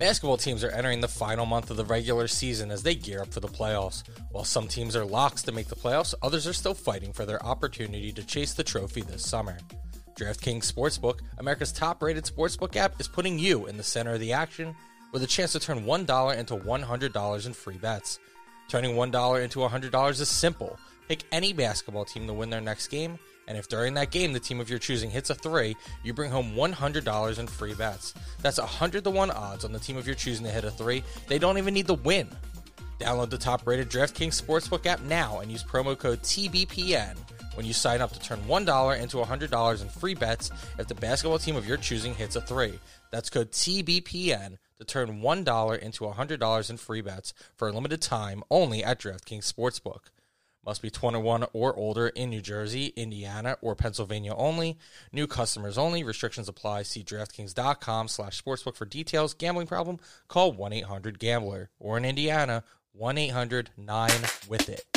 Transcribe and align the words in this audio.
Basketball 0.00 0.38
teams 0.38 0.64
are 0.64 0.70
entering 0.70 1.02
the 1.02 1.08
final 1.08 1.44
month 1.44 1.70
of 1.70 1.76
the 1.76 1.84
regular 1.84 2.26
season 2.26 2.70
as 2.70 2.82
they 2.82 2.94
gear 2.94 3.20
up 3.20 3.30
for 3.34 3.40
the 3.40 3.48
playoffs. 3.48 4.02
While 4.30 4.44
some 4.44 4.66
teams 4.66 4.96
are 4.96 5.04
locks 5.04 5.42
to 5.42 5.52
make 5.52 5.66
the 5.66 5.76
playoffs, 5.76 6.14
others 6.22 6.46
are 6.46 6.54
still 6.54 6.72
fighting 6.72 7.12
for 7.12 7.26
their 7.26 7.44
opportunity 7.44 8.10
to 8.12 8.24
chase 8.24 8.54
the 8.54 8.64
trophy 8.64 9.02
this 9.02 9.28
summer. 9.28 9.58
DraftKings 10.18 10.72
Sportsbook, 10.72 11.18
America's 11.36 11.70
top 11.70 12.02
rated 12.02 12.24
sportsbook 12.24 12.76
app, 12.76 12.98
is 12.98 13.08
putting 13.08 13.38
you 13.38 13.66
in 13.66 13.76
the 13.76 13.82
center 13.82 14.14
of 14.14 14.20
the 14.20 14.32
action 14.32 14.74
with 15.12 15.22
a 15.22 15.26
chance 15.26 15.52
to 15.52 15.60
turn 15.60 15.84
$1 15.84 16.38
into 16.38 16.56
$100 16.56 17.46
in 17.46 17.52
free 17.52 17.76
bets. 17.76 18.18
Turning 18.70 18.96
$1 18.96 19.44
into 19.44 19.58
$100 19.58 20.10
is 20.18 20.28
simple. 20.30 20.78
Pick 21.08 21.24
any 21.30 21.52
basketball 21.52 22.06
team 22.06 22.26
to 22.26 22.32
win 22.32 22.48
their 22.48 22.62
next 22.62 22.86
game 22.86 23.18
and 23.50 23.58
if 23.58 23.66
during 23.66 23.94
that 23.94 24.12
game 24.12 24.32
the 24.32 24.38
team 24.38 24.60
of 24.60 24.70
your 24.70 24.78
choosing 24.78 25.10
hits 25.10 25.28
a 25.28 25.34
three, 25.34 25.76
you 26.04 26.14
bring 26.14 26.30
home 26.30 26.54
$100 26.54 27.38
in 27.40 27.46
free 27.48 27.74
bets. 27.74 28.14
That's 28.42 28.58
100 28.58 29.02
to 29.02 29.10
1 29.10 29.30
odds 29.32 29.64
on 29.64 29.72
the 29.72 29.80
team 29.80 29.96
of 29.96 30.06
your 30.06 30.14
choosing 30.14 30.46
to 30.46 30.52
hit 30.52 30.62
a 30.62 30.70
three. 30.70 31.02
They 31.26 31.40
don't 31.40 31.58
even 31.58 31.74
need 31.74 31.88
the 31.88 31.94
win. 31.94 32.28
Download 33.00 33.28
the 33.28 33.36
top 33.36 33.66
rated 33.66 33.90
DraftKings 33.90 34.40
Sportsbook 34.40 34.86
app 34.86 35.00
now 35.02 35.40
and 35.40 35.50
use 35.50 35.64
promo 35.64 35.98
code 35.98 36.22
TBPN 36.22 37.16
when 37.54 37.66
you 37.66 37.72
sign 37.72 38.00
up 38.00 38.12
to 38.12 38.20
turn 38.20 38.38
$1 38.42 39.00
into 39.00 39.16
$100 39.16 39.82
in 39.82 39.88
free 39.88 40.14
bets 40.14 40.52
if 40.78 40.86
the 40.86 40.94
basketball 40.94 41.40
team 41.40 41.56
of 41.56 41.66
your 41.66 41.76
choosing 41.76 42.14
hits 42.14 42.36
a 42.36 42.40
three. 42.40 42.78
That's 43.10 43.30
code 43.30 43.50
TBPN 43.50 44.58
to 44.78 44.84
turn 44.84 45.22
$1 45.22 45.78
into 45.80 46.04
$100 46.04 46.70
in 46.70 46.76
free 46.76 47.00
bets 47.00 47.34
for 47.56 47.66
a 47.66 47.72
limited 47.72 48.00
time 48.00 48.44
only 48.48 48.84
at 48.84 49.00
DraftKings 49.00 49.52
Sportsbook. 49.52 50.02
Must 50.64 50.82
be 50.82 50.90
21 50.90 51.46
or 51.52 51.74
older 51.74 52.08
in 52.08 52.30
New 52.30 52.42
Jersey, 52.42 52.92
Indiana, 52.96 53.56
or 53.62 53.74
Pennsylvania 53.74 54.34
only. 54.34 54.76
New 55.10 55.26
customers 55.26 55.78
only. 55.78 56.02
Restrictions 56.02 56.48
apply. 56.48 56.82
See 56.82 57.02
DraftKings.com 57.02 58.08
slash 58.08 58.42
sportsbook 58.42 58.76
for 58.76 58.84
details. 58.84 59.32
Gambling 59.32 59.66
problem? 59.66 59.98
Call 60.28 60.54
1-800-GAMBLER. 60.54 61.70
Or 61.78 61.96
in 61.96 62.04
Indiana, 62.04 62.64
1-800-9-WITH-IT. 62.98 64.89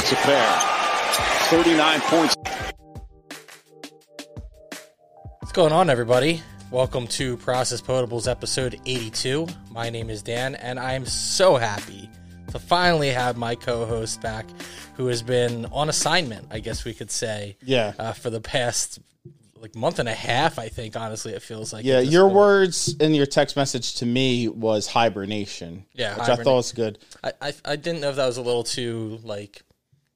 Hits 0.00 0.12
a 0.12 0.16
pair. 0.16 0.58
39 1.48 2.00
points. 2.02 2.36
What's 5.40 5.52
going 5.52 5.72
on, 5.72 5.88
everybody? 5.88 6.42
Welcome 6.70 7.06
to 7.06 7.38
Process 7.38 7.80
Potables 7.80 8.30
episode 8.30 8.78
82. 8.84 9.46
My 9.70 9.88
name 9.88 10.10
is 10.10 10.22
Dan, 10.22 10.54
and 10.56 10.78
I'm 10.78 11.06
so 11.06 11.56
happy 11.56 12.10
to 12.48 12.58
finally 12.58 13.08
have 13.08 13.38
my 13.38 13.54
co 13.54 13.86
host 13.86 14.20
back 14.20 14.44
who 14.96 15.06
has 15.06 15.22
been 15.22 15.64
on 15.72 15.88
assignment, 15.88 16.48
I 16.50 16.58
guess 16.58 16.84
we 16.84 16.92
could 16.92 17.10
say. 17.10 17.56
Yeah. 17.62 17.94
Uh, 17.98 18.12
for 18.12 18.28
the 18.28 18.42
past 18.42 18.98
like 19.58 19.74
month 19.74 19.98
and 19.98 20.10
a 20.10 20.14
half, 20.14 20.58
I 20.58 20.68
think, 20.68 20.94
honestly, 20.94 21.32
it 21.32 21.40
feels 21.40 21.72
like. 21.72 21.86
Yeah, 21.86 22.00
your 22.00 22.24
point. 22.24 22.36
words 22.36 22.94
in 23.00 23.14
your 23.14 23.24
text 23.24 23.56
message 23.56 23.94
to 23.96 24.04
me 24.04 24.48
was 24.48 24.86
hibernation. 24.86 25.86
Yeah, 25.94 26.18
which 26.18 26.28
I 26.28 26.36
thought 26.36 26.56
was 26.56 26.72
good. 26.72 26.98
I, 27.24 27.32
I, 27.40 27.52
I 27.64 27.76
didn't 27.76 28.02
know 28.02 28.10
if 28.10 28.16
that 28.16 28.26
was 28.26 28.36
a 28.36 28.42
little 28.42 28.64
too, 28.64 29.20
like, 29.22 29.62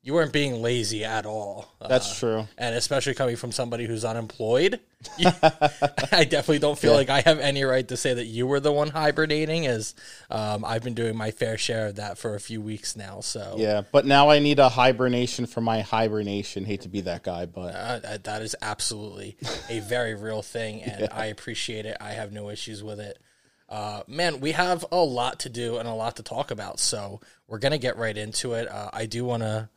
you 0.02 0.14
weren't 0.14 0.32
being 0.32 0.62
lazy 0.62 1.04
at 1.04 1.26
all. 1.26 1.74
That's 1.86 2.10
Uh, 2.10 2.14
true. 2.18 2.48
and 2.56 2.74
especially 2.74 3.12
coming 3.14 3.36
from 3.36 3.52
somebody 3.52 3.84
who's 3.86 4.04
unemployed, 4.04 4.80
I 5.18 6.24
definitely 6.24 6.58
don't 6.58 6.78
feel 6.78 6.92
Yeah. 6.92 6.96
like 6.96 7.10
I 7.10 7.20
have 7.20 7.38
any 7.38 7.62
right 7.64 7.86
to 7.88 7.96
say 7.96 8.14
that 8.14 8.24
you 8.24 8.46
were 8.46 8.60
the 8.60 8.72
one 8.72 8.88
hibernating, 8.90 9.66
as 9.66 9.94
um, 10.30 10.64
I've 10.64 10.82
been 10.82 10.94
doing 10.94 11.16
my 11.16 11.30
fair 11.30 11.58
share 11.58 11.88
of 11.88 11.96
that 11.96 12.16
for 12.18 12.34
a 12.34 12.40
few 12.40 12.60
weeks 12.60 12.96
now. 12.96 13.20
So 13.20 13.56
Yeah, 13.58 13.82
but 13.92 14.06
now 14.06 14.30
I 14.30 14.38
need 14.38 14.58
a 14.58 14.68
hibernation 14.70 15.46
for 15.46 15.60
my 15.60 15.80
hibernation. 15.80 16.64
Hate 16.64 16.80
to 16.82 16.88
be 16.88 17.02
that 17.02 17.22
guy, 17.22 17.46
but 17.46 17.74
uh, 17.74 18.18
that- 18.22 18.40
is 18.42 18.56
absolutely 18.62 19.36
a 19.68 19.80
very 19.80 20.14
real 20.14 20.40
thing, 20.40 20.82
and 20.82 21.08
I 21.12 21.26
appreciate 21.26 21.84
it. 21.84 21.96
I 22.00 22.12
have 22.12 22.32
no 22.32 22.48
issues 22.48 22.82
with 22.82 23.00
it. 23.00 23.18
Uh, 23.68 24.02
man, 24.06 24.40
we 24.40 24.52
have 24.52 24.84
a 24.90 24.96
lot 24.96 25.40
to 25.40 25.48
do 25.48 25.76
and 25.76 25.86
a 25.86 25.92
lot 25.94 26.16
to 26.16 26.22
talk 26.22 26.50
about, 26.50 26.80
so 26.80 27.20
we're 27.46 27.58
gonna 27.58 27.76
get 27.78 27.96
right 27.98 28.16
into 28.16 28.54
it. 28.54 28.66
Uh, 28.68 28.88
I 28.92 29.04
do 29.06 29.24
want 29.26 29.42
to 29.42 29.68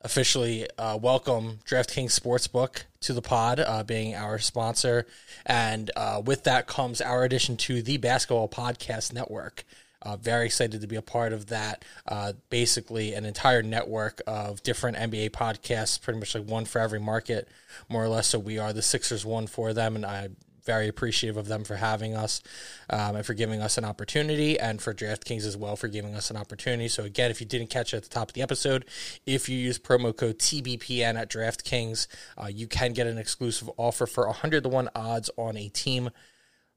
officially 0.00 0.68
uh, 0.78 0.96
welcome 0.96 1.58
DraftKings 1.64 2.18
Sportsbook 2.18 2.82
to 3.00 3.12
the 3.12 3.22
pod, 3.22 3.60
uh, 3.60 3.82
being 3.82 4.14
our 4.14 4.38
sponsor. 4.38 5.06
And 5.44 5.90
uh, 5.96 6.22
with 6.24 6.44
that 6.44 6.66
comes 6.66 7.00
our 7.00 7.24
addition 7.24 7.56
to 7.58 7.82
the 7.82 7.96
Basketball 7.96 8.48
Podcast 8.48 9.12
Network. 9.12 9.64
Uh, 10.02 10.16
very 10.16 10.46
excited 10.46 10.80
to 10.80 10.86
be 10.86 10.96
a 10.96 11.02
part 11.02 11.32
of 11.32 11.46
that. 11.46 11.84
Uh, 12.06 12.34
basically, 12.50 13.14
an 13.14 13.24
entire 13.24 13.62
network 13.62 14.22
of 14.26 14.62
different 14.62 14.96
NBA 14.96 15.30
podcasts, 15.30 16.00
pretty 16.00 16.20
much 16.20 16.34
like 16.34 16.44
one 16.44 16.64
for 16.64 16.80
every 16.80 17.00
market, 17.00 17.48
more 17.88 18.04
or 18.04 18.08
less. 18.08 18.28
So 18.28 18.38
we 18.38 18.58
are 18.58 18.72
the 18.72 18.82
Sixers 18.82 19.24
one 19.24 19.48
for 19.48 19.72
them, 19.72 19.96
and 19.96 20.06
I'm 20.06 20.36
very 20.66 20.88
appreciative 20.88 21.36
of 21.36 21.46
them 21.46 21.64
for 21.64 21.76
having 21.76 22.14
us 22.14 22.42
um, 22.90 23.16
and 23.16 23.24
for 23.24 23.32
giving 23.32 23.62
us 23.62 23.78
an 23.78 23.84
opportunity, 23.84 24.58
and 24.58 24.82
for 24.82 24.92
DraftKings 24.92 25.46
as 25.46 25.56
well 25.56 25.76
for 25.76 25.88
giving 25.88 26.14
us 26.14 26.30
an 26.30 26.36
opportunity. 26.36 26.88
So 26.88 27.04
again, 27.04 27.30
if 27.30 27.40
you 27.40 27.46
didn't 27.46 27.70
catch 27.70 27.94
it 27.94 27.98
at 27.98 28.02
the 28.02 28.08
top 28.08 28.28
of 28.28 28.34
the 28.34 28.42
episode, 28.42 28.84
if 29.24 29.48
you 29.48 29.56
use 29.56 29.78
promo 29.78 30.14
code 30.14 30.38
TBPN 30.38 31.14
at 31.14 31.30
DraftKings, 31.30 32.08
uh, 32.36 32.48
you 32.48 32.66
can 32.66 32.92
get 32.92 33.06
an 33.06 33.16
exclusive 33.16 33.70
offer 33.76 34.06
for 34.06 34.26
100 34.26 34.64
to 34.64 34.68
one 34.68 34.90
odds 34.94 35.30
on 35.36 35.56
a 35.56 35.68
team. 35.68 36.10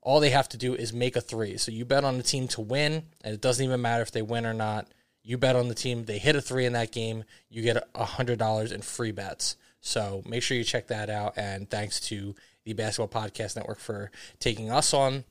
All 0.02 0.20
they 0.20 0.30
have 0.30 0.48
to 0.50 0.58
do 0.58 0.76
is 0.76 0.94
make 0.94 1.16
a 1.16 1.22
three. 1.22 1.58
So 1.58 1.72
you 1.72 1.84
bet 1.84 2.06
on 2.06 2.18
the 2.18 2.24
team 2.24 2.48
to 2.50 2.62
win, 2.62 3.04
and 3.24 3.34
it 3.34 3.42
doesn't 3.42 3.64
even 3.64 3.82
matter 3.82 4.02
if 4.02 4.12
they 4.12 4.22
win 4.22 4.46
or 4.46 4.54
not. 4.54 4.88
You 5.24 5.38
bet 5.38 5.56
on 5.56 5.68
the 5.68 5.76
team, 5.76 6.06
they 6.06 6.18
hit 6.18 6.36
a 6.36 6.42
three 6.42 6.66
in 6.66 6.74
that 6.74 6.92
game, 6.92 7.26
you 7.50 7.62
get 7.62 7.94
$100 7.94 8.72
in 8.72 8.82
free 8.82 9.12
bets. 9.12 9.58
So 9.82 10.24
make 10.26 10.44
sure 10.44 10.58
you 10.58 10.64
check 10.64 10.88
that 10.88 11.10
out. 11.10 11.34
And 11.38 11.70
thanks 11.70 12.00
to 12.02 12.36
the 12.70 12.84
Basketball 12.84 13.22
Podcast 13.22 13.56
Network 13.56 13.80
for 13.80 14.12
taking 14.40 14.72
us 14.72 14.94
on. 14.94 15.26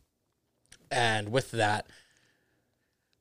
And 0.91 1.31
with 1.31 1.50
that, 1.53 1.87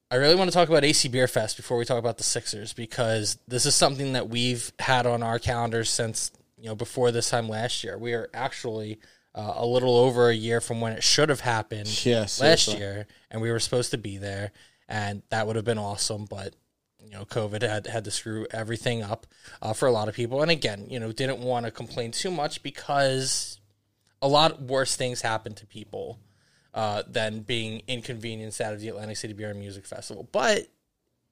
I 0.10 0.16
really 0.16 0.36
want 0.36 0.50
to 0.50 0.54
talk 0.54 0.70
about 0.70 0.84
AC 0.86 1.10
Beer 1.10 1.28
Fest 1.28 1.58
before 1.58 1.78
we 1.78 1.86
talk 1.86 2.00
about 2.00 2.18
the 2.18 2.24
Sixers 2.24 2.74
because 2.74 3.38
this 3.48 3.66
is 3.66 3.76
something 3.76 4.14
that 4.14 4.30
we've 4.30 4.72
had 4.80 5.06
on 5.06 5.22
our 5.22 5.38
calendars 5.38 5.90
since 5.90 6.32
you 6.58 6.66
know 6.66 6.76
before 6.76 7.12
this 7.12 7.30
time 7.30 7.50
last 7.50 7.84
year. 7.84 7.98
We 7.98 8.14
are 8.14 8.30
actually 8.34 9.00
uh, 9.36 9.54
a 9.58 9.66
little 9.66 9.98
over 9.98 10.30
a 10.30 10.36
year 10.36 10.62
from 10.62 10.80
when 10.80 10.94
it 10.94 11.04
should 11.04 11.30
have 11.30 11.42
happened 11.42 12.06
Yeah, 12.06 12.26
last 12.40 12.74
year, 12.74 13.06
and 13.30 13.42
we 13.42 13.52
were 13.52 13.60
supposed 13.60 13.92
to 13.92 13.98
be 13.98 14.18
there, 14.18 14.52
and 14.88 15.24
that 15.30 15.46
would 15.46 15.58
have 15.58 15.66
been 15.66 15.78
awesome. 15.78 16.26
But 16.26 16.56
you 17.04 17.12
know, 17.12 17.26
COVID 17.26 17.62
had 17.62 17.88
had 17.88 18.06
to 18.06 18.12
screw 18.12 18.48
everything 18.52 19.04
up 19.04 19.28
uh, 19.62 19.74
for 19.74 19.88
a 19.88 19.92
lot 19.92 20.08
of 20.08 20.16
people, 20.16 20.42
and 20.42 20.50
again, 20.50 20.88
you 20.90 21.02
know, 21.02 21.12
didn't 21.12 21.40
want 21.40 21.66
to 21.66 21.72
complain 21.72 22.12
too 22.12 22.32
much 22.32 22.64
because 22.64 23.60
a 24.22 24.28
lot 24.28 24.62
worse 24.62 24.96
things 24.96 25.22
happen 25.22 25.54
to 25.56 25.66
people 25.66 26.20
uh, 26.74 27.04
than 27.08 27.40
being 27.42 27.82
inconvenienced 27.88 28.62
out 28.62 28.74
of 28.74 28.80
the 28.80 28.88
Atlantic 28.90 29.18
City 29.18 29.34
Beer 29.34 29.50
and 29.50 29.60
Music 29.60 29.86
Festival. 29.86 30.28
But 30.32 30.58
it 30.60 30.72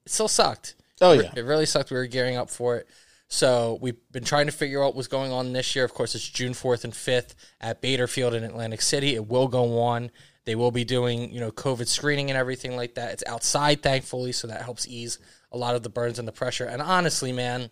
still 0.06 0.28
sucked. 0.28 0.76
Oh, 1.02 1.14
yeah. 1.14 1.32
it 1.36 1.42
really 1.42 1.66
sucked. 1.66 1.92
We 1.92 1.98
were 1.98 2.08
gearing 2.08 2.38
up 2.38 2.50
for 2.50 2.78
it. 2.78 2.88
So 3.28 3.78
we've 3.82 3.98
been 4.12 4.24
trying 4.24 4.46
to 4.46 4.52
figure 4.52 4.84
out 4.84 4.96
what's 4.96 5.08
going 5.08 5.32
on 5.32 5.52
this 5.54 5.76
year. 5.76 5.84
Of 5.84 5.94
course, 5.94 6.16
it's 6.16 6.28
June 6.28 6.54
fourth 6.54 6.84
and 6.84 6.96
fifth 6.96 7.36
at 7.60 7.82
Bader 7.82 8.08
Field 8.08 8.34
in 8.34 8.44
Atlantic 8.44 8.82
City. 8.82 9.16
It 9.16 9.28
will 9.28 9.48
go 9.48 9.80
on. 9.82 10.12
They 10.46 10.56
will 10.56 10.72
be 10.72 10.84
doing 10.84 11.32
you 11.32 11.40
know 11.40 11.52
COVID 11.52 11.88
screening 11.88 12.30
and 12.30 12.38
everything 12.38 12.76
like 12.76 12.96
that. 12.96 13.14
It's 13.14 13.24
outside, 13.26 13.82
thankfully, 13.82 14.32
so 14.32 14.48
that 14.48 14.62
helps 14.62 14.88
ease 14.88 15.18
a 15.52 15.58
lot 15.58 15.76
of 15.76 15.82
the 15.82 15.90
burns 15.90 16.20
and 16.20 16.28
the 16.28 16.32
pressure. 16.32 16.66
And 16.66 16.82
honestly, 16.82 17.32
man, 17.32 17.72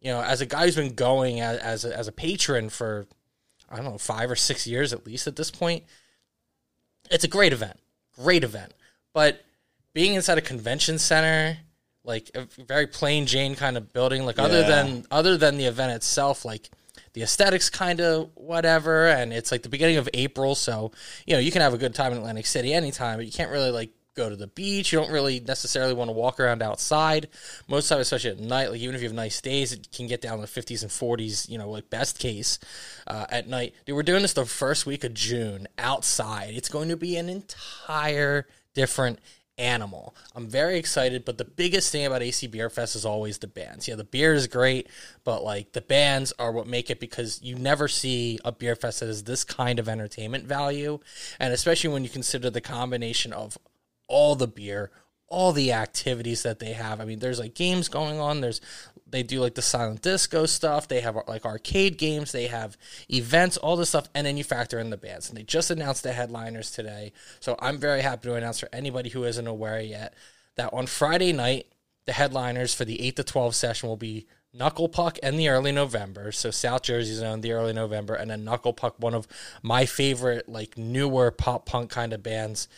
you 0.00 0.12
know, 0.12 0.20
as 0.20 0.42
a 0.42 0.46
guy 0.46 0.66
who's 0.66 0.76
been 0.76 0.94
going 0.94 1.40
as 1.40 1.58
as 1.58 1.84
a, 1.86 1.96
as 1.96 2.08
a 2.08 2.12
patron 2.12 2.68
for 2.68 3.06
I 3.70 3.76
don't 3.76 3.84
know 3.84 3.98
five 3.98 4.30
or 4.30 4.36
six 4.36 4.66
years 4.66 4.92
at 4.92 5.06
least 5.06 5.26
at 5.26 5.36
this 5.36 5.50
point, 5.50 5.84
it's 7.10 7.24
a 7.24 7.28
great 7.28 7.52
event, 7.52 7.78
great 8.16 8.44
event. 8.44 8.72
But 9.12 9.44
being 9.92 10.14
inside 10.14 10.38
a 10.38 10.42
convention 10.42 10.98
center, 10.98 11.58
like 12.04 12.30
a 12.34 12.46
very 12.62 12.86
plain 12.86 13.26
Jane 13.26 13.54
kind 13.54 13.76
of 13.76 13.92
building, 13.92 14.24
like 14.24 14.38
other 14.38 14.62
than 14.62 15.04
other 15.10 15.36
than 15.36 15.56
the 15.56 15.66
event 15.66 15.92
itself, 15.92 16.44
like 16.44 16.70
the 17.12 17.22
aesthetics 17.22 17.68
kind 17.68 18.00
of 18.00 18.30
whatever, 18.34 19.08
and 19.08 19.32
it's 19.32 19.52
like 19.52 19.62
the 19.62 19.68
beginning 19.68 19.96
of 19.96 20.08
April, 20.14 20.54
so 20.54 20.92
you 21.26 21.34
know 21.34 21.40
you 21.40 21.52
can 21.52 21.62
have 21.62 21.74
a 21.74 21.78
good 21.78 21.94
time 21.94 22.12
in 22.12 22.18
Atlantic 22.18 22.46
City 22.46 22.72
anytime, 22.72 23.18
but 23.18 23.26
you 23.26 23.32
can't 23.32 23.50
really 23.50 23.70
like 23.70 23.90
go 24.14 24.28
to 24.28 24.36
the 24.36 24.46
beach. 24.46 24.92
You 24.92 24.98
don't 24.98 25.10
really 25.10 25.40
necessarily 25.40 25.94
want 25.94 26.08
to 26.08 26.12
walk 26.12 26.40
around 26.40 26.62
outside 26.62 27.28
most 27.68 27.84
of 27.84 27.88
the 27.88 27.94
time, 27.94 28.02
especially 28.02 28.30
at 28.30 28.40
night. 28.40 28.70
Like 28.70 28.80
even 28.80 28.94
if 28.94 29.02
you 29.02 29.08
have 29.08 29.14
nice 29.14 29.40
days, 29.40 29.72
it 29.72 29.88
can 29.92 30.06
get 30.06 30.20
down 30.20 30.36
to 30.36 30.42
the 30.42 30.46
fifties 30.46 30.82
and 30.82 30.92
forties. 30.92 31.48
You 31.48 31.58
know, 31.58 31.70
like 31.70 31.90
best 31.90 32.18
case 32.18 32.58
uh, 33.06 33.26
at 33.30 33.48
night. 33.48 33.74
Dude, 33.86 33.96
we're 33.96 34.02
doing 34.02 34.22
this 34.22 34.32
the 34.32 34.44
first 34.44 34.86
week 34.86 35.04
of 35.04 35.14
June 35.14 35.68
outside. 35.78 36.54
It's 36.54 36.68
going 36.68 36.88
to 36.88 36.96
be 36.96 37.16
an 37.16 37.28
entire 37.28 38.46
different 38.74 39.18
animal. 39.60 40.14
I'm 40.34 40.48
very 40.48 40.78
excited, 40.78 41.24
but 41.24 41.38
the 41.38 41.44
biggest 41.44 41.92
thing 41.92 42.06
about 42.06 42.22
AC 42.22 42.46
Beer 42.46 42.70
Fest 42.70 42.96
is 42.96 43.04
always 43.04 43.38
the 43.38 43.46
bands. 43.46 43.86
Yeah, 43.86 43.94
the 43.94 44.04
beer 44.04 44.32
is 44.32 44.46
great, 44.46 44.88
but 45.22 45.44
like 45.44 45.72
the 45.72 45.82
bands 45.82 46.32
are 46.38 46.50
what 46.50 46.66
make 46.66 46.90
it 46.90 46.98
because 46.98 47.40
you 47.42 47.54
never 47.56 47.86
see 47.86 48.38
a 48.44 48.50
beer 48.50 48.74
fest 48.74 49.00
that 49.00 49.06
has 49.06 49.24
this 49.24 49.44
kind 49.44 49.78
of 49.78 49.88
entertainment 49.88 50.44
value, 50.44 50.98
and 51.38 51.52
especially 51.52 51.90
when 51.90 52.02
you 52.02 52.10
consider 52.10 52.48
the 52.48 52.60
combination 52.60 53.32
of 53.32 53.58
all 54.10 54.34
the 54.34 54.48
beer, 54.48 54.90
all 55.28 55.52
the 55.52 55.72
activities 55.72 56.42
that 56.42 56.58
they 56.58 56.72
have. 56.72 57.00
I 57.00 57.04
mean, 57.04 57.20
there's 57.20 57.38
like 57.38 57.54
games 57.54 57.88
going 57.88 58.18
on. 58.18 58.40
There's 58.40 58.60
they 59.08 59.22
do 59.22 59.40
like 59.40 59.54
the 59.54 59.62
silent 59.62 60.02
disco 60.02 60.46
stuff. 60.46 60.86
They 60.86 61.00
have 61.00 61.16
like 61.26 61.44
arcade 61.44 61.98
games. 61.98 62.32
They 62.32 62.48
have 62.48 62.76
events, 63.08 63.56
all 63.56 63.76
this 63.76 63.88
stuff, 63.88 64.08
and 64.14 64.26
then 64.26 64.36
you 64.36 64.44
factor 64.44 64.78
in 64.78 64.90
the 64.90 64.96
bands. 64.96 65.28
And 65.28 65.38
they 65.38 65.42
just 65.42 65.70
announced 65.70 66.02
the 66.02 66.12
headliners 66.12 66.70
today, 66.70 67.12
so 67.40 67.56
I'm 67.60 67.78
very 67.78 68.02
happy 68.02 68.28
to 68.28 68.34
announce 68.34 68.60
for 68.60 68.68
anybody 68.72 69.10
who 69.10 69.24
isn't 69.24 69.46
aware 69.46 69.80
yet 69.80 70.14
that 70.56 70.72
on 70.72 70.86
Friday 70.86 71.32
night 71.32 71.66
the 72.06 72.12
headliners 72.12 72.74
for 72.74 72.84
the 72.84 73.00
eight 73.00 73.16
to 73.16 73.24
twelve 73.24 73.54
session 73.54 73.88
will 73.88 73.96
be 73.96 74.26
Knuckle 74.52 74.88
Puck 74.88 75.18
and 75.22 75.38
the 75.38 75.48
early 75.48 75.70
November. 75.70 76.32
So 76.32 76.50
South 76.50 76.82
Jersey 76.82 77.14
Zone, 77.14 77.40
the 77.40 77.52
early 77.52 77.72
November, 77.72 78.14
and 78.14 78.30
then 78.30 78.44
Knuckle 78.44 78.72
Puck, 78.72 78.96
one 78.98 79.14
of 79.14 79.28
my 79.62 79.86
favorite 79.86 80.48
like 80.48 80.76
newer 80.76 81.30
pop 81.30 81.66
punk 81.66 81.90
kind 81.90 82.12
of 82.12 82.22
bands. 82.22 82.68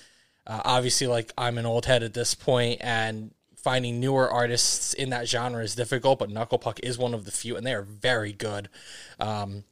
Uh, 0.46 0.60
obviously, 0.64 1.06
like 1.06 1.32
I'm 1.38 1.58
an 1.58 1.66
old 1.66 1.86
head 1.86 2.02
at 2.02 2.14
this 2.14 2.34
point, 2.34 2.80
and 2.82 3.32
finding 3.56 4.00
newer 4.00 4.28
artists 4.30 4.92
in 4.92 5.10
that 5.10 5.28
genre 5.28 5.62
is 5.62 5.74
difficult. 5.74 6.18
But 6.18 6.30
Knuckle 6.30 6.58
Puck 6.58 6.80
is 6.82 6.98
one 6.98 7.14
of 7.14 7.24
the 7.24 7.30
few, 7.30 7.56
and 7.56 7.66
they 7.66 7.74
are 7.74 7.82
very 7.82 8.32
good. 8.32 8.68
Um, 9.20 9.64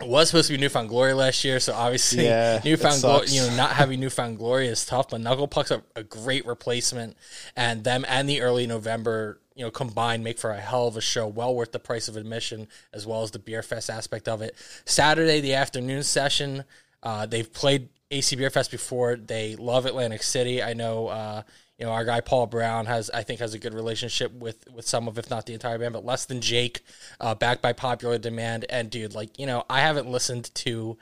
it 0.00 0.08
was 0.08 0.28
supposed 0.28 0.48
to 0.48 0.54
be 0.54 0.60
Newfound 0.60 0.88
Glory 0.88 1.12
last 1.12 1.44
year, 1.44 1.60
so 1.60 1.74
obviously 1.74 2.24
Yeah, 2.24 2.60
Newfound 2.64 3.02
Glory, 3.02 3.26
you 3.28 3.42
know, 3.42 3.54
not 3.54 3.72
having 3.72 4.00
Newfound 4.00 4.38
Glory 4.38 4.66
is 4.66 4.84
tough. 4.86 5.10
But 5.10 5.20
Knuckle 5.20 5.48
Puck's 5.48 5.70
a, 5.70 5.82
a 5.94 6.02
great 6.02 6.46
replacement, 6.46 7.16
and 7.54 7.84
them 7.84 8.04
and 8.08 8.28
the 8.28 8.40
early 8.40 8.66
November, 8.66 9.40
you 9.54 9.64
know, 9.64 9.70
combined 9.70 10.24
make 10.24 10.38
for 10.38 10.50
a 10.50 10.60
hell 10.60 10.86
of 10.86 10.96
a 10.96 11.00
show, 11.00 11.26
well 11.28 11.54
worth 11.54 11.72
the 11.72 11.78
price 11.78 12.08
of 12.08 12.16
admission, 12.16 12.66
as 12.92 13.06
well 13.06 13.22
as 13.22 13.30
the 13.30 13.38
beer 13.38 13.62
fest 13.62 13.90
aspect 13.90 14.26
of 14.26 14.40
it. 14.42 14.54
Saturday, 14.86 15.40
the 15.40 15.54
afternoon 15.54 16.02
session, 16.02 16.64
uh, 17.02 17.26
they've 17.26 17.52
played 17.52 17.88
AC 18.10 18.36
Beer 18.36 18.50
Fest 18.50 18.70
before. 18.70 19.16
They 19.16 19.56
love 19.56 19.86
Atlantic 19.86 20.22
City. 20.22 20.62
I 20.62 20.74
know. 20.74 21.08
Uh, 21.08 21.42
you 21.78 21.86
know, 21.86 21.92
our 21.92 22.04
guy 22.04 22.20
Paul 22.20 22.46
Brown 22.46 22.84
has, 22.86 23.08
I 23.08 23.22
think, 23.22 23.40
has 23.40 23.54
a 23.54 23.58
good 23.58 23.72
relationship 23.72 24.32
with 24.32 24.70
with 24.70 24.86
some 24.86 25.08
of, 25.08 25.16
if 25.16 25.30
not 25.30 25.46
the 25.46 25.54
entire 25.54 25.78
band, 25.78 25.94
but 25.94 26.04
less 26.04 26.26
than 26.26 26.42
Jake, 26.42 26.82
uh, 27.20 27.34
backed 27.34 27.62
by 27.62 27.72
popular 27.72 28.18
demand. 28.18 28.66
And 28.68 28.90
dude, 28.90 29.14
like, 29.14 29.38
you 29.38 29.46
know, 29.46 29.64
I 29.70 29.80
haven't 29.80 30.06
listened 30.06 30.54
to 30.56 30.98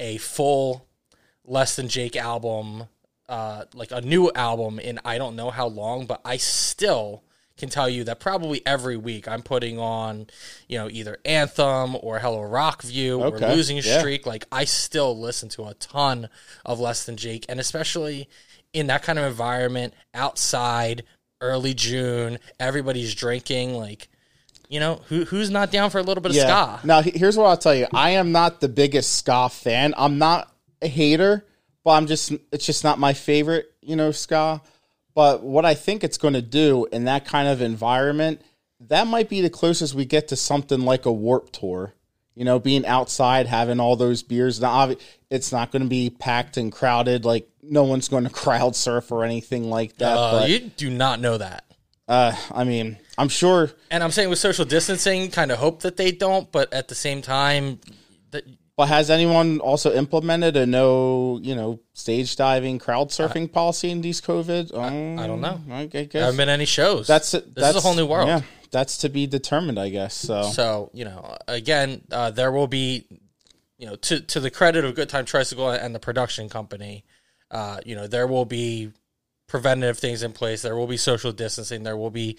a 0.00 0.16
full 0.18 0.88
less 1.44 1.76
than 1.76 1.88
Jake 1.88 2.16
album, 2.16 2.86
uh, 3.28 3.66
like 3.72 3.92
a 3.92 4.00
new 4.00 4.32
album 4.34 4.80
in 4.80 4.98
I 5.04 5.16
don't 5.16 5.36
know 5.36 5.50
how 5.50 5.68
long, 5.68 6.06
but 6.06 6.20
I 6.24 6.38
still 6.38 7.22
can 7.56 7.68
tell 7.68 7.88
you 7.88 8.04
that 8.04 8.20
probably 8.20 8.64
every 8.66 8.96
week 8.96 9.26
I'm 9.26 9.42
putting 9.42 9.78
on, 9.78 10.26
you 10.68 10.78
know, 10.78 10.88
either 10.90 11.18
Anthem 11.24 11.96
or 12.02 12.18
Hello 12.18 12.40
Rockview 12.40 13.18
or 13.18 13.38
Losing 13.38 13.78
yeah. 13.78 13.98
Streak. 13.98 14.26
Like 14.26 14.44
I 14.52 14.64
still 14.64 15.18
listen 15.18 15.48
to 15.50 15.64
a 15.64 15.74
ton 15.74 16.28
of 16.64 16.80
Less 16.80 17.04
Than 17.04 17.16
Jake, 17.16 17.46
and 17.48 17.58
especially 17.58 18.28
in 18.72 18.88
that 18.88 19.02
kind 19.02 19.18
of 19.18 19.24
environment, 19.24 19.94
outside, 20.12 21.04
early 21.40 21.72
June, 21.72 22.38
everybody's 22.60 23.14
drinking. 23.14 23.74
Like, 23.74 24.08
you 24.68 24.80
know, 24.80 25.00
who 25.08 25.24
who's 25.24 25.50
not 25.50 25.70
down 25.70 25.90
for 25.90 25.98
a 25.98 26.02
little 26.02 26.22
bit 26.22 26.32
of 26.32 26.36
ska? 26.36 26.80
Now, 26.84 27.00
here's 27.00 27.36
what 27.36 27.46
I'll 27.46 27.56
tell 27.56 27.74
you. 27.74 27.86
I 27.94 28.10
am 28.10 28.32
not 28.32 28.60
the 28.60 28.68
biggest 28.68 29.14
ska 29.16 29.48
fan. 29.48 29.94
I'm 29.96 30.18
not 30.18 30.52
a 30.82 30.88
hater, 30.88 31.46
but 31.84 31.92
I'm 31.92 32.06
just 32.06 32.32
it's 32.52 32.66
just 32.66 32.84
not 32.84 32.98
my 32.98 33.14
favorite, 33.14 33.72
you 33.80 33.96
know, 33.96 34.10
ska. 34.10 34.60
But 35.16 35.42
what 35.42 35.64
I 35.64 35.72
think 35.74 36.04
it's 36.04 36.18
going 36.18 36.34
to 36.34 36.42
do 36.42 36.86
in 36.92 37.06
that 37.06 37.24
kind 37.24 37.48
of 37.48 37.62
environment, 37.62 38.42
that 38.78 39.06
might 39.06 39.30
be 39.30 39.40
the 39.40 39.48
closest 39.48 39.94
we 39.94 40.04
get 40.04 40.28
to 40.28 40.36
something 40.36 40.82
like 40.82 41.06
a 41.06 41.12
Warped 41.12 41.54
Tour. 41.54 41.94
You 42.34 42.44
know, 42.44 42.58
being 42.58 42.84
outside, 42.84 43.46
having 43.46 43.80
all 43.80 43.96
those 43.96 44.22
beers. 44.22 44.60
Now, 44.60 44.94
it's 45.30 45.52
not 45.52 45.72
going 45.72 45.80
to 45.80 45.88
be 45.88 46.10
packed 46.10 46.58
and 46.58 46.70
crowded. 46.70 47.24
Like 47.24 47.48
no 47.62 47.84
one's 47.84 48.08
going 48.08 48.24
to 48.28 48.30
crowd 48.30 48.76
surf 48.76 49.10
or 49.10 49.24
anything 49.24 49.70
like 49.70 49.96
that. 49.96 50.18
Uh, 50.18 50.40
but 50.40 50.50
you 50.50 50.58
do 50.76 50.90
not 50.90 51.18
know 51.18 51.38
that. 51.38 51.64
uh, 52.06 52.36
I 52.52 52.64
mean, 52.64 52.98
I'm 53.16 53.30
sure 53.30 53.70
And 53.90 54.04
I'm 54.04 54.10
saying 54.10 54.28
with 54.28 54.38
social 54.38 54.66
distancing, 54.66 55.30
kind 55.30 55.50
of 55.50 55.58
hope 55.58 55.80
that 55.80 55.96
they 55.96 56.12
don't, 56.12 56.52
but 56.52 56.70
at 56.74 56.88
the 56.88 56.94
same 56.94 57.22
time, 57.22 57.80
that 58.32 58.44
But 58.76 58.88
has 58.88 59.08
anyone 59.10 59.60
also 59.60 59.94
implemented 59.94 60.54
a 60.56 60.66
no, 60.66 61.40
you 61.42 61.54
know, 61.54 61.80
stage 61.94 62.36
diving, 62.36 62.78
crowd 62.78 63.08
surfing 63.08 63.50
policy 63.50 63.90
in 63.90 64.02
these 64.02 64.20
COVID? 64.20 64.74
Um, 64.76 65.18
I 65.18 65.26
don't 65.26 65.40
know. 65.40 65.60
I, 65.70 65.80
I 65.82 65.86
there 65.86 66.08
haven't 66.22 66.36
been 66.36 66.50
any 66.50 66.66
shows. 66.66 67.06
that's 67.06 67.30
this 67.30 67.42
that's 67.54 67.76
is 67.76 67.82
a 67.82 67.86
whole 67.86 67.94
new 67.96 68.06
world. 68.06 68.28
Yeah, 68.28 68.42
that's 68.70 68.98
to 68.98 69.08
be 69.08 69.26
determined, 69.26 69.78
I 69.78 69.88
guess. 69.88 70.14
So, 70.14 70.42
So 70.42 70.90
you 70.92 71.06
know, 71.06 71.38
again, 71.48 72.02
uh, 72.12 72.30
there 72.32 72.52
will 72.52 72.66
be, 72.66 73.06
you 73.78 73.86
know, 73.86 73.96
to 73.96 74.20
to 74.20 74.40
the 74.40 74.50
credit 74.50 74.84
of 74.84 74.94
Good 74.94 75.08
Time 75.08 75.24
Tricycle 75.24 75.70
and 75.70 75.94
the 75.94 76.00
production 76.00 76.50
company, 76.50 77.04
uh, 77.50 77.78
you 77.86 77.96
know, 77.96 78.06
there 78.06 78.26
will 78.26 78.44
be 78.44 78.92
preventative 79.46 79.98
things 79.98 80.22
in 80.22 80.32
place. 80.32 80.60
There 80.60 80.76
will 80.76 80.86
be 80.86 80.98
social 80.98 81.32
distancing. 81.32 81.82
There 81.82 81.96
will 81.96 82.10
be 82.10 82.36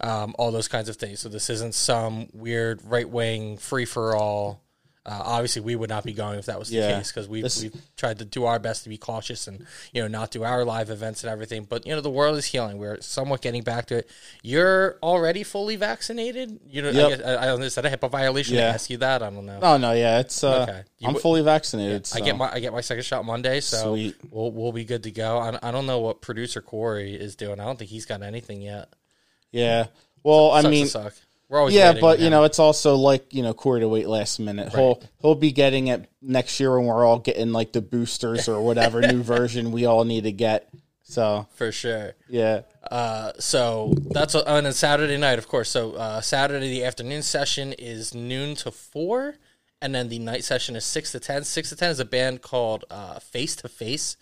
um, 0.00 0.34
all 0.38 0.50
those 0.52 0.68
kinds 0.68 0.90
of 0.90 0.96
things. 0.96 1.20
So 1.20 1.30
this 1.30 1.48
isn't 1.48 1.74
some 1.74 2.28
weird 2.34 2.82
right 2.84 3.08
wing 3.08 3.56
free 3.56 3.86
for 3.86 4.14
all. 4.14 4.60
Uh, 5.08 5.22
obviously, 5.24 5.62
we 5.62 5.74
would 5.74 5.88
not 5.88 6.04
be 6.04 6.12
going 6.12 6.38
if 6.38 6.44
that 6.46 6.58
was 6.58 6.68
the 6.68 6.76
Yeah. 6.76 6.98
case 6.98 7.10
because 7.10 7.26
we've, 7.26 7.42
This- 7.42 7.62
we've 7.62 7.74
tried 7.96 8.18
to 8.18 8.26
do 8.26 8.44
our 8.44 8.58
best 8.58 8.82
to 8.82 8.90
be 8.90 8.98
cautious 8.98 9.46
and 9.48 9.66
you 9.94 10.02
know 10.02 10.08
not 10.08 10.30
do 10.30 10.44
our 10.44 10.66
live 10.66 10.90
events 10.90 11.24
and 11.24 11.30
everything. 11.32 11.64
But 11.64 11.86
you 11.86 11.94
know 11.94 12.02
the 12.02 12.10
world 12.10 12.36
is 12.36 12.44
healing. 12.44 12.76
We're 12.76 13.00
somewhat 13.00 13.40
getting 13.40 13.62
back 13.62 13.86
to 13.86 13.96
it. 13.98 14.10
You're 14.42 14.98
already 15.02 15.44
fully 15.44 15.76
vaccinated. 15.76 16.60
You 16.68 16.82
know, 16.82 16.88
I, 16.90 16.92
Yep. 16.92 17.08
guess, 17.10 17.26
I, 17.26 17.32
I 17.46 17.54
is 17.56 17.74
that 17.76 17.86
a 17.86 17.88
HIPAA 17.88 18.10
violation 18.10 18.56
to 18.56 18.62
ask 18.62 18.90
you 18.90 18.98
that? 18.98 19.22
I 19.22 19.30
don't 19.30 19.46
know. 19.46 19.58
oh 19.62 19.76
no, 19.78 19.92
yeah, 19.92 20.20
it's 20.20 20.44
uh, 20.44 20.62
Okay. 20.68 20.82
You 20.98 21.08
I'm 21.08 21.14
fully 21.14 21.40
vaccinated. 21.42 22.02
I 22.14 22.18
so. 22.18 22.24
get 22.26 22.36
my 22.36 22.52
I 22.52 22.60
get 22.60 22.72
my 22.74 22.82
second 22.82 23.04
shot 23.04 23.24
Monday, 23.24 23.60
so 23.60 23.94
Sweet. 23.94 24.14
we'll 24.30 24.52
we'll 24.52 24.72
be 24.72 24.84
good 24.84 25.04
to 25.04 25.10
go. 25.10 25.38
I, 25.38 25.58
I 25.62 25.70
don't 25.70 25.86
know 25.86 26.00
what 26.00 26.20
producer 26.20 26.60
Corey 26.60 27.14
is 27.14 27.34
doing. 27.34 27.60
I 27.60 27.64
don't 27.64 27.78
think 27.78 27.90
he's 27.90 28.04
got 28.04 28.22
anything 28.22 28.60
yet. 28.60 28.88
yeah. 29.52 29.86
Well, 30.22 30.50
I 30.50 30.62
mean. 30.68 30.86
We're 31.48 31.60
always 31.60 31.74
yeah, 31.74 31.94
but 31.98 32.20
you 32.20 32.28
know, 32.28 32.44
it's 32.44 32.58
also 32.58 32.96
like 32.96 33.32
you 33.32 33.42
know, 33.42 33.54
Corey 33.54 33.80
to 33.80 33.88
wait 33.88 34.06
last 34.06 34.38
minute. 34.38 34.70
He'll 34.74 35.02
he'll 35.22 35.34
be 35.34 35.50
getting 35.50 35.86
it 35.86 36.06
next 36.20 36.60
year 36.60 36.76
when 36.76 36.86
we're 36.86 37.06
all 37.06 37.18
getting 37.18 37.52
like 37.52 37.72
the 37.72 37.80
boosters 37.80 38.48
or 38.48 38.60
whatever 38.60 39.00
new 39.00 39.22
version 39.34 39.72
we 39.72 39.86
all 39.86 40.04
need 40.04 40.24
to 40.24 40.32
get. 40.32 40.68
So 41.04 41.46
for 41.54 41.72
sure. 41.72 42.12
yeah, 42.28 42.62
Uh, 42.90 43.32
so 43.38 43.94
that's 44.10 44.34
on 44.34 44.66
a, 44.66 44.74
Saturday 44.74 45.16
night, 45.16 45.38
of 45.38 45.48
course. 45.48 45.70
So 45.70 45.92
uh, 45.94 46.20
Saturday 46.20 46.68
the 46.68 46.84
afternoon 46.84 47.22
session 47.22 47.72
is 47.72 48.12
noon 48.12 48.54
to 48.56 48.70
four, 48.70 49.36
and 49.80 49.94
then 49.94 50.10
the 50.10 50.18
night 50.18 50.44
session 50.44 50.76
is 50.76 50.84
six 50.84 51.12
to 51.12 51.20
ten. 51.20 51.44
Six 51.44 51.70
to 51.70 51.76
ten 51.76 51.90
is 51.90 51.98
a 51.98 52.04
band 52.04 52.42
called 52.42 52.84
uh, 52.90 53.20
Face 53.20 53.56
to 53.56 53.70
Face. 53.70 54.18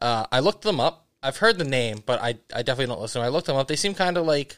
Uh, 0.00 0.24
I 0.32 0.40
looked 0.40 0.62
them 0.62 0.80
up. 0.80 1.06
I've 1.22 1.36
heard 1.36 1.58
the 1.58 1.64
name, 1.64 2.02
but 2.06 2.18
I 2.22 2.38
I 2.54 2.62
definitely 2.62 2.86
don't 2.86 3.02
listen. 3.02 3.20
I 3.20 3.28
looked 3.28 3.46
them 3.46 3.56
up. 3.56 3.68
They 3.68 3.76
seem 3.76 3.92
kind 3.92 4.16
of 4.16 4.24
like 4.24 4.56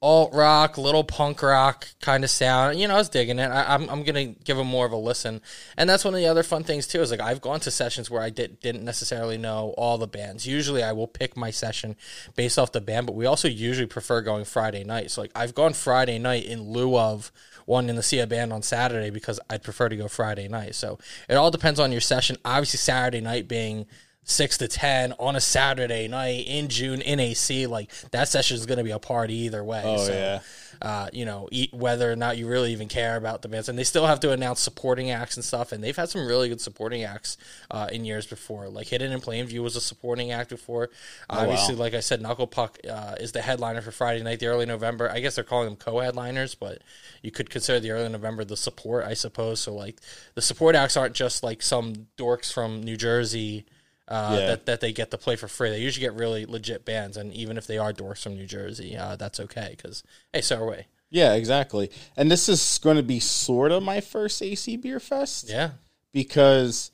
alt 0.00 0.32
rock, 0.32 0.78
little 0.78 1.02
punk 1.02 1.42
rock 1.42 1.88
kind 2.00 2.22
of 2.22 2.30
sound. 2.30 2.78
You 2.78 2.86
know, 2.86 2.94
I 2.94 2.98
was 2.98 3.08
digging 3.08 3.38
it. 3.38 3.48
I, 3.48 3.74
I'm 3.74 3.88
I'm 3.88 4.04
gonna 4.04 4.26
give 4.26 4.56
them 4.56 4.66
more 4.66 4.86
of 4.86 4.92
a 4.92 4.96
listen, 4.96 5.40
and 5.76 5.90
that's 5.90 6.04
one 6.04 6.14
of 6.14 6.20
the 6.20 6.26
other 6.26 6.42
fun 6.42 6.64
things 6.64 6.86
too. 6.86 7.00
Is 7.00 7.10
like 7.10 7.20
I've 7.20 7.40
gone 7.40 7.60
to 7.60 7.70
sessions 7.70 8.10
where 8.10 8.22
I 8.22 8.30
did 8.30 8.60
didn't 8.60 8.84
necessarily 8.84 9.38
know 9.38 9.74
all 9.76 9.98
the 9.98 10.06
bands. 10.06 10.46
Usually, 10.46 10.82
I 10.82 10.92
will 10.92 11.08
pick 11.08 11.36
my 11.36 11.50
session 11.50 11.96
based 12.36 12.58
off 12.58 12.72
the 12.72 12.80
band, 12.80 13.06
but 13.06 13.16
we 13.16 13.26
also 13.26 13.48
usually 13.48 13.86
prefer 13.86 14.20
going 14.20 14.44
Friday 14.44 14.84
night. 14.84 15.10
So 15.10 15.22
like 15.22 15.32
I've 15.34 15.54
gone 15.54 15.72
Friday 15.72 16.18
night 16.18 16.44
in 16.44 16.70
lieu 16.70 16.96
of 16.96 17.32
wanting 17.66 17.96
to 17.96 18.02
see 18.02 18.18
a 18.18 18.26
band 18.26 18.52
on 18.52 18.62
Saturday 18.62 19.10
because 19.10 19.38
I'd 19.50 19.62
prefer 19.62 19.88
to 19.88 19.96
go 19.96 20.08
Friday 20.08 20.48
night. 20.48 20.74
So 20.74 20.98
it 21.28 21.34
all 21.34 21.50
depends 21.50 21.78
on 21.78 21.92
your 21.92 22.00
session. 22.00 22.36
Obviously, 22.44 22.78
Saturday 22.78 23.20
night 23.20 23.48
being 23.48 23.86
six 24.24 24.58
to 24.58 24.68
ten 24.68 25.14
on 25.18 25.36
a 25.36 25.40
Saturday 25.40 26.06
night 26.06 26.46
in 26.46 26.68
June 26.68 27.00
in 27.00 27.18
AC, 27.18 27.66
like 27.66 27.90
that 28.10 28.28
session 28.28 28.56
is 28.56 28.66
going 28.66 28.78
to 28.78 28.84
be 28.84 28.90
a 28.90 28.98
party 28.98 29.34
either 29.34 29.64
way. 29.64 29.82
Oh, 29.84 29.96
so, 29.98 30.12
yeah. 30.12 30.40
Uh, 30.80 31.08
you 31.12 31.24
know, 31.24 31.48
eat, 31.50 31.72
whether 31.74 32.12
or 32.12 32.14
not 32.14 32.36
you 32.36 32.46
really 32.46 32.70
even 32.70 32.86
care 32.86 33.16
about 33.16 33.42
the 33.42 33.48
bands, 33.48 33.68
and 33.68 33.76
they 33.76 33.82
still 33.82 34.06
have 34.06 34.20
to 34.20 34.30
announce 34.30 34.60
supporting 34.60 35.10
acts 35.10 35.36
and 35.36 35.44
stuff. 35.44 35.72
And 35.72 35.82
they've 35.82 35.96
had 35.96 36.08
some 36.08 36.24
really 36.26 36.48
good 36.48 36.60
supporting 36.60 37.02
acts 37.02 37.36
uh, 37.70 37.88
in 37.90 38.04
years 38.04 38.26
before. 38.26 38.68
Like 38.68 38.86
Hidden 38.86 39.10
in 39.10 39.20
Plainview 39.20 39.60
was 39.60 39.74
a 39.74 39.80
supporting 39.80 40.30
act 40.30 40.50
before. 40.50 40.90
Obviously, 41.28 41.74
like 41.74 41.94
I 41.94 42.00
said, 42.00 42.22
Knuckle 42.22 42.46
Puck 42.46 42.78
uh, 42.88 43.16
is 43.18 43.32
the 43.32 43.42
headliner 43.42 43.80
for 43.80 43.90
Friday 43.90 44.22
night, 44.22 44.38
the 44.38 44.46
early 44.46 44.66
November. 44.66 45.10
I 45.10 45.18
guess 45.18 45.34
they're 45.34 45.42
calling 45.42 45.68
them 45.68 45.76
co-headliners, 45.76 46.54
but 46.54 46.82
you 47.22 47.32
could 47.32 47.50
consider 47.50 47.80
the 47.80 47.90
early 47.90 48.08
November 48.08 48.44
the 48.44 48.56
support, 48.56 49.04
I 49.04 49.14
suppose. 49.14 49.60
So 49.60 49.74
like 49.74 49.96
the 50.34 50.42
support 50.42 50.76
acts 50.76 50.96
aren't 50.96 51.14
just 51.14 51.42
like 51.42 51.62
some 51.62 52.06
dorks 52.16 52.52
from 52.52 52.82
New 52.82 52.96
Jersey 52.96 53.66
uh, 54.08 54.36
Yeah. 54.38 54.46
that, 54.46 54.66
that 54.66 54.80
they 54.80 54.92
get 54.92 55.10
to 55.12 55.18
play 55.18 55.36
for 55.36 55.48
free. 55.48 55.70
They 55.70 55.80
usually 55.80 56.06
get 56.06 56.14
really 56.14 56.46
legit 56.46 56.84
bands, 56.84 57.16
and 57.16 57.32
even 57.34 57.56
if 57.58 57.66
they 57.66 57.78
are 57.78 57.92
dorks 57.92 58.22
from 58.22 58.34
New 58.34 58.46
Jersey, 58.46 58.96
uh, 58.96 59.16
that's 59.16 59.38
okay 59.40 59.74
because 59.76 60.02
hey, 60.32 60.40
so 60.40 60.62
are 60.62 60.66
we. 60.70 60.76
yeah, 61.10 61.34
exactly. 61.34 61.90
And 62.16 62.30
this 62.30 62.48
is 62.48 62.78
going 62.82 62.96
to 62.96 63.02
be 63.02 63.20
sort 63.20 63.70
of 63.72 63.82
my 63.82 64.00
first 64.00 64.42
AC 64.42 64.76
Beer 64.78 65.00
Fest. 65.00 65.48
Yeah, 65.48 65.70
because 66.12 66.90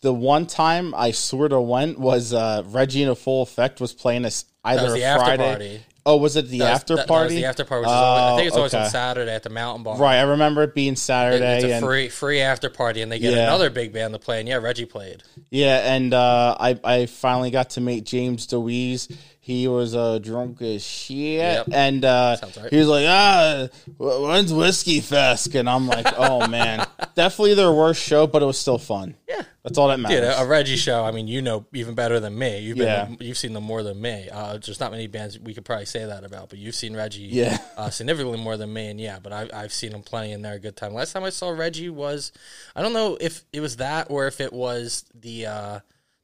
the 0.00 0.12
one 0.12 0.46
time 0.46 0.94
I 0.94 1.10
sort 1.10 1.52
of 1.52 1.64
went 1.66 1.98
was 1.98 2.32
uh, 2.32 2.62
Reggie 2.66 3.02
and 3.02 3.10
the 3.10 3.16
Full 3.16 3.42
Effect 3.42 3.80
was 3.80 3.92
playing 3.92 4.24
us 4.24 4.44
either 4.64 4.94
a 4.94 5.00
Friday. 5.18 5.36
party. 5.52 5.80
Oh, 6.08 6.16
was 6.16 6.36
it 6.36 6.48
the 6.48 6.58
That 6.60 6.70
was- 6.70 6.74
after 6.80 6.96
that- 6.96 7.02
that 7.02 7.08
party? 7.08 7.34
was 7.34 7.42
the 7.42 7.44
after 7.44 7.64
party. 7.64 7.82
Which 7.82 7.88
is 7.88 7.92
always, 7.94 8.22
I 8.32 8.36
think 8.36 8.46
it's 8.48 8.56
Oh, 8.56 8.58
always 8.60 8.74
on. 8.74 8.88
Saturday 8.90 9.32
at 9.34 9.42
the 9.42 9.50
Mountain 9.50 9.82
Bar. 9.84 9.96
Right, 9.98 10.16
I 10.18 10.22
remember 10.22 10.62
it 10.62 10.74
being 10.74 10.96
Saturday, 10.96 11.56
It's 11.56 11.64
a 11.64 11.72
and 11.74 11.84
free 11.84 12.08
free 12.08 12.40
after 12.40 12.70
party, 12.70 13.02
and 13.02 13.12
they 13.12 13.18
get 13.18 13.34
Yeah. 13.34 13.42
another 13.44 13.68
big 13.70 13.92
band 13.92 14.14
to 14.14 14.18
play. 14.18 14.40
And 14.40 14.48
yeah, 14.48 14.56
Reggie 14.56 14.86
played. 14.86 15.22
yeah, 15.50 15.92
and 15.94 16.14
uh, 16.14 16.56
I 16.58 16.78
I 16.82 17.06
finally 17.06 17.50
got 17.50 17.70
to 17.70 17.80
meet 17.80 18.04
James 18.04 18.46
Dewees. 18.46 19.14
He 19.48 19.66
was 19.66 19.94
uh, 19.94 20.18
drunk 20.18 20.60
as 20.60 20.84
shit, 20.84 21.38
Yep. 21.38 21.68
and 21.72 22.04
uh, 22.04 22.36
right. 22.42 22.68
he 22.70 22.76
was 22.76 22.86
like, 22.88 23.06
"Ah, 23.08 23.68
when's 23.96 24.52
Whiskey 24.52 25.00
Fest?" 25.00 25.54
And 25.54 25.70
I'm 25.70 25.86
like, 25.86 26.06
"Oh 26.18 26.46
man, 26.50 26.86
definitely 27.14 27.54
their 27.54 27.72
worst 27.72 28.02
show, 28.02 28.26
but 28.26 28.42
it 28.42 28.44
was 28.44 28.58
still 28.58 28.76
fun." 28.76 29.14
Yeah. 29.26 29.40
That's 29.62 29.78
all 29.78 29.88
that 29.88 30.00
matters. 30.00 30.34
A, 30.38 30.46
Reggie 30.46 30.76
show. 30.76 31.02
I 31.02 31.12
mean, 31.12 31.28
you 31.28 31.40
know 31.40 31.64
even 31.74 31.94
better 31.94 32.20
than 32.20 32.38
me. 32.38 32.58
You've 32.60 32.76
been, 32.76 32.86
Yeah. 32.86 33.08
you've 33.20 33.38
seen 33.38 33.54
them 33.54 33.64
more 33.64 33.82
than 33.82 33.98
me. 34.00 34.28
Uh, 34.30 34.58
there's 34.58 34.80
not 34.80 34.90
many 34.92 35.06
bands 35.06 35.38
we 35.38 35.52
could 35.54 35.64
probably 35.64 35.84
say 35.86 36.04
that 36.04 36.24
about, 36.24 36.50
but 36.50 36.58
you've 36.58 36.74
seen 36.74 36.94
Reggie, 36.94 37.22
Yeah. 37.22 37.56
uh, 37.76 37.88
significantly 37.90 38.38
more 38.38 38.56
than 38.58 38.70
me. 38.72 38.88
And 38.88 39.00
yeah, 39.00 39.18
but 39.18 39.32
I, 39.32 39.48
I've 39.54 39.72
seen 39.72 39.92
them 39.92 40.02
plenty, 40.02 40.32
and 40.32 40.44
they're 40.44 40.54
a 40.54 40.58
good 40.58 40.76
time. 40.76 40.92
Last 40.92 41.12
time 41.12 41.24
I 41.24 41.30
saw 41.30 41.48
Reggie 41.50 41.88
was, 41.90 42.32
I 42.76 42.82
don't 42.82 42.92
know 42.92 43.16
if 43.20 43.44
it 43.52 43.60
was 43.60 43.76
that 43.76 44.08
or 44.10 44.26
if 44.26 44.40
it 44.42 44.52
was 44.52 45.04
the 45.14 45.46
uh, 45.46 45.80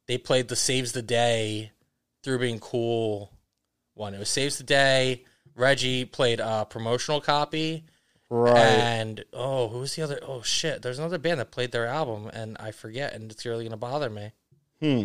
they 0.09 0.17
played 0.19 0.49
the 0.49 0.57
Saves 0.57 0.93
the 0.93 1.03
Day 1.03 1.73
through 2.25 2.39
being 2.41 2.59
cool 2.59 3.31
one. 3.95 4.15
It 4.15 4.19
was 4.19 4.29
Saves 4.29 4.59
the 4.59 4.65
Day. 4.65 5.25
Reggie 5.55 6.05
played 6.05 6.41
a 6.41 6.67
promotional 6.69 7.21
copy. 7.21 7.85
right? 8.29 8.59
And 8.59 9.25
oh, 9.33 9.69
who's 9.69 9.95
the 9.95 10.03
other? 10.03 10.19
Oh 10.27 10.43
shit! 10.43 10.83
There's 10.83 10.99
another 10.99 11.19
band 11.19 11.39
that 11.39 11.53
played 11.53 11.71
their 11.71 11.87
album, 11.87 12.29
and 12.33 12.57
I 12.59 12.73
forget, 12.73 13.13
and 13.13 13.31
it's 13.31 13.45
really 13.45 13.65
gonna 13.65 13.77
bother 13.77 14.11
me. 14.11 14.33
Hmm. 14.81 15.03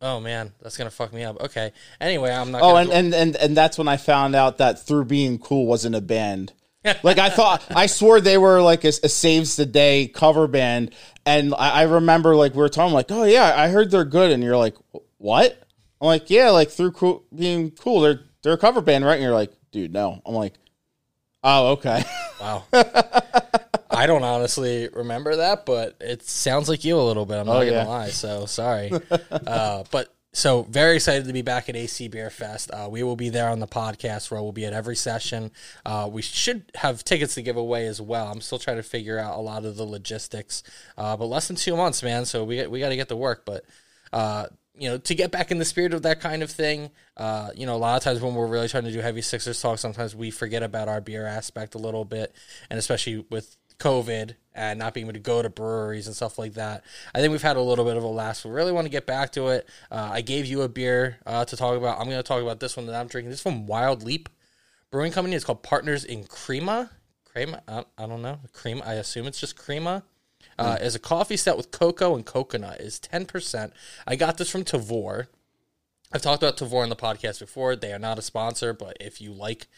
Oh 0.00 0.20
man, 0.20 0.52
that's 0.62 0.76
gonna 0.76 0.90
fuck 0.90 1.12
me 1.12 1.24
up. 1.24 1.40
Okay. 1.40 1.72
Anyway, 2.00 2.30
I'm 2.30 2.52
not. 2.52 2.62
Oh, 2.62 2.72
gonna 2.74 2.90
and, 2.90 2.92
and 2.92 3.14
and 3.14 3.36
and 3.36 3.56
that's 3.56 3.78
when 3.78 3.88
I 3.88 3.96
found 3.96 4.36
out 4.36 4.58
that 4.58 4.86
through 4.86 5.06
being 5.06 5.38
cool 5.38 5.66
wasn't 5.66 5.96
a 5.96 6.00
band. 6.00 6.52
like 7.02 7.18
I 7.18 7.28
thought, 7.28 7.64
I 7.70 7.86
swore 7.86 8.20
they 8.20 8.38
were 8.38 8.62
like 8.62 8.84
a, 8.84 8.88
a 8.88 9.08
saves 9.08 9.56
the 9.56 9.66
day 9.66 10.06
cover 10.06 10.46
band, 10.46 10.94
and 11.26 11.52
I, 11.54 11.70
I 11.70 11.82
remember 11.82 12.36
like 12.36 12.52
we 12.52 12.58
were 12.58 12.68
talking 12.68 12.94
like, 12.94 13.10
oh 13.10 13.24
yeah, 13.24 13.52
I 13.56 13.68
heard 13.68 13.90
they're 13.90 14.04
good, 14.04 14.30
and 14.30 14.42
you're 14.42 14.56
like, 14.56 14.76
what? 15.18 15.62
I'm 16.00 16.06
like, 16.06 16.30
yeah, 16.30 16.50
like 16.50 16.70
through 16.70 16.92
cool, 16.92 17.24
being 17.34 17.70
cool, 17.72 18.00
they're 18.00 18.20
they're 18.42 18.52
a 18.54 18.58
cover 18.58 18.80
band, 18.80 19.04
right? 19.04 19.14
And 19.14 19.22
you're 19.22 19.32
like, 19.34 19.52
dude, 19.72 19.92
no. 19.92 20.22
I'm 20.24 20.34
like, 20.34 20.54
oh 21.42 21.72
okay. 21.72 22.02
wow. 22.40 22.64
I 23.90 24.06
don't 24.06 24.22
honestly 24.22 24.88
remember 24.92 25.36
that, 25.36 25.66
but 25.66 25.96
it 26.00 26.22
sounds 26.22 26.68
like 26.68 26.84
you 26.84 26.96
a 26.96 27.02
little 27.02 27.26
bit. 27.26 27.38
I'm 27.38 27.46
not 27.46 27.56
Oh, 27.56 27.60
gonna 27.60 27.72
yeah. 27.72 27.84
lie. 27.86 28.08
So 28.10 28.46
sorry. 28.46 28.92
uh, 29.30 29.84
but 29.90 30.14
so 30.32 30.62
very 30.64 30.96
excited 30.96 31.26
to 31.26 31.32
be 31.32 31.42
back 31.42 31.68
at 31.68 31.74
AC 31.74 32.06
Beer 32.08 32.30
Fest. 32.30 32.70
Uh, 32.70 32.86
we 32.88 33.02
will 33.02 33.16
be 33.16 33.28
there 33.30 33.48
on 33.48 33.58
the 33.58 33.66
podcast 33.66 34.30
where 34.30 34.40
we'll 34.40 34.52
be 34.52 34.66
at 34.66 34.72
every 34.72 34.94
session. 34.94 35.50
Uh, 35.84 36.08
we 36.12 36.22
should 36.22 36.70
have 36.76 37.02
tickets 37.02 37.34
to 37.34 37.42
give 37.42 37.56
away 37.56 37.86
as 37.86 38.00
well. 38.00 38.30
I'm 38.30 38.40
still 38.40 38.58
trying 38.58 38.76
to 38.76 38.82
figure 38.84 39.18
out 39.18 39.36
a 39.36 39.40
lot 39.40 39.64
of 39.64 39.76
the 39.76 39.84
logistics. 39.84 40.62
Uh, 40.96 41.16
but 41.16 41.24
less 41.26 41.48
than 41.48 41.56
two 41.56 41.74
months, 41.76 42.02
man. 42.04 42.24
So 42.24 42.44
we 42.44 42.64
we 42.68 42.78
got 42.78 42.90
to 42.90 42.96
get 42.96 43.08
to 43.08 43.16
work. 43.16 43.44
But 43.46 43.64
uh, 44.12 44.46
you 44.78 44.88
know, 44.88 44.98
to 44.98 45.14
get 45.14 45.30
back 45.30 45.50
in 45.50 45.58
the 45.58 45.64
spirit 45.64 45.94
of 45.94 46.02
that 46.02 46.20
kind 46.20 46.42
of 46.42 46.50
thing, 46.50 46.90
uh, 47.16 47.50
you 47.54 47.66
know, 47.66 47.74
a 47.74 47.78
lot 47.78 47.96
of 47.96 48.02
times 48.02 48.20
when 48.20 48.34
we're 48.34 48.46
really 48.46 48.68
trying 48.68 48.84
to 48.84 48.92
do 48.92 49.00
heavy 49.00 49.22
Sixers 49.22 49.60
talk, 49.60 49.78
sometimes 49.78 50.14
we 50.14 50.30
forget 50.30 50.62
about 50.62 50.88
our 50.88 51.00
beer 51.00 51.26
aspect 51.26 51.74
a 51.74 51.78
little 51.78 52.04
bit, 52.04 52.34
and 52.70 52.78
especially 52.78 53.24
with 53.30 53.56
COVID 53.78 54.34
and 54.54 54.78
not 54.78 54.92
being 54.92 55.06
able 55.06 55.14
to 55.14 55.20
go 55.20 55.40
to 55.40 55.48
breweries 55.48 56.06
and 56.06 56.16
stuff 56.16 56.38
like 56.38 56.54
that. 56.54 56.84
I 57.14 57.20
think 57.20 57.30
we've 57.30 57.42
had 57.42 57.56
a 57.56 57.62
little 57.62 57.84
bit 57.84 57.96
of 57.96 58.02
a 58.02 58.08
last. 58.08 58.44
We 58.44 58.50
really 58.50 58.72
want 58.72 58.86
to 58.86 58.90
get 58.90 59.06
back 59.06 59.32
to 59.32 59.48
it. 59.48 59.68
Uh, 59.90 60.10
I 60.12 60.20
gave 60.20 60.46
you 60.46 60.62
a 60.62 60.68
beer 60.68 61.18
uh, 61.24 61.44
to 61.44 61.56
talk 61.56 61.76
about. 61.76 61.98
I'm 61.98 62.06
going 62.06 62.16
to 62.18 62.22
talk 62.22 62.42
about 62.42 62.60
this 62.60 62.76
one 62.76 62.86
that 62.86 62.94
I'm 62.94 63.06
drinking. 63.06 63.30
This 63.30 63.38
is 63.38 63.42
from 63.42 63.66
Wild 63.66 64.02
Leap 64.02 64.28
Brewing 64.90 65.12
Company. 65.12 65.36
It's 65.36 65.44
called 65.44 65.62
Partners 65.62 66.04
in 66.04 66.24
Crema. 66.24 66.90
Crema? 67.24 67.62
I, 67.68 67.84
I 67.96 68.06
don't 68.06 68.22
know. 68.22 68.40
Crema. 68.52 68.82
I 68.84 68.94
assume 68.94 69.26
it's 69.26 69.40
just 69.40 69.56
crema. 69.56 70.02
Uh, 70.58 70.76
is 70.80 70.94
a 70.94 70.98
coffee 70.98 71.36
set 71.36 71.56
with 71.56 71.70
cocoa 71.70 72.14
and 72.14 72.26
coconut. 72.26 72.80
Is 72.80 72.98
ten 72.98 73.26
percent. 73.26 73.72
I 74.06 74.16
got 74.16 74.38
this 74.38 74.50
from 74.50 74.64
Tavour. 74.64 75.28
I've 76.12 76.22
talked 76.22 76.42
about 76.42 76.56
Tavour 76.56 76.82
on 76.82 76.88
the 76.88 76.96
podcast 76.96 77.38
before. 77.38 77.76
They 77.76 77.92
are 77.92 77.98
not 77.98 78.18
a 78.18 78.22
sponsor, 78.22 78.72
but 78.72 78.96
if 79.00 79.20
you 79.20 79.32
like 79.32 79.68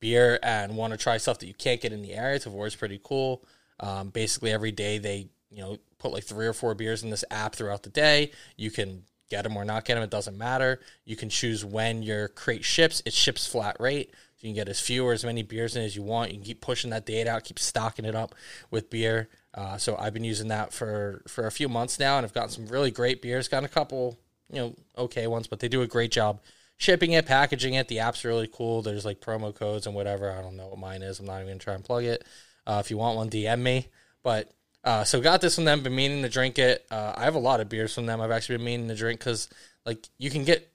beer 0.00 0.38
and 0.42 0.76
want 0.76 0.92
to 0.92 0.96
try 0.96 1.16
stuff 1.16 1.38
that 1.40 1.46
you 1.46 1.54
can't 1.54 1.80
get 1.80 1.92
in 1.92 2.02
the 2.02 2.14
area, 2.14 2.38
Tavour 2.38 2.66
is 2.66 2.76
pretty 2.76 3.00
cool. 3.02 3.44
Um, 3.80 4.10
basically, 4.10 4.52
every 4.52 4.72
day 4.72 4.98
they 4.98 5.28
you 5.50 5.62
know 5.62 5.78
put 5.98 6.12
like 6.12 6.24
three 6.24 6.46
or 6.46 6.52
four 6.52 6.74
beers 6.74 7.02
in 7.02 7.10
this 7.10 7.24
app 7.30 7.54
throughout 7.54 7.82
the 7.82 7.90
day. 7.90 8.30
You 8.56 8.70
can 8.70 9.04
get 9.30 9.42
them 9.42 9.56
or 9.56 9.64
not 9.64 9.84
get 9.84 9.94
them. 9.94 10.02
It 10.02 10.10
doesn't 10.10 10.38
matter. 10.38 10.80
You 11.04 11.16
can 11.16 11.28
choose 11.28 11.64
when 11.64 12.02
your 12.02 12.28
crate 12.28 12.64
ships. 12.64 13.02
It 13.04 13.12
ships 13.12 13.46
flat 13.46 13.76
rate. 13.80 14.14
So 14.38 14.46
you 14.46 14.54
can 14.54 14.54
get 14.54 14.68
as 14.68 14.80
few 14.80 15.04
or 15.04 15.12
as 15.12 15.24
many 15.24 15.42
beers 15.42 15.74
in 15.76 15.82
as 15.82 15.96
you 15.96 16.02
want. 16.02 16.30
You 16.30 16.36
can 16.36 16.44
keep 16.44 16.60
pushing 16.60 16.90
that 16.90 17.06
date 17.06 17.26
out, 17.26 17.44
keep 17.44 17.58
stocking 17.58 18.04
it 18.04 18.14
up 18.14 18.34
with 18.70 18.88
beer. 18.88 19.28
Uh, 19.52 19.76
so 19.76 19.96
I've 19.98 20.14
been 20.14 20.24
using 20.24 20.48
that 20.48 20.72
for 20.72 21.22
for 21.26 21.46
a 21.46 21.50
few 21.50 21.68
months 21.68 21.98
now, 21.98 22.16
and 22.16 22.24
I've 22.24 22.34
gotten 22.34 22.50
some 22.50 22.66
really 22.68 22.90
great 22.90 23.20
beers. 23.20 23.48
Gotten 23.48 23.64
a 23.64 23.68
couple, 23.68 24.18
you 24.52 24.60
know, 24.60 24.74
okay 24.96 25.26
ones, 25.26 25.48
but 25.48 25.58
they 25.58 25.68
do 25.68 25.82
a 25.82 25.86
great 25.86 26.12
job 26.12 26.40
shipping 26.78 27.12
it, 27.12 27.26
packaging 27.26 27.74
it. 27.74 27.88
The 27.88 27.98
app's 27.98 28.24
really 28.24 28.48
cool. 28.50 28.80
There's 28.80 29.04
like 29.04 29.20
promo 29.20 29.54
codes 29.54 29.86
and 29.86 29.94
whatever. 29.94 30.32
I 30.32 30.40
don't 30.40 30.56
know 30.56 30.68
what 30.68 30.78
mine 30.78 31.02
is. 31.02 31.20
I'm 31.20 31.26
not 31.26 31.36
even 31.36 31.48
gonna 31.48 31.58
try 31.58 31.74
and 31.74 31.84
plug 31.84 32.04
it. 32.04 32.24
Uh, 32.66 32.80
if 32.82 32.90
you 32.90 32.96
want 32.96 33.16
one, 33.16 33.28
DM 33.28 33.60
me. 33.60 33.88
But 34.22 34.50
uh, 34.84 35.04
so 35.04 35.20
got 35.20 35.40
this 35.40 35.56
from 35.56 35.64
them. 35.64 35.82
Been 35.82 35.94
meaning 35.94 36.22
to 36.22 36.28
drink 36.28 36.58
it. 36.58 36.86
Uh, 36.90 37.12
I 37.16 37.24
have 37.24 37.34
a 37.34 37.40
lot 37.40 37.60
of 37.60 37.68
beers 37.68 37.94
from 37.94 38.06
them. 38.06 38.20
I've 38.20 38.30
actually 38.30 38.56
been 38.56 38.66
meaning 38.66 38.88
to 38.88 38.94
drink 38.94 39.20
because 39.20 39.48
like 39.84 40.08
you 40.18 40.30
can 40.30 40.44
get 40.44 40.72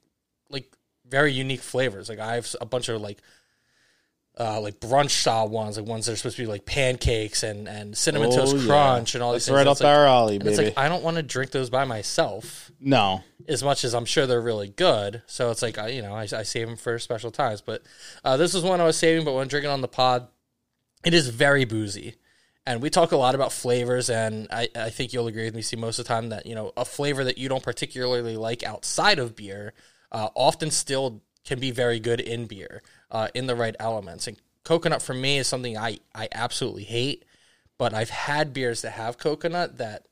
like 0.50 0.76
very 1.08 1.32
unique 1.32 1.62
flavors. 1.62 2.10
Like 2.10 2.20
I 2.20 2.36
have 2.36 2.54
a 2.62 2.66
bunch 2.66 2.90
of 2.90 3.02
like 3.02 3.20
uh, 4.40 4.60
like 4.60 4.80
brunch 4.80 5.12
style 5.12 5.48
ones, 5.48 5.78
like 5.78 5.86
ones 5.88 6.06
that 6.08 6.14
are 6.14 6.16
supposed 6.16 6.38
to 6.38 6.42
be 6.44 6.48
like 6.48 6.66
pancakes 6.66 7.44
and, 7.44 7.68
and 7.68 7.96
cinnamon 7.98 8.30
Oh, 8.32 8.36
toast 8.38 8.56
yeah. 8.58 8.66
crunch 8.66 9.14
and 9.16 9.24
all 9.24 9.32
That's 9.34 9.46
these 9.46 9.50
things. 9.50 9.56
right 9.58 9.68
up 9.68 9.80
like- 9.80 9.88
our 9.96 10.06
alley, 10.08 10.36
and 10.38 10.48
it's 10.48 10.58
like 10.58 10.78
I 10.78 10.90
don't 10.90 11.04
want 11.04 11.18
to 11.18 11.24
drink 11.24 11.52
those 11.52 11.70
by 11.70 11.86
myself 11.86 12.72
no, 12.80 13.22
as 13.48 13.64
much 13.64 13.84
as 13.84 13.94
I'm 13.94 14.06
sure 14.06 14.26
they're 14.26 14.42
really 14.42 14.70
good. 14.70 15.22
So 15.28 15.52
it's 15.52 15.62
like 15.62 15.78
I, 15.78 15.90
you 15.90 16.02
know 16.02 16.14
I, 16.16 16.24
I 16.24 16.44
save 16.44 16.68
them 16.68 16.78
for 16.78 16.98
special 17.00 17.30
times. 17.32 17.62
But 17.62 17.84
uh, 18.26 18.38
this 18.38 18.56
is 18.56 18.64
one 18.64 18.82
I 18.82 18.86
was 18.86 18.98
saving. 18.98 19.24
But 19.26 19.34
when 19.34 19.48
drinking 19.48 19.72
on 19.72 19.82
the 19.82 19.88
pod, 19.88 20.28
it 21.06 21.14
is 21.14 21.30
very 21.30 21.66
boozy, 21.66 22.16
and 22.66 22.82
we 22.82 22.90
talk 22.90 23.12
a 23.12 23.18
lot 23.18 23.36
about 23.36 23.52
flavors. 23.54 24.10
And 24.10 24.48
I, 24.52 24.68
I 24.76 24.90
think 24.90 25.14
you'll 25.14 25.28
agree 25.28 25.46
with 25.46 25.54
me. 25.56 25.62
See, 25.62 25.76
most 25.76 26.00
of 26.00 26.06
the 26.06 26.10
time 26.10 26.30
that 26.30 26.46
you 26.48 26.56
know 26.56 26.74
a 26.76 26.86
flavor 26.86 27.24
that 27.24 27.38
you 27.38 27.50
don't 27.50 27.64
particularly 27.64 28.36
like 28.36 28.64
outside 28.64 29.20
of 29.20 29.36
beer, 29.36 29.74
uh, 30.12 30.30
often 30.36 30.72
still 30.72 31.22
can 31.46 31.60
be 31.60 31.72
very 31.72 32.00
good 32.00 32.22
in 32.22 32.46
beer, 32.48 32.82
uh, 33.14 33.30
in 33.34 33.48
the 33.48 33.56
right 33.56 33.76
elements. 33.80 34.28
And 34.28 34.38
coconut 34.66 35.02
for 35.02 35.14
me 35.14 35.38
is 35.38 35.48
something 35.48 35.78
I 35.78 36.00
I 36.14 36.28
absolutely 36.34 36.84
hate. 36.84 37.24
But 37.78 37.94
I've 37.94 38.10
had 38.10 38.54
beers 38.54 38.82
that 38.82 38.92
have 38.92 39.18
coconut 39.18 39.78
that 39.78 40.08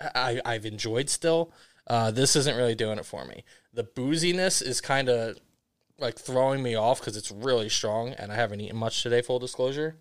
I, 0.00 0.40
I've 0.44 0.66
enjoyed 0.66 1.08
still. 1.08 1.52
Uh, 1.86 2.10
this 2.10 2.34
isn't 2.36 2.56
really 2.56 2.74
doing 2.74 2.98
it 2.98 3.06
for 3.06 3.24
me. 3.24 3.44
The 3.72 3.84
booziness 3.84 4.62
is 4.62 4.80
kind 4.80 5.08
of 5.08 5.38
like 5.98 6.18
throwing 6.18 6.62
me 6.62 6.74
off 6.74 7.00
because 7.00 7.16
it's 7.16 7.30
really 7.30 7.68
strong, 7.68 8.10
and 8.14 8.32
I 8.32 8.36
haven't 8.36 8.60
eaten 8.60 8.76
much 8.76 9.02
today. 9.02 9.22
Full 9.22 9.38
disclosure, 9.38 9.96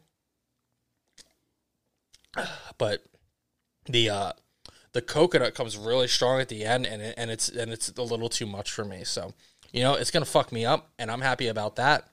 but 2.78 3.04
the 3.86 4.10
uh, 4.10 4.32
the 4.94 5.02
coconut 5.02 5.56
comes 5.56 5.78
really 5.78 6.08
strong 6.08 6.40
at 6.40 6.50
the 6.50 6.64
end, 6.64 6.86
and 6.86 7.02
it, 7.02 7.14
and 7.18 7.30
it's 7.30 7.50
and 7.50 7.72
it's 7.72 7.90
a 7.90 8.04
little 8.04 8.30
too 8.30 8.46
much 8.46 8.72
for 8.72 8.86
me. 8.86 9.04
So 9.04 9.34
you 9.74 9.82
know 9.84 9.96
it's 9.96 10.12
gonna 10.12 10.26
fuck 10.26 10.52
me 10.54 10.66
up, 10.66 10.90
and 10.98 11.12
I'm 11.12 11.22
happy 11.22 11.48
about 11.48 11.76
that. 11.76 12.08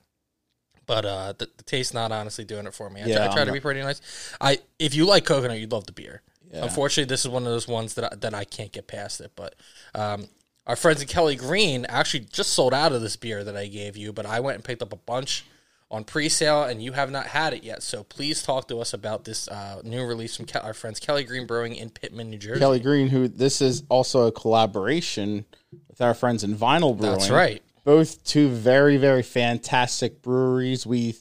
But 0.86 1.04
uh, 1.04 1.32
the, 1.38 1.48
the 1.56 1.62
taste 1.62 1.94
not 1.94 2.10
honestly 2.10 2.44
doing 2.44 2.66
it 2.66 2.74
for 2.74 2.90
me. 2.90 3.00
I, 3.00 3.04
try- 3.04 3.12
Yeah, 3.12 3.18
I 3.24 3.26
try 3.28 3.30
I'm 3.32 3.36
to 3.38 3.44
not- 3.46 3.54
be 3.54 3.60
pretty 3.60 3.80
nice. 3.82 4.00
I 4.40 4.58
if 4.80 4.94
you 4.94 5.06
like 5.06 5.24
coconut, 5.24 5.58
you'd 5.60 5.70
love 5.70 5.86
the 5.86 5.92
beer. 5.92 6.22
Yeah. 6.52 6.64
Unfortunately, 6.64 7.08
this 7.08 7.20
is 7.24 7.28
one 7.28 7.44
of 7.44 7.52
those 7.52 7.68
ones 7.68 7.94
that 7.94 8.12
I, 8.12 8.16
that 8.16 8.34
I 8.34 8.42
can't 8.42 8.72
get 8.72 8.88
past 8.88 9.20
it. 9.20 9.30
But 9.36 9.54
um, 9.94 10.26
our 10.66 10.74
friends 10.74 11.00
at 11.00 11.06
Kelly 11.06 11.36
Green 11.36 11.84
actually 11.84 12.26
just 12.32 12.54
sold 12.54 12.74
out 12.74 12.90
of 12.92 13.02
this 13.02 13.14
beer 13.14 13.44
that 13.44 13.56
I 13.56 13.68
gave 13.68 13.96
you, 13.96 14.12
but 14.12 14.26
I 14.26 14.40
went 14.40 14.56
and 14.56 14.64
picked 14.64 14.82
up 14.82 14.92
a 14.92 14.96
bunch 14.96 15.44
on 15.90 16.04
pre-sale, 16.04 16.62
and 16.62 16.82
you 16.82 16.92
have 16.92 17.10
not 17.10 17.26
had 17.26 17.52
it 17.52 17.64
yet. 17.64 17.82
So 17.82 18.04
please 18.04 18.42
talk 18.42 18.68
to 18.68 18.80
us 18.80 18.94
about 18.94 19.24
this 19.24 19.48
uh, 19.48 19.80
new 19.84 20.04
release 20.04 20.36
from 20.36 20.46
Ke- 20.46 20.62
our 20.62 20.74
friends 20.74 21.00
Kelly 21.00 21.24
Green 21.24 21.46
Brewing 21.46 21.74
in 21.74 21.90
Pitman, 21.90 22.30
New 22.30 22.38
Jersey. 22.38 22.60
Kelly 22.60 22.80
Green, 22.80 23.08
who 23.08 23.26
this 23.26 23.60
is 23.60 23.82
also 23.88 24.26
a 24.26 24.32
collaboration 24.32 25.44
with 25.88 26.00
our 26.00 26.14
friends 26.14 26.44
in 26.44 26.54
Vinyl 26.54 26.96
Brewing. 26.96 27.18
That's 27.18 27.30
right. 27.30 27.62
Both 27.84 28.22
two 28.24 28.48
very 28.48 28.98
very 28.98 29.22
fantastic 29.22 30.22
breweries. 30.22 30.86
We 30.86 31.16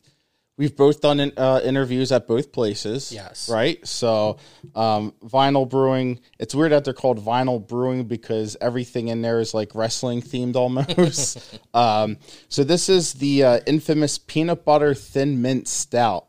we've 0.59 0.75
both 0.75 0.99
done 0.99 1.21
in, 1.21 1.31
uh, 1.37 1.61
interviews 1.63 2.11
at 2.11 2.27
both 2.27 2.51
places. 2.51 3.13
Yes. 3.13 3.49
Right. 3.49 3.85
So 3.87 4.37
um, 4.75 5.13
Vinyl 5.23 5.67
Brewing. 5.67 6.19
It's 6.37 6.53
weird 6.53 6.73
that 6.73 6.83
they're 6.83 6.93
called 6.93 7.23
Vinyl 7.23 7.65
Brewing 7.65 8.03
because 8.03 8.57
everything 8.59 9.07
in 9.07 9.21
there 9.21 9.39
is 9.39 9.53
like 9.53 9.73
wrestling 9.73 10.21
themed 10.21 10.57
almost. 10.57 11.59
um, 11.73 12.17
so 12.49 12.65
this 12.65 12.89
is 12.89 13.13
the 13.13 13.43
uh, 13.43 13.59
infamous 13.65 14.17
peanut 14.19 14.65
butter 14.65 14.93
thin 14.93 15.41
mint 15.41 15.67
stout. 15.67 16.27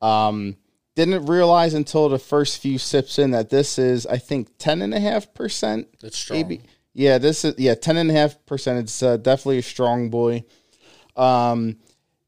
Um, 0.00 0.56
didn't 0.94 1.26
realize 1.26 1.74
until 1.74 2.08
the 2.08 2.18
first 2.18 2.60
few 2.60 2.78
sips 2.78 3.18
in 3.18 3.32
that 3.32 3.50
this 3.50 3.78
is, 3.78 4.06
I 4.06 4.18
think, 4.18 4.58
ten 4.58 4.80
and 4.80 4.94
a 4.94 5.00
half 5.00 5.34
percent. 5.34 5.88
It's 6.02 6.18
strong. 6.18 6.38
Yeah, 6.94 7.18
this 7.18 7.44
is 7.44 7.54
yeah 7.58 7.74
ten 7.74 7.96
and 7.96 8.10
a 8.10 8.14
half 8.14 8.44
percent. 8.46 8.78
It's 8.78 9.02
uh, 9.02 9.16
definitely 9.16 9.58
a 9.58 9.62
strong 9.62 10.10
boy. 10.10 10.44
Um, 11.16 11.78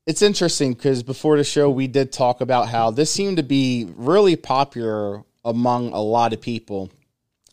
it's 0.07 0.23
interesting 0.23 0.75
because 0.75 1.03
before 1.03 1.37
the 1.37 1.45
show 1.45 1.71
we 1.71 1.87
did 1.87 2.13
talk 2.13 2.41
about 2.41 2.69
how 2.69 2.91
this 2.91 3.11
seemed 3.11 3.39
to 3.39 3.43
be 3.43 3.91
really 3.97 4.37
popular 4.37 5.23
among 5.45 5.93
a 5.93 6.01
lot 6.01 6.33
of 6.33 6.41
people 6.41 6.91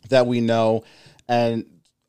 that 0.08 0.26
we 0.26 0.40
know, 0.40 0.84
and 1.28 1.64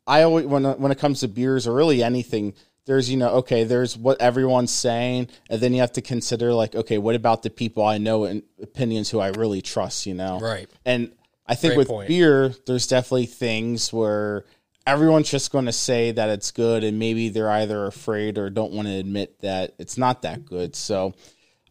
I 0.06 0.24
always 0.24 0.46
when 0.46 0.64
when 0.64 0.92
it 0.92 1.00
comes 1.00 1.22
to 1.22 1.28
beers 1.28 1.68
or 1.68 1.74
really 1.74 2.04
anything, 2.04 2.54
there's 2.86 3.10
you 3.10 3.18
know 3.18 3.30
okay, 3.36 3.64
there's 3.64 3.98
what 3.98 4.20
everyone's 4.22 4.72
saying, 4.72 5.30
and 5.50 5.62
then 5.62 5.74
you 5.74 5.80
have 5.80 5.94
to 5.94 6.02
consider 6.02 6.54
like 6.54 6.76
okay, 6.76 6.98
what 6.98 7.16
about 7.16 7.44
the 7.44 7.50
people 7.50 7.86
I 7.86 7.98
know 7.98 8.26
and 8.26 8.44
opinions 8.62 9.10
who 9.10 9.20
I 9.20 9.30
really 9.30 9.62
trust, 9.62 10.06
you 10.06 10.14
know, 10.14 10.40
Right. 10.40 10.70
and 10.86 11.12
I 11.46 11.56
think 11.56 11.72
Great 11.72 11.78
with 11.78 11.88
point. 11.88 12.08
beer, 12.08 12.54
there's 12.66 12.88
definitely 12.88 13.26
things 13.26 13.92
where 13.92 14.46
everyone's 14.86 15.30
just 15.30 15.52
going 15.52 15.66
to 15.66 15.72
say 15.72 16.12
that 16.12 16.30
it's 16.30 16.52
good, 16.52 16.84
and 16.84 17.00
maybe 17.00 17.30
they're 17.30 17.50
either 17.52 17.86
afraid 17.86 18.38
or 18.38 18.50
don't 18.50 18.74
want 18.74 18.88
to 18.88 18.94
admit 18.94 19.40
that 19.42 19.74
it's 19.80 19.98
not 19.98 20.22
that 20.24 20.46
good. 20.46 20.76
So 20.76 21.14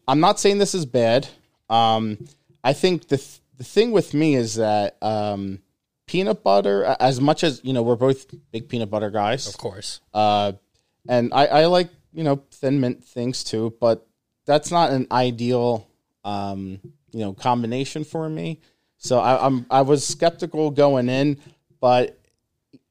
I'm 0.07 0.19
not 0.19 0.39
saying 0.39 0.57
this 0.57 0.75
is 0.75 0.85
bad. 0.85 1.27
Um, 1.69 2.17
I 2.63 2.73
think 2.73 3.07
the 3.07 3.17
th- 3.17 3.39
the 3.57 3.63
thing 3.63 3.91
with 3.91 4.13
me 4.13 4.35
is 4.35 4.55
that 4.55 4.97
um, 5.01 5.59
peanut 6.07 6.43
butter, 6.43 6.83
as 6.99 7.21
much 7.21 7.43
as 7.43 7.61
you 7.63 7.71
know, 7.73 7.83
we're 7.83 7.95
both 7.95 8.25
big 8.51 8.67
peanut 8.67 8.89
butter 8.89 9.09
guys 9.11 9.47
Of 9.47 9.57
course. 9.57 9.99
uh, 10.13 10.53
and 11.07 11.33
I, 11.33 11.45
I 11.47 11.65
like 11.65 11.89
you 12.13 12.23
know 12.23 12.43
thin 12.51 12.79
mint 12.79 13.03
things 13.03 13.43
too, 13.43 13.75
but 13.79 14.07
that's 14.45 14.71
not 14.71 14.91
an 14.91 15.07
ideal 15.11 15.87
um, 16.25 16.79
you 17.11 17.19
know 17.19 17.33
combination 17.33 18.03
for 18.03 18.27
me. 18.29 18.59
So 18.97 19.19
I, 19.19 19.45
I'm 19.45 19.65
I 19.69 19.81
was 19.83 20.05
skeptical 20.05 20.71
going 20.71 21.09
in, 21.09 21.37
but 21.79 22.19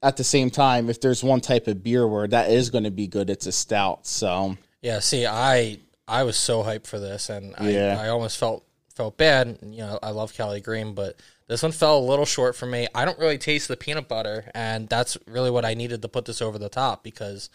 at 0.02 0.16
the 0.16 0.24
same 0.24 0.50
time, 0.50 0.90
if 0.90 1.00
there's 1.00 1.22
one 1.22 1.40
type 1.40 1.66
of 1.68 1.82
beer 1.82 2.06
where 2.06 2.26
that 2.26 2.50
is 2.50 2.70
going 2.70 2.84
to 2.84 2.90
be 2.90 3.06
good, 3.06 3.30
it's 3.30 3.46
a 3.46 3.52
stout. 3.52 4.06
So 4.06 4.56
Yeah, 4.80 4.98
see, 5.00 5.26
I 5.26 5.78
I 6.08 6.24
was 6.24 6.36
so 6.36 6.62
hyped 6.62 6.86
for 6.86 6.98
this, 6.98 7.30
and 7.30 7.54
I, 7.58 7.70
Yeah. 7.70 7.98
I 8.00 8.08
almost 8.08 8.36
felt 8.38 8.64
felt 8.94 9.16
bad. 9.16 9.58
You 9.62 9.78
know, 9.78 9.98
I 10.02 10.10
love 10.10 10.34
Kelly 10.34 10.60
Green, 10.60 10.94
but 10.94 11.16
this 11.48 11.62
one 11.62 11.72
fell 11.72 11.98
a 11.98 12.00
little 12.00 12.26
short 12.26 12.56
for 12.56 12.66
me. 12.66 12.86
I 12.94 13.04
don't 13.04 13.18
really 13.18 13.38
taste 13.38 13.68
the 13.68 13.76
peanut 13.76 14.08
butter, 14.08 14.50
and 14.54 14.88
that's 14.88 15.16
really 15.26 15.50
what 15.50 15.64
I 15.64 15.74
needed 15.74 16.02
to 16.02 16.08
put 16.08 16.24
this 16.24 16.42
over 16.42 16.58
the 16.58 16.68
top 16.68 17.02
because, 17.02 17.48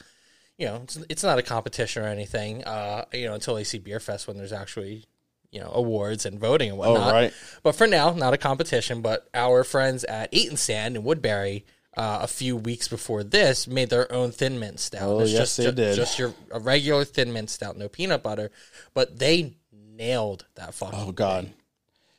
you 0.58 0.66
know, 0.66 0.82
it's, 0.84 0.98
it's 1.10 1.24
not 1.24 1.40
a 1.40 1.44
competition 1.44 2.04
or 2.04 2.08
anything. 2.08 2.64
Uh, 2.64 3.06
you 3.14 3.26
know, 3.26 3.34
until 3.34 3.56
they 3.56 3.64
see 3.64 3.78
Beer 3.78 4.00
Fest 4.00 4.28
when 4.28 4.38
there's 4.38 4.54
actually, 4.54 5.06
you 5.52 5.60
know, 5.60 5.72
awards 5.74 6.26
and 6.26 6.40
voting 6.40 6.70
and 6.70 6.78
whatnot. 6.78 7.12
right. 7.12 7.34
But 7.64 7.74
for 7.76 7.88
now, 7.88 8.12
not 8.14 8.34
a 8.34 8.38
competition. 8.38 9.02
But 9.02 9.28
our 9.34 9.64
friends 9.64 10.04
at 10.04 10.30
Eight 10.32 10.58
& 10.58 10.60
Sand 10.60 10.96
in 10.96 11.04
Woodbury. 11.04 11.66
Uh, 11.98 12.20
a 12.22 12.28
few 12.28 12.56
weeks 12.56 12.88
before 12.88 13.24
this, 13.24 13.68
made 13.68 13.90
their 13.90 14.12
own 14.14 14.30
thin 14.32 14.60
mint 14.60 14.80
stout. 14.80 15.02
Oh, 15.02 15.20
It's 15.22 15.32
yes, 15.32 15.40
just, 15.40 15.58
they 15.58 15.64
ju- 15.66 15.72
did. 15.72 15.96
Just 15.96 16.20
your 16.20 16.32
a 16.52 16.60
regular 16.60 17.04
thin 17.06 17.34
mint 17.34 17.50
stout, 17.50 17.76
no 17.76 17.90
peanut 17.90 18.22
butter, 18.22 18.52
but 18.94 19.18
they 19.18 19.56
nailed 19.74 20.46
that 20.56 20.76
fucking. 20.76 21.00
oh 21.00 21.12
god, 21.12 21.50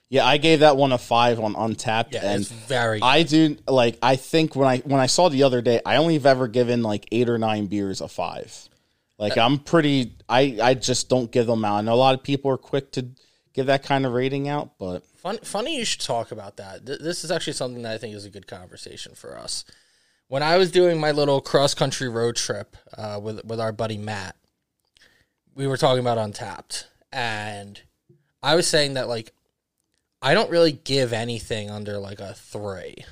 yeah, 0.09 0.25
I 0.27 0.39
gave 0.39 0.61
that 0.61 0.77
one 0.77 0.91
a 0.91 0.99
five 0.99 1.39
on 1.39 1.55
Untappd, 1.55 2.15
yeah, 2.15 2.25
and 2.33 2.41
it's 2.43 2.51
very. 2.51 3.01
I 3.01 3.23
do 3.23 3.57
like 3.69 3.99
I 4.03 4.17
think 4.17 4.57
when 4.57 4.67
I 4.67 4.79
when 4.79 5.01
I 5.01 5.07
saw 5.07 5.29
the 5.29 5.45
other 5.45 5.63
day, 5.63 5.81
I 5.87 5.99
only 5.99 6.15
have 6.15 6.27
ever 6.27 6.49
given 6.49 6.83
like 6.83 7.07
eight 7.13 7.29
or 7.29 7.39
nine 7.39 7.67
beers 7.67 8.01
a 8.01 8.09
five. 8.09 8.69
Like 9.17 9.39
I'm 9.39 9.59
pretty 9.61 10.15
I 10.29 10.59
I 10.61 10.75
just 10.75 11.09
don't 11.09 11.31
give 11.31 11.47
them 11.47 11.65
out. 11.65 11.85
Know 11.85 11.93
a 11.93 11.95
lot 11.95 12.15
of 12.15 12.25
people 12.25 12.51
are 12.51 12.57
quick 12.59 12.91
to 12.93 13.07
give 13.53 13.67
that 13.67 13.85
kind 13.85 14.07
of 14.07 14.13
rating 14.13 14.49
out, 14.49 14.79
but 14.79 15.05
Fun, 15.29 15.39
funny 15.43 15.77
you 15.77 15.85
should 15.85 16.01
talk 16.01 16.33
about 16.33 16.57
that. 16.57 16.87
Th- 16.87 17.01
This 17.01 17.23
is 17.23 17.31
actually 17.31 17.53
something 17.53 17.83
that 17.83 17.93
I 17.93 17.99
think 17.99 18.15
is 18.15 18.25
a 18.25 18.31
good 18.31 18.47
conversation 18.47 19.15
for 19.15 19.37
us. 19.37 19.67
When 20.29 20.43
I 20.43 20.57
was 20.57 20.71
doing 20.71 20.99
my 20.99 21.11
little 21.11 21.43
cross 21.43 21.75
country 21.75 22.09
road 22.09 22.37
trip 22.37 22.75
uh, 22.97 23.21
with 23.23 23.45
with 23.45 23.61
our 23.61 23.71
buddy 23.71 23.99
Matt, 23.99 24.37
we 25.55 25.67
were 25.67 25.77
talking 25.77 26.01
about 26.01 26.17
Untappd, 26.17 26.85
and 27.13 27.79
I 28.43 28.55
was 28.55 28.67
saying 28.67 28.95
that 28.95 29.07
like 29.07 29.35
I 30.23 30.33
don't 30.33 30.51
really 30.51 30.73
give 30.73 31.13
anything 31.13 31.69
under 31.69 31.99
like 31.99 32.21
a 32.21 32.33
three. 32.33 33.05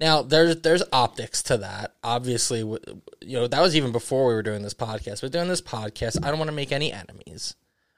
Now 0.00 0.22
there's 0.22 0.56
there's 0.62 0.82
optics 0.92 1.40
to 1.44 1.56
that. 1.58 1.94
Obviously, 2.02 2.60
you 2.60 3.36
know 3.38 3.46
that 3.46 3.62
was 3.62 3.76
even 3.76 3.92
before 3.92 4.26
we 4.26 4.34
were 4.34 4.42
doing 4.42 4.62
this 4.62 4.74
podcast. 4.74 5.20
But 5.20 5.30
doing 5.30 5.46
this 5.46 5.62
podcast, 5.62 6.24
I 6.24 6.30
don't 6.30 6.38
want 6.40 6.50
to 6.50 6.56
make 6.56 6.72
any 6.72 6.92
enemies. 6.92 7.54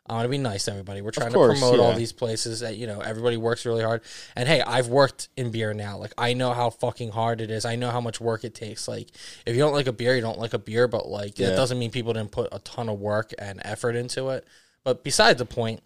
I 0.06 0.14
want 0.14 0.24
to 0.24 0.28
be 0.28 0.38
nice 0.38 0.64
to 0.64 0.72
everybody. 0.72 1.00
We're 1.00 1.12
trying 1.12 1.32
course, 1.32 1.58
to 1.58 1.64
promote 1.64 1.80
all 1.80 1.94
these 1.94 2.12
places 2.12 2.60
that 2.60 2.76
you 2.76 2.88
know 2.88 3.00
everybody 3.00 3.36
works 3.36 3.64
really 3.64 3.84
hard. 3.84 4.02
And 4.34 4.48
hey, 4.48 4.60
I've 4.60 4.88
worked 4.88 5.28
in 5.36 5.52
beer 5.52 5.72
now. 5.74 5.96
Like 5.96 6.12
I 6.18 6.34
know 6.34 6.52
how 6.52 6.70
fucking 6.70 7.12
hard 7.12 7.40
it 7.40 7.50
is. 7.50 7.64
I 7.64 7.76
know 7.76 7.90
how 7.90 8.00
much 8.00 8.20
work 8.20 8.42
it 8.42 8.54
takes. 8.54 8.88
Like 8.88 9.08
if 9.46 9.54
you 9.54 9.62
don't 9.62 9.72
like 9.72 9.86
a 9.86 9.92
beer, 9.92 10.16
you 10.16 10.20
don't 10.20 10.38
like 10.38 10.54
a 10.54 10.58
beer. 10.58 10.88
But 10.88 11.08
like 11.08 11.36
that 11.36 11.54
doesn't 11.54 11.78
mean 11.78 11.92
people 11.92 12.12
didn't 12.12 12.32
put 12.32 12.48
a 12.50 12.58
ton 12.60 12.88
of 12.88 12.98
work 12.98 13.32
and 13.38 13.60
effort 13.64 13.94
into 13.94 14.30
it. 14.30 14.44
But 14.82 15.04
besides 15.04 15.38
the 15.38 15.46
point, 15.46 15.82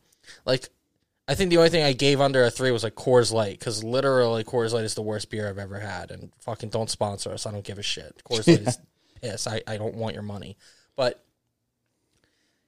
like 0.46 0.70
I 1.28 1.34
think 1.34 1.50
the 1.50 1.58
only 1.58 1.70
thing 1.70 1.82
I 1.84 1.92
gave 1.92 2.20
under 2.20 2.42
a 2.44 2.50
three 2.50 2.70
was 2.70 2.84
like 2.84 2.94
Coors 2.94 3.32
Light 3.32 3.58
because 3.58 3.84
literally 3.84 4.44
Coors 4.44 4.72
Light 4.72 4.84
is 4.84 4.94
the 4.94 5.02
worst 5.02 5.28
beer 5.28 5.48
I've 5.48 5.58
ever 5.58 5.78
had, 5.78 6.10
and 6.10 6.32
fucking 6.40 6.70
don't 6.70 6.88
sponsor 6.88 7.32
us. 7.32 7.46
I 7.46 7.52
don't 7.52 7.64
give 7.64 7.78
a 7.78 7.82
shit. 7.82 8.22
Coors 8.24 8.46
Light 8.46 8.66
is 8.66 8.78
piss. 9.20 9.46
I, 9.46 9.60
I 9.66 9.76
don't 9.76 9.96
want 9.96 10.14
your 10.14 10.22
money, 10.22 10.56
but 10.94 11.22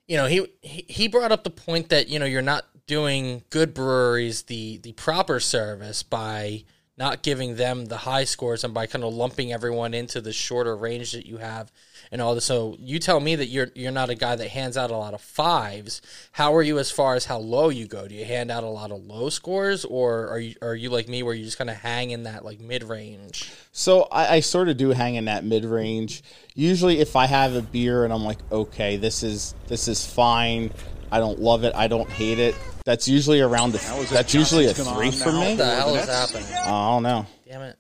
you 0.09 0.17
know 0.17 0.27
he, 0.27 0.49
he 0.63 1.07
brought 1.07 1.31
up 1.31 1.45
the 1.45 1.51
point 1.51 1.91
that 1.91 2.09
you 2.09 2.19
know 2.19 2.25
you're 2.25 2.43
not 2.43 2.65
doing 2.87 3.43
good 3.51 3.75
breweries 3.75 4.43
the 4.45 4.79
the 4.79 4.93
proper 4.93 5.39
service 5.39 6.03
by 6.03 6.65
not 6.97 7.23
giving 7.23 7.55
them 7.55 7.85
the 7.85 7.99
high 7.99 8.25
scores 8.25 8.65
and 8.65 8.75
by 8.75 8.87
kind 8.87 9.05
of 9.05 9.15
lumping 9.15 9.53
everyone 9.53 9.95
into 9.95 10.21
the 10.21 10.33
shorter 10.33 10.77
range 10.77 11.13
that 11.13 11.27
you 11.27 11.37
have 11.37 11.71
and 12.11 12.21
all 12.23 12.35
this. 12.35 12.45
So 12.45 12.77
you 12.79 12.99
tell 12.99 13.21
me 13.21 13.37
that 13.37 13.47
you're 13.47 13.69
you're 13.75 13.93
not 13.93 14.11
a 14.11 14.15
guy 14.15 14.37
that 14.37 14.49
hands 14.49 14.77
out 14.77 14.91
a 14.91 14.97
lot 14.97 15.15
of 15.15 15.21
fives. 15.21 16.01
How 16.33 16.55
are 16.55 16.63
you 16.63 16.79
as 16.79 16.91
far 16.91 17.15
as 17.15 17.25
how 17.27 17.39
low 17.39 17.69
you 17.69 17.87
go? 17.87 18.09
Do 18.09 18.15
you 18.15 18.25
hand 18.25 18.51
out 18.51 18.65
a 18.65 18.69
lot 18.69 18.91
of 18.91 19.05
low 19.05 19.29
scores, 19.29 19.85
or 19.85 20.29
are 20.29 20.39
you 20.39 20.55
are 20.63 20.75
you 20.75 20.91
like 20.91 21.09
me 21.09 21.23
where 21.23 21.35
you 21.35 21.45
just 21.45 21.59
kind 21.59 21.71
of 21.71 21.77
hang 21.77 22.11
in 22.11 22.25
that 22.25 22.45
like 22.45 22.61
mid 22.61 22.85
range? 22.85 23.51
So 23.73 24.03
I, 24.11 24.37
I 24.37 24.41
sort 24.41 24.69
of 24.69 24.77
do 24.77 24.91
hang 24.91 25.17
in 25.17 25.27
that 25.27 25.45
mid 25.45 25.65
range. 25.65 26.23
Usually, 26.55 27.01
if 27.01 27.17
I 27.17 27.27
have 27.27 27.55
a 27.55 27.63
beer 27.63 28.05
and 28.05 28.13
I'm 28.13 28.25
like, 28.25 28.39
okay, 28.51 28.97
this 28.97 29.23
is 29.23 29.55
this 29.67 29.89
is 29.89 30.05
fine. 30.07 30.71
I 31.11 31.21
don't 31.21 31.39
love 31.41 31.65
it. 31.65 31.75
I 31.75 31.89
don't 31.89 32.09
hate 32.11 32.39
it. 32.39 32.55
That's 32.85 33.09
usually 33.09 33.41
around 33.41 33.73
the. 33.73 33.79
How 33.79 33.97
is 33.99 34.11
it 34.11 34.15
That's 34.15 34.35
usually 34.35 34.67
a 34.67 34.75
three 34.75 35.11
for 35.11 35.33
me. 35.33 35.39
What 35.39 35.59
the 35.59 35.67
hell 35.67 35.95
is 35.95 36.07
that's- 36.07 36.33
happening? 36.33 36.53
I 36.57 36.91
don't 36.91 37.03
know. 37.03 37.27
Damn 37.47 37.63
it! 37.63 37.79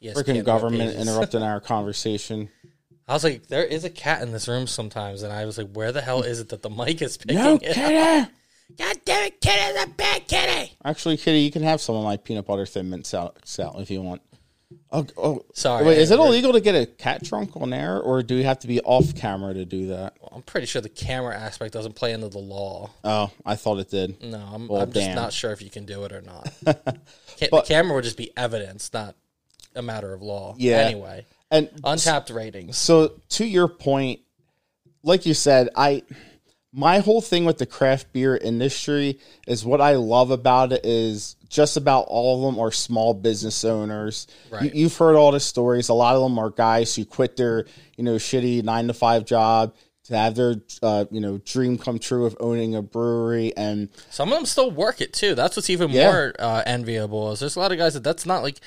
Yes, 0.00 0.16
Freaking 0.16 0.44
government 0.44 0.96
interrupting 0.96 1.42
our 1.42 1.60
conversation. 1.74 2.48
I 3.08 3.14
was 3.14 3.24
like, 3.24 3.46
there 3.46 3.64
is 3.64 3.84
a 3.84 3.90
cat 3.90 4.20
in 4.22 4.32
this 4.32 4.48
room 4.48 4.66
sometimes, 4.66 5.22
and 5.22 5.32
I 5.32 5.44
was 5.46 5.56
like, 5.58 5.72
where 5.72 5.92
the 5.92 6.02
hell 6.02 6.22
is 6.22 6.40
it 6.40 6.50
that 6.50 6.62
the 6.62 6.70
mic 6.70 7.00
is 7.00 7.16
picking 7.16 7.36
No, 7.36 7.54
it? 7.54 7.62
kitty. 7.62 8.30
God 8.76 8.96
damn 9.06 9.24
it, 9.26 9.40
kitty, 9.40 9.72
the 9.80 9.90
bad 9.96 10.28
kitty. 10.28 10.72
Actually, 10.84 11.16
Kitty, 11.16 11.40
you 11.40 11.50
can 11.50 11.62
have 11.62 11.80
some 11.80 11.96
of 11.96 12.04
my 12.04 12.18
peanut 12.18 12.44
butter 12.46 12.66
thin 12.66 12.90
mint 12.90 13.06
sal, 13.06 13.34
sal 13.44 13.78
if 13.80 13.90
you 13.90 14.02
want. 14.02 14.20
Oh, 14.92 15.06
oh, 15.16 15.44
Sorry, 15.54 15.86
Wait, 15.86 15.96
is 15.96 16.10
it 16.10 16.18
illegal 16.18 16.52
to 16.52 16.60
get 16.60 16.74
a 16.74 16.84
cat 16.84 17.22
drunk 17.24 17.56
on 17.56 17.72
air, 17.72 17.98
or 17.98 18.22
do 18.22 18.36
we 18.36 18.42
have 18.42 18.58
to 18.60 18.66
be 18.66 18.80
off 18.82 19.14
camera 19.14 19.54
to 19.54 19.64
do 19.64 19.86
that? 19.86 20.18
I'm 20.30 20.42
pretty 20.42 20.66
sure 20.66 20.82
the 20.82 20.90
camera 20.90 21.34
aspect 21.34 21.72
doesn't 21.72 21.94
play 21.94 22.12
into 22.12 22.28
the 22.28 22.38
law. 22.38 22.90
Oh, 23.02 23.30
I 23.46 23.54
thought 23.56 23.78
it 23.78 23.90
did. 23.90 24.22
No, 24.22 24.36
I'm, 24.38 24.68
Well, 24.68 24.82
I'm 24.82 24.92
just 24.92 25.12
not 25.14 25.32
sure 25.32 25.52
if 25.52 25.62
you 25.62 25.70
can 25.70 25.86
do 25.86 26.04
it 26.04 26.12
or 26.12 26.20
not. 26.20 26.52
Ca- 26.66 27.48
the 27.50 27.64
camera 27.66 27.94
would 27.94 28.04
just 28.04 28.18
be 28.18 28.30
evidence, 28.36 28.90
not 28.92 29.16
a 29.74 29.80
matter 29.80 30.12
of 30.12 30.20
law. 30.20 30.54
Yeah. 30.58 30.76
Anyway, 30.80 31.24
And 31.50 31.68
Untappd 31.82 32.34
ratings. 32.34 32.76
So 32.76 33.20
to 33.30 33.44
your 33.44 33.68
point, 33.68 34.20
like 35.02 35.24
you 35.26 35.34
said, 35.34 35.68
I 35.76 36.02
my 36.72 36.98
whole 36.98 37.22
thing 37.22 37.44
with 37.46 37.56
the 37.58 37.66
craft 37.66 38.12
beer 38.12 38.36
industry 38.36 39.18
is 39.46 39.64
what 39.64 39.80
I 39.80 39.94
love 39.96 40.30
about 40.30 40.72
it 40.72 40.84
is 40.84 41.36
just 41.48 41.78
about 41.78 42.04
all 42.08 42.36
of 42.46 42.52
them 42.54 42.60
are 42.60 42.70
small 42.70 43.14
business 43.14 43.64
owners. 43.64 44.26
Right. 44.50 44.64
You, 44.64 44.82
you've 44.82 44.96
heard 44.96 45.16
all 45.16 45.32
the 45.32 45.40
stories. 45.40 45.88
A 45.88 45.94
lot 45.94 46.14
of 46.14 46.22
them 46.22 46.38
are 46.38 46.50
guys 46.50 46.94
who 46.94 47.06
quit 47.06 47.36
their 47.36 47.64
you 47.96 48.04
know 48.04 48.16
shitty 48.16 48.62
nine 48.62 48.86
to 48.88 48.94
five 48.94 49.24
job 49.24 49.74
to 50.04 50.16
have 50.16 50.34
their 50.34 50.56
uh, 50.82 51.06
you 51.10 51.20
know 51.20 51.38
dream 51.38 51.78
come 51.78 51.98
true 51.98 52.26
of 52.26 52.36
owning 52.40 52.74
a 52.74 52.82
brewery 52.82 53.54
and 53.56 53.88
Some 54.10 54.30
of 54.32 54.38
them 54.38 54.46
still 54.46 54.70
work 54.70 55.00
it 55.00 55.14
too. 55.14 55.34
That's 55.34 55.56
what's 55.56 55.70
even 55.70 55.90
Yeah. 55.90 56.10
more 56.10 56.34
uh, 56.38 56.62
enviable. 56.66 57.32
Is 57.32 57.40
there's 57.40 57.56
a 57.56 57.60
lot 57.60 57.72
of 57.72 57.78
guys 57.78 57.94
that 57.94 58.04
that's 58.04 58.26
not 58.26 58.42
like, 58.42 58.60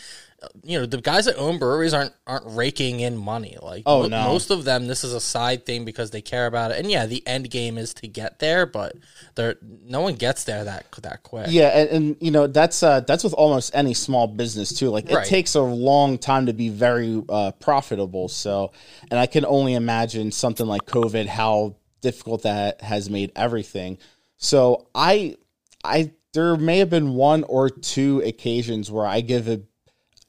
you 0.63 0.79
know, 0.79 0.85
the 0.87 0.99
guys 0.99 1.25
that 1.25 1.35
own 1.37 1.59
breweries 1.59 1.93
aren't 1.93 2.13
aren't 2.25 2.45
raking 2.47 2.99
in 2.99 3.15
money. 3.15 3.57
Like, 3.61 3.83
Oh, 3.85 4.07
no. 4.07 4.23
most 4.23 4.49
of 4.49 4.63
them, 4.63 4.87
this 4.87 5.03
is 5.03 5.13
a 5.13 5.19
side 5.19 5.65
thing 5.65 5.85
because 5.85 6.09
they 6.11 6.21
care 6.21 6.47
about 6.47 6.71
it. 6.71 6.79
And 6.79 6.89
yeah, 6.89 7.05
the 7.05 7.25
end 7.27 7.49
game 7.51 7.77
is 7.77 7.93
to 7.95 8.07
get 8.07 8.39
there, 8.39 8.65
but 8.65 8.95
there 9.35 9.57
no 9.61 10.01
one 10.01 10.15
gets 10.15 10.43
there 10.45 10.63
that 10.63 10.85
that 11.03 11.23
quick. 11.23 11.47
Yeah, 11.49 11.67
and, 11.67 11.89
and 11.89 12.15
you 12.19 12.31
know 12.31 12.47
that's 12.47 12.81
uh, 12.81 13.01
that's 13.01 13.23
with 13.23 13.33
almost 13.33 13.71
any 13.75 13.93
small 13.93 14.25
business 14.27 14.73
too. 14.73 14.89
Like 14.89 15.09
Right. 15.11 15.25
it 15.25 15.29
takes 15.29 15.53
a 15.55 15.61
long 15.61 16.17
time 16.17 16.47
to 16.47 16.53
be 16.53 16.69
very 16.69 17.21
uh, 17.29 17.51
profitable. 17.51 18.27
So, 18.27 18.71
and 19.11 19.19
I 19.19 19.27
can 19.27 19.45
only 19.45 19.75
imagine 19.75 20.31
something 20.31 20.65
like 20.65 20.81
COVID, 20.87 21.27
how 21.27 21.75
difficult 22.01 22.43
that 22.43 22.81
has 22.81 23.09
made 23.09 23.31
everything. 23.35 23.99
So 24.37 24.87
I 24.95 25.37
I 25.83 26.13
there 26.33 26.55
may 26.55 26.79
have 26.79 26.89
been 26.89 27.13
one 27.13 27.43
or 27.43 27.69
two 27.69 28.21
occasions 28.25 28.89
where 28.89 29.05
I 29.05 29.21
give 29.21 29.47
a 29.47 29.61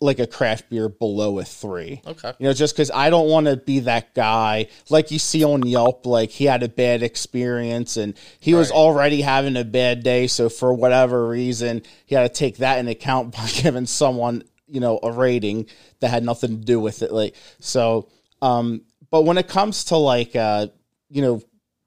like 0.03 0.19
a 0.19 0.27
craft 0.27 0.69
beer 0.69 0.88
below 0.88 1.38
a 1.38 1.45
three. 1.45 2.03
Okay. 2.07 2.33
You 2.38 2.49
know, 2.49 2.53
just 2.53 2.75
because 2.75 2.91
I 2.91 3.09
don't 3.09 3.29
want 3.29 3.47
to 3.47 3.57
be 3.57 3.81
that 3.81 4.15
guy. 4.15 4.67
Like 4.91 5.11
you 5.11 5.19
see 5.19 5.45
on 5.45 5.65
Yelp, 5.65 6.05
like 6.05 6.31
he 6.31 6.45
had 6.45 6.62
a 6.62 6.69
bad 6.69 7.03
experience 7.03 7.97
and 7.97 8.15
he 8.41 8.55
was 8.55 8.71
already 8.71 9.21
having 9.21 9.57
a 9.57 9.65
bad 9.65 10.03
day. 10.03 10.27
So 10.27 10.49
for 10.49 10.75
whatever 10.75 11.27
reason, 11.29 11.83
he 12.05 12.15
had 12.15 12.23
to 12.23 12.38
take 12.38 12.59
that 12.59 12.79
in 12.79 12.88
account 12.88 13.37
by 13.37 13.47
giving 13.55 13.87
someone, 13.87 14.43
you 14.67 14.81
know, 14.81 14.99
a 15.03 15.12
rating 15.12 15.67
that 16.01 16.09
had 16.09 16.25
nothing 16.25 16.59
to 16.59 16.65
do 16.65 16.81
with 16.81 17.03
it. 17.03 17.12
Like, 17.12 17.35
so, 17.61 18.09
um, 18.43 18.83
but 19.11 19.23
when 19.23 19.38
it 19.38 19.49
comes 19.49 19.85
to 19.85 19.97
like, 19.97 20.35
uh, 20.35 20.67
you 21.09 21.23
know, 21.23 21.43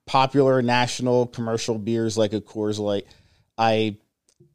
popular 0.06 0.62
national 0.62 1.28
commercial 1.28 1.78
beers 1.78 2.18
like 2.18 2.34
a 2.34 2.42
Coors 2.42 2.80
Light, 2.80 3.08
I, 3.58 3.98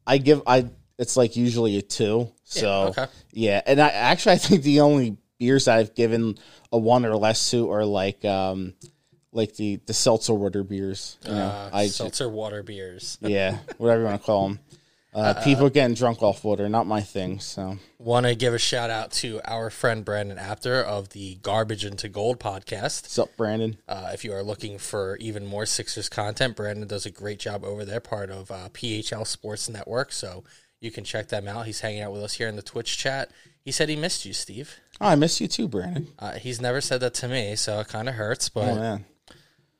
I 0.07 0.17
give, 0.17 0.41
I, 0.47 0.69
it's 0.97 1.17
like 1.17 1.35
usually 1.35 1.77
a 1.77 1.81
two. 1.81 2.31
So, 2.43 2.87
okay. 2.89 3.07
yeah, 3.31 3.61
and 3.65 3.79
I 3.79 3.89
actually 3.89 4.33
I 4.33 4.37
think 4.37 4.63
the 4.63 4.81
only 4.81 5.17
beers 5.39 5.67
I've 5.67 5.95
given 5.95 6.37
a 6.71 6.77
one 6.77 7.05
or 7.05 7.15
less 7.15 7.51
to 7.51 7.71
are 7.71 7.85
like 7.85 8.23
um 8.25 8.73
like 9.31 9.55
the 9.55 9.79
the 9.85 9.93
seltzer 9.93 10.33
water 10.33 10.63
beers. 10.63 11.17
You 11.25 11.33
know, 11.33 11.45
Uh, 11.45 11.69
I 11.73 11.87
seltzer 11.87 12.29
water 12.29 12.63
beers. 12.63 13.17
yeah, 13.21 13.57
whatever 13.77 14.01
you 14.01 14.07
want 14.07 14.21
to 14.21 14.25
call 14.25 14.47
them. 14.49 14.59
Uh, 15.13 15.33
people 15.43 15.69
getting 15.69 15.93
drunk 15.93 16.23
off 16.23 16.41
water, 16.45 16.69
not 16.69 16.87
my 16.87 17.01
thing. 17.01 17.37
So 17.41 17.77
Want 17.97 18.25
to 18.25 18.33
give 18.33 18.53
a 18.53 18.57
shout 18.57 18.89
out 18.89 19.11
to 19.13 19.41
our 19.43 19.69
friend 19.69 20.05
Brandon 20.05 20.37
Apter 20.37 20.81
of 20.81 21.09
the 21.09 21.35
Garbage 21.41 21.83
into 21.83 22.07
Gold 22.07 22.39
podcast. 22.39 23.03
what's 23.03 23.19
up, 23.19 23.35
Brandon? 23.35 23.77
Uh, 23.89 24.11
if 24.13 24.23
you 24.23 24.31
are 24.31 24.41
looking 24.41 24.77
for 24.77 25.17
even 25.17 25.45
more 25.45 25.65
Sixers 25.65 26.07
content, 26.07 26.55
Brandon 26.55 26.87
does 26.87 27.05
a 27.05 27.11
great 27.11 27.39
job 27.39 27.65
over 27.65 27.83
there, 27.83 27.99
part 27.99 28.29
of 28.29 28.51
uh, 28.51 28.69
PHL 28.69 29.27
Sports 29.27 29.67
Network. 29.67 30.13
So 30.13 30.45
you 30.81 30.91
can 30.91 31.03
check 31.05 31.29
them 31.29 31.47
out. 31.47 31.65
He's 31.67 31.79
hanging 31.79 32.01
out 32.01 32.11
with 32.11 32.23
us 32.23 32.33
here 32.33 32.47
in 32.49 32.57
the 32.57 32.61
Twitch 32.61 32.97
chat. 32.97 33.31
He 33.63 33.71
said 33.71 33.87
he 33.87 33.95
missed 33.95 34.25
you, 34.25 34.33
Steve. 34.33 34.79
Oh, 34.99 35.07
I 35.07 35.15
miss 35.15 35.39
you 35.39 35.47
too, 35.47 35.67
Brandon. 35.67 36.07
Uh, 36.19 36.33
he's 36.33 36.59
never 36.59 36.81
said 36.81 36.99
that 37.01 37.13
to 37.15 37.27
me, 37.27 37.55
so 37.55 37.79
it 37.79 37.87
kind 37.87 38.09
of 38.09 38.15
hurts, 38.15 38.49
but 38.49 38.69
Oh 38.69 38.75
man, 38.75 39.05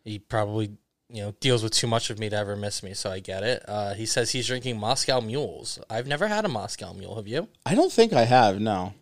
he 0.04 0.20
probably 0.20 0.78
you 1.10 1.24
know 1.24 1.34
deals 1.40 1.64
with 1.64 1.74
too 1.74 1.88
much 1.88 2.10
of 2.10 2.20
me 2.20 2.30
to 2.30 2.36
ever 2.38 2.56
miss 2.56 2.84
me, 2.84 2.94
so 2.94 3.12
I 3.12 3.20
get 3.20 3.44
it. 3.44 3.64
Uh, 3.68 3.94
he 3.96 4.06
says 4.06 4.32
he's 4.32 4.48
drinking 4.48 4.80
Moscow 4.80 5.20
Mules. 5.20 5.80
I've 5.90 6.08
never 6.08 6.28
had 6.28 6.46
a 6.46 6.50
Moscow 6.50 6.94
Mule. 6.94 7.16
Have 7.16 7.28
you? 7.28 7.50
I 7.66 7.76
don't 7.76 7.92
think 7.92 8.14
I 8.14 8.24
have. 8.24 8.62
No. 8.62 8.94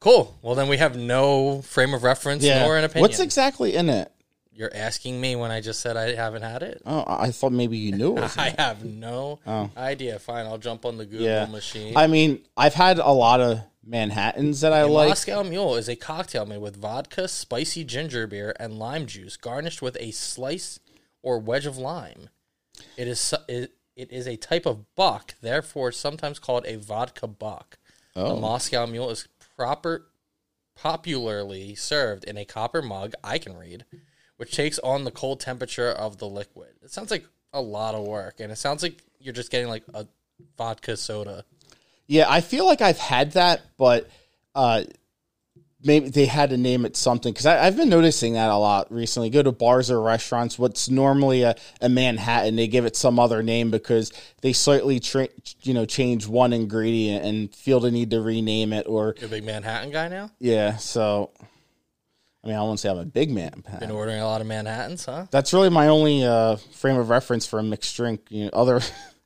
Cool. 0.00 0.36
Well, 0.42 0.56
then 0.56 0.68
we 0.68 0.78
have 0.78 0.96
no 0.96 1.62
frame 1.62 1.94
of 1.94 2.02
reference 2.02 2.42
nor 2.44 2.76
an 2.76 2.84
opinion. 2.84 3.02
What's 3.02 3.20
exactly 3.20 3.74
in 3.74 3.88
it? 3.88 4.10
You're 4.54 4.74
asking 4.74 5.20
me 5.20 5.34
when 5.34 5.50
I 5.50 5.60
just 5.62 5.80
said 5.80 5.96
I 5.96 6.14
haven't 6.14 6.42
had 6.42 6.62
it. 6.62 6.82
Oh, 6.84 7.04
I 7.06 7.30
thought 7.30 7.52
maybe 7.52 7.78
you 7.78 7.92
knew 7.92 8.18
it. 8.18 8.36
I 8.38 8.54
have 8.58 8.84
no 8.84 9.40
Oh. 9.46 9.70
idea. 9.76 10.18
Fine, 10.18 10.46
I'll 10.46 10.58
jump 10.58 10.84
on 10.84 10.98
the 10.98 11.06
Google 11.06 11.26
Yeah. 11.26 11.46
machine. 11.46 11.96
I 11.96 12.06
mean, 12.06 12.44
I've 12.56 12.74
had 12.74 12.98
a 12.98 13.10
lot 13.12 13.40
of 13.40 13.60
Manhattans 13.84 14.60
that 14.60 14.72
I 14.72 14.80
A 14.80 14.86
like. 14.86 15.08
Moscow 15.08 15.42
Mule 15.42 15.74
is 15.76 15.88
a 15.88 15.96
cocktail 15.96 16.44
made 16.46 16.60
with 16.60 16.76
vodka, 16.76 17.28
spicy 17.28 17.82
ginger 17.82 18.26
beer, 18.26 18.54
and 18.60 18.78
lime 18.78 19.06
juice, 19.06 19.36
garnished 19.36 19.80
with 19.82 19.96
a 19.98 20.10
slice 20.12 20.78
or 21.22 21.38
wedge 21.38 21.66
of 21.66 21.78
lime. 21.78 22.28
It 22.96 23.08
is 23.08 23.34
it, 23.48 23.72
it 23.96 24.12
is 24.12 24.28
a 24.28 24.36
type 24.36 24.66
of 24.66 24.94
buck, 24.94 25.34
therefore 25.40 25.92
sometimes 25.92 26.38
called 26.38 26.64
a 26.66 26.76
vodka 26.76 27.26
buck. 27.26 27.78
The 28.14 28.20
Oh. 28.24 28.36
Moscow 28.36 28.84
Mule 28.86 29.08
is 29.10 29.26
proper 29.56 30.08
popularly 30.74 31.74
served 31.74 32.24
in 32.24 32.36
a 32.36 32.44
copper 32.44 32.82
mug. 32.82 33.14
I 33.24 33.38
can 33.38 33.56
read, 33.56 33.84
which 34.42 34.56
takes 34.56 34.80
on 34.80 35.04
the 35.04 35.10
cold 35.12 35.38
temperature 35.38 35.88
of 35.88 36.18
the 36.18 36.26
liquid. 36.28 36.70
It 36.82 36.90
sounds 36.90 37.12
like 37.12 37.24
a 37.52 37.60
lot 37.60 37.94
of 37.94 38.04
work, 38.04 38.40
and 38.40 38.50
it 38.50 38.56
sounds 38.58 38.82
like 38.82 39.00
you're 39.20 39.32
just 39.32 39.52
getting 39.52 39.68
like 39.68 39.84
a 39.94 40.04
vodka 40.58 40.96
soda. 40.96 41.44
Yeah, 42.08 42.26
I 42.28 42.40
feel 42.40 42.66
like 42.66 42.80
I've 42.80 42.98
had 42.98 43.30
that, 43.34 43.62
but 43.78 44.10
uh, 44.56 44.82
maybe 45.84 46.08
they 46.08 46.26
had 46.26 46.50
to 46.50 46.56
name 46.56 46.84
it 46.84 46.96
something 46.96 47.32
because 47.32 47.46
I've 47.46 47.76
been 47.76 47.88
noticing 47.88 48.32
that 48.32 48.50
a 48.50 48.56
lot 48.56 48.92
recently. 48.92 49.30
Go 49.30 49.44
to 49.44 49.52
bars 49.52 49.92
or 49.92 50.02
restaurants, 50.02 50.58
what's 50.58 50.88
normally 50.90 51.42
a, 51.42 51.54
a 51.80 51.88
Manhattan, 51.88 52.56
they 52.56 52.66
give 52.66 52.84
it 52.84 52.96
some 52.96 53.20
other 53.20 53.44
name 53.44 53.70
because 53.70 54.12
they 54.40 54.52
slightly 54.52 54.98
tra- 54.98 55.28
you 55.62 55.72
know 55.72 55.84
change 55.86 56.26
one 56.26 56.52
ingredient 56.52 57.24
and 57.24 57.54
feel 57.54 57.78
the 57.78 57.92
need 57.92 58.10
to 58.10 58.20
rename 58.20 58.72
it 58.72 58.88
or 58.88 59.14
You're 59.20 59.26
a 59.28 59.30
big 59.30 59.44
Manhattan 59.44 59.92
guy 59.92 60.08
now. 60.08 60.32
yeah. 60.40 60.78
So, 60.78 61.30
I 62.44 62.48
mean, 62.48 62.56
I 62.56 62.60
won't 62.62 62.80
say 62.80 62.88
I'm 62.90 62.98
a 62.98 63.04
big 63.04 63.30
man. 63.30 63.62
Been 63.78 63.90
ordering 63.92 64.20
a 64.20 64.26
lot 64.26 64.40
of 64.40 64.46
Manhattans, 64.48 65.04
huh? 65.04 65.26
That's 65.30 65.52
really 65.52 65.70
my 65.70 65.88
only 65.88 66.24
uh, 66.24 66.56
frame 66.72 66.96
of 66.98 67.08
reference 67.08 67.46
for 67.46 67.58
a 67.60 67.62
mixed 67.62 67.94
drink. 67.96 68.22
You 68.30 68.44
know, 68.44 68.50
other 68.52 68.80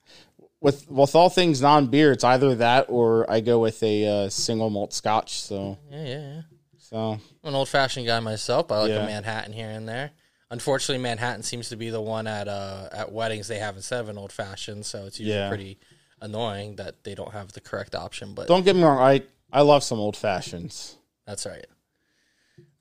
with 0.61 0.90
with 0.90 1.14
all 1.14 1.29
things 1.31 1.61
non 1.62 1.87
beer, 1.87 2.12
it's 2.12 2.24
either 2.24 2.55
that 2.57 2.87
or 2.88 3.31
I 3.31 3.40
go 3.40 3.59
with 3.59 3.83
a 3.83 4.07
uh, 4.26 4.29
single 4.29 4.70
malt 4.70 4.92
Scotch. 4.92 5.40
So 5.40 5.79
Yeah, 5.90 6.05
yeah, 6.05 6.18
yeah. 6.35 6.40
so 6.79 6.96
I'm 6.98 7.20
an 7.44 7.55
old 7.55 7.68
fashioned 7.68 8.07
guy 8.07 8.20
myself. 8.20 8.70
I 8.70 8.81
like 8.81 8.90
Yeah. 8.90 9.02
a 9.05 9.07
Manhattan 9.07 9.52
here 9.52 9.70
and 9.70 9.88
there. 9.88 10.11
Unfortunately, 10.50 11.02
Manhattan 11.02 11.42
seems 11.42 11.70
to 11.70 11.76
be 11.76 11.90
the 11.90 12.00
one 12.00 12.26
at 12.26 12.48
uh, 12.48 12.88
at 12.92 13.12
weddings 13.12 13.48
they 13.48 13.59
have 13.59 13.76
instead 13.76 14.00
of 14.00 14.09
an 14.09 14.18
old 14.18 14.33
fashioned, 14.33 14.87
so 14.87 15.07
it's 15.07 15.18
usually 15.18 15.37
Yeah. 15.38 15.48
pretty 15.48 15.79
annoying 16.20 16.76
that 16.76 17.02
they 17.05 17.14
don't 17.14 17.33
have 17.33 17.52
the 17.52 17.61
correct 17.61 17.94
option. 17.94 18.35
But 18.35 18.46
don't 18.46 18.64
get 18.64 18.76
me 18.76 18.83
wrong, 18.83 18.98
I 18.98 19.22
I 19.52 19.62
love 19.62 19.83
some 19.83 19.98
old 19.98 20.16
fashions. 20.16 20.96
That's 21.26 21.46
right. 21.46 21.66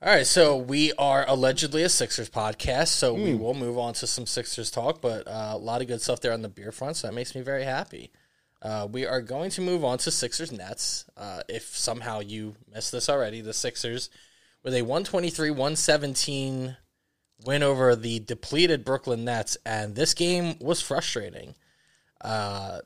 All 0.02 0.14
right, 0.14 0.28
so 0.28 0.58
we 0.58 0.92
are 0.98 1.26
allegedly 1.28 1.82
a 1.84 1.90
Sixers 1.90 2.30
podcast, 2.30 2.90
so 2.90 3.16
Hmm. 3.16 3.24
we 3.24 3.34
will 3.36 3.54
move 3.54 3.78
on 3.78 3.94
to 3.96 4.08
some 4.08 4.26
Sixers 4.28 4.70
talk, 4.70 5.02
but 5.02 5.28
uh, 5.28 5.52
a 5.54 5.58
lot 5.58 5.82
of 5.82 5.88
good 5.88 6.02
stuff 6.02 6.20
there 6.20 6.34
on 6.34 6.42
the 6.42 6.50
beer 6.50 6.72
front, 6.72 6.98
so 6.98 7.08
that 7.08 7.14
makes 7.14 7.34
me 7.34 7.42
very 7.42 7.64
happy. 7.64 8.12
Uh, 8.62 8.88
we 8.92 9.06
are 9.06 9.22
going 9.22 9.50
to 9.52 9.62
move 9.62 9.84
on 9.84 9.98
to 10.00 10.12
Sixers 10.12 10.52
Nets. 10.52 11.06
Uh, 11.18 11.42
if 11.48 11.78
somehow 11.78 12.20
you 12.20 12.56
missed 12.72 12.92
this 12.92 13.10
already, 13.10 13.42
the 13.42 13.54
Sixers 13.54 14.10
with 14.64 14.74
a 14.74 14.82
123 14.82 15.50
117 15.52 16.76
win 17.46 17.64
over 17.64 17.96
the 17.96 18.20
depleted 18.20 18.84
Brooklyn 18.86 19.24
Nets, 19.26 19.58
and 19.66 19.96
this 19.96 20.14
game 20.14 20.58
was 20.60 20.82
frustrating. 20.82 21.56
Uh, 22.22 22.80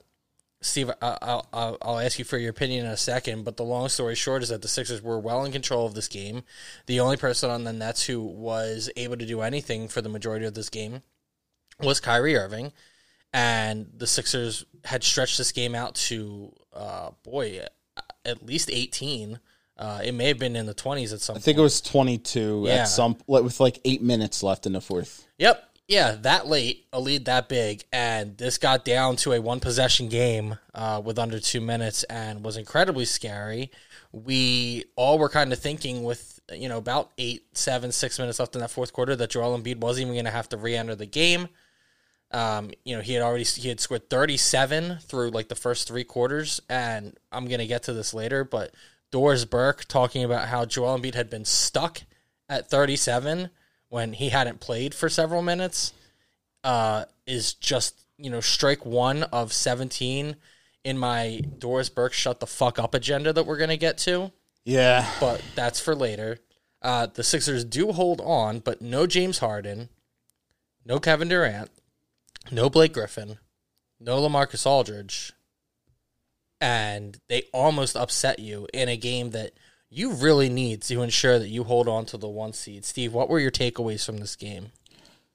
Steve, 0.61 0.89
I- 1.01 1.17
I'll, 1.21 1.47
I'll, 1.53 1.77
I'll 1.81 1.99
ask 1.99 2.19
you 2.19 2.25
for 2.25 2.37
your 2.37 2.49
opinion 2.49 2.85
in 2.85 2.91
a 2.91 2.97
second, 2.97 3.45
but 3.45 3.55
the 3.57 3.63
long 3.63 3.87
story 3.89 4.15
short 4.15 4.43
is 4.43 4.49
that 4.49 4.61
the 4.61 4.67
Sixers 4.67 5.01
were 5.01 5.19
well 5.19 5.45
in 5.45 5.51
control 5.51 5.85
of 5.85 5.93
this 5.93 6.07
game. 6.09 6.43
The 6.85 6.99
only 6.99 7.15
person 7.17 7.49
on 7.49 7.63
the 7.63 7.71
Nets 7.73 8.03
who 8.05 8.21
was 8.21 8.89
able 8.97 9.15
to 9.17 9.25
do 9.25 9.41
anything 9.41 9.87
for 9.87 10.01
the 10.01 10.09
majority 10.09 10.45
of 10.45 10.53
this 10.55 10.69
game 10.69 11.01
was 11.81 12.01
Kyrie 12.01 12.35
Irving, 12.35 12.73
and 13.33 13.89
the 13.95 14.07
Sixers 14.07 14.65
had 14.83 15.03
stretched 15.03 15.37
this 15.37 15.51
game 15.53 15.75
out 15.75 15.95
to, 15.95 16.51
uh, 16.73 17.11
boy, 17.23 17.61
at 18.25 18.45
least 18.45 18.69
18. 18.71 19.39
Uh, 19.77 20.01
it 20.03 20.11
may 20.13 20.27
have 20.27 20.39
been 20.39 20.57
in 20.57 20.65
the 20.65 20.73
20s 20.73 21.13
at 21.13 21.21
some 21.21 21.37
I 21.37 21.39
think 21.39 21.57
it 21.57 21.61
was 21.61 21.79
twenty 21.79 22.17
two 22.17 22.63
Yeah. 22.67 22.79
at 22.81 22.89
some 22.89 23.15
with 23.27 23.61
like 23.61 23.79
eight 23.85 24.01
minutes 24.01 24.43
left 24.43 24.65
in 24.65 24.73
the 24.73 24.81
fourth. 24.81 25.25
Yep. 25.37 25.68
Yeah, 25.89 26.17
that 26.21 26.45
late, 26.45 26.85
a 26.93 26.99
lead 26.99 27.25
that 27.25 27.49
big, 27.49 27.83
and 27.91 28.37
this 28.37 28.59
got 28.59 28.85
down 28.85 29.15
to 29.17 29.33
a 29.33 29.41
one 29.41 29.59
possession 29.59 30.07
game 30.07 30.59
uh, 30.75 31.01
with 31.03 31.17
under 31.17 31.39
two 31.39 31.61
minutes 31.61 32.03
and 32.03 32.45
was 32.45 32.57
incredibly 32.57 33.05
scary. 33.05 33.71
We 34.11 34.85
all 34.95 35.17
were 35.17 35.29
kind 35.29 35.51
of 35.51 35.57
thinking 35.57 36.03
with, 36.03 36.39
you 36.53 36.69
know, 36.69 36.77
about 36.77 37.09
eight, 37.17 37.57
seven, 37.57 37.91
six 37.91 38.19
minutes 38.19 38.39
left 38.39 38.53
in 38.53 38.61
that 38.61 38.69
fourth 38.69 38.93
quarter 38.93 39.15
that 39.15 39.31
Joel 39.31 39.57
Embiid 39.57 39.79
wasn't 39.79 40.03
even 40.03 40.13
going 40.13 40.25
to 40.25 40.31
have 40.31 40.47
to 40.49 40.57
re 40.57 40.75
enter 40.75 40.93
the 40.93 41.07
game. 41.07 41.47
Um, 42.29 42.69
you 42.85 42.95
know, 42.95 43.01
he 43.01 43.13
had 43.13 43.23
already 43.23 43.43
he 43.43 43.69
had 43.69 43.79
scored 43.79 44.11
37 44.11 44.99
through 45.01 45.31
like 45.31 45.47
the 45.47 45.55
first 45.55 45.87
three 45.87 46.03
quarters, 46.03 46.61
and 46.69 47.17
I'm 47.31 47.47
gonna 47.47 47.65
get 47.65 47.81
to 47.83 47.93
this 47.93 48.13
later, 48.13 48.43
but 48.43 48.75
Doris 49.09 49.43
Burke 49.43 49.85
talking 49.85 50.23
about 50.23 50.49
how 50.49 50.65
Joel 50.65 50.99
Embiid 50.99 51.15
had 51.15 51.31
been 51.31 51.45
stuck 51.45 52.03
at 52.47 52.69
37 52.69 53.49
when 53.89 54.13
he 54.13 54.29
hadn't 54.29 54.59
played 54.59 54.93
for 54.93 55.09
several 55.09 55.41
minutes 55.41 55.93
uh, 56.63 57.05
is 57.25 57.53
just 57.53 58.05
you 58.17 58.29
know 58.29 58.41
strike 58.41 58.85
one 58.85 59.23
of 59.23 59.51
17 59.53 60.35
in 60.83 60.97
my 60.97 61.41
Doris 61.57 61.89
Burke 61.89 62.13
shut 62.13 62.39
the 62.39 62.47
fuck 62.47 62.79
up 62.79 62.93
agenda 62.93 63.33
that 63.33 63.45
we're 63.45 63.57
gonna 63.57 63.77
get 63.77 63.97
to 63.99 64.31
Yeah, 64.63 65.09
but 65.19 65.41
that's 65.55 65.79
for 65.79 65.95
later. 65.95 66.39
Uh, 66.81 67.07
the 67.07 67.23
Sixers 67.23 67.65
do 67.65 67.91
hold 67.91 68.21
on, 68.21 68.59
but 68.59 68.81
no 68.81 69.05
James 69.05 69.39
Harden, 69.39 69.89
no 70.85 70.99
Kevin 70.99 71.27
Durant, 71.27 71.69
no 72.51 72.69
Blake 72.69 72.93
Griffin, 72.93 73.37
no 73.99 74.21
Lamarcus 74.21 74.65
Aldridge, 74.65 75.33
and 76.61 77.19
they 77.27 77.43
almost 77.53 77.97
upset 77.97 78.39
you 78.39 78.67
in 78.73 78.87
a 78.87 78.95
game 78.95 79.31
that 79.31 79.51
you 79.89 80.13
really 80.13 80.49
need 80.49 80.81
to 80.83 81.01
ensure 81.01 81.39
that 81.39 81.49
you 81.49 81.63
hold 81.63 81.87
on 81.87 82.05
to 82.07 82.17
the 82.17 82.27
one 82.27 82.53
seed. 82.53 82.85
Steve, 82.85 83.13
what 83.13 83.29
were 83.29 83.39
your 83.39 83.51
takeaways 83.51 84.05
from 84.05 84.17
this 84.17 84.35
game? 84.35 84.67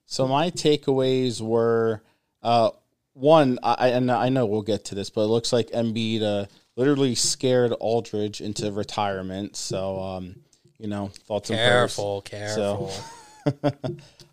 So 0.06 0.28
my 0.28 0.50
takeaways 0.50 1.40
were 1.40 2.02
uh, 2.42 2.70
one, 3.14 3.58
I, 3.62 3.88
and 3.88 4.10
I 4.10 4.28
know 4.28 4.46
we'll 4.46 4.62
get 4.62 4.84
to 4.86 4.94
this, 4.94 5.10
but 5.10 5.22
it 5.22 5.28
looks 5.28 5.52
like 5.52 5.70
Embiid 5.70 6.22
uh, 6.22 6.46
literally 6.76 7.14
scared 7.14 7.72
Aldridge 7.80 8.40
into 8.40 8.70
retirement. 8.70 9.56
So, 9.56 10.00
um, 10.00 10.36
you 10.78 10.88
know, 10.88 11.08
thoughts 11.26 11.50
and 11.50 11.58
prayers. 11.58 11.96
Careful, 11.96 12.22
careful. 12.22 12.92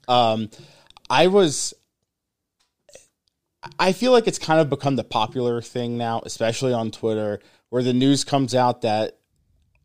Um, 0.08 0.50
I 1.10 1.28
was 1.28 1.74
I 3.80 3.94
feel 3.94 4.12
like 4.12 4.28
it's 4.28 4.40
kind 4.40 4.60
of 4.60 4.70
become 4.70 4.96
the 4.96 5.04
popular 5.04 5.62
thing 5.62 5.98
now, 5.98 6.22
especially 6.26 6.74
on 6.74 6.92
Twitter, 6.92 7.40
where 7.70 7.84
the 7.84 7.94
news 7.94 8.24
comes 8.24 8.56
out 8.56 8.82
that 8.82 9.20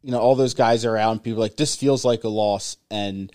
you 0.06 0.12
know 0.12 0.20
all 0.20 0.36
those 0.36 0.54
guys 0.54 0.84
and 0.84 1.22
people 1.22 1.40
like 1.40 1.56
this 1.56 1.74
feels 1.74 2.04
like 2.04 2.22
a 2.22 2.28
loss 2.28 2.76
and 2.92 3.32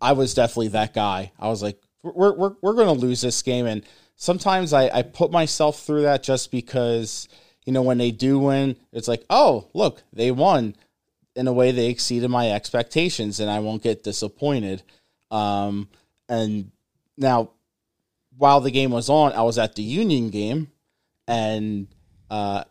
I 0.00 0.12
was 0.12 0.32
definitely 0.32 0.68
that 0.68 0.94
guy. 0.94 1.32
I 1.38 1.48
was 1.48 1.62
like 1.62 1.78
we're 2.02 2.32
we're 2.32 2.54
we're 2.62 2.72
going 2.72 2.86
to 2.86 3.06
lose 3.06 3.20
this 3.20 3.42
game 3.42 3.66
and 3.66 3.84
sometimes 4.16 4.72
I 4.72 4.88
I 4.88 5.02
put 5.02 5.30
myself 5.30 5.82
through 5.82 6.02
that 6.02 6.22
just 6.22 6.50
because 6.50 7.28
you 7.66 7.72
know 7.74 7.82
when 7.82 7.98
they 7.98 8.12
do 8.12 8.38
win, 8.38 8.76
it's 8.92 9.08
like, 9.08 9.26
"Oh, 9.28 9.68
look, 9.74 10.02
they 10.10 10.30
won." 10.30 10.74
In 11.34 11.48
a 11.48 11.52
way 11.52 11.70
they 11.70 11.90
exceeded 11.90 12.30
my 12.30 12.50
expectations 12.50 13.38
and 13.38 13.50
I 13.50 13.58
won't 13.58 13.82
get 13.82 14.02
disappointed. 14.02 14.82
Um 15.30 15.90
and 16.30 16.70
now 17.18 17.50
while 18.38 18.62
the 18.62 18.70
game 18.70 18.90
was 18.90 19.10
on, 19.10 19.32
I 19.32 19.42
was 19.42 19.58
at 19.58 19.74
the 19.74 19.82
Union 19.82 20.30
game, 20.30 20.70
and 21.28 21.88
uh, 22.30 22.64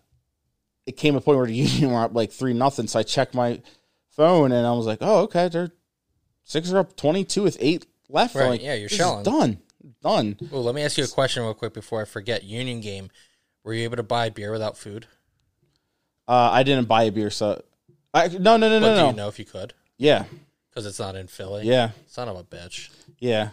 it 0.85 0.93
came 0.97 1.15
a 1.15 1.21
point 1.21 1.37
where 1.37 1.47
the 1.47 1.53
Union 1.55 1.91
were 1.91 2.01
up 2.01 2.13
like 2.15 2.31
three 2.31 2.53
nothing. 2.53 2.87
So 2.87 2.99
I 2.99 3.03
checked 3.03 3.33
my 3.33 3.61
phone, 4.09 4.51
and 4.51 4.65
I 4.67 4.71
was 4.73 4.85
like, 4.85 4.99
"Oh, 5.01 5.21
okay, 5.23 5.47
they're 5.49 5.71
Sixers 6.43 6.73
are 6.73 6.79
up 6.79 6.95
twenty 6.95 7.23
two 7.23 7.43
with 7.43 7.57
eight 7.59 7.85
left." 8.09 8.35
Right, 8.35 8.49
like, 8.49 8.63
yeah, 8.63 8.75
you're 8.75 8.89
shelling." 8.89 9.23
done, 9.23 9.57
done. 10.01 10.37
Well, 10.51 10.63
let 10.63 10.75
me 10.75 10.83
ask 10.83 10.97
you 10.97 11.03
a 11.03 11.07
question 11.07 11.43
real 11.43 11.53
quick 11.53 11.73
before 11.73 12.01
I 12.01 12.05
forget. 12.05 12.43
Union 12.43 12.81
game, 12.81 13.09
were 13.63 13.73
you 13.73 13.83
able 13.83 13.97
to 13.97 14.03
buy 14.03 14.29
beer 14.29 14.51
without 14.51 14.77
food? 14.77 15.07
Uh, 16.27 16.49
I 16.51 16.63
didn't 16.63 16.87
buy 16.87 17.03
a 17.03 17.11
beer, 17.11 17.29
so 17.29 17.61
I 18.13 18.27
no 18.27 18.57
no 18.57 18.69
no 18.69 18.79
But 18.79 18.87
no 18.87 18.95
do 18.95 19.01
no. 19.01 19.09
you 19.09 19.15
know 19.15 19.27
if 19.27 19.39
you 19.39 19.45
could? 19.45 19.73
Yeah, 19.97 20.25
Because 20.69 20.85
it's 20.85 20.99
not 20.99 21.15
in 21.15 21.27
Philly. 21.27 21.65
yeah, 21.67 21.91
Son 22.07 22.27
of 22.27 22.35
a 22.37 22.43
bitch. 22.43 22.89
yeah. 23.19 23.49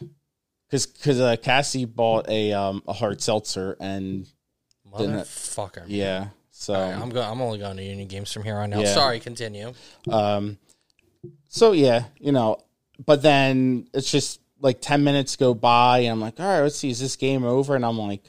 Because 0.68 0.86
because 0.86 1.20
uh, 1.20 1.36
Cassie 1.36 1.84
bought 1.84 2.28
a 2.30 2.52
um 2.54 2.82
a 2.88 2.94
hard 2.94 3.20
seltzer, 3.20 3.76
and 3.78 4.26
Motherfucker. 4.90 5.84
yeah, 5.86 6.28
so 6.52 6.74
right, 6.74 6.92
I'm 6.92 7.08
go- 7.10 7.22
I'm 7.22 7.40
only 7.40 7.58
going 7.58 7.76
to 7.78 7.82
Union 7.82 8.06
games 8.06 8.32
from 8.32 8.44
here 8.44 8.56
on 8.56 8.72
out. 8.72 8.82
Yeah. 8.82 8.94
Sorry, 8.94 9.18
continue. 9.18 9.72
Um, 10.08 10.58
so 11.48 11.72
yeah, 11.72 12.04
you 12.20 12.30
know, 12.30 12.58
but 13.04 13.22
then 13.22 13.88
it's 13.92 14.10
just 14.10 14.40
like 14.60 14.80
10 14.80 15.02
minutes 15.02 15.34
go 15.36 15.54
by 15.54 16.00
and 16.00 16.10
I'm 16.12 16.20
like, 16.20 16.38
all 16.38 16.46
right, 16.46 16.60
let's 16.60 16.76
see, 16.76 16.90
is 16.90 17.00
this 17.00 17.16
game 17.16 17.44
over? 17.44 17.74
And 17.74 17.84
I'm 17.84 17.98
like, 17.98 18.22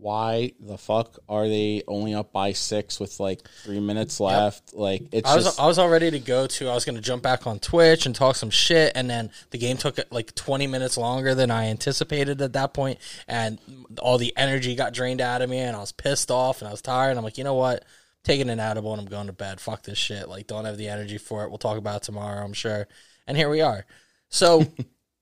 why 0.00 0.52
the 0.58 0.78
fuck 0.78 1.18
are 1.28 1.46
they 1.46 1.82
only 1.86 2.14
up 2.14 2.32
by 2.32 2.52
six 2.52 2.98
with 2.98 3.20
like 3.20 3.46
three 3.62 3.80
minutes 3.80 4.18
left? 4.18 4.74
Like 4.74 5.02
it's 5.12 5.28
I 5.28 5.36
was 5.36 5.44
just, 5.44 5.60
I 5.60 5.66
was 5.66 5.78
all 5.78 5.88
ready 5.88 6.10
to 6.10 6.18
go 6.18 6.46
to. 6.46 6.68
I 6.68 6.74
was 6.74 6.84
going 6.84 6.96
to 6.96 7.02
jump 7.02 7.22
back 7.22 7.46
on 7.46 7.58
Twitch 7.58 8.06
and 8.06 8.14
talk 8.14 8.36
some 8.36 8.50
shit, 8.50 8.92
and 8.94 9.08
then 9.08 9.30
the 9.50 9.58
game 9.58 9.76
took 9.76 9.98
like 10.10 10.34
20 10.34 10.66
minutes 10.66 10.96
longer 10.96 11.34
than 11.34 11.50
I 11.50 11.66
anticipated 11.66 12.40
at 12.40 12.54
that 12.54 12.72
point, 12.72 12.98
and 13.28 13.58
all 14.00 14.18
the 14.18 14.36
energy 14.36 14.74
got 14.74 14.94
drained 14.94 15.20
out 15.20 15.42
of 15.42 15.50
me, 15.50 15.58
and 15.58 15.76
I 15.76 15.80
was 15.80 15.92
pissed 15.92 16.30
off 16.30 16.60
and 16.60 16.68
I 16.68 16.72
was 16.72 16.82
tired. 16.82 17.10
And 17.10 17.18
I'm 17.18 17.24
like, 17.24 17.38
you 17.38 17.44
know 17.44 17.54
what? 17.54 17.84
taking 18.22 18.50
an 18.50 18.60
edible 18.60 18.92
and 18.92 19.00
I'm 19.00 19.08
going 19.08 19.28
to 19.28 19.32
bed. 19.32 19.60
Fuck 19.60 19.82
this 19.84 19.98
shit. 19.98 20.28
Like, 20.28 20.46
don't 20.46 20.64
have 20.64 20.76
the 20.76 20.88
energy 20.88 21.18
for 21.18 21.44
it. 21.44 21.48
We'll 21.48 21.58
talk 21.58 21.78
about 21.78 21.96
it 21.96 22.02
tomorrow, 22.02 22.44
I'm 22.44 22.52
sure. 22.52 22.86
And 23.26 23.36
here 23.36 23.48
we 23.48 23.60
are. 23.60 23.86
So, 24.28 24.66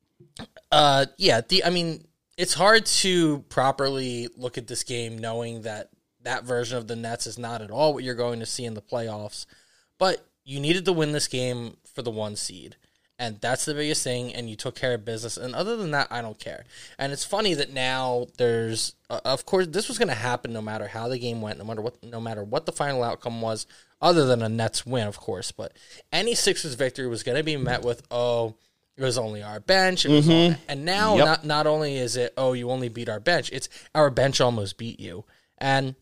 uh, 0.73 1.07
yeah, 1.17 1.41
the 1.47 1.65
I 1.65 1.71
mean, 1.71 2.08
it's 2.39 2.55
hard 2.55 2.87
to 2.87 3.41
properly 3.51 4.29
look 4.37 4.57
at 4.57 4.69
this 4.69 4.85
game 4.85 5.19
knowing 5.19 5.63
that 5.63 5.91
that 6.23 6.45
version 6.45 6.79
of 6.79 6.87
the 6.87 6.95
Nets 6.95 7.27
is 7.27 7.37
not 7.37 7.61
at 7.61 7.71
all 7.71 7.93
what 7.93 8.05
you're 8.05 8.15
going 8.15 8.39
to 8.39 8.47
see 8.47 8.65
in 8.65 8.75
the 8.75 8.81
playoffs. 8.81 9.45
But 9.99 10.25
you 10.45 10.61
needed 10.61 10.85
to 10.85 10.93
win 10.93 11.11
this 11.11 11.27
game 11.27 11.77
for 11.93 12.03
the 12.03 12.13
one 12.13 12.37
seed. 12.37 12.77
And 13.19 13.41
that's 13.41 13.65
the 13.65 13.75
biggest 13.75 14.05
thing. 14.05 14.33
And 14.33 14.49
you 14.49 14.55
took 14.55 14.77
care 14.77 14.95
of 14.95 15.05
business. 15.05 15.37
And 15.37 15.53
other 15.53 15.77
than 15.77 15.91
that, 15.91 16.07
I 16.13 16.23
don't 16.23 16.39
care. 16.39 16.65
And 16.97 17.13
it's 17.13 17.25
funny 17.25 17.55
that 17.55 17.73
now 17.73 18.27
there's, 18.39 18.95
uh, 19.11 19.21
of 19.25 19.45
course, 19.45 19.67
this 19.67 19.89
was 19.89 19.99
going 19.99 20.09
to 20.09 20.15
happen 20.15 20.53
no 20.53 20.63
matter 20.63 20.87
how 20.87 21.09
the 21.09 21.19
game 21.19 21.43
went, 21.43 21.59
no 21.59 21.65
matter 21.65 21.83
what, 21.83 22.05
no 22.05 22.21
matter 22.21 22.45
what 22.45 22.67
the 22.67 22.73
final 22.73 23.03
outcome 23.03 23.41
was, 23.41 23.67
other 24.01 24.25
than 24.27 24.43
a 24.43 24.49
Nets 24.49 24.87
win, 24.87 25.09
of 25.09 25.19
course. 25.19 25.51
But 25.51 25.73
any 26.13 26.37
Sixers 26.37 26.75
victory 26.75 27.09
was 27.09 27.25
going 27.25 27.37
to 27.37 27.43
be 27.43 27.57
met 27.57 27.83
with, 27.83 28.07
oh, 28.13 28.55
it 28.99 29.03
was 29.05 29.17
only 29.17 29.43
our 29.43 29.61
bench. 29.61 30.05
It 30.05 30.11
was 30.11 30.29
all- 30.29 30.55
and 30.69 30.85
now 30.85 31.17
Yep. 31.17 31.25
not 31.25 31.45
not 31.47 31.67
only 31.67 31.97
is 31.97 32.17
it, 32.17 32.35
oh, 32.37 32.53
you 32.53 32.71
only 32.71 32.89
beat 32.89 33.09
our 33.09 33.21
bench, 33.21 33.49
it's 33.53 33.69
our 33.95 34.11
bench 34.11 34.41
almost 34.41 34.77
beat 34.77 34.99
you. 35.01 35.25
And 35.57 35.95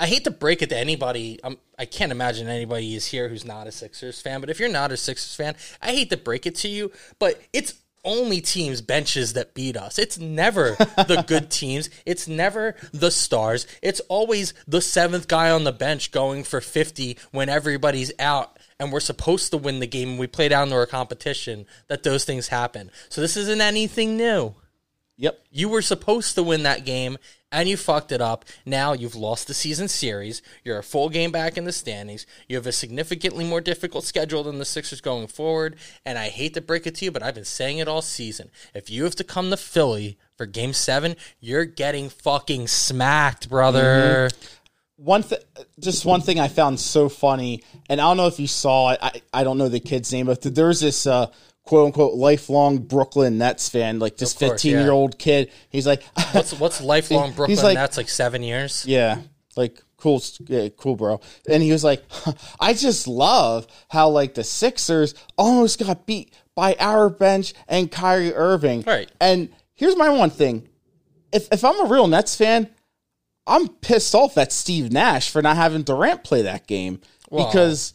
I 0.00 0.06
hate 0.06 0.24
to 0.24 0.30
break 0.30 0.62
it 0.62 0.68
to 0.70 0.76
anybody. 0.76 1.40
Um, 1.42 1.58
I 1.78 1.84
can't 1.84 2.12
imagine 2.12 2.46
anybody 2.48 2.94
is 2.94 3.06
here 3.06 3.28
who's 3.28 3.44
not 3.44 3.66
a 3.66 3.72
Sixers 3.72 4.20
fan. 4.20 4.40
But 4.40 4.48
if 4.50 4.60
you're 4.60 4.68
not 4.68 4.92
a 4.92 4.96
Sixers 4.96 5.34
fan, 5.34 5.56
I 5.82 5.92
hate 5.92 6.10
to 6.10 6.16
break 6.16 6.46
it 6.46 6.54
to 6.56 6.68
you, 6.68 6.92
but 7.18 7.40
it's 7.52 7.74
only 8.04 8.40
teams 8.40 8.80
benches 8.80 9.32
that 9.32 9.54
beat 9.54 9.76
us. 9.76 9.98
It's 9.98 10.16
never 10.18 10.76
the 10.96 11.24
good 11.26 11.50
teams. 11.50 11.90
It's 12.06 12.28
never 12.28 12.76
the 12.92 13.10
stars. 13.10 13.66
It's 13.82 13.98
always 14.08 14.54
the 14.68 14.80
seventh 14.80 15.26
guy 15.26 15.50
on 15.50 15.64
the 15.64 15.72
bench 15.72 16.12
going 16.12 16.44
for 16.44 16.60
50 16.60 17.18
when 17.32 17.48
everybody's 17.48 18.12
out 18.20 18.56
and 18.80 18.92
we're 18.92 19.00
supposed 19.00 19.50
to 19.50 19.56
win 19.58 19.80
the 19.80 19.86
game 19.86 20.10
and 20.10 20.18
we 20.18 20.26
play 20.26 20.48
down 20.48 20.68
to 20.68 20.74
our 20.74 20.86
competition 20.86 21.66
that 21.88 22.02
those 22.02 22.24
things 22.24 22.48
happen. 22.48 22.90
So 23.08 23.20
this 23.20 23.36
isn't 23.36 23.60
anything 23.60 24.16
new. 24.16 24.54
yep. 25.16 25.44
You 25.50 25.68
were 25.68 25.82
supposed 25.82 26.34
to 26.36 26.42
win 26.42 26.62
that 26.62 26.84
game 26.84 27.18
and 27.50 27.68
you 27.68 27.76
fucked 27.76 28.12
it 28.12 28.20
up. 28.20 28.44
Now 28.66 28.92
you've 28.92 29.14
lost 29.14 29.48
the 29.48 29.54
season 29.54 29.88
series. 29.88 30.42
You're 30.64 30.78
a 30.78 30.82
full 30.82 31.08
game 31.08 31.32
back 31.32 31.56
in 31.56 31.64
the 31.64 31.72
standings. 31.72 32.26
You 32.46 32.56
have 32.56 32.66
a 32.66 32.72
significantly 32.72 33.44
more 33.44 33.60
difficult 33.60 34.04
schedule 34.04 34.44
than 34.44 34.58
the 34.58 34.64
Sixers 34.64 35.00
going 35.00 35.26
forward. 35.28 35.76
And 36.04 36.18
I 36.18 36.28
hate 36.28 36.54
to 36.54 36.60
break 36.60 36.86
it 36.86 36.94
to 36.96 37.06
you, 37.06 37.10
but 37.10 37.22
I've 37.22 37.34
been 37.34 37.44
saying 37.44 37.78
it 37.78 37.88
all 37.88 38.02
season. 38.02 38.50
If 38.74 38.90
you 38.90 39.04
have 39.04 39.16
to 39.16 39.24
come 39.24 39.50
to 39.50 39.56
Philly 39.56 40.18
for 40.36 40.46
game 40.46 40.74
seven, 40.74 41.16
you're 41.40 41.64
getting 41.64 42.10
fucking 42.10 42.68
smacked, 42.68 43.48
brother. 43.48 44.28
Mm-hmm. 44.30 44.54
One 44.98 45.22
th- 45.22 45.40
just 45.80 46.04
one 46.04 46.20
thing 46.20 46.38
I 46.38 46.48
found 46.48 46.78
so 46.78 47.08
funny, 47.08 47.62
and 47.88 48.00
I 48.00 48.04
don't 48.04 48.16
know 48.16 48.26
if 48.26 48.38
you 48.38 48.46
saw 48.46 48.90
it. 48.92 48.98
I, 49.00 49.22
I 49.32 49.44
don't 49.44 49.56
know 49.56 49.68
the 49.68 49.80
kid's 49.80 50.12
name, 50.12 50.26
but 50.26 50.42
there's 50.42 50.80
this 50.80 51.06
uh, 51.06 51.26
quote 51.62 51.86
unquote 51.86 52.14
lifelong 52.14 52.78
Brooklyn 52.78 53.38
Nets 53.38 53.68
fan, 53.68 53.98
like 54.00 54.16
this 54.16 54.32
Of 54.34 54.38
course, 54.40 54.62
15 54.62 54.72
year 54.72 54.90
old 54.90 55.18
kid. 55.18 55.50
He's 55.70 55.86
like, 55.86 56.02
What's, 56.32 56.52
what's 56.58 56.80
lifelong 56.80 57.32
Brooklyn? 57.32 57.56
like- 57.62 57.76
That's 57.76 57.96
like 57.96 58.08
seven 58.08 58.42
years. 58.42 58.84
yeah, 58.86 59.20
like 59.56 59.80
cool, 59.98 60.22
yeah, 60.46 60.68
cool, 60.76 60.96
bro. 60.96 61.20
And 61.48 61.62
he 61.62 61.70
was 61.72 61.84
like, 61.84 62.02
I 62.60 62.72
just 62.74 63.06
love 63.08 63.66
how 63.88 64.08
like 64.10 64.34
the 64.34 64.44
Sixers 64.44 65.14
almost 65.36 65.78
got 65.78 66.06
beat 66.06 66.32
by 66.56 66.74
our 66.80 67.08
bench 67.08 67.54
and 67.68 67.90
Kyrie 67.90 68.34
Irving. 68.34 68.82
Right. 68.86 69.10
And 69.20 69.48
here's 69.74 69.96
my 69.96 70.08
one 70.08 70.30
thing: 70.30 70.68
if 71.32 71.46
if 71.52 71.64
I'm 71.64 71.84
a 71.86 71.88
real 71.88 72.08
Nets 72.08 72.34
fan, 72.34 72.68
I'm 73.48 73.68
pissed 73.68 74.14
off 74.14 74.36
at 74.38 74.52
Steve 74.52 74.92
Nash 74.92 75.30
for 75.30 75.42
not 75.42 75.56
having 75.56 75.82
Durant 75.82 76.22
play 76.24 76.42
that 76.42 76.66
game 76.66 77.00
because 77.30 77.92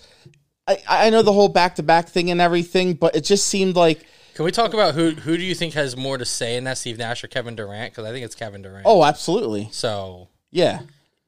I, 0.68 0.78
I 0.88 1.10
know 1.10 1.22
the 1.22 1.34
whole 1.34 1.50
back 1.50 1.76
to 1.76 1.84
back 1.84 2.10
thing 2.10 2.32
and 2.32 2.42
everything, 2.42 2.94
but 2.94 3.16
it 3.16 3.24
just 3.24 3.48
seemed 3.48 3.76
like 3.76 4.06
Can 4.34 4.46
we 4.46 4.52
talk 4.52 4.74
about 4.74 4.96
who 4.96 5.12
who 5.12 5.38
do 5.38 5.44
you 5.44 5.56
think 5.56 5.74
has 5.74 5.96
more 5.96 6.18
to 6.18 6.26
say 6.26 6.56
in 6.58 6.63
that, 6.63 6.78
Steve 6.78 6.98
Nash 6.98 7.24
or 7.24 7.28
Kevin 7.28 7.56
Durant? 7.56 7.92
Because 7.94 8.06
I 8.06 8.12
think 8.12 8.26
it's 8.26 8.36
Kevin 8.36 8.62
Durant. 8.62 8.84
oh, 8.86 9.04
absolutely, 9.04 9.70
So 9.72 10.30
yeah, 10.52 10.80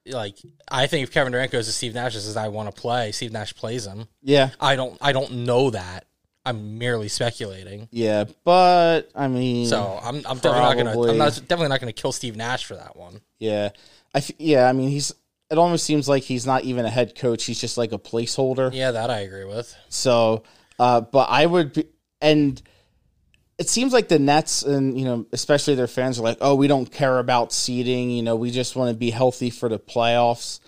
like 0.08 0.38
I 0.70 0.88
think 0.88 1.04
if 1.04 1.12
Kevin 1.12 1.32
Durant 1.32 1.52
goes 1.52 1.68
to 1.68 1.72
Steve 1.72 1.94
Nash 1.94 2.14
and 2.16 2.24
says 2.24 2.38
I 2.38 2.48
want 2.48 2.74
to 2.74 2.82
play, 2.82 3.12
Steve 3.12 3.32
Nash 3.32 3.54
plays 3.56 3.86
him. 3.86 4.08
yeah, 4.22 4.50
I 4.60 4.76
don't 4.76 4.98
I 5.02 5.12
don't 5.12 5.32
know 5.46 5.70
that. 5.72 6.06
I'm 6.46 6.78
merely 6.78 7.08
speculating. 7.08 7.88
yeah. 7.92 8.26
But 8.44 9.10
I 9.16 9.28
mean, 9.28 9.68
So 9.68 10.00
I'm 10.02 10.18
I'm 10.18 10.38
definitely 10.38 10.60
not 10.60 10.78
gonna 10.78 11.12
I'm 11.12 11.18
not 11.18 11.34
definitely 11.34 11.70
not 11.70 11.80
gonna 11.80 11.94
kill 11.94 12.12
Steve 12.12 12.36
Nash 12.36 12.66
for 12.66 12.76
that 12.76 12.96
one. 12.96 13.22
yeah, 13.40 13.70
I 14.14 14.20
f- 14.20 14.32
yeah. 14.38 14.68
I 14.70 14.74
mean, 14.74 14.90
he's. 14.90 15.14
It 15.52 15.60
almost 15.60 15.86
seems 15.86 16.10
like 16.10 16.24
he's 16.24 16.48
not 16.48 16.64
even 16.64 16.86
a 16.86 16.90
head 16.90 17.16
coach. 17.16 17.44
He's 17.46 17.62
just 17.62 17.78
like 17.78 17.92
a 17.92 18.00
placeholder. 18.00 18.74
Yeah, 18.74 18.92
that 18.92 19.12
I 19.12 19.20
agree 19.20 19.46
with. 19.46 19.76
So, 19.90 20.42
uh, 20.80 21.02
but 21.02 21.30
I 21.30 21.46
would, 21.46 21.74
be, 21.74 21.86
and 22.20 22.60
it 23.60 23.70
seems 23.70 23.94
like 23.94 24.08
the 24.08 24.18
Nets 24.18 24.64
and 24.64 25.00
you 25.00 25.06
know, 25.06 25.26
especially 25.34 25.76
their 25.76 25.88
fans 25.88 26.20
are 26.20 26.24
like, 26.24 26.40
oh, 26.42 26.56
we 26.56 26.68
don't 26.68 26.92
care 26.92 27.20
about 27.20 27.54
seeding. 27.54 28.10
You 28.10 28.24
know, 28.24 28.36
we 28.36 28.50
just 28.52 28.76
want 28.76 28.90
to 28.92 28.98
be 28.98 29.12
healthy 29.12 29.50
for 29.50 29.70
the 29.70 29.78
playoffs. 29.80 30.60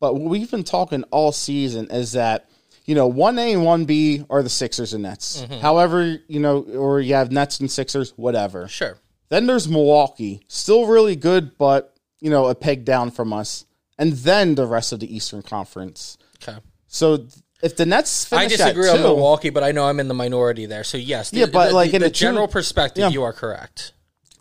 But 0.00 0.14
what 0.14 0.30
we've 0.30 0.50
been 0.50 0.64
talking 0.64 1.02
all 1.10 1.32
season 1.32 1.88
is 1.90 2.12
that 2.12 2.48
you 2.84 2.94
know, 2.94 3.06
one 3.06 3.38
A 3.38 3.52
and 3.52 3.64
one 3.64 3.84
B 3.84 4.24
are 4.30 4.42
the 4.42 4.48
Sixers 4.48 4.92
and 4.94 5.02
Nets. 5.02 5.42
Mm-hmm. 5.42 5.60
However, 5.60 6.18
you 6.28 6.40
know, 6.40 6.60
or 6.62 7.00
you 7.00 7.14
have 7.14 7.30
Nets 7.32 7.60
and 7.60 7.70
Sixers, 7.70 8.12
whatever. 8.16 8.68
Sure. 8.68 8.96
Then 9.28 9.46
there's 9.46 9.68
Milwaukee, 9.68 10.42
still 10.48 10.86
really 10.86 11.16
good, 11.16 11.56
but 11.58 11.94
you 12.20 12.30
know, 12.30 12.46
a 12.48 12.54
peg 12.54 12.84
down 12.84 13.10
from 13.10 13.32
us. 13.32 13.64
And 13.98 14.12
then 14.14 14.54
the 14.54 14.66
rest 14.66 14.92
of 14.92 15.00
the 15.00 15.14
Eastern 15.14 15.42
Conference. 15.42 16.16
Okay. 16.42 16.58
So 16.88 17.26
if 17.62 17.76
the 17.76 17.84
Nets 17.86 18.32
I 18.32 18.40
finish 18.44 18.56
disagree 18.58 18.88
on 18.88 18.96
two, 18.96 19.02
Milwaukee, 19.02 19.50
but 19.50 19.62
I 19.62 19.72
know 19.72 19.84
I'm 19.84 20.00
in 20.00 20.08
the 20.08 20.14
minority 20.14 20.64
there. 20.66 20.82
So 20.84 20.96
yes, 20.98 21.30
the, 21.30 21.40
Yeah, 21.40 21.46
but, 21.52 21.68
the- 21.68 21.74
like, 21.74 21.90
the, 21.90 21.96
in 21.96 22.00
the 22.02 22.06
a 22.06 22.10
two- 22.10 22.14
general 22.24 22.48
perspective, 22.48 23.02
Yeah. 23.02 23.08
you 23.10 23.22
are 23.22 23.32
correct. 23.34 23.92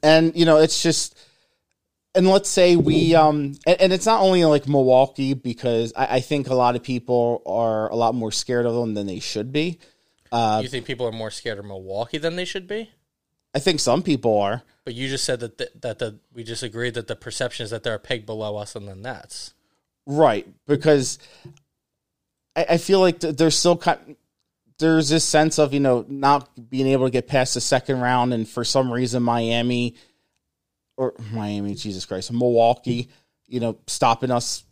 and 0.01 0.33
you 0.35 0.45
know 0.45 0.57
it's 0.57 0.81
just 0.81 1.13
and 2.19 2.29
let's 2.29 2.49
say 2.49 2.75
we 2.75 3.15
um 3.15 3.55
and, 3.65 3.81
and 3.81 3.93
it's 3.93 4.05
not 4.05 4.21
only 4.21 4.45
like 4.45 4.67
milwaukee 4.67 5.33
because 5.33 5.93
I, 5.95 6.17
I 6.17 6.19
think 6.19 6.49
a 6.49 6.55
lot 6.55 6.75
of 6.75 6.83
people 6.83 7.41
are 7.45 7.89
a 7.89 7.95
lot 7.95 8.13
more 8.13 8.31
scared 8.31 8.65
of 8.65 8.75
them 8.75 8.93
than 8.93 9.07
they 9.07 9.19
should 9.19 9.51
be 9.51 9.79
you 10.31 10.67
think 10.67 10.85
people 10.85 11.07
are 11.07 11.11
more 11.11 11.31
scared 11.31 11.59
of 11.59 11.65
Milwaukee 11.65 12.17
than 12.17 12.35
they 12.35 12.45
should 12.45 12.67
be? 12.67 12.91
I 13.53 13.59
think 13.59 13.79
some 13.79 14.03
people 14.03 14.39
are. 14.39 14.63
But 14.85 14.93
you 14.93 15.07
just 15.07 15.25
said 15.25 15.39
that 15.39 15.57
the, 15.57 15.71
that 15.81 15.99
the 15.99 16.19
we 16.33 16.43
just 16.43 16.63
agreed 16.63 16.93
that 16.93 17.07
the 17.07 17.15
perception 17.15 17.63
is 17.63 17.71
that 17.71 17.83
they're 17.83 17.95
a 17.95 17.99
peg 17.99 18.25
below 18.25 18.57
us 18.57 18.75
and 18.75 18.87
the 18.87 18.95
Nets. 18.95 19.53
Right, 20.05 20.47
because 20.67 21.19
I, 22.55 22.65
I 22.71 22.77
feel 22.77 22.99
like 22.99 23.19
th- 23.19 23.35
there's 23.35 23.57
still 23.57 23.77
kind 23.77 24.15
there's 24.77 25.09
this 25.09 25.25
sense 25.25 25.59
of 25.59 25.73
you 25.73 25.79
know 25.79 26.05
not 26.07 26.69
being 26.69 26.87
able 26.87 27.05
to 27.05 27.11
get 27.11 27.27
past 27.27 27.55
the 27.55 27.61
second 27.61 28.01
round, 28.01 28.33
and 28.33 28.47
for 28.47 28.63
some 28.63 28.91
reason 28.91 29.23
Miami 29.23 29.95
or 30.99 31.13
Miami, 31.31 31.75
Jesus 31.75 32.05
Christ, 32.05 32.31
Milwaukee, 32.33 33.09
you 33.47 33.59
know, 33.61 33.77
stopping 33.87 34.31
us 34.31 34.63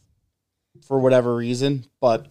for 0.86 1.00
whatever 1.00 1.34
reason. 1.36 1.86
But 2.02 2.28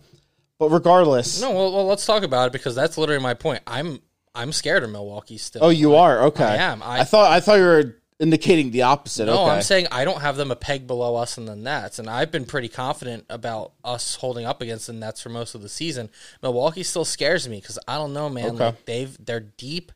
but 0.58 0.68
regardless, 0.70 1.40
No, 1.40 1.50
well, 1.50 1.72
well, 1.72 1.86
let's 1.86 2.04
talk 2.06 2.22
about 2.22 2.48
it 2.48 2.52
because 2.52 2.74
that's 2.74 2.98
literally 2.98 3.22
my 3.22 3.34
point. 3.34 3.62
I'm 3.66 4.00
I'm 4.34 4.52
scared 4.52 4.84
of 4.84 4.90
Milwaukee 4.90 5.38
still. 5.38 5.64
oh, 5.64 5.68
you 5.70 5.94
are 5.96 6.24
okay. 6.24 6.44
I 6.44 6.56
am. 6.56 6.82
I- 6.82 7.00
I 7.00 7.04
thought 7.04 7.32
I 7.32 7.40
thought 7.40 7.54
you 7.54 7.64
were 7.64 7.96
indicating 8.18 8.70
the 8.70 8.82
opposite. 8.82 9.26
No, 9.26 9.44
okay. 9.44 9.56
I'm 9.56 9.62
saying 9.62 9.86
I 9.90 10.04
don't 10.04 10.20
have 10.20 10.36
them 10.36 10.50
a 10.50 10.56
peg 10.56 10.86
below 10.86 11.16
us 11.16 11.36
in 11.38 11.44
the 11.46 11.56
Nets, 11.56 11.98
and 11.98 12.08
I've 12.08 12.30
been 12.30 12.44
pretty 12.46 12.68
confident 12.68 13.24
about 13.30 13.72
us 13.84 14.14
holding 14.16 14.44
up 14.46 14.60
against 14.62 14.86
the 14.88 14.92
Nets 14.94 15.20
for 15.22 15.28
most 15.30 15.54
of 15.54 15.62
the 15.62 15.68
season. 15.70 16.10
Milwaukee 16.42 16.82
still 16.82 17.04
scares 17.06 17.48
me 17.48 17.60
because 17.60 17.78
I 17.88 17.96
don't 17.96 18.12
know, 18.12 18.28
man. 18.28 18.54
Okay. 18.54 18.64
Like 18.66 18.84
they've 18.84 19.16
they're 19.24 19.40
deep, 19.40 19.90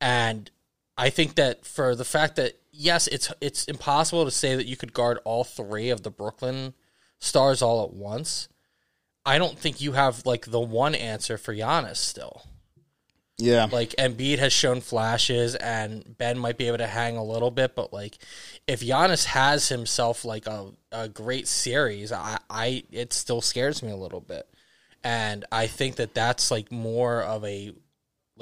and 0.00 0.50
I 0.96 1.10
think 1.10 1.36
that 1.36 1.64
for 1.64 1.94
the 1.94 2.04
fact 2.04 2.36
that 2.36 2.58
yes, 2.72 3.06
it's 3.06 3.32
it's 3.40 3.64
impossible 3.66 4.24
to 4.24 4.30
say 4.30 4.56
that 4.56 4.66
you 4.66 4.76
could 4.76 4.92
guard 4.92 5.18
all 5.24 5.44
three 5.44 5.90
of 5.90 6.02
the 6.02 6.10
Brooklyn 6.10 6.74
stars 7.18 7.62
all 7.62 7.84
at 7.84 7.92
once. 7.92 8.48
I 9.24 9.38
don't 9.38 9.58
think 9.58 9.80
you 9.80 9.92
have 9.92 10.26
like 10.26 10.46
the 10.46 10.60
one 10.60 10.94
answer 10.94 11.38
for 11.38 11.54
Giannis 11.54 11.98
still. 11.98 12.42
yeah. 13.38 13.68
Like 13.70 13.90
Embiid 13.98 14.38
has 14.38 14.52
shown 14.52 14.80
flashes, 14.80 15.54
and 15.56 16.16
Ben 16.18 16.38
might 16.38 16.58
be 16.58 16.66
able 16.68 16.78
to 16.78 16.86
hang 16.86 17.16
a 17.16 17.24
little 17.24 17.50
bit, 17.50 17.74
but 17.74 17.92
like 17.92 18.18
if 18.66 18.80
Giannis 18.80 19.26
has 19.26 19.68
himself 19.68 20.24
like 20.24 20.46
a, 20.46 20.72
a 20.90 21.08
great 21.08 21.46
series, 21.48 22.12
I, 22.12 22.38
I 22.50 22.84
it 22.90 23.12
still 23.12 23.40
scares 23.40 23.82
me 23.82 23.90
a 23.92 23.96
little 23.96 24.20
bit, 24.20 24.48
and 25.04 25.44
I 25.52 25.66
think 25.68 25.96
that 25.96 26.14
that's 26.14 26.50
like 26.50 26.72
more 26.72 27.22
of 27.22 27.44
a 27.44 27.72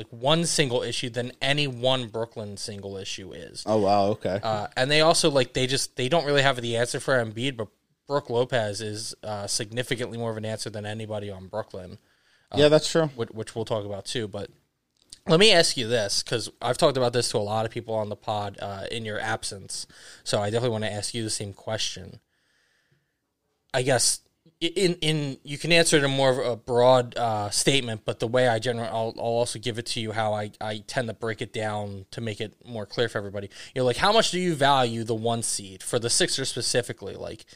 like 0.00 0.22
one 0.22 0.44
single 0.46 0.82
issue 0.82 1.10
than 1.10 1.32
any 1.40 1.66
one 1.66 2.08
Brooklyn 2.08 2.56
single 2.56 2.96
issue 2.96 3.32
is. 3.32 3.62
oh 3.66 3.78
wow. 3.78 4.06
Okay. 4.06 4.40
Uh, 4.42 4.66
and 4.76 4.90
they 4.90 5.00
also 5.00 5.30
like 5.30 5.52
they 5.52 5.66
just 5.66 5.96
they 5.96 6.08
don't 6.08 6.24
really 6.24 6.42
have 6.42 6.60
the 6.60 6.76
answer 6.76 7.00
for 7.00 7.14
Embiid, 7.14 7.56
but 7.56 7.68
Brook 8.06 8.30
Lopez 8.30 8.80
is 8.80 9.14
uh, 9.22 9.46
significantly 9.46 10.18
more 10.18 10.30
of 10.30 10.36
an 10.36 10.44
answer 10.44 10.70
than 10.70 10.84
anybody 10.84 11.30
on 11.30 11.46
Brooklyn 11.46 11.98
yeah, 12.56 12.68
that's 12.68 12.90
true. 12.90 13.10
which, 13.14 13.30
which 13.30 13.54
we'll 13.54 13.64
talk 13.64 13.84
about 13.84 14.04
too. 14.04 14.26
But 14.26 14.50
let 15.26 15.40
me 15.40 15.52
ask 15.52 15.76
you 15.76 15.86
this, 15.86 16.22
because 16.22 16.50
I've 16.60 16.78
talked 16.78 16.96
about 16.96 17.12
this 17.12 17.30
to 17.30 17.38
a 17.38 17.40
lot 17.40 17.64
of 17.64 17.70
people 17.70 17.94
on 17.94 18.08
the 18.08 18.16
pod 18.16 18.58
uh, 18.60 18.84
in 18.90 19.04
your 19.04 19.20
absence. 19.20 19.86
So 20.24 20.40
I 20.40 20.46
definitely 20.46 20.70
want 20.70 20.84
to 20.84 20.92
ask 20.92 21.14
you 21.14 21.22
the 21.22 21.30
same 21.30 21.52
question. 21.52 22.20
I 23.72 23.82
guess 23.82 24.20
in 24.60 24.96
in 25.00 25.38
you 25.42 25.56
can 25.56 25.72
answer 25.72 25.96
it 25.96 26.04
in 26.04 26.10
more 26.10 26.30
of 26.30 26.38
a 26.38 26.56
broad 26.56 27.16
uh, 27.16 27.48
statement, 27.50 28.02
but 28.04 28.20
the 28.20 28.26
way 28.26 28.46
I 28.46 28.58
generally 28.58 28.90
I'll, 28.90 29.14
I'll 29.16 29.24
also 29.24 29.58
give 29.58 29.78
it 29.78 29.86
to 29.86 30.00
you 30.00 30.12
how 30.12 30.34
I, 30.34 30.50
I 30.60 30.82
tend 30.86 31.08
to 31.08 31.14
break 31.14 31.40
it 31.40 31.52
down 31.52 32.04
to 32.10 32.20
make 32.20 32.40
it 32.40 32.54
more 32.66 32.84
clear 32.84 33.08
for 33.08 33.18
everybody. 33.18 33.48
You 33.74 33.80
know, 33.80 33.86
like 33.86 33.96
how 33.96 34.12
much 34.12 34.30
do 34.30 34.38
you 34.38 34.54
value 34.54 35.02
the 35.02 35.14
one 35.14 35.42
seed 35.42 35.82
for 35.82 35.98
the 35.98 36.10
Sixers 36.10 36.50
specifically? 36.50 37.14
Like, 37.14 37.46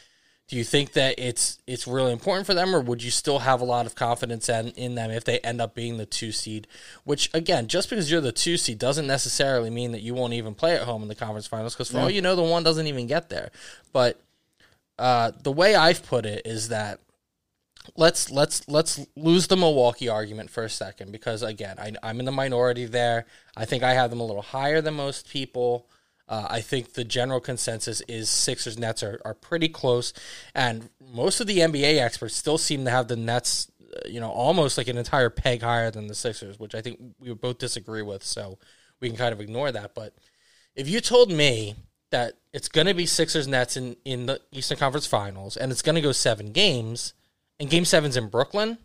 do 0.49 0.57
you 0.57 0.65
think 0.65 0.93
that 0.93 1.17
it's 1.19 1.59
it's 1.67 1.87
really 1.87 2.13
important 2.13 2.47
for 2.47 2.55
them, 2.55 2.75
or 2.75 2.81
would 2.81 3.03
you 3.03 3.11
still 3.11 3.41
have 3.41 3.61
a 3.61 3.65
lot 3.65 3.85
of 3.85 3.95
confidence 3.95 4.49
in, 4.49 4.69
in 4.69 4.95
them 4.95 5.11
if 5.11 5.25
they 5.25 5.41
end 5.41 5.61
up 5.61 5.75
being 5.75 5.99
the 5.99 6.07
two 6.07 6.33
seed? 6.33 6.67
Which 7.05 7.29
again, 7.35 7.67
just 7.67 7.91
because 7.91 8.11
you're 8.11 8.23
the 8.23 8.33
two 8.33 8.57
seed 8.57 8.79
doesn't 8.79 9.07
necessarily 9.07 9.69
mean 9.69 9.93
that 9.93 10.01
you 10.01 10.15
won't 10.15 10.33
even 10.33 10.55
play 10.55 10.75
at 10.75 10.83
home 10.83 11.03
in 11.03 11.09
the 11.09 11.15
conference 11.15 11.47
finals. 11.47 11.75
Because 11.75 11.91
for 11.91 11.99
all 11.99 12.11
you 12.11 12.23
know, 12.23 12.35
the 12.35 12.43
one 12.43 12.63
doesn't 12.63 12.87
even 12.87 13.07
get 13.07 13.29
there. 13.29 13.51
But 13.93 14.24
uh, 14.99 15.33
the 15.43 15.53
way 15.53 15.75
I've 15.75 16.05
put 16.05 16.27
it 16.27 16.43
is 16.45 16.69
that 16.69 17.01
let's 17.97 18.31
let's 18.31 18.67
let's 18.69 19.01
lose 19.17 19.47
the 19.47 19.57
Milwaukee 19.57 20.09
argument 20.09 20.51
for 20.51 20.65
a 20.65 20.71
second 20.71 21.13
because 21.13 21.43
again, 21.43 21.77
I, 21.79 21.93
I'm 22.03 22.19
in 22.21 22.27
the 22.27 22.33
minority 22.33 22.87
there. 22.87 23.27
I 23.57 23.65
think 23.65 23.83
I 23.83 23.95
have 23.95 24.11
them 24.11 24.21
a 24.21 24.25
little 24.25 24.43
higher 24.43 24.81
than 24.81 24.95
most 24.95 25.29
people. 25.29 25.89
Uh, 26.27 26.47
I 26.49 26.63
think 26.63 26.95
the 26.95 27.05
general 27.05 27.41
consensus 27.41 28.01
is 28.03 28.31
Sixers 28.31 28.79
Nets 28.79 29.03
are, 29.03 29.21
are 29.27 29.35
pretty 29.35 29.69
close, 29.69 30.15
and 30.55 30.89
most 31.13 31.41
of 31.41 31.47
the 31.47 31.59
NBA 31.59 32.01
experts 32.01 32.35
still 32.35 32.57
seem 32.57 32.87
to 32.87 32.91
have 32.91 33.09
the 33.09 33.17
Nets, 33.17 33.71
uh, 33.95 34.09
you 34.09 34.21
know, 34.21 34.31
almost 34.31 34.79
like 34.79 34.89
an 34.89 34.97
entire 34.97 35.29
peg 35.29 35.61
higher 35.61 35.91
than 35.91 36.07
the 36.07 36.15
Sixers, 36.15 36.59
which 36.59 36.75
I 36.75 36.81
think 36.81 36.99
we 37.19 37.29
would 37.29 37.43
both 37.43 37.59
disagree 37.59 38.01
with. 38.01 38.25
So 38.25 38.59
we 39.01 39.09
can 39.09 39.19
kind 39.19 39.35
of 39.35 39.41
ignore 39.41 39.71
that. 39.71 39.95
But 39.95 40.15
if 40.75 40.89
you 40.89 41.03
told 41.03 41.31
me 41.31 41.77
that 42.15 42.35
it's 42.53 42.69
going 42.69 42.87
to 42.87 42.95
be 42.95 43.07
Sixers 43.07 43.49
Nets 43.49 43.77
in, 43.77 43.97
in 44.05 44.27
the 44.27 44.41
Eastern 44.53 44.79
Conference 44.79 45.05
Finals 45.05 45.57
and 45.57 45.73
it's 45.73 45.83
going 45.83 45.97
to 45.97 46.01
go 46.01 46.13
seven 46.13 46.53
games, 46.53 47.13
and 47.59 47.69
Game 47.69 47.85
Seven's 47.85 48.17
in 48.17 48.29
Brooklyn, 48.29 48.79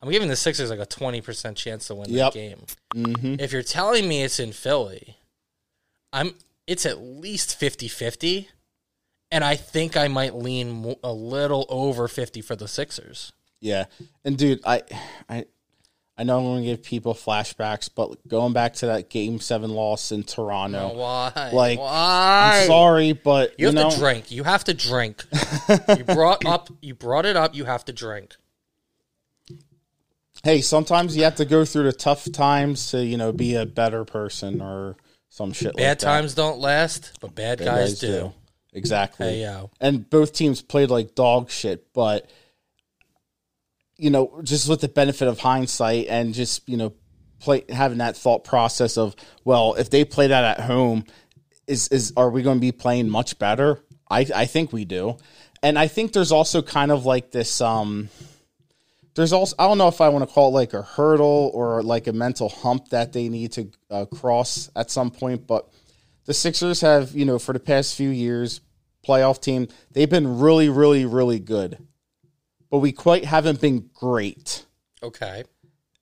I'm 0.00 0.10
giving 0.10 0.28
the 0.28 0.36
Sixers 0.36 0.70
like 0.70 0.78
a 0.78 0.86
twenty 0.86 1.20
percent 1.20 1.58
chance 1.58 1.86
to 1.88 1.94
win 1.94 2.08
Yep. 2.08 2.32
that 2.32 2.38
game. 2.38 2.58
Mm-hmm. 2.94 3.34
If 3.38 3.52
you're 3.52 3.62
telling 3.62 4.08
me 4.08 4.22
it's 4.22 4.40
in 4.40 4.52
Philly, 4.52 5.18
I'm 6.10 6.34
it's 6.66 6.86
at 6.86 6.98
least 7.00 7.58
50-50, 7.60 8.46
and 9.30 9.44
I 9.44 9.56
think 9.56 9.96
I 9.96 10.08
might 10.08 10.34
lean 10.34 10.96
a 11.02 11.12
little 11.12 11.66
over 11.68 12.08
50 12.08 12.40
for 12.42 12.56
the 12.56 12.68
Sixers. 12.68 13.32
Yeah, 13.60 13.86
and 14.24 14.36
dude, 14.38 14.60
I, 14.64 14.82
I, 15.28 15.44
I 16.20 16.24
know 16.24 16.38
I'm 16.38 16.44
going 16.44 16.62
to 16.62 16.66
give 16.70 16.82
people 16.82 17.14
flashbacks, 17.14 17.88
but 17.94 18.26
going 18.26 18.52
back 18.52 18.72
to 18.74 18.86
that 18.86 19.08
Game 19.08 19.38
Seven 19.38 19.70
loss 19.70 20.10
in 20.10 20.24
Toronto, 20.24 20.94
Why? 20.96 21.50
Like, 21.52 21.78
why? 21.78 22.58
I'm 22.62 22.66
sorry, 22.66 23.12
but 23.12 23.50
You 23.50 23.54
you, 23.58 23.66
have 23.66 23.74
know, 23.76 23.90
to 23.90 23.96
drink. 23.98 24.30
You 24.32 24.42
have 24.42 24.64
to 24.64 24.74
drink. 24.74 25.24
you 25.96 26.02
brought 26.02 26.44
up. 26.44 26.70
You 26.82 26.94
brought 26.94 27.24
it 27.24 27.36
up. 27.36 27.54
You 27.54 27.66
have 27.66 27.84
to 27.84 27.92
drink. 27.92 28.34
hey, 30.44 30.60
sometimes 30.60 31.16
you 31.16 31.24
have 31.24 31.36
to 31.36 31.44
go 31.44 31.64
through 31.64 31.84
the 31.84 31.92
tough 31.92 32.30
times 32.32 32.90
to 32.90 33.04
you 33.04 33.16
know 33.16 33.32
be 33.32 33.54
a 33.54 33.66
better 33.66 34.04
person 34.04 34.60
or 34.60 34.96
some 35.30 35.52
shit. 35.52 35.76
Bad 35.76 35.88
like 35.88 35.98
that. 35.98 36.04
times 36.04 36.34
don't 36.34 36.58
last, 36.58 37.12
but 37.20 37.34
bad, 37.34 37.58
Bad 37.58 37.64
guys, 37.64 37.98
do. 38.00 38.32
exactly. 38.72 39.26
Hey 39.26 39.42
yo, 39.42 39.70
and 39.80 40.08
both 40.08 40.32
teams 40.32 40.62
played 40.62 40.90
like 40.90 41.14
dog 41.14 41.50
shit, 41.50 41.92
but 41.92 42.28
you 43.98 44.10
know, 44.10 44.40
just 44.42 44.68
with 44.68 44.80
the 44.80 44.88
benefit 44.88 45.28
of 45.28 45.40
hindsight 45.40 46.06
and 46.08 46.32
just, 46.32 46.66
you 46.68 46.76
know, 46.76 46.94
play 47.40 47.64
having 47.68 47.98
that 47.98 48.16
thought 48.16 48.44
process 48.44 48.96
of, 48.96 49.14
well, 49.44 49.74
if 49.74 49.90
they 49.90 50.04
play 50.04 50.28
that 50.28 50.44
at 50.44 50.60
home, 50.60 51.04
is 51.66 51.88
is 51.88 52.12
are 52.16 52.30
we 52.30 52.42
going 52.42 52.56
to 52.56 52.60
be 52.60 52.72
playing 52.72 53.10
much 53.10 53.38
better? 53.38 53.80
I 54.10 54.26
I 54.34 54.46
think 54.46 54.72
we 54.72 54.84
do. 54.84 55.18
And 55.62 55.78
I 55.78 55.88
think 55.88 56.12
there's 56.12 56.32
also 56.32 56.62
kind 56.62 56.90
of 56.90 57.04
like 57.04 57.30
this 57.32 57.60
um 57.60 58.08
there's 59.14 59.32
also 59.32 59.56
I 59.58 59.66
don't 59.66 59.78
know 59.78 59.88
if 59.88 60.00
I 60.00 60.08
want 60.08 60.26
to 60.26 60.32
call 60.32 60.48
it 60.48 60.52
like 60.52 60.72
a 60.72 60.82
hurdle 60.82 61.50
or 61.52 61.82
like 61.82 62.06
a 62.06 62.12
mental 62.12 62.48
hump 62.48 62.88
that 62.90 63.12
they 63.12 63.28
need 63.28 63.52
to 63.52 63.70
uh, 63.90 64.06
cross 64.06 64.70
at 64.76 64.90
some 64.90 65.10
point, 65.10 65.46
but 65.46 65.68
the 66.24 66.34
Sixers 66.34 66.82
have, 66.82 67.12
you 67.16 67.24
know, 67.24 67.38
for 67.38 67.52
the 67.52 67.58
past 67.58 67.96
few 67.96 68.10
years, 68.10 68.60
playoff 69.06 69.40
team, 69.40 69.66
they've 69.92 70.10
been 70.10 70.38
really, 70.38 70.68
really, 70.68 71.06
really 71.06 71.40
good. 71.40 71.87
But 72.70 72.78
we 72.78 72.92
quite 72.92 73.24
haven't 73.24 73.60
been 73.60 73.88
great. 73.94 74.64
okay, 75.02 75.44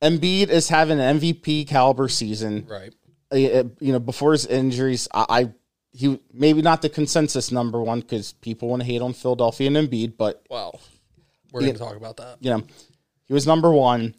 Embiid 0.03 0.49
is 0.49 0.69
having 0.69 0.99
an 1.01 1.21
MVP 1.21 1.67
caliber 1.69 2.09
season. 2.09 2.67
right. 2.69 2.93
Uh, 3.33 3.37
uh, 3.37 3.65
You 3.81 3.93
know, 3.93 3.99
before 3.99 4.33
his 4.33 4.47
injuries, 4.47 5.09
I, 5.13 5.27
I 5.29 5.53
he 5.93 6.21
maybe 6.33 6.61
not 6.63 6.83
the 6.83 6.89
consensus 6.89 7.51
number 7.51 7.81
one 7.81 8.01
because 8.01 8.33
people 8.35 8.69
want 8.69 8.83
to 8.83 8.87
hate 8.87 9.01
on 9.01 9.15
Philadelphia 9.15 9.67
and 9.69 9.77
Embiid, 9.77 10.17
but 10.17 10.45
Well, 10.51 10.79
we're 11.53 11.61
going 11.63 11.73
to 11.73 11.79
talk 11.79 11.97
about 11.97 12.19
that. 12.19 12.37
you 12.41 12.51
know, 12.51 12.63
he 13.25 13.33
was 13.33 13.47
number 13.47 13.73
one. 13.73 14.15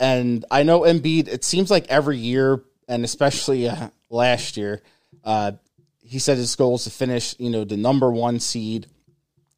And 0.00 0.44
I 0.50 0.62
know 0.62 0.80
Embiid, 0.80 1.28
it 1.28 1.44
seems 1.44 1.70
like 1.70 1.86
every 1.88 2.16
year, 2.18 2.64
and 2.88 3.04
especially 3.04 3.68
uh, 3.68 3.90
last 4.10 4.56
year, 4.56 4.82
uh, 5.22 5.52
he 6.00 6.18
said 6.18 6.36
his 6.38 6.56
goal 6.56 6.74
is 6.76 6.84
to 6.84 6.90
finish, 6.90 7.34
you 7.38 7.50
know, 7.50 7.64
the 7.64 7.76
number 7.76 8.10
one 8.10 8.40
seed 8.40 8.86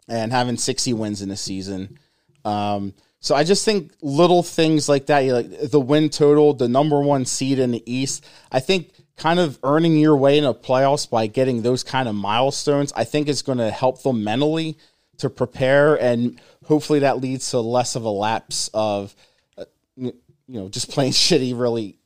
and 0.08 0.32
having 0.32 0.56
60 0.56 0.92
wins 0.94 1.22
in 1.22 1.30
a 1.30 1.36
season. 1.36 1.98
Um, 2.46 2.94
so 3.20 3.34
I 3.34 3.44
just 3.44 3.64
think 3.64 3.92
little 4.00 4.42
things 4.42 4.88
like 4.88 5.06
that, 5.06 5.24
like 5.24 5.70
the 5.70 5.80
win 5.80 6.10
total, 6.10 6.54
the 6.54 6.68
number 6.68 7.00
one 7.00 7.24
seed 7.24 7.58
in 7.58 7.72
the 7.72 7.82
East, 7.92 8.24
I 8.52 8.60
think 8.60 8.92
kind 9.16 9.40
of 9.40 9.58
earning 9.62 9.96
your 9.96 10.16
way 10.16 10.38
in 10.38 10.44
a 10.44 10.54
playoffs 10.54 11.10
by 11.10 11.26
getting 11.26 11.62
those 11.62 11.82
kind 11.82 12.08
of 12.08 12.14
milestones, 12.14 12.92
I 12.94 13.04
think 13.04 13.28
is 13.28 13.42
going 13.42 13.58
to 13.58 13.70
help 13.70 14.02
them 14.02 14.22
mentally 14.22 14.78
to 15.18 15.30
prepare 15.30 15.96
and 15.96 16.38
hopefully 16.66 16.98
that 16.98 17.20
leads 17.20 17.50
to 17.50 17.58
less 17.58 17.96
of 17.96 18.04
a 18.04 18.10
lapse 18.10 18.68
of 18.74 19.16
uh, 19.56 19.64
you 19.96 20.12
know 20.46 20.68
just 20.68 20.90
playing 20.90 21.12
shitty 21.12 21.58
really 21.58 21.98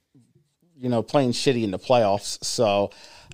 you 0.78 0.88
know 0.88 1.02
playing 1.02 1.32
shitty 1.32 1.64
in 1.64 1.72
the 1.72 1.78
playoffs. 1.78 2.42
So 2.44 2.92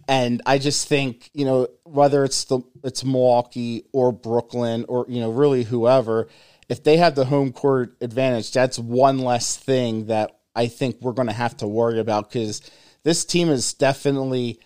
and 0.08 0.42
i 0.46 0.58
just 0.58 0.88
think 0.88 1.30
you 1.32 1.44
know 1.44 1.66
whether 1.84 2.24
it's 2.24 2.44
the 2.44 2.60
it's 2.84 3.04
milwaukee 3.04 3.84
or 3.92 4.12
brooklyn 4.12 4.84
or 4.88 5.04
you 5.08 5.20
know 5.20 5.30
really 5.30 5.64
whoever 5.64 6.28
if 6.68 6.82
they 6.82 6.96
have 6.96 7.14
the 7.14 7.24
home 7.24 7.52
court 7.52 7.96
advantage 8.00 8.52
that's 8.52 8.78
one 8.78 9.18
less 9.18 9.56
thing 9.56 10.06
that 10.06 10.38
i 10.54 10.66
think 10.66 10.96
we're 11.00 11.12
going 11.12 11.28
to 11.28 11.34
have 11.34 11.56
to 11.56 11.66
worry 11.66 11.98
about 11.98 12.28
because 12.28 12.60
this 13.06 13.24
team 13.24 13.50
is 13.50 13.72
definitely. 13.72 14.58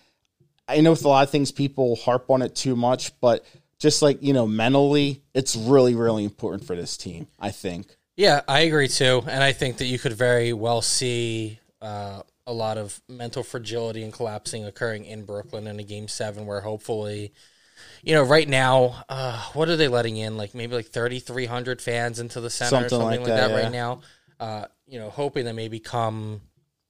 I 0.67 0.81
know 0.81 0.91
with 0.91 1.05
a 1.05 1.07
lot 1.07 1.23
of 1.23 1.29
things 1.29 1.51
people 1.51 1.95
harp 1.95 2.31
on 2.31 2.41
it 2.41 2.55
too 2.55 2.75
much, 2.75 3.11
but 3.21 3.45
just 3.77 4.01
like 4.01 4.23
you 4.23 4.33
know, 4.33 4.47
mentally, 4.47 5.21
it's 5.35 5.55
really 5.55 5.93
really 5.93 6.23
important 6.23 6.65
for 6.65 6.75
this 6.75 6.97
team. 6.97 7.27
I 7.39 7.51
think. 7.51 7.95
Yeah, 8.17 8.41
I 8.47 8.61
agree 8.61 8.87
too, 8.87 9.23
and 9.27 9.43
I 9.43 9.53
think 9.53 9.77
that 9.77 9.85
you 9.85 9.99
could 9.99 10.13
very 10.13 10.53
well 10.53 10.81
see 10.81 11.59
uh, 11.83 12.23
a 12.47 12.51
lot 12.51 12.79
of 12.79 12.99
mental 13.07 13.43
fragility 13.43 14.01
and 14.01 14.11
collapsing 14.11 14.65
occurring 14.65 15.05
in 15.05 15.23
Brooklyn 15.23 15.67
in 15.67 15.79
a 15.79 15.83
game 15.83 16.07
seven, 16.07 16.47
where 16.47 16.61
hopefully, 16.61 17.33
you 18.03 18.13
know, 18.13 18.23
right 18.23 18.47
now, 18.47 19.03
uh, 19.09 19.39
what 19.53 19.69
are 19.69 19.75
they 19.75 19.87
letting 19.87 20.17
in? 20.17 20.37
Like 20.37 20.55
maybe 20.55 20.75
like 20.75 20.87
thirty 20.87 21.19
three 21.19 21.45
hundred 21.45 21.81
fans 21.81 22.19
into 22.19 22.41
the 22.41 22.49
center, 22.49 22.69
Something 22.69 22.85
or 22.85 22.89
something 22.89 23.09
like 23.09 23.19
like, 23.19 23.27
that, 23.27 23.47
that, 23.47 23.57
yeah. 23.57 23.63
right 23.63 23.71
now. 23.71 24.01
Uh, 24.39 24.65
you 24.87 24.99
know, 24.99 25.09
hoping 25.09 25.45
that 25.45 25.55
maybe 25.55 25.79
come, 25.79 26.41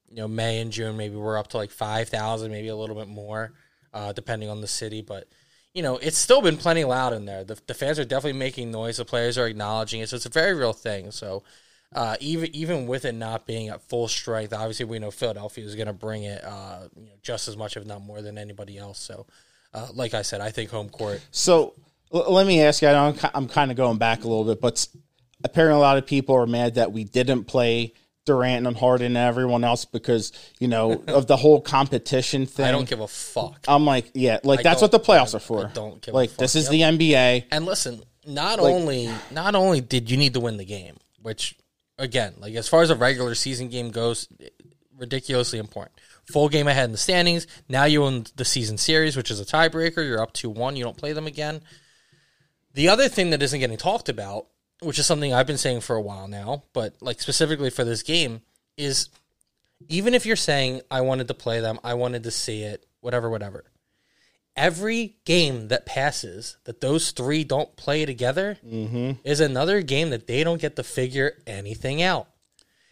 you 0.10 0.18
know, 0.18 0.28
May 0.28 0.60
and 0.60 0.72
June, 0.72 0.98
maybe 0.98 1.16
we're 1.16 1.38
up 1.38 1.50
to 1.50 1.58
like 1.58 1.72
five 1.72 2.10
thousand, 2.10 2.52
maybe 2.52 2.70
a 2.70 2.76
little 2.76 2.96
bit 2.96 3.08
more, 3.08 3.54
uh, 3.94 4.14
depending 4.14 4.50
on 4.50 4.62
the 4.62 4.68
city, 4.68 5.02
but. 5.02 5.28
You 5.74 5.84
know, 5.84 5.96
it's 5.96 6.18
still 6.18 6.42
been 6.42 6.58
plenty 6.58 6.84
loud 6.84 7.14
in 7.14 7.24
there. 7.24 7.46
The, 7.46 7.58
the 7.66 7.74
fans 7.74 7.98
are 7.98 8.04
definitely 8.04 8.38
making 8.38 8.72
noise. 8.72 8.98
The 8.98 9.06
players 9.06 9.38
are 9.38 9.48
acknowledging 9.48 10.02
it, 10.02 10.10
so 10.10 10.18
it's 10.18 10.26
a 10.26 10.30
very 10.30 10.54
real 10.54 10.74
thing. 10.74 11.12
So, 11.12 11.44
uh, 11.96 12.18
even 12.20 12.54
even 12.54 12.88
with 12.88 13.06
it 13.06 13.16
not 13.16 13.46
being 13.46 13.70
at 13.70 13.82
full 13.82 14.10
strength, 14.10 14.52
obviously 14.52 14.84
we 14.84 15.00
know 15.00 15.12
Philadelphia 15.12 15.64
is 15.64 15.76
going 15.76 15.88
to 15.88 15.94
bring 15.94 16.24
it 16.24 16.44
uh, 16.44 16.90
you 16.98 17.06
know, 17.06 17.16
just 17.24 17.48
as 17.48 17.56
much, 17.56 17.78
if 17.78 17.86
not 17.86 18.02
more, 18.02 18.22
than 18.22 18.38
anybody 18.38 18.78
else. 18.78 19.00
So, 19.00 19.28
uh, 19.74 19.88
like 19.94 20.14
I 20.14 20.22
said, 20.22 20.42
I 20.42 20.52
think 20.52 20.70
home 20.70 20.90
court. 20.90 21.22
So 21.32 21.76
l- 22.14 22.32
let 22.34 22.46
me 22.48 22.62
ask 22.62 22.82
you. 22.82 22.88
I 22.88 22.92
know 22.94 23.04
I'm, 23.08 23.14
ki- 23.14 23.30
I'm 23.34 23.48
kind 23.48 23.72
of 23.72 23.78
going 23.78 23.98
back 23.98 24.24
a 24.24 24.28
little 24.28 24.44
bit, 24.46 24.60
but 24.62 24.88
apparently 25.44 25.78
a 25.78 25.82
lot 25.82 25.98
of 25.98 26.06
people 26.06 26.36
are 26.36 26.46
mad 26.48 26.76
that 26.76 26.92
we 26.92 27.04
didn't 27.04 27.46
play 27.46 27.94
Durant 28.26 28.68
and 28.68 28.78
Harden 28.78 29.08
and 29.08 29.18
everyone 29.18 29.64
else 29.64 29.86
because 29.86 30.32
you 30.60 30.68
know 30.68 31.04
of 31.08 31.26
the 31.28 31.38
whole 31.38 31.60
competition 31.62 32.46
thing. 32.46 32.66
I 32.66 32.72
don't 32.72 32.88
give 32.88 33.00
a 33.00 33.08
fuck. 33.08 33.66
I'm 33.68 33.86
like, 33.86 34.12
yeah, 34.14 34.40
like 34.44 34.60
I 34.60 34.64
that's 34.64 34.82
what 34.82 34.92
the 34.92 35.00
playoffs 35.00 35.34
I- 35.34 35.38
are 35.38 35.40
for. 35.42 35.68
I 35.68 35.72
don't 35.72 36.02
give 36.02 36.14
a 36.14 36.18
like 36.18 36.30
fuck. 36.32 36.40
this 36.40 36.56
is 36.56 36.72
Yep. 36.72 36.98
the 37.00 37.06
NBA. 37.06 37.46
And 37.52 37.66
listen, 37.66 38.02
not 38.28 38.60
Like- 38.62 38.74
only 38.74 39.10
not 39.32 39.56
only 39.56 39.82
did 39.82 40.12
you 40.12 40.18
need 40.18 40.34
to 40.36 40.40
win 40.40 40.58
the 40.58 40.66
game, 40.66 40.98
which 41.22 41.56
again, 41.98 42.34
like 42.38 42.54
as 42.56 42.68
far 42.68 42.82
as 42.84 42.90
a 42.92 42.96
regular 42.96 43.34
season 43.36 43.70
game 43.70 43.90
goes, 43.90 44.28
ridiculously 44.98 45.60
important. 45.60 45.98
Full 46.28 46.50
game 46.50 46.68
ahead 46.68 46.86
in 46.86 46.92
the 46.92 46.98
standings. 46.98 47.48
Now 47.68 47.86
you 47.86 48.04
own 48.04 48.26
the 48.36 48.46
season 48.46 48.78
series, 48.78 49.18
which 49.18 49.32
is 49.32 49.40
a 49.40 49.46
tiebreaker. 49.46 50.06
You're 50.06 50.22
up 50.22 50.34
to 50.34 50.50
one. 50.50 50.76
You 50.76 50.84
don't 50.84 50.98
play 50.98 51.14
them 51.14 51.28
again. 51.28 51.62
The 52.74 52.90
other 52.90 53.10
thing 53.10 53.32
that 53.32 53.42
isn't 53.42 53.60
getting 53.60 53.78
talked 53.78 54.08
about, 54.08 54.48
which 54.82 55.00
is 55.00 55.06
something 55.06 55.34
I've 55.34 55.48
been 55.48 55.58
saying 55.58 55.82
for 55.82 55.96
a 55.96 56.02
while 56.02 56.28
now, 56.28 56.64
but 56.74 56.96
like 57.02 57.20
specifically 57.20 57.70
for 57.70 57.84
this 57.84 58.04
game, 58.04 58.42
is 58.78 59.10
even 59.90 60.14
if 60.14 60.26
you're 60.26 60.36
saying 60.36 60.82
I 60.90 61.02
wanted 61.02 61.28
to 61.28 61.34
play 61.34 61.60
them, 61.60 61.80
I 61.84 61.96
wanted 61.96 62.24
to 62.24 62.32
see 62.32 62.64
it, 62.64 62.86
whatever, 63.02 63.30
whatever. 63.30 63.66
Every 64.56 65.18
game 65.26 65.70
that 65.70 65.86
passes 65.86 66.58
that 66.66 66.82
those 66.82 67.12
three 67.12 67.44
don't 67.44 67.76
play 67.78 68.06
together 68.06 68.58
mm-hmm. 68.66 69.12
is 69.24 69.40
another 69.40 69.82
game 69.82 70.10
that 70.10 70.28
they 70.28 70.44
don't 70.44 70.62
get 70.62 70.76
to 70.76 70.84
figure 70.84 71.34
anything 71.48 72.02
out. 72.02 72.28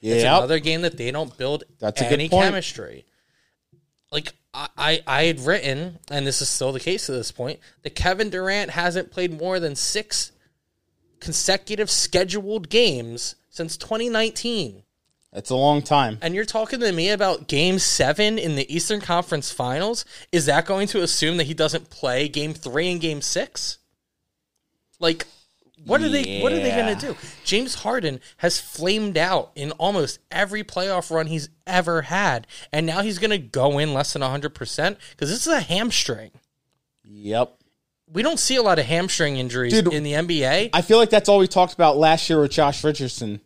It's 0.01 0.23
another 0.23 0.59
game 0.59 0.83
that 0.83 0.97
they 0.97 1.11
don't 1.11 1.37
build 1.37 1.65
That's 1.79 2.01
a 2.01 2.09
good 2.09 2.19
point. 2.29 2.31
chemistry. 2.31 3.05
Like 4.11 4.33
I, 4.53 5.01
I, 5.05 5.23
had 5.23 5.41
written, 5.41 5.99
and 6.09 6.25
this 6.25 6.41
is 6.41 6.49
still 6.49 6.71
the 6.71 6.79
case 6.79 7.05
to 7.05 7.11
this 7.11 7.31
point, 7.31 7.59
that 7.83 7.95
Kevin 7.95 8.29
Durant 8.29 8.71
hasn't 8.71 9.11
played 9.11 9.39
more 9.39 9.59
than 9.59 9.75
six 9.75 10.31
consecutive 11.19 11.89
scheduled 11.89 12.69
games 12.69 13.35
since 13.49 13.77
2019. 13.77 14.83
it's 15.33 15.51
a 15.51 15.55
long 15.55 15.83
time. 15.83 16.17
And 16.21 16.33
you're 16.33 16.45
talking 16.45 16.79
to 16.79 16.91
me 16.91 17.09
about 17.09 17.47
game 17.47 17.77
seven 17.77 18.39
in 18.39 18.55
the 18.55 18.73
Eastern 18.73 19.01
Conference 19.01 19.51
Finals? 19.51 20.03
Is 20.31 20.47
that 20.47 20.65
going 20.65 20.87
to 20.87 21.03
assume 21.03 21.37
that 21.37 21.45
he 21.45 21.53
doesn't 21.53 21.91
play 21.91 22.27
game 22.27 22.53
three 22.53 22.91
and 22.91 22.99
game 22.99 23.21
six? 23.21 23.77
Like, 24.99 25.27
what 25.85 26.01
are 26.01 26.09
they 26.09 26.41
what 26.41 26.51
are 26.51 26.59
they 26.59 26.71
gonna 26.71 26.95
do? 26.95 27.15
James 27.43 27.75
Harden 27.75 28.19
has 28.37 28.59
flamed 28.59 29.17
out 29.17 29.51
in 29.55 29.71
almost 29.73 30.19
every 30.31 30.63
playoff 30.63 31.11
run 31.11 31.27
he's 31.27 31.49
ever 31.65 32.03
had, 32.03 32.47
and 32.71 32.85
now 32.85 33.01
he's 33.01 33.19
gonna 33.19 33.37
go 33.37 33.79
in 33.79 33.93
less 33.93 34.13
than 34.13 34.21
hundred 34.21 34.53
percent 34.55 34.97
because 35.11 35.29
this 35.29 35.45
is 35.45 35.53
a 35.53 35.61
hamstring. 35.61 36.31
Yep. 37.03 37.55
We 38.11 38.23
don't 38.23 38.39
see 38.39 38.55
a 38.55 38.63
lot 38.63 38.79
of 38.79 38.85
hamstring 38.85 39.37
injuries 39.37 39.73
Dude, 39.73 39.93
in 39.93 40.03
the 40.03 40.13
NBA. 40.13 40.71
I 40.73 40.81
feel 40.81 40.97
like 40.97 41.11
that's 41.11 41.29
all 41.29 41.37
we 41.37 41.47
talked 41.47 41.73
about 41.73 41.97
last 41.97 42.27
year 42.29 42.41
with 42.41 42.51
Josh 42.51 42.83
Richardson, 42.83 43.39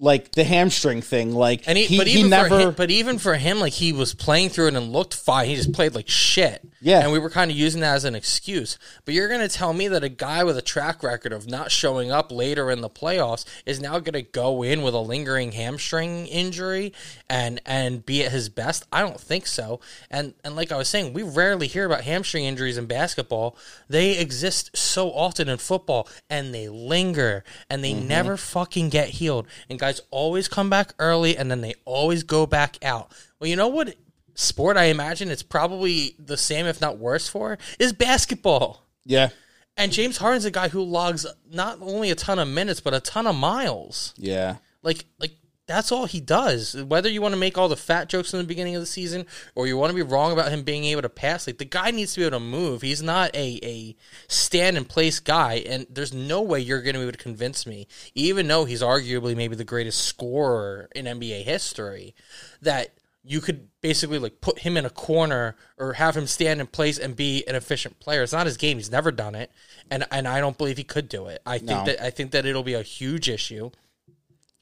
like 0.00 0.32
the 0.32 0.44
hamstring 0.44 1.02
thing. 1.02 1.32
Like 1.34 1.68
And 1.68 1.76
he, 1.76 1.84
he, 1.84 1.98
but 1.98 2.06
he 2.06 2.20
even 2.20 2.30
never. 2.30 2.48
for 2.48 2.58
him, 2.58 2.74
but 2.74 2.90
even 2.90 3.18
for 3.18 3.34
him, 3.34 3.60
like 3.60 3.74
he 3.74 3.92
was 3.92 4.14
playing 4.14 4.48
through 4.48 4.68
it 4.68 4.74
and 4.74 4.92
looked 4.92 5.14
fine. 5.14 5.46
He 5.46 5.54
just 5.54 5.72
played 5.72 5.94
like 5.94 6.08
shit. 6.08 6.66
Yeah. 6.82 7.00
and 7.00 7.12
we 7.12 7.18
were 7.18 7.28
kind 7.28 7.50
of 7.50 7.56
using 7.56 7.82
that 7.82 7.96
as 7.96 8.04
an 8.04 8.14
excuse. 8.14 8.78
But 9.04 9.12
you're 9.12 9.28
gonna 9.28 9.48
tell 9.48 9.74
me 9.74 9.88
that 9.88 10.02
a 10.02 10.08
guy 10.08 10.42
with 10.42 10.56
a 10.56 10.62
track 10.62 11.02
record 11.02 11.32
of 11.32 11.46
not 11.46 11.70
showing 11.70 12.10
up 12.10 12.32
later 12.32 12.70
in 12.70 12.80
the 12.80 12.88
playoffs 12.88 13.44
is 13.66 13.80
now 13.80 13.98
gonna 13.98 14.22
go 14.22 14.62
in 14.62 14.80
with 14.80 14.94
a 14.94 14.98
lingering 14.98 15.52
hamstring 15.52 16.26
injury 16.26 16.94
and 17.28 17.60
and 17.66 18.04
be 18.04 18.24
at 18.24 18.32
his 18.32 18.48
best? 18.48 18.86
I 18.90 19.02
don't 19.02 19.20
think 19.20 19.46
so. 19.46 19.80
And 20.10 20.32
and 20.42 20.56
like 20.56 20.72
I 20.72 20.76
was 20.78 20.88
saying, 20.88 21.12
we 21.12 21.22
rarely 21.22 21.66
hear 21.66 21.84
about 21.84 22.04
hamstring 22.04 22.46
injuries 22.46 22.78
in 22.78 22.86
basketball. 22.86 23.56
They 23.88 24.18
exist 24.18 24.74
so 24.74 25.10
often 25.10 25.50
in 25.50 25.58
football, 25.58 26.08
and 26.30 26.54
they 26.54 26.68
linger, 26.68 27.44
and 27.68 27.84
they 27.84 27.92
mm-hmm. 27.92 28.08
never 28.08 28.36
fucking 28.38 28.88
get 28.88 29.10
healed. 29.10 29.46
And 29.68 29.78
guys 29.78 29.89
always 30.12 30.46
come 30.46 30.70
back 30.70 30.94
early, 31.00 31.36
and 31.36 31.50
then 31.50 31.60
they 31.60 31.74
always 31.84 32.22
go 32.22 32.46
back 32.46 32.78
out. 32.84 33.10
Well, 33.40 33.50
you 33.50 33.56
know 33.56 33.66
what? 33.66 33.96
Sport, 34.34 34.76
I 34.76 34.84
imagine 34.84 35.28
it's 35.28 35.42
probably 35.42 36.14
the 36.18 36.36
same, 36.36 36.66
if 36.66 36.80
not 36.80 36.98
worse, 36.98 37.28
for 37.28 37.58
is 37.80 37.92
basketball. 37.92 38.86
yeah. 39.04 39.30
And 39.76 39.92
James 39.92 40.18
Harden's 40.18 40.44
a 40.44 40.50
guy 40.50 40.68
who 40.68 40.82
logs 40.82 41.26
not 41.50 41.78
only 41.80 42.10
a 42.10 42.14
ton 42.14 42.38
of 42.38 42.46
minutes, 42.48 42.80
but 42.80 42.92
a 42.92 43.00
ton 43.00 43.26
of 43.26 43.34
miles. 43.34 44.12
Yeah. 44.18 44.56
Like, 44.82 45.06
like 45.18 45.32
that's 45.70 45.92
all 45.92 46.06
he 46.06 46.20
does. 46.20 46.74
Whether 46.74 47.08
you 47.08 47.22
want 47.22 47.32
to 47.32 47.40
make 47.40 47.56
all 47.56 47.68
the 47.68 47.76
fat 47.76 48.08
jokes 48.08 48.32
in 48.32 48.38
the 48.38 48.44
beginning 48.44 48.74
of 48.74 48.82
the 48.82 48.86
season, 48.86 49.26
or 49.54 49.66
you 49.66 49.76
want 49.76 49.90
to 49.90 49.94
be 49.94 50.02
wrong 50.02 50.32
about 50.32 50.50
him 50.50 50.62
being 50.62 50.84
able 50.84 51.02
to 51.02 51.08
pass, 51.08 51.46
like 51.46 51.58
the 51.58 51.64
guy 51.64 51.90
needs 51.90 52.14
to 52.14 52.20
be 52.20 52.26
able 52.26 52.38
to 52.38 52.44
move. 52.44 52.82
He's 52.82 53.02
not 53.02 53.34
a 53.34 53.58
a 53.62 53.96
stand 54.28 54.76
in 54.76 54.84
place 54.84 55.20
guy, 55.20 55.54
and 55.66 55.86
there's 55.88 56.12
no 56.12 56.42
way 56.42 56.60
you're 56.60 56.82
going 56.82 56.94
to 56.94 57.00
be 57.00 57.04
able 57.04 57.12
to 57.12 57.18
convince 57.18 57.66
me, 57.66 57.86
even 58.14 58.48
though 58.48 58.64
he's 58.64 58.82
arguably 58.82 59.36
maybe 59.36 59.56
the 59.56 59.64
greatest 59.64 60.04
scorer 60.04 60.88
in 60.94 61.06
NBA 61.06 61.44
history, 61.44 62.14
that 62.60 62.90
you 63.22 63.40
could 63.40 63.68
basically 63.82 64.18
like 64.18 64.40
put 64.40 64.60
him 64.60 64.76
in 64.78 64.86
a 64.86 64.90
corner 64.90 65.54
or 65.76 65.92
have 65.94 66.16
him 66.16 66.26
stand 66.26 66.58
in 66.58 66.66
place 66.66 66.98
and 66.98 67.14
be 67.14 67.46
an 67.46 67.54
efficient 67.54 68.00
player. 68.00 68.22
It's 68.22 68.32
not 68.32 68.46
his 68.46 68.56
game. 68.56 68.78
He's 68.78 68.90
never 68.90 69.12
done 69.12 69.34
it, 69.34 69.50
and 69.90 70.06
and 70.10 70.26
I 70.26 70.40
don't 70.40 70.56
believe 70.56 70.78
he 70.78 70.84
could 70.84 71.08
do 71.08 71.26
it. 71.26 71.42
I 71.44 71.58
think 71.58 71.70
No. 71.70 71.84
that 71.84 72.02
I 72.02 72.10
think 72.10 72.30
that 72.30 72.46
it'll 72.46 72.62
be 72.62 72.74
a 72.74 72.82
huge 72.82 73.28
issue. 73.28 73.70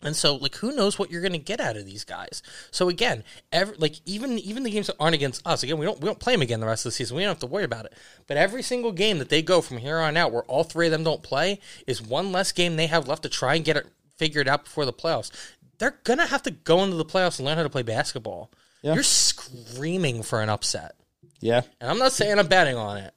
And 0.00 0.14
so, 0.14 0.36
like, 0.36 0.54
who 0.54 0.76
knows 0.76 0.96
what 0.96 1.10
you're 1.10 1.20
going 1.20 1.32
to 1.32 1.38
get 1.38 1.60
out 1.60 1.76
of 1.76 1.84
these 1.84 2.04
guys? 2.04 2.42
So 2.70 2.88
again, 2.88 3.24
every, 3.50 3.76
like 3.78 3.96
even 4.04 4.38
even 4.38 4.62
the 4.62 4.70
games 4.70 4.86
that 4.86 4.96
aren't 5.00 5.16
against 5.16 5.44
us, 5.44 5.64
again, 5.64 5.76
we 5.78 5.86
don't 5.86 6.00
we 6.00 6.06
don't 6.06 6.20
play 6.20 6.34
them 6.34 6.42
again 6.42 6.60
the 6.60 6.66
rest 6.66 6.86
of 6.86 6.92
the 6.92 6.96
season. 6.96 7.16
We 7.16 7.24
don't 7.24 7.30
have 7.30 7.40
to 7.40 7.46
worry 7.46 7.64
about 7.64 7.86
it. 7.86 7.94
But 8.28 8.36
every 8.36 8.62
single 8.62 8.92
game 8.92 9.18
that 9.18 9.28
they 9.28 9.42
go 9.42 9.60
from 9.60 9.78
here 9.78 9.98
on 9.98 10.16
out, 10.16 10.30
where 10.30 10.44
all 10.44 10.62
three 10.62 10.86
of 10.86 10.92
them 10.92 11.02
don't 11.02 11.22
play, 11.22 11.58
is 11.86 12.00
one 12.00 12.30
less 12.30 12.52
game 12.52 12.76
they 12.76 12.86
have 12.86 13.08
left 13.08 13.24
to 13.24 13.28
try 13.28 13.56
and 13.56 13.64
get 13.64 13.76
it 13.76 13.86
figured 14.16 14.46
out 14.46 14.64
before 14.64 14.84
the 14.84 14.92
playoffs. 14.92 15.32
They're 15.78 15.98
gonna 16.04 16.26
have 16.26 16.42
to 16.42 16.52
go 16.52 16.84
into 16.84 16.96
the 16.96 17.04
playoffs 17.04 17.40
and 17.40 17.46
learn 17.46 17.56
how 17.56 17.64
to 17.64 17.70
play 17.70 17.82
basketball. 17.82 18.52
Yeah. 18.82 18.94
You're 18.94 19.02
screaming 19.02 20.22
for 20.22 20.40
an 20.40 20.48
upset. 20.48 20.94
Yeah. 21.40 21.62
And 21.80 21.90
I'm 21.90 21.98
not 21.98 22.12
saying 22.12 22.38
I'm 22.38 22.46
betting 22.46 22.76
on 22.76 22.98
it, 22.98 23.12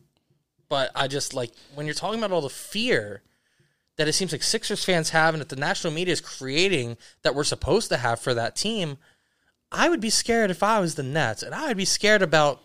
but 0.68 0.90
I 0.96 1.08
just 1.08 1.36
like 1.36 1.52
when 1.76 1.86
you're 1.86 1.94
talking 1.94 2.18
about 2.18 2.32
all 2.32 2.42
the 2.42 2.50
fear 2.50 3.22
that 4.02 4.08
it 4.08 4.14
seems 4.14 4.32
like 4.32 4.42
Sixers 4.42 4.84
fans 4.84 5.12
have 5.12 5.36
and 5.36 5.42
that 5.42 5.50
the 5.50 5.56
national 5.56 5.94
media 5.94 6.12
is 6.12 6.22
creating 6.22 6.98
that 7.22 7.36
we're 7.36 7.44
supposed 7.44 7.90
to 7.90 7.98
have 7.98 8.20
for 8.20 8.34
that 8.34 8.56
team, 8.56 8.98
I 9.72 9.90
would 9.90 10.02
be 10.02 10.10
scared 10.10 10.50
if 10.50 10.64
I 10.64 10.80
was 10.80 10.96
the 10.96 11.04
Nets, 11.04 11.44
and 11.44 11.54
I 11.54 11.68
would 11.68 11.78
be 11.78 11.86
scared 11.86 12.24
about 12.24 12.62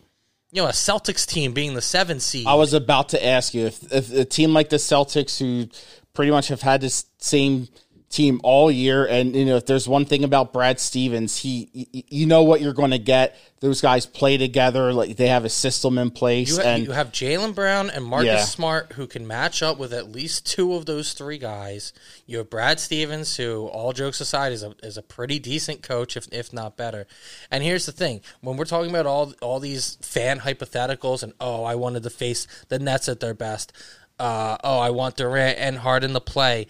you 0.51 0.63
know 0.63 0.69
a 0.69 0.73
Celtics 0.73 1.27
team 1.27 1.53
being 1.53 1.75
the 1.75 1.83
seven 1.83 2.21
seed. 2.21 2.47
I 2.47 2.55
was 2.55 2.73
about 2.73 3.11
to 3.11 3.23
ask 3.23 3.53
you 3.53 3.67
if, 3.67 3.93
if 3.93 4.15
a 4.15 4.25
team 4.25 4.55
like 4.55 4.71
the 4.71 4.77
Celtics, 4.77 5.39
who 5.39 5.69
pretty 6.15 6.31
much 6.31 6.49
have 6.49 6.63
had 6.63 6.81
this 6.81 7.05
same 7.19 7.69
team 8.17 8.41
all 8.43 8.71
year, 8.71 9.05
and 9.05 9.37
you 9.37 9.45
know 9.45 9.57
if 9.57 9.67
there's 9.67 9.87
one 9.87 10.07
thing 10.07 10.25
about 10.25 10.53
Brad 10.53 10.81
Stevens, 10.81 11.37
he 11.37 11.69
you 12.09 12.27
know 12.27 12.43
what 12.43 12.61
you're 12.61 12.73
going 12.73 12.91
to 12.93 12.99
get. 12.99 13.37
Those 13.61 13.81
guys 13.81 14.07
play 14.07 14.37
together, 14.37 14.93
like 14.93 15.17
they 15.17 15.29
have 15.29 15.45
a 15.45 15.49
system 15.49 15.99
in 15.99 16.11
place, 16.11 16.57
you, 16.57 16.63
ha- 16.63 16.69
and 16.69 16.85
you 16.85 16.93
have 16.93 17.11
Jaylen 17.13 17.55
Brown 17.55 17.91
and 17.91 18.05
Marcus 18.05 18.27
Yeah. 18.27 18.45
Smart 18.45 18.93
who 18.95 19.07
can 19.07 19.27
match 19.27 19.63
up 19.63 19.79
with 19.79 19.93
at 19.93 20.11
least 20.11 20.47
two 20.47 20.75
of 20.75 20.87
those 20.87 21.13
three 21.13 21.39
guys. 21.39 21.93
You 22.27 22.39
have 22.39 22.51
Brad 22.51 22.81
Stevens, 22.81 23.37
who, 23.37 23.67
all 23.67 23.93
jokes 23.93 24.21
aside, 24.21 24.53
is 24.53 24.63
a 24.63 24.75
is 24.83 24.97
a 24.97 25.03
pretty 25.03 25.39
decent 25.39 25.83
coach, 25.83 26.17
if 26.17 26.27
if 26.33 26.53
not 26.53 26.77
better. 26.77 27.07
And 27.51 27.63
here's 27.63 27.87
the 27.87 27.93
thing: 27.93 28.21
when 28.41 28.57
we're 28.57 28.65
talking 28.65 28.91
about 28.91 29.07
all 29.07 29.35
all 29.43 29.61
these 29.61 29.97
fan 30.03 30.41
hypotheticals, 30.41 31.23
and 31.23 31.33
oh, 31.41 31.65
I 31.65 31.75
wanted 31.75 32.03
to 32.03 32.11
face 32.11 32.47
the 32.69 32.79
Nets 32.79 33.09
at 33.09 33.21
their 33.21 33.35
best. 33.35 33.73
Uh, 34.19 34.57
oh, 34.65 34.79
I 34.79 34.91
want 34.91 35.17
Durant 35.17 35.59
and 35.59 35.79
Harden 35.79 36.13
to 36.15 36.21
play. 36.21 36.67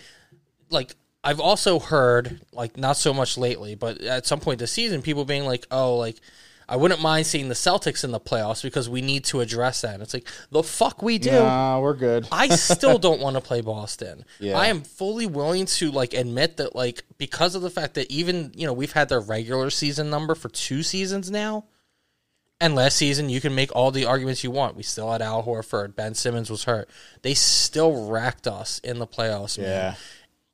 Like 0.69 0.97
I've 1.27 1.41
also 1.41 1.79
heard, 1.79 2.41
like 2.53 2.77
not 2.77 2.97
so 2.97 3.13
much 3.13 3.37
lately, 3.37 3.75
but 3.75 4.01
at 4.01 4.27
some 4.27 4.41
point 4.41 4.61
this 4.61 4.73
season, 4.73 5.03
people 5.03 5.25
being 5.25 5.45
like, 5.45 5.67
"Oh, 5.71 5.97
like 5.97 6.21
I 6.69 6.77
wouldn't 6.77 7.01
mind 7.01 7.27
seeing 7.27 7.49
the 7.49 7.55
Celtics 7.55 8.03
in 8.03 8.11
the 8.11 8.19
playoffs 8.19 8.63
because 8.63 8.89
we 8.89 9.01
need 9.01 9.25
to 9.27 9.41
address 9.41 9.83
that. 9.83 9.95
And 9.95 10.03
it's 10.03 10.15
like 10.15 10.27
the 10.51 10.63
fuck 10.63 11.01
we 11.01 11.19
do. 11.19 11.31
Nah, 11.31 11.81
we're 11.81 11.95
good. 11.95 12.27
I 12.33 12.49
still 12.49 12.99
don't 13.07 13.21
want 13.21 13.37
to 13.37 13.41
play 13.41 13.61
Boston. 13.61 14.25
Yeah. 14.41 14.59
I 14.59 14.67
am 14.67 14.83
fully 14.83 15.27
willing 15.27 15.67
to 15.67 15.93
like 15.93 16.13
admit 16.13 16.57
that 16.57 16.75
like 16.75 17.05
because 17.19 17.55
of 17.55 17.63
the 17.63 17.71
fact 17.71 17.95
that 17.95 18.11
even 18.11 18.53
you 18.57 18.67
know 18.67 18.73
we've 18.73 18.93
had 18.93 19.09
their 19.09 19.21
regular 19.21 19.71
season 19.71 20.11
number 20.11 20.35
for 20.35 20.49
two 20.49 20.83
seasons 20.83 21.31
now, 21.31 21.67
and 22.61 22.75
last 22.75 22.97
season 22.97 23.29
you 23.29 23.41
can 23.41 23.55
make 23.55 23.75
all 23.75 23.93
the 23.93 24.07
arguments 24.07 24.43
you 24.43 24.51
want. 24.51 24.77
We 24.77 24.83
still 24.83 25.13
had 25.13 25.23
Al 25.23 25.45
Horford, 25.45 25.95
Ben 25.95 26.15
Simmons 26.15 26.51
was 26.51 26.65
hurt. 26.65 26.91
They 27.23 27.35
still 27.35 28.09
racked 28.11 28.49
us 28.49 28.81
in 28.81 28.99
the 28.99 29.07
playoffs. 29.07 29.57
Man. 29.57 29.69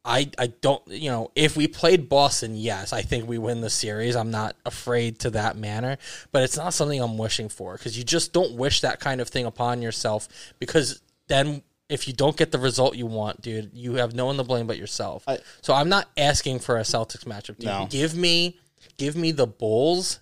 I, 0.04 0.30
I 0.36 0.48
don't 0.48 0.82
you 0.88 1.10
know 1.10 1.30
if 1.36 1.56
we 1.56 1.68
played 1.68 2.08
Boston 2.08 2.56
yes 2.56 2.92
I 2.92 3.02
think 3.02 3.28
we 3.28 3.38
win 3.38 3.60
the 3.60 3.70
series. 3.70 4.16
I'm 4.16 4.30
not 4.32 4.56
afraid 4.66 5.20
to 5.20 5.30
that 5.30 5.56
manner 5.56 5.96
but 6.32 6.42
it's 6.42 6.56
not 6.56 6.74
something 6.74 7.00
I'm 7.00 7.18
wishing 7.18 7.48
for 7.48 7.74
because 7.74 7.96
you 7.96 8.02
just 8.02 8.32
don't 8.32 8.54
wish 8.56 8.80
that 8.80 8.98
kind 8.98 9.20
of 9.20 9.28
thing 9.28 9.46
upon 9.46 9.80
yourself 9.80 10.28
because 10.58 11.00
then 11.28 11.62
if 11.88 12.08
you 12.08 12.14
don't 12.14 12.36
get 12.36 12.50
the 12.50 12.58
result 12.58 12.96
you 12.96 13.06
want 13.06 13.42
dude 13.42 13.70
you 13.74 13.94
have 13.94 14.12
no 14.12 14.26
one 14.26 14.36
to 14.38 14.44
blame 14.44 14.66
but 14.66 14.76
yourself. 14.76 15.22
I- 15.28 15.38
so 15.60 15.72
I'm 15.72 15.88
not 15.88 16.08
asking 16.16 16.58
for 16.58 16.78
a 16.78 16.82
Celtics 16.82 17.24
matchup 17.24 17.58
dude. 17.58 17.66
No. 17.66 17.86
give 17.88 18.16
me 18.16 18.58
give 18.96 19.14
me 19.14 19.30
the 19.30 19.46
Bulls 19.46 20.18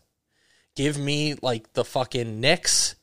give 0.77 0.99
me 0.99 1.37
like 1.41 1.73
the 1.73 1.85
fucking 1.85 2.39
Knicks 2.39 2.97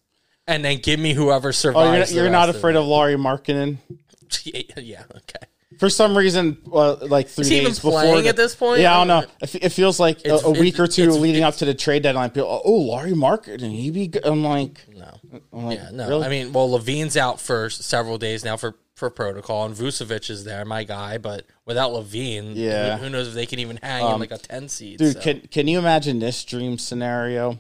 and 0.45 0.63
then 0.63 0.78
give 0.78 0.99
me 0.99 1.13
whoever 1.13 1.49
Oh, 1.49 1.51
survives 1.51 2.13
you're, 2.13 2.25
you're 2.25 2.32
not 2.32 2.45
rest 2.45 2.49
of 2.49 2.55
afraid 2.57 2.75
of 2.75 2.86
Lauri 2.86 3.15
Markkanen? 3.15 3.78
yeah 4.78 5.03
okay 5.15 5.47
For 5.80 5.89
some 5.89 6.18
reason, 6.18 6.57
uh, 6.72 6.95
like 7.07 7.28
three 7.28 7.49
days 7.49 7.80
before 7.80 8.22
the- 8.22 8.30
at 8.30 8.38
this 8.38 8.55
point? 8.55 8.80
Yeah, 8.80 8.95
I 8.95 9.05
don't 9.05 9.07
know. 9.07 9.30
It, 9.41 9.55
it 9.65 9.70
feels 9.70 9.99
like 9.99 10.26
a, 10.26 10.36
a 10.36 10.51
week 10.51 10.80
or 10.80 10.88
two 10.88 11.11
leading 11.11 11.43
up 11.43 11.55
to 11.57 11.65
the 11.65 11.74
trade 11.74 12.03
deadline. 12.03 12.30
People, 12.30 12.61
oh, 12.63 12.72
Lauri 12.72 13.11
Markkanen, 13.11 13.72
he 13.72 13.91
be. 13.91 14.07
Good. 14.07 14.26
I'm 14.26 14.43
like, 14.43 14.86
no 14.95 15.20
I'm 15.51 15.65
like, 15.65 15.78
Yeah, 15.80 15.89
no. 15.91 16.07
really? 16.07 16.26
I 16.26 16.30
mean, 16.30 16.53
well, 16.53 16.70
LaVine's 16.70 17.18
out 17.18 17.41
for 17.41 17.70
several 17.70 18.18
days 18.18 18.45
now 18.45 18.55
for, 18.55 18.76
for 18.95 19.09
protocol, 19.09 19.65
and 19.65 19.76
Vucevic 19.76 20.30
is 20.30 20.45
there, 20.45 20.63
my 20.63 20.86
guy. 20.86 21.18
But 21.18 21.45
without 21.65 21.91
LaVine, 21.91 22.53
Yeah. 22.55 22.93
Um, 22.93 22.99
who, 22.99 23.05
who 23.05 23.09
knows 23.11 23.28
if 23.28 23.34
they 23.34 23.45
can 23.45 23.59
even 23.59 23.78
hang 23.84 24.09
in 24.09 24.20
like 24.22 24.32
a 24.32 24.38
ten 24.38 24.70
seed? 24.70 24.99
Dude, 24.99 25.15
so. 25.15 25.20
can 25.20 25.41
can 25.41 25.68
you 25.68 25.80
imagine 25.80 26.20
this 26.20 26.45
dream 26.45 26.78
scenario? 26.78 27.59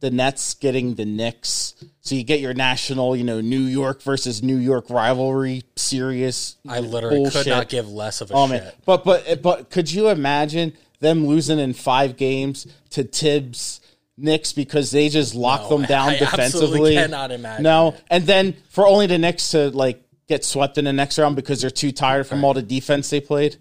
The 0.00 0.10
Nets 0.10 0.54
getting 0.54 0.94
the 0.94 1.04
Knicks, 1.04 1.74
so 2.00 2.14
you 2.14 2.22
get 2.22 2.38
your 2.40 2.54
national, 2.54 3.16
you 3.16 3.24
know, 3.24 3.40
New 3.40 3.58
York 3.60 4.00
versus 4.02 4.42
New 4.42 4.56
York 4.56 4.90
rivalry, 4.90 5.62
serious. 5.76 6.56
I 6.68 6.78
literally 6.80 7.16
bullshit. 7.18 7.44
could 7.44 7.50
not 7.50 7.68
give 7.68 7.88
less 7.90 8.20
of 8.20 8.30
a 8.30 8.34
Oh 8.34 8.46
shit. 8.48 8.62
man, 8.62 8.72
but 8.86 9.04
but 9.04 9.42
but 9.42 9.70
could 9.70 9.90
you 9.90 10.08
imagine 10.08 10.72
them 11.00 11.26
losing 11.26 11.58
in 11.58 11.72
five 11.74 12.16
games 12.16 12.66
to 12.90 13.02
Thibs 13.02 13.80
Knicks 14.16 14.52
because 14.52 14.90
they 14.92 15.08
just 15.08 15.34
lock 15.34 15.62
No, 15.62 15.78
them 15.78 15.86
down 15.86 16.08
I 16.10 16.18
defensively? 16.18 16.94
cannot 16.94 17.30
imagine 17.32 17.62
No, 17.64 17.88
it. 17.88 18.04
and 18.10 18.24
then 18.24 18.54
for 18.70 18.86
only 18.86 19.06
the 19.08 19.18
Knicks 19.18 19.50
to 19.50 19.70
like 19.70 20.00
get 20.28 20.44
swept 20.44 20.78
in 20.78 20.84
the 20.84 20.92
next 20.92 21.18
round 21.18 21.34
because 21.36 21.60
they're 21.60 21.70
too 21.70 21.90
tired 21.90 22.26
from 22.26 22.44
all 22.44 22.54
the 22.54 22.62
defense 22.62 23.10
they 23.10 23.20
played. 23.20 23.56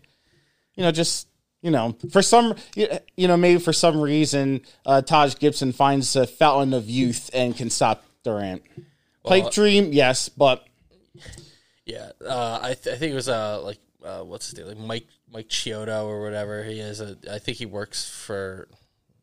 You 0.76 0.84
know, 0.84 0.92
just 0.92 1.28
you 1.68 1.72
know, 1.72 1.98
for 2.12 2.22
some 2.22 2.56
you 2.76 2.88
you 3.18 3.28
know 3.28 3.36
maybe 3.36 3.60
for 3.60 3.74
some 3.74 4.00
reason 4.00 4.62
uh, 4.86 5.02
Taj 5.02 5.36
Gibson 5.36 5.74
finds 5.74 6.16
a 6.16 6.26
fountain 6.26 6.74
of 6.74 6.90
youth 6.90 7.30
and 7.34 7.58
can 7.58 7.70
stop 7.70 8.06
Durant. 8.24 8.64
Pipe 9.26 9.52
dream, 9.52 9.92
yes, 9.92 10.30
but 10.30 10.66
Yeah, 11.86 12.12
uh, 12.26 12.60
I, 12.64 12.74
th- 12.74 12.96
I 12.96 12.98
think 12.98 13.12
it 13.12 13.16
was 13.16 13.28
uh 13.28 13.62
like 13.62 13.80
uh, 14.02 14.22
what's 14.22 14.50
his 14.50 14.58
name, 14.58 14.68
like 14.68 14.78
Mike 14.78 15.08
Mike 15.30 15.50
Chiodo 15.50 16.06
or 16.06 16.22
whatever 16.22 16.64
he 16.64 16.80
is. 16.80 17.02
A, 17.02 17.18
I 17.30 17.40
think 17.40 17.58
he 17.58 17.66
works 17.66 18.10
for 18.10 18.70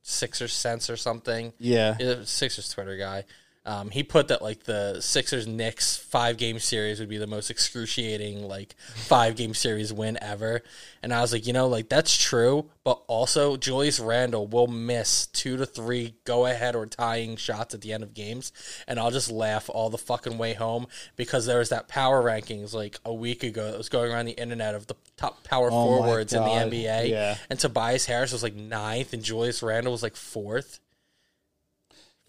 Sixers 0.02 0.52
Sense 0.52 0.90
or 0.90 0.98
something. 0.98 1.54
Yeah. 1.58 1.94
He's 1.96 2.08
a 2.08 2.26
Sixers 2.26 2.68
Twitter 2.68 2.98
guy. 2.98 3.24
Um, 3.66 3.88
he 3.90 4.02
put 4.02 4.28
that 4.28 4.42
like 4.42 4.64
the 4.64 5.00
Sixers 5.00 5.46
Knicks 5.46 5.96
five 5.96 6.36
game 6.36 6.58
series 6.58 7.00
would 7.00 7.08
be 7.08 7.16
the 7.16 7.26
most 7.26 7.50
excruciating 7.50 8.46
like 8.46 8.74
five 8.78 9.36
game 9.36 9.54
series 9.54 9.90
win 9.90 10.18
ever, 10.20 10.62
and 11.02 11.14
I 11.14 11.22
was 11.22 11.32
like, 11.32 11.46
you 11.46 11.54
know, 11.54 11.66
like 11.66 11.88
that's 11.88 12.14
true, 12.14 12.70
but 12.84 13.00
also 13.06 13.56
Julius 13.56 13.98
Randle 13.98 14.46
will 14.46 14.66
miss 14.66 15.26
two 15.28 15.56
to 15.56 15.64
three 15.64 16.14
go 16.24 16.44
ahead 16.44 16.76
or 16.76 16.84
tying 16.84 17.36
shots 17.36 17.74
at 17.74 17.80
the 17.80 17.94
end 17.94 18.02
of 18.02 18.12
games, 18.12 18.52
and 18.86 19.00
I'll 19.00 19.10
just 19.10 19.30
laugh 19.30 19.70
all 19.72 19.88
the 19.88 19.96
fucking 19.96 20.36
way 20.36 20.52
home 20.52 20.86
because 21.16 21.46
there 21.46 21.58
was 21.58 21.70
that 21.70 21.88
power 21.88 22.22
rankings 22.22 22.74
like 22.74 23.00
a 23.06 23.14
week 23.14 23.42
ago 23.42 23.70
that 23.70 23.78
was 23.78 23.88
going 23.88 24.12
around 24.12 24.26
the 24.26 24.32
internet 24.32 24.74
of 24.74 24.88
the 24.88 24.96
top 25.16 25.42
power 25.42 25.68
Oh 25.72 25.86
forwards 25.86 26.34
in 26.34 26.42
the 26.42 26.50
NBA, 26.50 27.08
yeah. 27.08 27.38
and 27.48 27.58
Tobias 27.58 28.04
Harris 28.04 28.32
was 28.32 28.42
like 28.42 28.54
ninth, 28.54 29.14
and 29.14 29.22
Julius 29.22 29.62
Randle 29.62 29.92
was 29.92 30.02
like 30.02 30.16
fourth. 30.16 30.80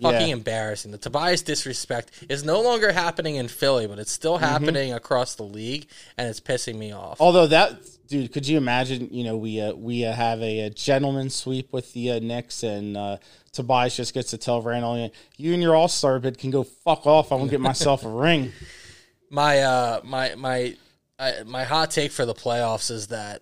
Fucking 0.01 0.27
Yeah. 0.27 0.33
embarrassing. 0.33 0.91
The 0.91 0.97
Tobias 0.97 1.41
disrespect 1.41 2.11
is 2.29 2.43
no 2.43 2.61
longer 2.61 2.91
happening 2.91 3.35
in 3.35 3.47
Philly, 3.47 3.87
but 3.87 3.97
it's 3.97 4.11
still 4.11 4.35
Mm-hmm. 4.35 4.43
happening 4.43 4.93
across 4.93 5.35
the 5.35 5.43
league, 5.43 5.87
and 6.17 6.27
it's 6.27 6.41
pissing 6.41 6.75
me 6.75 6.91
off. 6.91 7.21
Although 7.21 7.47
that 7.47 7.77
dude, 8.07 8.33
could 8.33 8.45
you 8.47 8.57
imagine? 8.57 9.07
You 9.11 9.23
know, 9.23 9.37
we 9.37 9.61
uh, 9.61 9.73
we 9.73 10.03
uh, 10.05 10.11
have 10.11 10.41
a, 10.41 10.59
a 10.61 10.69
gentleman 10.69 11.29
sweep 11.29 11.71
with 11.71 11.93
the 11.93 12.11
uh, 12.11 12.19
Knicks, 12.19 12.61
and 12.63 12.97
uh, 12.97 13.17
Tobias 13.53 13.95
just 13.95 14.13
gets 14.13 14.31
to 14.31 14.37
tell 14.37 14.61
Randle, 14.61 15.11
"You 15.37 15.53
and 15.53 15.61
your 15.61 15.75
All 15.75 15.87
Star 15.87 16.19
bid 16.19 16.37
can 16.39 16.51
go 16.51 16.63
fuck 16.63 17.07
off. 17.07 17.31
I'm 17.31 17.39
gonna 17.39 17.51
get 17.51 17.61
myself 17.61 18.03
a 18.03 18.09
ring." 18.09 18.51
My 19.31 19.59
uh, 19.61 20.01
my 20.03 20.35
my 20.35 20.75
I, 21.17 21.43
my 21.45 21.63
hot 21.63 21.89
take 21.91 22.11
for 22.11 22.25
the 22.25 22.35
playoffs 22.35 22.91
is 22.91 23.07
that 23.07 23.41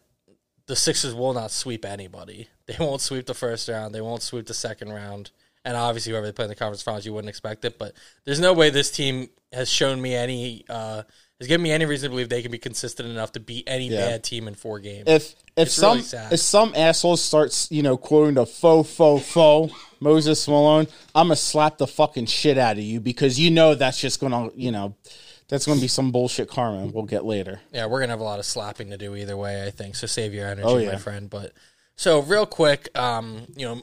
the 0.68 0.76
Sixers 0.76 1.14
will 1.14 1.34
not 1.34 1.51
sweep 1.51 1.84
anybody. 1.86 2.47
They 2.68 2.78
won't 2.80 3.01
sweep 3.01 3.26
the 3.26 3.34
first 3.34 3.68
round. 3.68 3.93
They 3.93 3.99
won't 4.01 4.22
sweep 4.22 4.45
the 4.47 4.54
second 4.54 4.93
round. 4.93 5.32
And 5.66 5.78
obviously, 5.78 6.11
whoever 6.11 6.26
they 6.26 6.32
play 6.34 6.45
in 6.45 6.49
the 6.49 6.55
conference 6.55 6.82
finals, 6.82 7.05
you 7.05 7.14
wouldn't 7.14 7.30
expect 7.30 7.64
it. 7.66 7.78
But 7.80 7.93
there's 8.26 8.39
no 8.39 8.53
way 8.53 8.70
this 8.70 8.91
team 8.91 9.30
has 9.53 9.70
shown 9.70 10.01
me 10.01 10.14
any, 10.16 10.66
uh, 10.70 11.03
has 11.39 11.47
given 11.47 11.64
me 11.64 11.72
any 11.72 11.86
reason 11.86 12.09
to 12.09 12.11
believe 12.11 12.30
they 12.30 12.41
can 12.41 12.51
be 12.51 12.57
consistent 12.57 13.07
enough 13.09 13.32
to 13.34 13.39
beat 13.39 13.64
any 13.68 13.88
Yeah. 13.88 14.07
bad 14.07 14.24
team 14.24 14.47
in 14.47 14.55
four 14.55 14.80
games. 14.80 15.03
If 15.07 15.36
if 15.55 15.68
It's 15.68 15.74
some 15.76 15.97
really 15.99 16.34
if 16.34 16.39
some 16.39 16.74
asshole 16.76 17.18
starts 17.18 17.68
you 17.70 17.84
know 17.84 17.95
quoting 17.97 18.34
the 18.36 18.45
faux 18.45 18.89
faux 18.89 19.26
faux 19.26 19.74
Moses 19.99 20.47
Malone, 20.47 20.88
I'm 21.16 21.28
gonna 21.28 21.36
slap 21.36 21.78
the 21.78 21.88
fucking 21.88 22.26
shit 22.26 22.57
out 22.57 22.78
of 22.78 22.84
you 22.84 22.99
because 22.99 23.39
you 23.39 23.51
know 23.51 23.76
that's 23.76 23.99
just 23.99 24.20
gonna 24.20 24.49
you 24.55 24.72
know 24.72 24.95
that's 25.49 25.66
gonna 25.66 25.82
be 25.82 25.88
some 25.88 26.11
bullshit 26.11 26.49
karma. 26.49 26.88
We'll 26.88 27.03
get 27.03 27.24
later. 27.26 27.61
Yeah, 27.72 27.86
we're 27.86 27.99
gonna 27.99 28.14
have 28.14 28.20
a 28.20 28.24
lot 28.24 28.39
of 28.39 28.45
slapping 28.45 28.89
to 28.89 28.97
do 28.97 29.16
either 29.16 29.38
way, 29.38 29.66
I 29.66 29.70
think. 29.72 29.95
So 29.95 30.07
save 30.07 30.34
your 30.34 30.47
energy, 30.47 30.68
Oh, 30.68 30.84
my 30.86 30.97
friend. 30.97 31.30
But 31.30 31.51
so 31.95 32.22
real 32.22 32.45
quick, 32.45 32.89
um, 32.97 33.45
you 33.55 33.66
know, 33.68 33.82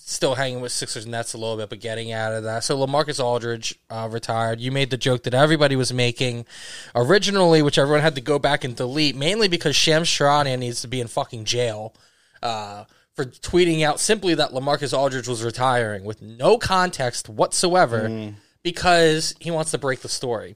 still 0.00 0.36
hanging 0.36 0.60
with 0.60 0.72
Sixers 0.72 1.06
Nets 1.06 1.34
a 1.34 1.38
little 1.38 1.56
bit, 1.56 1.68
but 1.68 1.80
getting 1.80 2.12
out 2.12 2.32
of 2.32 2.44
that. 2.44 2.64
So 2.64 2.78
Lamarcus 2.78 3.22
Aldridge 3.22 3.78
uh, 3.90 4.08
retired. 4.10 4.60
You 4.60 4.72
made 4.72 4.90
the 4.90 4.96
joke 4.96 5.24
that 5.24 5.34
everybody 5.34 5.76
was 5.76 5.92
making 5.92 6.46
originally, 6.94 7.62
which 7.62 7.78
everyone 7.78 8.02
had 8.02 8.14
to 8.14 8.20
go 8.20 8.38
back 8.38 8.64
and 8.64 8.74
delete, 8.74 9.16
mainly 9.16 9.48
because 9.48 9.76
Shams 9.76 10.08
Charania 10.08 10.58
needs 10.58 10.80
to 10.82 10.88
be 10.88 11.00
in 11.00 11.08
fucking 11.08 11.44
jail. 11.44 11.94
Uh, 12.42 12.84
for 13.14 13.24
tweeting 13.24 13.82
out 13.82 13.98
simply 13.98 14.34
that 14.34 14.52
Lamarcus 14.52 14.96
Aldridge 14.96 15.26
was 15.26 15.42
retiring 15.42 16.04
with 16.04 16.22
no 16.22 16.56
context 16.56 17.28
whatsoever 17.28 18.32
because 18.62 19.34
he 19.40 19.50
wants 19.50 19.72
to 19.72 19.78
break 19.78 20.02
the 20.02 20.08
story. 20.08 20.54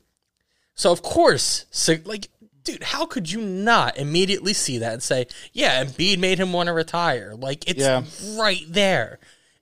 So 0.77 0.93
of 0.93 1.03
course, 1.03 1.67
like, 2.05 2.29
dude, 2.65 2.83
how 2.83 3.07
could 3.07 3.31
you 3.31 3.41
not 3.41 3.97
immediately 3.97 4.53
see 4.53 4.79
that 4.79 4.93
and 4.93 5.03
say, 5.03 5.27
"Yeah, 5.53 5.85
Embiid 5.85 6.19
made 6.19 6.39
him 6.39 6.53
want 6.53 6.69
to 6.69 6.73
retire"? 6.73 7.35
Like, 7.35 7.69
it's 7.69 7.81
Yeah. 7.81 8.03
right 8.37 8.65
there. 8.69 9.19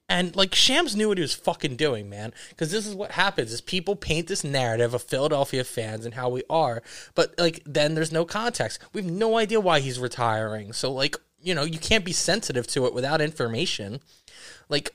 And 0.09 0.35
like 0.35 0.53
Shams 0.53 0.93
knew 0.95 1.07
what 1.07 1.17
he 1.17 1.21
was 1.21 1.33
fucking 1.33 1.77
doing, 1.77 2.09
man. 2.09 2.33
Because 2.49 2.69
this 2.69 2.85
is 2.85 2.93
what 2.93 3.11
happens: 3.11 3.53
is 3.53 3.61
people 3.61 3.95
paint 3.95 4.27
this 4.27 4.43
narrative 4.43 4.93
of 4.93 5.03
Philadelphia 5.03 5.63
fans 5.63 6.05
and 6.05 6.15
how 6.15 6.27
we 6.27 6.43
are, 6.49 6.83
but 7.15 7.33
like 7.37 7.61
then 7.65 7.95
there's 7.95 8.11
no 8.11 8.25
context. 8.25 8.79
We 8.91 9.01
have 9.03 9.11
no 9.11 9.37
idea 9.37 9.61
why 9.61 9.79
he's 9.79 9.99
retiring. 9.99 10.73
So 10.73 10.91
like, 10.91 11.15
you 11.41 11.55
know, 11.55 11.63
you 11.63 11.79
can't 11.79 12.03
be 12.03 12.11
sensitive 12.11 12.67
to 12.67 12.85
it 12.87 12.93
without 12.93 13.21
information. 13.21 14.01
Like, 14.67 14.93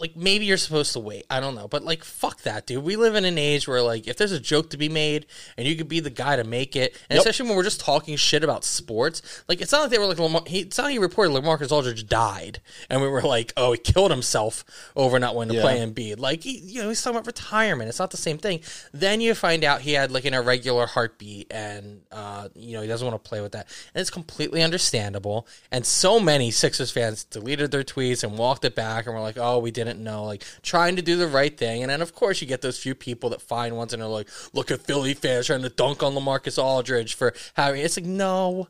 like 0.00 0.16
maybe 0.16 0.44
you're 0.46 0.56
supposed 0.56 0.92
to 0.94 1.00
wait. 1.00 1.24
I 1.30 1.40
don't 1.40 1.54
know, 1.54 1.68
but 1.68 1.82
like 1.84 2.04
fuck 2.04 2.42
that, 2.42 2.66
dude. 2.66 2.82
We 2.84 2.96
live 2.96 3.14
in 3.14 3.24
an 3.24 3.38
age 3.38 3.66
where 3.68 3.82
like 3.82 4.06
if 4.06 4.16
there's 4.16 4.32
a 4.32 4.40
joke 4.40 4.70
to 4.70 4.76
be 4.76 4.88
made 4.88 5.26
and 5.56 5.66
you 5.66 5.76
could 5.76 5.88
be 5.88 6.00
the 6.00 6.10
guy 6.10 6.36
to 6.36 6.44
make 6.44 6.76
it, 6.76 6.92
and 7.10 7.16
Yep. 7.16 7.20
especially 7.20 7.48
when 7.48 7.56
we're 7.56 7.62
just 7.64 7.80
talking 7.80 8.16
shit 8.16 8.44
about 8.44 8.64
sports, 8.64 9.42
like 9.48 9.60
it's 9.60 9.72
not 9.72 9.82
like 9.82 9.90
they 9.90 9.98
were 9.98 10.06
like 10.06 10.18
Lamar- 10.18 10.42
he, 10.46 10.60
it's 10.60 10.78
not 10.78 10.84
like 10.84 10.92
he 10.92 10.98
reported 10.98 11.30
Lamarcus 11.32 11.72
Aldridge 11.72 12.06
died, 12.08 12.60
and 12.90 13.00
we 13.00 13.08
were 13.08 13.22
like, 13.22 13.52
oh, 13.56 13.72
he 13.72 13.78
killed 13.78 14.10
himself 14.10 14.64
over 14.96 15.18
not 15.18 15.34
wanting 15.34 15.50
to 15.50 15.56
Yeah. 15.56 15.62
play 15.62 15.78
Embiid. 15.78 16.18
Like 16.18 16.42
he, 16.42 16.58
you 16.58 16.82
know, 16.82 16.88
he's 16.88 17.02
talking 17.02 17.16
about 17.16 17.26
retirement. 17.26 17.88
It's 17.88 17.98
not 17.98 18.10
the 18.10 18.16
same 18.16 18.38
thing. 18.38 18.60
Then 18.92 19.20
you 19.20 19.34
find 19.34 19.64
out 19.64 19.80
he 19.82 19.92
had 19.92 20.10
like 20.10 20.24
an 20.24 20.34
irregular 20.34 20.86
heartbeat, 20.86 21.46
and 21.50 22.02
uh, 22.12 22.48
you 22.54 22.72
know 22.74 22.82
he 22.82 22.88
doesn't 22.88 23.06
want 23.06 23.22
to 23.22 23.28
play 23.28 23.40
with 23.40 23.52
that, 23.52 23.66
and 23.94 24.00
it's 24.00 24.10
completely 24.10 24.62
understandable. 24.62 25.46
And 25.70 25.84
so 25.86 26.18
many 26.20 26.50
Sixers 26.50 26.90
fans 26.90 27.24
deleted 27.24 27.70
their 27.70 27.82
tweets 27.84 28.22
and 28.22 28.38
walked 28.38 28.64
it 28.64 28.74
back, 28.74 29.06
and 29.06 29.14
were 29.14 29.20
like, 29.20 29.36
oh, 29.38 29.58
we 29.58 29.70
didn't 29.86 30.04
know, 30.04 30.24
like 30.24 30.44
trying 30.62 30.96
to 30.96 31.02
do 31.02 31.16
the 31.16 31.26
right 31.26 31.56
thing. 31.56 31.82
And 31.82 31.90
then 31.90 32.02
of 32.02 32.14
course 32.14 32.40
you 32.40 32.46
get 32.46 32.60
those 32.60 32.78
few 32.78 32.94
people 32.94 33.30
that 33.30 33.40
find 33.40 33.76
ones 33.76 33.92
and 33.92 34.02
are 34.02 34.08
like, 34.08 34.28
look 34.52 34.70
at 34.70 34.82
Philly 34.82 35.14
fans 35.14 35.46
trying 35.46 35.62
to 35.62 35.68
dunk 35.70 36.02
on 36.02 36.12
Lamarcus 36.14 36.62
Aldridge 36.62 37.14
for 37.14 37.32
having. 37.54 37.80
It's 37.80 37.96
like 37.96 38.06
no, 38.06 38.68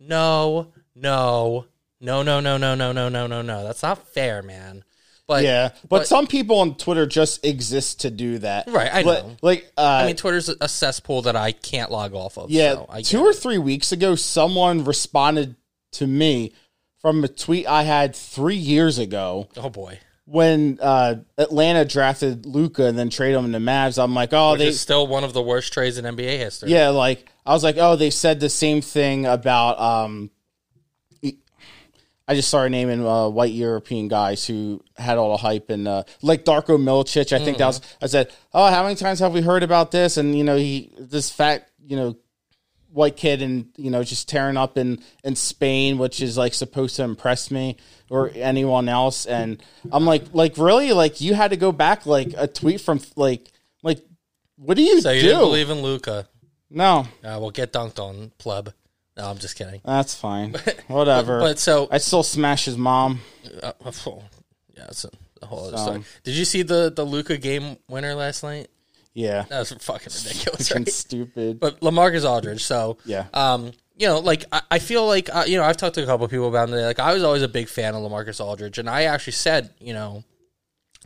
no, 0.00 0.72
no. 0.94 1.66
No, 2.00 2.22
no, 2.22 2.38
no, 2.38 2.56
no, 2.56 2.76
no, 2.76 2.92
no, 2.92 3.08
no, 3.08 3.26
no, 3.26 3.42
no. 3.42 3.64
That's 3.64 3.82
not 3.82 4.06
fair, 4.08 4.40
man. 4.40 4.84
But 5.26 5.42
yeah, 5.44 5.70
but, 5.88 6.06
some 6.06 6.26
people 6.26 6.60
on 6.60 6.76
Twitter 6.76 7.06
just 7.06 7.44
exist 7.44 8.00
to 8.02 8.10
do 8.10 8.38
that. 8.38 8.66
Right, 8.68 8.88
I 8.90 9.02
Like- 9.02 9.24
know. 9.24 9.36
Like, 9.42 9.70
uh, 9.76 9.82
I 9.82 10.06
mean, 10.06 10.16
Twitter's 10.16 10.48
a 10.48 10.68
cesspool 10.68 11.22
that 11.22 11.36
I 11.36 11.52
can't 11.52 11.90
log 11.90 12.14
off 12.14 12.38
of. 12.38 12.50
yeah, 12.50 12.74
so 12.74 12.86
two 13.02 13.26
or 13.26 13.30
it. 13.30 13.36
three 13.36 13.58
weeks 13.58 13.92
ago, 13.92 14.14
someone 14.14 14.84
responded 14.84 15.56
to 15.92 16.06
me 16.06 16.52
from 17.00 17.22
a 17.24 17.28
tweet 17.28 17.66
I 17.66 17.82
had 17.82 18.16
three 18.16 18.56
years 18.56 18.98
ago 18.98 19.48
oh 19.56 19.68
boy, 19.68 19.98
when 20.30 20.78
uh, 20.80 21.16
Atlanta 21.38 21.86
drafted 21.86 22.44
Luka 22.44 22.84
and 22.84 22.98
then 22.98 23.08
traded 23.08 23.38
him 23.38 23.46
to 23.46 23.52
the 23.52 23.58
Mavs. 23.58 24.02
I'm 24.02 24.14
like, 24.14 24.32
oh, 24.32 24.52
which 24.52 24.60
they 24.60 24.72
still 24.72 25.06
one 25.06 25.24
of 25.24 25.32
the 25.32 25.42
worst 25.42 25.72
trades 25.72 25.96
in 25.96 26.04
NBA 26.04 26.38
history. 26.38 26.70
Yeah, 26.70 26.90
like 26.90 27.26
I 27.46 27.54
was 27.54 27.64
like, 27.64 27.76
oh, 27.78 27.96
they 27.96 28.10
said 28.10 28.40
the 28.40 28.50
same 28.50 28.80
thing 28.82 29.26
about. 29.26 29.80
um 29.80 30.30
I 32.30 32.34
just 32.34 32.48
started 32.48 32.70
naming 32.70 33.06
uh, 33.06 33.30
white 33.30 33.54
European 33.54 34.06
guys 34.08 34.46
who 34.46 34.82
had 34.98 35.16
all 35.16 35.30
the 35.30 35.38
hype 35.38 35.70
and 35.70 35.88
uh, 35.88 36.02
like 36.20 36.44
Darko 36.44 36.76
Milicic. 36.76 37.32
I 37.32 37.42
think 37.42 37.56
that 37.56 37.66
was. 37.66 37.80
I 38.02 38.06
said, 38.06 38.30
oh, 38.52 38.70
how 38.70 38.82
many 38.82 38.96
times 38.96 39.20
have 39.20 39.32
we 39.32 39.40
heard 39.40 39.62
about 39.62 39.92
this? 39.92 40.18
And 40.18 40.36
you 40.36 40.44
know, 40.44 40.58
he 40.58 40.92
this 40.98 41.30
fat, 41.30 41.70
you 41.86 41.96
know, 41.96 42.18
white 42.98 43.16
kid 43.16 43.40
and 43.42 43.68
you 43.76 43.90
know 43.90 44.02
just 44.02 44.28
tearing 44.28 44.56
up 44.56 44.76
in 44.76 44.98
in 45.24 45.34
Spain, 45.36 45.96
which 45.98 46.20
is 46.20 46.36
like 46.36 46.52
supposed 46.52 46.96
to 46.96 47.04
impress 47.04 47.50
me 47.50 47.76
or 48.10 48.30
anyone 48.34 48.88
else. 48.88 49.24
And 49.26 49.62
I'm 49.92 50.04
like, 50.04 50.24
like 50.34 50.58
really, 50.58 50.92
like 50.92 51.20
you 51.20 51.34
had 51.34 51.50
to 51.52 51.56
go 51.56 51.72
back 51.72 52.04
like 52.06 52.34
a 52.36 52.46
tweet 52.46 52.80
from 52.80 53.00
like 53.16 53.50
like 53.82 54.00
what 54.56 54.76
do 54.76 54.82
you 54.82 55.00
So 55.00 55.12
you 55.12 55.20
do? 55.22 55.26
didn't 55.28 55.40
believe 55.42 55.70
in 55.70 55.82
Luka? 55.82 56.28
no, 56.70 57.06
Uh, 57.24 57.38
we'll 57.40 57.50
get 57.52 57.72
dunked 57.72 57.98
on, 57.98 58.32
pleb. 58.38 58.74
No, 59.16 59.24
I'm 59.30 59.38
just 59.38 59.56
kidding. 59.56 59.80
that's 59.84 60.14
fine. 60.14 60.54
Whatever. 60.88 61.40
But 61.40 61.58
so, 61.58 61.88
I 61.90 61.98
still 61.98 62.22
smash 62.22 62.66
his 62.66 62.76
mom. 62.76 63.20
uh, 63.62 63.72
oh, 64.06 64.22
yeah, 64.76 64.84
it's 64.88 65.04
a, 65.04 65.10
a 65.42 65.46
whole 65.46 65.68
other 65.68 65.76
story. 65.78 66.02
Did 66.24 66.34
you 66.34 66.44
see 66.44 66.62
the 66.62 66.92
the 66.94 67.04
Luka 67.04 67.36
game 67.38 67.78
winner 67.88 68.14
last 68.14 68.42
night? 68.42 68.68
Yeah, 69.18 69.42
That 69.48 69.58
was 69.58 69.72
fucking 69.72 70.12
ridiculous. 70.14 70.68
fucking 70.68 70.82
Right? 70.84 70.92
stupid. 70.92 71.58
But 71.58 71.80
Lamarcus 71.80 72.24
Aldridge. 72.28 72.62
So 72.64 72.98
Yeah. 73.04 73.26
um, 73.34 73.72
you 73.96 74.06
know, 74.06 74.20
like 74.20 74.44
I, 74.52 74.62
I 74.70 74.78
feel 74.78 75.06
like 75.06 75.28
uh, 75.34 75.44
you 75.46 75.56
know 75.58 75.64
I've 75.64 75.76
talked 75.76 75.96
to 75.96 76.02
a 76.04 76.06
couple 76.06 76.24
of 76.24 76.30
people 76.30 76.48
about 76.48 76.68
him. 76.68 76.74
Today. 76.76 76.86
Like 76.86 77.00
I 77.00 77.12
was 77.14 77.24
always 77.24 77.42
a 77.42 77.48
big 77.48 77.68
fan 77.68 77.94
of 77.96 78.02
Lamarcus 78.02 78.40
Aldridge, 78.40 78.78
and 78.78 78.88
I 78.88 79.02
actually 79.04 79.32
said 79.32 79.70
you 79.80 79.92
know 79.92 80.22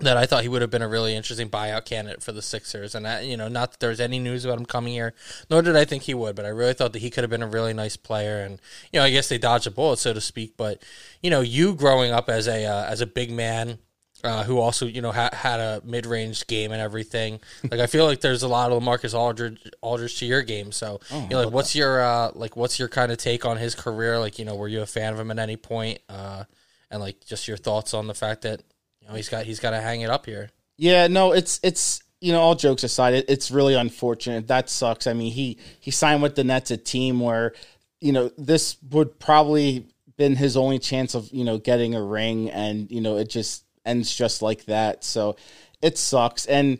that 0.01 0.17
I 0.17 0.27
thought 0.27 0.43
he 0.43 0.49
would 0.49 0.63
have 0.63 0.71
been 0.71 0.83
a 0.83 0.89
really 0.89 1.15
interesting 1.15 1.49
buyout 1.49 1.85
candidate 1.85 2.23
for 2.23 2.33
the 2.33 2.43
Sixers. 2.43 2.95
And 2.95 3.05
that, 3.05 3.25
you 3.27 3.37
know, 3.37 3.47
not 3.47 3.73
that 3.73 3.81
there 3.81 3.91
was 3.91 4.01
any 4.01 4.19
news 4.19 4.45
about 4.45 4.59
him 4.59 4.65
coming 4.65 4.95
here, 4.95 5.13
nor 5.51 5.61
did 5.63 5.77
I 5.77 5.85
think 5.85 6.05
he 6.05 6.15
would, 6.15 6.35
but 6.35 6.47
I 6.47 6.49
really 6.49 6.73
thought 6.73 6.93
that 6.95 7.01
he 7.03 7.11
could 7.11 7.23
have 7.23 7.31
been 7.31 7.43
a 7.43 7.47
really 7.47 7.75
nice 7.75 7.97
player. 7.97 8.39
And 8.43 8.59
you 8.93 8.99
know, 8.99 9.05
I 9.05 9.11
guess 9.11 9.29
they 9.29 9.39
dodged 9.39 9.67
a 9.67 9.71
bullet, 9.71 9.99
so 9.99 10.13
to 10.13 10.21
speak. 10.21 10.57
But 10.57 10.83
you 11.23 11.31
know, 11.31 11.41
you 11.41 11.75
growing 11.75 12.11
up 12.13 12.29
as 12.29 12.47
a 12.49 12.65
uh, 12.67 12.85
as 12.87 13.01
a 13.01 13.07
big 13.07 13.31
man. 13.31 13.79
Uh, 14.25 14.45
who 14.45 14.61
also, 14.61 14.87
you 14.87 15.03
know, 15.03 15.11
ha- 15.11 15.31
had 15.33 15.59
a 15.59 15.83
mid-range 15.85 16.47
game 16.47 16.70
and 16.70 16.81
everything. 16.81 17.41
Like, 17.68 17.81
I 17.81 17.87
feel 17.87 18.05
like 18.05 18.20
there's 18.20 18.45
a 18.45 18.49
lot 18.49 18.70
of 18.70 18.81
Marcus 18.81 19.14
Aldridge, 19.14 19.59
Aldridge 19.81 20.18
to 20.20 20.27
your 20.27 20.43
game. 20.43 20.70
So, 20.70 21.01
you 21.11 21.29
know, 21.31 21.43
like, 21.43 21.53
what's 21.53 21.75
your 21.75 22.01
uh, 22.01 22.31
like, 22.35 22.57
what's 22.57 22.79
your 22.79 22.89
kind 22.89 23.11
of 23.11 23.18
take 23.18 23.45
on 23.45 23.57
his 23.57 23.75
career? 23.75 24.20
Like, 24.20 24.39
you 24.39 24.45
know, 24.45 24.55
were 24.55 24.68
you 24.68 24.81
a 24.81 24.87
fan 24.87 25.12
of 25.12 25.18
him 25.18 25.33
at 25.33 25.41
any 25.41 25.57
point? 25.57 25.99
Uh, 26.09 26.45
and 26.89 27.01
like, 27.01 27.25
just 27.25 27.49
your 27.49 27.57
thoughts 27.57 27.95
on 27.95 28.07
the 28.07 28.14
fact 28.14 28.43
that 28.43 28.62
you 29.01 29.09
know 29.09 29.14
he's 29.14 29.29
got 29.29 29.45
he's 29.45 29.59
got 29.59 29.70
to 29.70 29.81
hang 29.81 30.03
it 30.03 30.11
up 30.11 30.27
here. 30.27 30.51
Yeah, 30.77 31.09
no, 31.09 31.33
it's 31.33 31.59
it's 31.62 32.01
you 32.20 32.33
know 32.33 32.41
all 32.41 32.55
jokes 32.55 32.85
aside, 32.85 33.14
it, 33.14 33.25
it's 33.29 33.51
really 33.51 33.75
unfortunate. 33.75 34.47
That 34.47 34.70
sucks. 34.70 35.07
I 35.07 35.12
mean, 35.12 35.33
he 35.33 35.59
he 35.81 35.91
signed 35.91 36.23
with 36.23 36.37
the 36.37 36.45
Nets, 36.45 36.70
a 36.70 36.77
team 36.77 37.18
where 37.18 37.53
you 38.01 38.12
know 38.12 38.31
this 38.39 38.77
would 38.91 39.18
probably 39.18 39.89
been 40.16 40.37
his 40.37 40.57
only 40.57 40.79
chance 40.79 41.14
of 41.14 41.29
you 41.33 41.45
know 41.45 41.59
getting 41.59 41.95
a 41.95 42.03
ring, 42.03 42.49
and 42.51 42.91
you 42.91 43.01
know 43.01 43.16
it 43.16 43.29
just 43.29 43.64
ends 43.85 44.14
just 44.14 44.43
like 44.43 44.64
that. 44.66 45.05
So 45.05 45.37
it 45.80 45.99
sucks, 45.99 46.47
and 46.47 46.78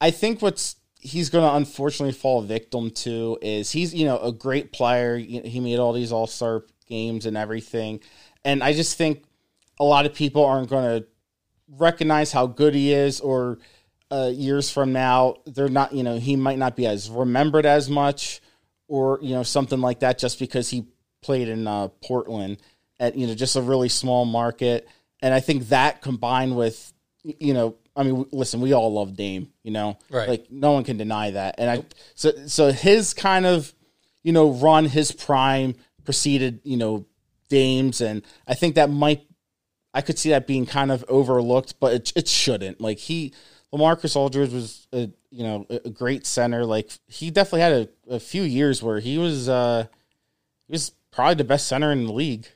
I 0.00 0.10
think 0.10 0.42
what's 0.42 0.76
he's 1.00 1.30
going 1.30 1.48
to 1.48 1.56
unfortunately 1.56 2.12
fall 2.12 2.42
victim 2.42 2.90
to 2.90 3.38
is 3.42 3.72
he's 3.72 3.94
you 3.94 4.06
know 4.06 4.18
a 4.18 4.32
great 4.32 4.72
player. 4.72 5.16
He 5.16 5.60
made 5.60 5.78
all 5.78 5.92
these 5.92 6.12
All 6.12 6.26
Star 6.26 6.64
games 6.86 7.26
and 7.26 7.36
everything, 7.36 8.00
and 8.44 8.62
I 8.62 8.72
just 8.72 8.96
think 8.96 9.24
a 9.80 9.84
lot 9.84 10.06
of 10.06 10.14
people 10.14 10.44
aren't 10.44 10.68
going 10.68 11.00
to 11.00 11.06
recognize 11.68 12.32
how 12.32 12.46
good 12.46 12.74
he 12.74 12.92
is 12.92 13.20
or 13.20 13.58
uh, 14.10 14.30
years 14.32 14.70
from 14.70 14.92
now 14.92 15.36
they're 15.46 15.68
not 15.68 15.94
you 15.94 16.02
know 16.02 16.18
he 16.18 16.36
might 16.36 16.58
not 16.58 16.76
be 16.76 16.86
as 16.86 17.08
remembered 17.08 17.64
as 17.64 17.88
much 17.88 18.42
or 18.88 19.18
you 19.22 19.34
know 19.34 19.42
something 19.42 19.80
like 19.80 20.00
that 20.00 20.18
just 20.18 20.38
because 20.38 20.68
he 20.68 20.86
played 21.22 21.48
in 21.48 21.66
uh, 21.66 21.88
portland 22.04 22.58
at 23.00 23.16
you 23.16 23.26
know 23.26 23.34
just 23.34 23.56
a 23.56 23.62
really 23.62 23.88
small 23.88 24.26
market 24.26 24.86
and 25.22 25.32
i 25.32 25.40
think 25.40 25.68
that 25.68 26.02
combined 26.02 26.54
with 26.56 26.92
you 27.24 27.54
know 27.54 27.76
i 27.96 28.02
mean 28.02 28.26
listen 28.32 28.60
we 28.60 28.72
all 28.74 28.92
love 28.92 29.16
dame 29.16 29.50
you 29.62 29.70
know 29.70 29.96
Right. 30.10 30.28
like 30.28 30.46
no 30.50 30.72
one 30.72 30.84
can 30.84 30.96
deny 30.98 31.30
that 31.30 31.54
and 31.58 31.70
i 31.70 31.84
so 32.14 32.32
so 32.46 32.70
his 32.72 33.14
kind 33.14 33.46
of 33.46 33.72
you 34.22 34.32
know 34.32 34.50
run 34.50 34.84
his 34.84 35.12
prime 35.12 35.74
preceded 36.04 36.60
you 36.64 36.76
know 36.76 37.06
dames 37.48 38.00
and 38.00 38.22
i 38.46 38.54
think 38.54 38.74
that 38.74 38.90
might 38.90 39.22
I 39.94 40.00
could 40.00 40.18
see 40.18 40.30
that 40.30 40.46
being 40.46 40.64
kind 40.64 40.90
of 40.90 41.04
overlooked, 41.06 41.74
but 41.78 41.92
it, 41.92 42.12
it 42.16 42.26
shouldn't. 42.26 42.80
Like 42.80 42.96
he, 42.96 43.34
Lamarcus 43.74 44.16
Aldridge 44.16 44.50
was 44.50 44.86
a 44.90 45.10
you 45.30 45.42
know 45.44 45.66
a 45.68 45.80
a 45.84 45.90
great 45.90 46.24
center. 46.24 46.64
Like 46.64 46.90
he 47.08 47.30
definitely 47.30 47.60
had 47.60 47.72
a, 48.08 48.14
a 48.14 48.18
few 48.18 48.40
years 48.42 48.82
where 48.82 49.00
he 49.00 49.18
was 49.18 49.50
uh 49.50 49.84
he 50.66 50.72
was 50.72 50.92
probably 51.10 51.34
the 51.34 51.44
best 51.44 51.68
center 51.68 51.92
in 51.92 52.06
the 52.06 52.12
league. 52.14 52.48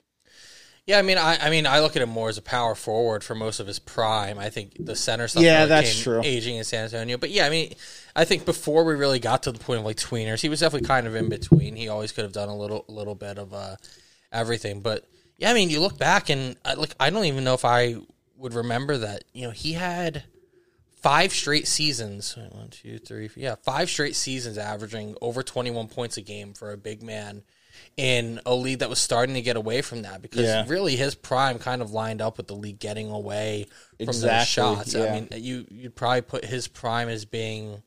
Yeah, 0.86 1.00
I 1.00 1.02
mean, 1.02 1.18
I, 1.18 1.36
I 1.40 1.50
mean, 1.50 1.66
I 1.66 1.80
look 1.80 1.96
at 1.96 2.02
him 2.02 2.10
more 2.10 2.28
as 2.28 2.38
a 2.38 2.42
power 2.42 2.76
forward 2.76 3.24
for 3.24 3.34
most 3.34 3.58
of 3.58 3.66
his 3.66 3.80
prime. 3.80 4.38
I 4.38 4.50
think 4.50 4.76
the 4.78 4.94
center 4.94 5.26
stuff, 5.26 5.42
Yeah, 5.42 5.58
really 5.58 5.68
that's 5.68 6.00
true. 6.00 6.20
Aging 6.22 6.56
in 6.56 6.64
San 6.64 6.84
Antonio, 6.84 7.18
but 7.18 7.30
yeah, 7.30 7.44
I 7.44 7.50
mean, 7.50 7.74
I 8.14 8.24
think 8.24 8.44
before 8.44 8.84
we 8.84 8.94
really 8.94 9.18
got 9.18 9.42
to 9.44 9.52
the 9.52 9.58
point 9.58 9.80
of 9.80 9.84
like 9.84 9.96
tweeners, 9.96 10.40
he 10.40 10.48
was 10.48 10.60
definitely 10.60 10.86
kind 10.86 11.08
of 11.08 11.16
in 11.16 11.28
between. 11.28 11.74
He 11.74 11.88
always 11.88 12.12
could 12.12 12.22
have 12.22 12.32
done 12.32 12.48
a 12.48 12.56
little, 12.56 12.84
little 12.86 13.16
bit 13.16 13.36
of 13.36 13.52
uh, 13.52 13.76
everything, 14.30 14.80
but 14.80 15.04
yeah, 15.38 15.50
I 15.50 15.54
mean, 15.54 15.70
you 15.70 15.80
look 15.80 15.98
back 15.98 16.30
and 16.30 16.56
I, 16.64 16.74
like 16.74 16.94
I 17.00 17.10
don't 17.10 17.24
even 17.24 17.42
know 17.42 17.54
if 17.54 17.64
I 17.64 17.96
would 18.36 18.54
remember 18.54 18.96
that. 18.98 19.24
You 19.32 19.46
know, 19.46 19.50
he 19.50 19.72
had 19.72 20.22
five 21.02 21.32
straight 21.32 21.66
seasons. 21.66 22.36
One, 22.36 22.68
two, 22.68 22.98
three, 22.98 23.26
four, 23.26 23.42
yeah, 23.42 23.56
five 23.64 23.90
straight 23.90 24.14
seasons 24.14 24.56
averaging 24.56 25.16
over 25.20 25.42
twenty 25.42 25.72
one 25.72 25.88
points 25.88 26.16
a 26.16 26.22
game 26.22 26.52
for 26.52 26.70
a 26.70 26.76
big 26.76 27.02
man 27.02 27.42
in 27.96 28.40
a 28.44 28.54
league 28.54 28.80
that 28.80 28.90
was 28.90 28.98
starting 28.98 29.34
to 29.36 29.40
get 29.42 29.56
away 29.56 29.80
from 29.80 30.02
that 30.02 30.20
because 30.20 30.42
Yeah. 30.42 30.64
really 30.68 30.96
his 30.96 31.14
prime 31.14 31.58
kind 31.58 31.80
of 31.80 31.92
lined 31.92 32.20
up 32.20 32.36
with 32.36 32.46
the 32.46 32.54
league 32.54 32.78
getting 32.78 33.10
away 33.10 33.66
from 33.98 34.06
those 34.06 34.46
shots. 34.46 34.94
yeah. 34.94 35.04
I 35.04 35.12
mean, 35.20 35.28
you 35.32 35.66
you'd 35.70 35.96
probably 35.96 36.20
put 36.20 36.44
his 36.44 36.68
prime 36.68 37.08
as 37.08 37.24
being, 37.24 37.82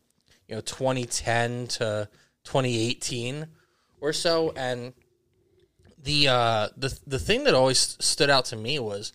you 0.47 0.55
know, 0.55 0.61
2010 0.61 1.67
to 1.67 2.09
2018 2.43 3.45
or 4.01 4.11
so 4.13 4.51
and 4.55 4.93
the 6.01 6.27
uh 6.29 6.69
the 6.77 6.97
the 7.05 7.19
thing 7.19 7.43
that 7.43 7.53
always 7.53 7.95
stood 7.99 8.29
out 8.29 8.45
to 8.45 8.55
me 8.55 8.79
was 8.79 9.11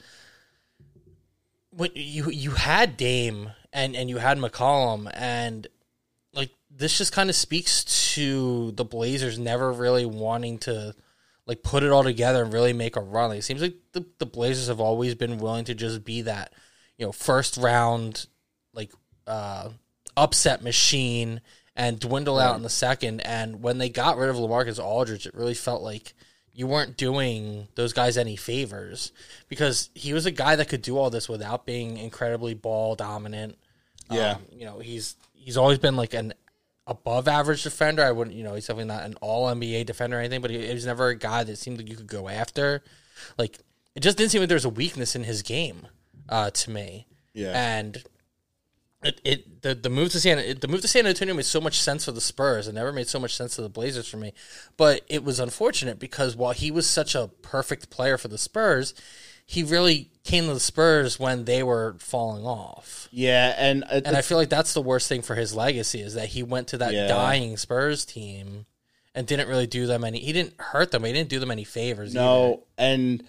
when 1.71 1.91
you 1.95 2.31
you 2.31 2.53
had 2.53 2.97
Dame 2.97 3.51
and 3.73 3.97
and 3.97 4.09
you 4.09 4.19
had 4.19 4.39
McCollum 4.39 5.11
and 5.15 5.67
like 6.35 6.51
this 6.71 6.99
just 6.99 7.13
kind 7.13 7.31
of 7.31 7.35
speaks 7.35 7.83
to 8.15 8.73
the 8.73 8.85
Blazers 8.85 9.39
never 9.39 9.73
really 9.73 10.07
wanting 10.07 10.59
to 10.59 10.95
like 11.47 11.63
put 11.63 11.83
it 11.83 11.91
all 11.91 12.03
together 12.03 12.43
and 12.43 12.53
really 12.53 12.73
make 12.73 12.97
a 12.97 13.01
run. 13.01 13.31
Like, 13.31 13.41
it 13.41 13.43
seems 13.43 13.63
like 13.63 13.77
the, 13.93 14.05
the 14.19 14.27
Blazers 14.27 14.69
have 14.69 14.81
always 14.81 15.15
been 15.15 15.39
willing 15.39 15.65
to 15.67 15.75
just 15.75 16.05
be 16.05 16.23
that, 16.23 16.53
you 16.97 17.07
know, 17.07 17.13
first 17.13 17.57
round 17.57 18.27
like 18.73 18.93
uh 19.27 19.71
upset 20.17 20.63
machine 20.63 21.41
and 21.77 21.99
dwindle 21.99 22.39
out 22.39 22.57
in 22.57 22.63
the 22.63 22.69
second. 22.71 23.21
And 23.21 23.63
when 23.63 23.79
they 23.79 23.89
got 23.89 24.17
rid 24.17 24.31
of 24.31 24.37
Lamarcus 24.37 24.83
Aldridge, 24.83 25.27
it 25.27 25.35
really 25.35 25.55
felt 25.55 25.83
like 25.83 26.15
you 26.53 26.69
weren't 26.69 26.97
doing 26.97 27.67
those 27.75 27.93
guys 27.93 28.17
any 28.17 28.37
favors 28.37 29.11
because 29.49 29.91
he 29.95 30.13
was 30.13 30.25
a 30.25 30.31
guy 30.31 30.55
that 30.55 30.69
could 30.69 30.83
do 30.83 30.97
all 30.97 31.11
this 31.11 31.29
without 31.29 31.67
being 31.67 31.97
incredibly 31.97 32.55
ball 32.55 32.95
dominant. 32.95 33.59
Yeah. 34.11 34.33
Um, 34.33 34.43
you 34.53 34.65
know, 34.65 34.79
he's 34.79 35.17
he's 35.33 35.57
always 35.57 35.79
been 35.79 35.97
like 35.97 36.15
an 36.15 36.33
above 36.87 37.29
average 37.29 37.63
defender. 37.63 38.03
I 38.03 38.13
wouldn't, 38.13 38.37
you 38.37 38.45
know, 38.45 38.55
he's 38.55 38.67
definitely 38.67 38.93
not 38.93 39.05
an 39.05 39.15
all 39.21 39.47
NBA 39.47 39.87
defender 39.87 40.17
or 40.17 40.21
anything, 40.21 40.41
but 40.41 40.51
he, 40.51 40.67
he 40.67 40.75
was 40.75 40.87
never 40.87 41.09
a 41.09 41.17
guy 41.17 41.45
that 41.45 41.59
seemed 41.59 41.79
like 41.79 41.89
you 41.89 41.97
could 41.97 42.07
go 42.07 42.29
after. 42.29 42.83
Like 43.39 43.59
it 43.95 44.01
just 44.01 44.19
didn't 44.19 44.33
seem 44.33 44.41
like 44.41 44.49
there 44.49 44.57
was 44.57 44.65
a 44.65 44.71
weakness 44.71 45.15
in 45.15 45.25
his 45.25 45.43
game 45.43 45.87
uh, 46.29 46.51
to 46.51 46.71
me. 46.71 47.07
Yeah. 47.33 47.53
And 47.55 48.03
it, 49.03 49.21
it 49.25 49.63
the 49.63 49.75
the 49.75 49.91
move 49.91 50.13
to 50.13 50.21
San 50.21 50.39
it, 50.39 50.61
the 50.61 50.69
move 50.69 50.81
to 50.81 50.89
San 50.89 51.07
Antonio 51.07 51.35
made 51.35 51.45
so 51.45 51.61
much 51.61 51.81
sense 51.81 52.05
for 52.05 52.13
the 52.13 52.21
Spurs. 52.21 52.69
It 52.69 52.75
never 52.75 52.93
made 52.93 53.09
so 53.09 53.19
much 53.19 53.35
sense 53.35 53.57
to 53.57 53.63
the 53.63 53.69
Blazers 53.69 54.09
for 54.09 54.17
me. 54.17 54.33
But 54.77 55.03
it 55.09 55.25
was 55.25 55.41
unfortunate 55.41 55.99
because 55.99 56.37
while 56.37 56.53
he 56.53 56.71
was 56.71 56.87
such 56.87 57.15
a 57.15 57.31
perfect 57.43 57.91
player 57.91 58.17
for 58.17 58.29
the 58.29 58.39
Spurs, 58.39 58.95
he 59.47 59.63
really 59.63 60.11
came 60.23 60.47
to 60.47 60.55
the 60.55 60.61
Spurs 60.61 61.19
when 61.21 61.45
they 61.45 61.63
were 61.63 61.97
falling 61.99 62.45
off. 62.47 63.09
Yeah, 63.13 63.55
and, 63.59 63.85
uh, 63.85 64.01
And 64.05 64.17
I 64.17 64.23
feel 64.23 64.39
like 64.39 64.49
that's 64.49 64.73
the 64.73 64.81
worst 64.81 65.07
thing 65.09 65.21
for 65.23 65.35
his 65.35 65.55
legacy 65.55 66.01
is 66.01 66.15
that 66.15 66.29
he 66.29 66.43
went 66.43 66.69
to 66.69 66.79
that 66.79 66.93
Yeah. 66.95 67.07
dying 67.09 67.57
Spurs 67.59 68.05
team 68.07 68.65
and 69.15 69.27
didn't 69.27 69.49
really 69.49 69.67
do 69.67 69.87
them 69.87 70.03
any. 70.03 70.19
He 70.21 70.33
didn't 70.33 70.55
hurt 70.59 70.91
them. 70.91 71.05
He 71.05 71.13
didn't 71.13 71.29
do 71.29 71.39
them 71.39 71.51
any 71.51 71.65
favors. 71.65 72.17
either. 72.17 72.25
no, 72.25 72.63
and 72.79 73.23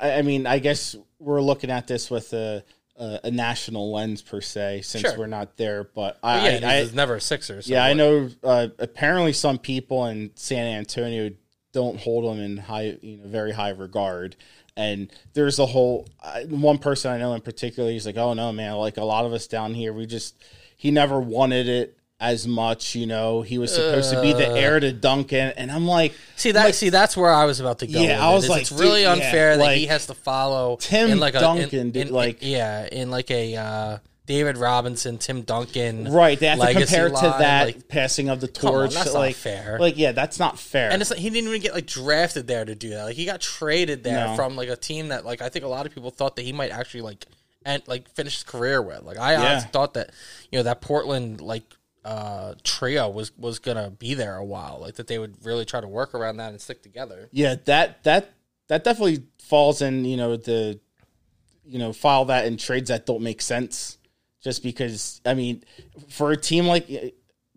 I, 0.00 0.12
I 0.18 0.22
mean, 0.22 0.46
I 0.46 0.58
guess 0.58 0.94
we're 1.18 1.40
looking 1.40 1.70
at 1.70 1.86
this 1.86 2.10
with 2.10 2.32
a, 2.34 2.62
a, 2.96 3.20
a 3.24 3.30
national 3.30 3.90
lens 3.92 4.20
per 4.20 4.40
se, 4.42 4.82
since 4.82 5.02
Sure. 5.02 5.18
we're 5.18 5.26
not 5.26 5.56
there. 5.56 5.82
But 5.84 6.18
But 6.20 6.28
I, 6.28 6.58
yeah, 6.58 6.68
I, 6.68 6.80
I 6.82 6.88
never 6.92 7.16
a 7.16 7.20
Sixer. 7.22 7.62
So 7.62 7.72
yeah, 7.72 7.84
I 7.84 7.94
know. 7.94 8.28
Uh, 8.44 8.68
apparently, 8.78 9.32
some 9.32 9.58
people 9.58 10.04
in 10.06 10.30
San 10.34 10.66
Antonio 10.66 11.30
don't 11.72 11.98
hold 11.98 12.36
him 12.36 12.42
in 12.44 12.56
high, 12.58 12.98
you 13.00 13.16
know, 13.16 13.26
very 13.28 13.52
high 13.52 13.70
regard. 13.70 14.36
And 14.78 15.10
there's 15.34 15.58
a 15.58 15.66
whole 15.66 16.06
I- 16.22 16.44
one 16.44 16.78
person 16.78 17.10
I 17.10 17.18
know 17.18 17.34
in 17.34 17.40
particular. 17.40 17.90
He's 17.90 18.06
like, 18.06 18.16
"Oh 18.16 18.32
no, 18.32 18.52
man! 18.52 18.74
Like 18.76 18.96
a 18.96 19.04
lot 19.04 19.24
of 19.26 19.32
us 19.32 19.48
down 19.48 19.74
here, 19.74 19.92
we 19.92 20.06
just 20.06 20.36
he 20.76 20.92
never 20.92 21.18
wanted 21.18 21.68
it 21.68 21.98
as 22.20 22.46
much. 22.46 22.94
You 22.94 23.06
know, 23.08 23.42
he 23.42 23.58
was 23.58 23.74
supposed 23.74 24.12
to 24.12 24.22
be 24.22 24.32
the 24.32 24.46
heir 24.48 24.78
to 24.78 24.92
Duncan." 24.92 25.52
And 25.56 25.72
I'm 25.72 25.84
like, 25.86 26.14
See 26.36 26.52
that? 26.52 26.76
see, 26.76 26.90
that's 26.90 27.16
where 27.16 27.32
I 27.32 27.44
was 27.44 27.58
about 27.58 27.80
to 27.80 27.88
go. 27.88 28.00
Yeah, 28.00 28.24
I 28.24 28.32
was 28.32 28.44
is 28.44 28.50
like, 28.50 28.60
it's 28.62 28.72
really 28.72 29.00
dude, 29.02 29.18
yeah, 29.18 29.26
unfair 29.26 29.56
that 29.56 29.76
he 29.76 29.86
has 29.86 30.06
to 30.06 30.14
follow 30.14 30.76
Tim 30.76 31.10
in 31.10 31.18
like 31.18 31.34
a, 31.34 31.40
Duncan 31.40 31.80
in, 31.80 31.90
did, 31.90 32.06
in- 32.06 32.14
like- 32.14 32.38
yeah, 32.40 32.86
in 32.90 33.10
like 33.10 33.32
a 33.32 33.56
uh, 33.56 33.98
David 34.28 34.58
Robinson, 34.58 35.18
Tim 35.18 35.42
Duncan, 35.42 36.04
right? 36.12 36.38
They 36.38 36.46
have 36.46 36.60
to 36.60 36.72
compare 36.72 37.08
to 37.08 37.14
line, 37.14 37.40
that 37.40 37.66
like, 37.66 37.88
passing 37.88 38.28
of 38.28 38.40
the 38.40 38.46
on, 38.46 38.52
torch. 38.52 38.94
that's 38.94 39.14
not 39.14 39.18
like, 39.20 39.34
fair. 39.34 39.78
Like, 39.80 39.96
yeah, 39.96 40.12
that's 40.12 40.38
not 40.38 40.58
fair. 40.58 40.90
And 40.92 41.00
it's 41.02 41.10
like 41.10 41.18
he 41.18 41.30
didn't 41.30 41.48
even 41.48 41.60
get 41.62 41.72
like 41.74 41.86
drafted 41.86 42.46
there 42.46 42.64
to 42.64 42.74
do 42.74 42.90
that. 42.90 43.04
Like 43.04 43.16
he 43.16 43.24
got 43.24 43.40
traded 43.40 44.04
there 44.04 44.28
No. 44.28 44.36
from 44.36 44.54
like 44.54 44.68
a 44.68 44.76
team 44.76 45.08
that 45.08 45.24
like 45.24 45.40
I 45.42 45.48
think 45.48 45.64
a 45.64 45.68
lot 45.68 45.86
of 45.86 45.94
people 45.94 46.10
thought 46.10 46.36
that 46.36 46.42
he 46.42 46.52
might 46.52 46.70
actually 46.70 47.00
like 47.00 47.24
and 47.64 47.82
like 47.88 48.08
finish 48.10 48.34
his 48.36 48.44
career 48.44 48.80
with. 48.80 49.02
Like 49.02 49.18
I 49.18 49.32
Yeah. 49.32 49.60
thought 49.60 49.94
that 49.94 50.10
you 50.52 50.58
know 50.58 50.62
that 50.62 50.80
Portland 50.82 51.40
like 51.40 51.64
uh 52.04 52.54
trio 52.62 53.08
was 53.08 53.36
was 53.38 53.58
gonna 53.58 53.90
be 53.90 54.14
there 54.14 54.36
a 54.36 54.44
while. 54.44 54.78
Like 54.80 54.94
that 54.96 55.06
they 55.08 55.18
would 55.18 55.44
really 55.44 55.64
try 55.64 55.80
to 55.80 55.88
work 55.88 56.14
around 56.14 56.36
that 56.36 56.50
and 56.50 56.60
stick 56.60 56.82
together. 56.82 57.28
yeah 57.32 57.56
that 57.64 58.04
that 58.04 58.34
that 58.68 58.84
definitely 58.84 59.24
falls 59.42 59.80
in 59.82 60.04
you 60.04 60.16
know 60.16 60.36
the 60.36 60.78
you 61.66 61.78
know 61.78 61.92
file 61.92 62.24
that 62.26 62.46
in 62.46 62.56
trades 62.56 62.88
that 62.88 63.04
don't 63.06 63.22
make 63.22 63.42
sense 63.42 63.97
just 64.42 64.62
because 64.62 65.20
i 65.24 65.34
mean 65.34 65.62
for 66.08 66.32
a 66.32 66.36
team 66.36 66.66
like 66.66 66.88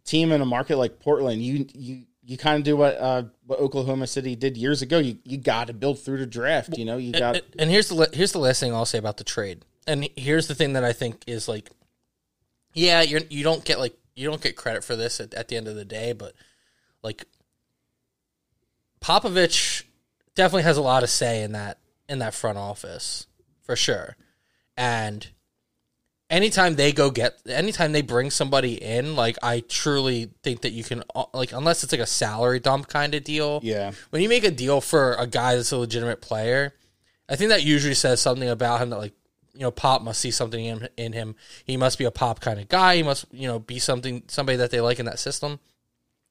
team 0.06 0.32
in 0.32 0.42
a 0.42 0.46
market 0.46 0.78
like 0.78 1.00
portland 1.00 1.42
you 1.42 1.66
you 1.74 2.04
you 2.24 2.38
kind 2.38 2.58
of 2.58 2.64
do 2.64 2.78
what 2.78 2.98
uh 2.98 3.24
what 3.46 3.60
oklahoma 3.60 4.08
city 4.08 4.36
did 4.36 4.58
years 4.58 4.82
ago 4.82 4.98
you 5.00 5.18
you 5.24 5.38
got 5.38 5.68
to 5.68 5.74
build 5.74 6.00
through 6.00 6.18
the 6.18 6.26
draft 6.26 6.78
you 6.78 6.86
know 6.86 6.98
you 6.98 7.12
got 7.12 7.36
And, 7.36 7.44
and 7.60 7.70
here's 7.70 7.90
the 7.90 8.10
here's 8.14 8.32
the 8.32 8.40
last 8.40 8.60
thing 8.60 8.74
I'll 8.74 8.86
say 8.86 8.98
about 8.98 9.18
the 9.18 9.24
trade. 9.24 9.64
And 9.88 10.08
here's 10.16 10.48
the 10.48 10.56
thing 10.56 10.74
that 10.74 10.84
I 10.84 10.94
think 10.94 11.24
is 11.28 11.48
like, 11.48 11.70
yeah, 12.74 13.02
you're 13.02 13.22
you 13.30 13.44
don't 13.44 13.64
get 13.64 13.80
like 13.80 13.98
you 14.16 14.30
don't 14.30 14.42
get 14.42 14.56
credit 14.56 14.84
for 14.84 14.96
this 14.96 15.20
at, 15.20 15.34
at 15.34 15.48
the 15.48 15.58
end 15.58 15.68
of 15.68 15.76
the 15.76 15.86
day, 15.86 16.14
but 16.14 16.34
like 17.04 17.26
Popovich 19.02 19.84
definitely 20.36 20.64
has 20.64 20.78
a 20.78 20.82
lot 20.82 21.04
of 21.04 21.10
say 21.10 21.44
in 21.44 21.54
that 21.54 21.80
in 22.08 22.20
that 22.20 22.34
front 22.34 22.58
office 22.58 23.28
for 23.64 23.76
sure. 23.76 24.16
And 24.78 25.28
anytime 26.32 26.76
they 26.76 26.92
go 26.94 27.12
get 27.12 27.40
anytime 27.46 27.92
they 27.92 28.02
bring 28.02 28.32
somebody 28.32 28.82
in, 28.82 29.16
like 29.16 29.38
I 29.44 29.60
truly 29.60 30.32
think 30.42 30.62
that 30.62 30.72
you 30.72 30.84
can 30.84 31.04
uh, 31.14 31.26
like 31.34 31.52
unless 31.52 31.84
it's 31.84 31.92
like 31.92 32.02
a 32.02 32.08
salary 32.08 32.60
dump 32.60 32.88
kind 32.88 33.14
of 33.14 33.24
deal 33.24 33.60
yeah 33.62 33.92
when 34.10 34.24
you 34.24 34.30
make 34.30 34.46
a 34.46 34.52
deal 34.52 34.82
for 34.82 35.14
a 35.14 35.28
guy 35.28 35.56
that's 35.56 35.72
a 35.72 35.78
legitimate 35.78 36.22
player, 36.22 36.74
I 37.30 37.36
think 37.36 37.50
that 37.50 37.64
usually 37.64 37.94
says 37.94 38.22
something 38.22 38.50
about 38.50 38.82
him 38.82 38.90
that 38.90 38.98
like 38.98 39.14
you 39.54 39.62
know 39.62 39.72
Pop 39.72 40.02
must 40.02 40.22
see 40.22 40.32
something 40.32 40.64
in, 40.64 40.88
in 40.98 41.14
him. 41.14 41.36
He 41.66 41.78
must 41.78 41.98
be 42.00 42.06
a 42.06 42.12
Pop 42.12 42.40
kind 42.40 42.60
of 42.60 42.70
guy. 42.70 42.96
He 42.96 43.04
must 43.04 43.26
you 43.32 43.48
know 43.48 43.60
be 43.60 43.78
something 43.78 44.24
somebody 44.28 44.58
that 44.58 44.72
they 44.72 44.82
like 44.82 45.00
in 45.00 45.06
that 45.06 45.20
system. 45.20 45.60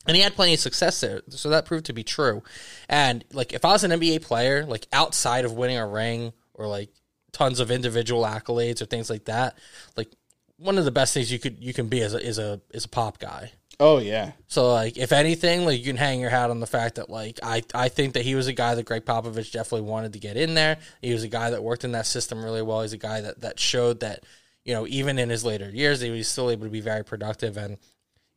And 0.06 0.16
he 0.16 0.22
had 0.22 0.34
plenty 0.34 0.54
of 0.54 0.60
success 0.60 0.98
there, 1.02 1.20
so 1.28 1.50
that 1.50 1.66
proved 1.66 1.84
to 1.86 1.92
be 1.92 2.02
true. 2.02 2.42
And 2.88 3.22
like 3.34 3.52
if 3.52 3.66
I 3.66 3.72
was 3.72 3.84
an 3.84 3.90
NBA 3.90 4.22
player, 4.22 4.64
like 4.64 4.86
outside 4.94 5.44
of 5.44 5.52
winning 5.52 5.76
a 5.76 5.86
ring 5.86 6.32
or 6.54 6.66
like 6.66 6.88
tons 7.32 7.60
of 7.60 7.70
individual 7.70 8.24
accolades 8.24 8.80
or 8.82 8.86
things 8.86 9.10
like 9.10 9.24
that, 9.26 9.56
like 9.96 10.10
one 10.56 10.76
of 10.78 10.84
the 10.84 10.90
best 10.90 11.14
things 11.14 11.32
you 11.32 11.38
could 11.38 11.62
you 11.62 11.72
can 11.72 11.88
be 11.88 12.00
as 12.02 12.14
a 12.14 12.24
is 12.24 12.38
a 12.38 12.60
is 12.72 12.84
a 12.84 12.88
pop 12.88 13.18
guy. 13.18 13.52
oh 13.78 13.98
yeah 13.98 14.32
So 14.46 14.70
like 14.72 14.98
if 14.98 15.10
anything, 15.12 15.64
like 15.64 15.78
you 15.78 15.84
can 15.84 15.96
hang 15.96 16.20
your 16.20 16.30
hat 16.30 16.50
on 16.50 16.60
the 16.60 16.66
fact 16.66 16.96
that 16.96 17.08
like 17.08 17.38
I 17.42 17.62
I 17.74 17.88
think 17.88 18.14
that 18.14 18.24
he 18.24 18.34
was 18.34 18.46
a 18.46 18.52
guy 18.52 18.74
that 18.74 18.84
Gregg 18.84 19.04
Popovich 19.04 19.52
definitely 19.52 19.88
wanted 19.88 20.12
to 20.12 20.18
get 20.18 20.36
in 20.36 20.54
there. 20.54 20.76
He 21.00 21.12
was 21.12 21.22
a 21.22 21.28
guy 21.28 21.50
that 21.50 21.62
worked 21.62 21.84
in 21.84 21.92
that 21.92 22.06
system 22.06 22.44
really 22.44 22.62
well. 22.62 22.82
He's 22.82 22.92
a 22.92 22.98
guy 22.98 23.20
that 23.22 23.40
that 23.40 23.58
showed 23.58 24.00
that 24.00 24.24
you 24.64 24.74
know 24.74 24.86
even 24.86 25.18
in 25.18 25.30
his 25.30 25.44
later 25.44 25.70
years 25.70 26.00
he 26.00 26.10
was 26.10 26.28
still 26.28 26.50
able 26.50 26.64
to 26.64 26.70
be 26.70 26.82
very 26.82 27.04
productive 27.04 27.56
and 27.56 27.78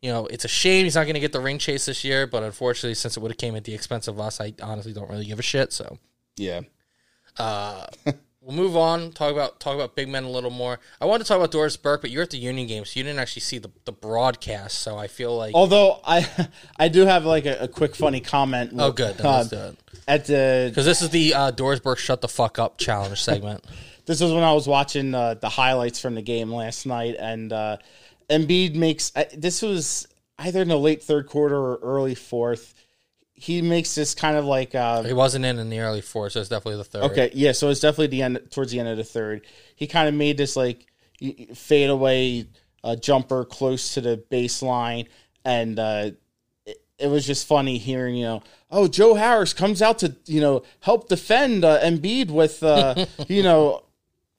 you 0.02 0.10
know 0.10 0.26
it's 0.28 0.46
a 0.46 0.48
shame 0.48 0.86
he's 0.86 0.96
not 0.96 1.04
going 1.04 1.16
to 1.16 1.20
get 1.20 1.34
the 1.34 1.42
ring 1.42 1.58
chase 1.58 1.86
this 1.86 2.06
year, 2.06 2.26
but 2.26 2.44
unfortunately 2.44 2.94
since 2.96 3.18
it 3.18 3.20
would 3.20 3.32
have 3.32 3.38
came 3.38 3.58
at 3.58 3.66
the 3.66 3.74
expense 3.74 4.08
of 4.08 4.20
us, 4.20 4.40
I 4.40 4.54
honestly 4.62 4.94
don't 4.94 5.10
really 5.10 5.26
give 5.26 5.40
a 5.40 5.44
shit. 5.44 5.74
So 5.74 5.98
yeah 6.38 6.62
uh, 7.38 7.88
we'll 8.44 8.56
move 8.56 8.76
on. 8.76 9.12
Talk 9.12 9.32
about 9.32 9.60
talk 9.60 9.76
about 9.76 9.96
big 9.96 10.10
men 10.10 10.24
a 10.24 10.30
little 10.30 10.50
more. 10.50 10.80
I 11.00 11.06
wanted 11.06 11.24
to 11.24 11.28
talk 11.28 11.38
about 11.38 11.52
Doris 11.52 11.78
Burke, 11.78 12.02
but 12.02 12.12
you're 12.12 12.24
at 12.24 12.30
the 12.30 12.38
Union 12.38 12.68
game, 12.68 12.86
so 12.86 13.00
you 13.00 13.04
didn't 13.04 13.20
actually 13.20 13.42
see 13.42 13.58
the, 13.58 13.72
the 13.86 13.92
broadcast. 13.92 14.80
So 14.80 14.98
I 14.98 15.08
feel 15.08 15.36
like 15.36 15.56
although 15.56 16.00
i 16.06 16.28
i 16.80 16.88
do 16.88 17.06
have 17.06 17.26
like 17.26 17.46
a, 17.46 17.64
a 17.64 17.68
quick 17.68 17.96
funny 17.96 18.20
comment 18.20 18.74
oh 18.78 18.92
good, 18.92 19.20
uh, 19.22 19.38
let's 19.38 19.50
do 19.50 19.58
it. 19.58 19.78
at 20.08 20.26
the 20.26 20.66
Because 20.70 20.86
this 20.86 21.02
is 21.02 21.10
the 21.10 21.34
uh, 21.34 21.52
Doris 21.52 21.80
Burke 21.80 22.00
shut 22.00 22.22
the 22.22 22.28
fuck 22.28 22.60
up 22.60 22.78
challenge 22.78 23.22
segment. 23.22 23.64
this 24.06 24.22
was 24.22 24.32
when 24.32 24.44
I 24.44 24.54
was 24.54 24.68
watching 24.68 25.16
uh, 25.16 25.36
the 25.36 25.50
highlights 25.50 26.00
from 26.00 26.16
the 26.16 26.22
game 26.22 26.52
last 26.52 26.86
night, 26.86 27.16
and 27.20 27.52
uh, 27.54 27.78
Embiid 28.30 28.76
makes 28.76 29.12
I, 29.16 29.28
this 29.34 29.62
was 29.62 30.08
either 30.40 30.62
in 30.62 30.68
the 30.68 30.78
late 30.78 31.04
third 31.04 31.28
quarter 31.28 31.56
or 31.56 31.80
early 31.82 32.16
fourth. 32.16 32.74
He 33.36 33.62
makes 33.62 33.96
this 33.96 34.14
kind 34.16 34.38
of 34.38 34.46
like 34.46 34.74
uh, 34.76 35.04
he 35.04 35.14
wasn't 35.14 35.44
in 35.46 35.60
in 35.60 35.70
the 35.70 35.80
early 35.80 36.02
four, 36.02 36.30
so 36.30 36.40
it's 36.40 36.50
definitely 36.50 36.78
the 36.78 36.84
third. 36.84 37.04
okay, 37.12 37.32
yeah. 37.34 37.52
So 37.52 37.70
it's 37.70 37.80
definitely 37.80 38.08
the 38.08 38.22
end 38.22 38.40
towards 38.52 38.72
the 38.72 38.80
end 38.80 38.88
of 38.90 38.98
the 38.98 39.04
third. 39.04 39.46
He 39.76 39.88
kind 39.88 40.08
of 40.08 40.14
made 40.14 40.38
this 40.38 40.56
like 40.56 40.86
y- 41.22 41.36
y- 41.40 41.48
fade 41.56 41.90
away 41.90 42.48
uh, 42.84 42.96
jumper 42.96 43.44
close 43.44 43.94
to 43.96 44.02
the 44.02 44.24
baseline, 44.32 45.08
and 45.44 45.80
uh, 45.80 46.12
it, 46.66 46.78
it 47.00 47.08
was 47.08 47.26
just 47.26 47.48
funny 47.48 47.78
hearing 47.80 48.16
you 48.16 48.26
know, 48.26 48.44
oh 48.72 48.88
Joe 48.88 49.16
Harris 49.16 49.52
comes 49.54 49.82
out 49.82 50.00
to 50.00 50.16
you 50.26 50.40
know 50.40 50.64
help 50.82 51.10
defend 51.10 51.66
uh, 51.66 51.80
Embiid 51.82 52.30
with 52.30 52.62
uh, 52.64 53.06
you 53.28 53.42
know 53.44 53.84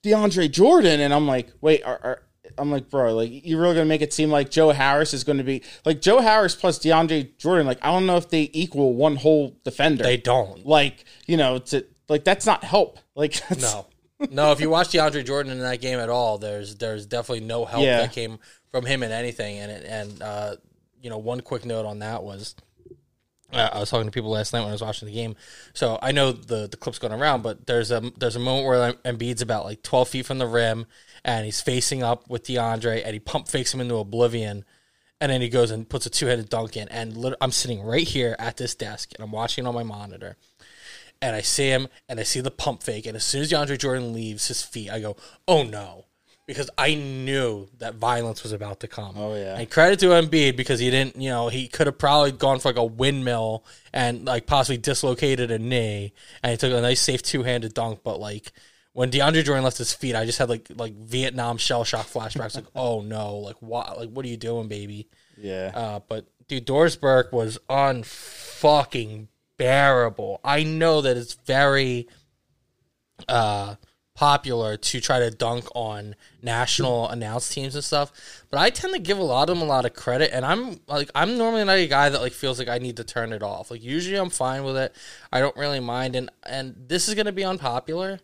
DeAndre 0.05 0.51
Jordan, 0.51 1.01
and 1.01 1.13
I'm 1.13 1.27
like, 1.27 1.49
wait, 1.61 1.83
are, 1.83 1.99
are 2.03 2.23
I'm 2.59 2.71
like, 2.71 2.91
bro, 2.91 3.15
like 3.15 3.31
you're 3.45 3.61
really 3.61 3.75
gonna 3.75 3.87
make 3.87 4.03
it 4.03 4.13
seem 4.13 4.31
like 4.31 4.51
Joe 4.51 4.71
Harris 4.71 5.13
is 5.15 5.25
gonna 5.25 5.45
be 5.45 5.63
like 5.85 6.01
Joe 6.01 6.21
Harris 6.21 6.55
plus 6.55 6.79
DeAndre 6.79 7.37
Jordan. 7.39 7.67
Like 7.67 7.79
I 7.83 7.89
don't 7.89 8.07
know 8.07 8.17
if 8.17 8.29
they 8.31 8.51
equal 8.53 8.95
one 8.95 9.17
whole 9.17 9.57
defender. 9.65 10.03
They 10.05 10.17
don't. 10.17 10.65
like 10.67 11.05
you 11.27 11.37
know 11.37 11.59
to 11.59 11.85
like 12.09 12.25
that's 12.25 12.47
not 12.47 12.65
help. 12.65 12.99
Like 13.17 13.41
No. 13.61 13.87
No, 14.31 14.53
if 14.53 14.61
you 14.61 14.71
watch 14.71 14.89
DeAndre 14.89 15.25
Jordan 15.25 15.53
in 15.53 15.61
that 15.61 15.81
game 15.81 15.99
at 15.99 16.09
all, 16.09 16.39
there's 16.39 16.75
there's 16.77 17.07
definitely 17.07 17.45
no 17.47 17.65
help 17.65 17.85
Yeah. 17.85 17.99
that 18.01 18.13
came 18.13 18.39
from 18.71 18.85
him 18.87 19.03
in 19.03 19.13
anything. 19.13 19.59
And 19.59 19.71
it, 19.71 19.85
and 19.87 20.23
uh, 20.23 20.57
you 21.01 21.11
know, 21.11 21.19
one 21.19 21.41
quick 21.41 21.65
note 21.65 21.85
on 21.87 21.99
that 22.01 22.23
was 22.25 22.55
uh, 23.53 23.69
I 23.73 23.79
was 23.79 23.91
talking 23.91 24.07
to 24.07 24.11
people 24.11 24.31
last 24.31 24.53
night 24.53 24.61
when 24.61 24.71
I 24.71 24.73
was 24.73 24.83
watching 24.83 25.07
the 25.07 25.15
game. 25.15 25.37
So 25.75 25.99
I 26.03 26.11
know 26.13 26.33
the 26.33 26.67
the 26.69 26.77
clip's 26.77 26.99
going 26.99 27.13
around, 27.13 27.43
but 27.43 27.67
there's 27.67 27.91
a 27.93 28.01
there's 28.19 28.37
a 28.37 28.41
moment 28.41 28.67
where 28.67 28.93
Embiid's 29.05 29.43
about 29.43 29.65
like 29.65 29.83
12 29.83 30.09
feet 30.09 30.27
from 30.27 30.39
the 30.39 30.47
rim, 30.47 30.87
and 31.25 31.45
he's 31.45 31.61
facing 31.61 32.03
up 32.03 32.29
with 32.29 32.45
DeAndre, 32.45 33.03
and 33.05 33.15
he 33.15 33.21
pump 33.21 33.49
fakes 33.49 33.73
him 33.73 33.81
into 33.81 33.97
oblivion, 33.97 34.65
and 35.21 35.33
then 35.33 35.41
he 35.41 35.49
goes 35.49 35.71
and 35.71 35.89
puts 35.89 36.07
a 36.07 36.11
two 36.11 36.27
headed 36.27 36.49
dunk 36.49 36.77
in. 36.77 36.89
And 36.89 37.17
lit- 37.17 37.39
I'm 37.41 37.53
sitting 37.53 37.83
right 37.83 38.07
here 38.07 38.37
at 38.39 38.57
this 38.57 38.75
desk, 38.75 39.13
and 39.15 39.25
I'm 39.25 39.33
watching 39.33 39.67
on 39.67 39.75
my 39.75 39.83
monitor, 39.83 40.37
and 41.23 41.35
I 41.35 41.41
see 41.41 41.69
him, 41.69 41.89
and 42.09 42.21
I 42.21 42.25
see 42.25 42.41
the 42.41 42.51
pump 42.51 42.83
fake, 42.83 43.07
and 43.07 43.17
as 43.17 43.25
soon 43.25 43.43
as 43.43 43.51
DeAndre 43.51 43.79
Jordan 43.79 44.13
leaves 44.13 44.49
his 44.49 44.63
feet, 44.63 44.91
I 44.91 45.01
go, 45.01 45.17
"Oh 45.49 45.63
no." 45.63 46.05
Because 46.47 46.69
I 46.77 46.95
knew 46.95 47.69
that 47.79 47.95
violence 47.95 48.43
was 48.43 48.53
about 48.53 48.81
to 48.81 48.87
come. 48.87 49.15
Oh, 49.17 49.35
yeah. 49.35 49.57
And 49.57 49.71
credit 49.71 49.99
to 50.01 50.09
Embiid 50.09 50.57
because 50.59 50.79
he 50.79 50.91
didn't, 50.91 51.17
you 51.17 51.31
know, 51.31 51.49
he 51.49 51.69
could 51.69 51.87
have 51.87 51.97
probably 51.97 52.33
gone 52.33 52.59
for 52.59 52.69
like 52.69 52.77
a 52.77 52.85
windmill 52.85 53.65
and 53.95 54.27
like 54.27 54.47
possibly 54.47 54.77
dislocated 54.77 55.51
a 55.51 55.59
knee, 55.59 56.13
and 56.43 56.51
he 56.51 56.59
took 56.59 56.71
a 56.71 56.83
nice 56.83 57.01
safe 57.01 57.23
two 57.23 57.45
handed 57.45 57.73
dunk. 57.73 58.01
But 58.05 58.21
like 58.21 58.53
when 58.95 59.11
DeAndre 59.11 59.45
Jordan 59.45 59.65
left 59.65 59.77
his 59.77 59.93
feet, 59.93 60.15
I 60.15 60.25
just 60.25 60.39
had 60.39 60.49
like 60.49 60.69
like 60.77 60.95
Vietnam 60.95 61.59
shell 61.59 61.85
shock 61.85 62.07
flashbacks. 62.07 62.55
like, 62.55 62.65
oh 62.75 63.01
no, 63.03 63.37
like 63.37 63.57
what, 63.61 63.99
like 63.99 64.11
what 64.11 64.25
are 64.25 64.29
you 64.29 64.37
doing, 64.37 64.69
baby? 64.69 65.09
yeah. 65.37 65.73
Uh, 65.75 66.01
but 66.09 66.27
dude, 66.49 66.65
Doris 66.65 66.97
Burke 66.97 67.33
was 67.33 67.59
unfucking 67.69 69.27
bearable. 69.59 70.41
I 70.45 70.63
know 70.63 71.01
that 71.03 71.17
it's 71.17 71.35
very 71.35 72.09
uh 73.29 73.75
popular 74.15 74.77
to 74.77 75.01
try 75.01 75.19
to 75.19 75.29
dunk 75.29 75.67
on 75.75 76.15
national 76.41 77.09
announced 77.09 77.53
teams 77.53 77.75
and 77.75 77.83
stuff, 77.83 78.13
but 78.49 78.61
I 78.61 78.71
tend 78.71 78.95
to 78.95 79.01
give 79.01 79.19
a 79.19 79.25
lot 79.25 79.51
of 79.51 79.59
them 79.59 79.63
a 79.63 79.69
lot 79.69 79.87
of 79.87 79.95
credit, 79.95 80.31
and 80.33 80.45
I'm 80.47 80.79
like 80.87 81.11
I'm 81.17 81.37
normally 81.37 81.65
not 81.65 81.79
a 81.79 81.89
guy 81.89 82.11
that 82.11 82.21
like 82.21 82.33
feels 82.33 82.61
like 82.61 82.69
I 82.69 82.79
need 82.79 82.99
to 82.99 83.05
turn 83.05 83.33
it 83.33 83.43
off. 83.43 83.73
Like 83.73 83.83
usually 83.83 84.19
I'm 84.19 84.31
fine 84.31 84.63
with 84.63 84.77
it. 84.77 84.95
I 85.33 85.41
don't 85.41 85.57
really 85.57 85.81
mind, 85.81 86.15
and 86.15 86.31
and 86.45 86.77
this 86.87 87.09
is 87.09 87.17
gonna 87.17 87.33
be 87.33 87.45
unpopular. 87.45 88.21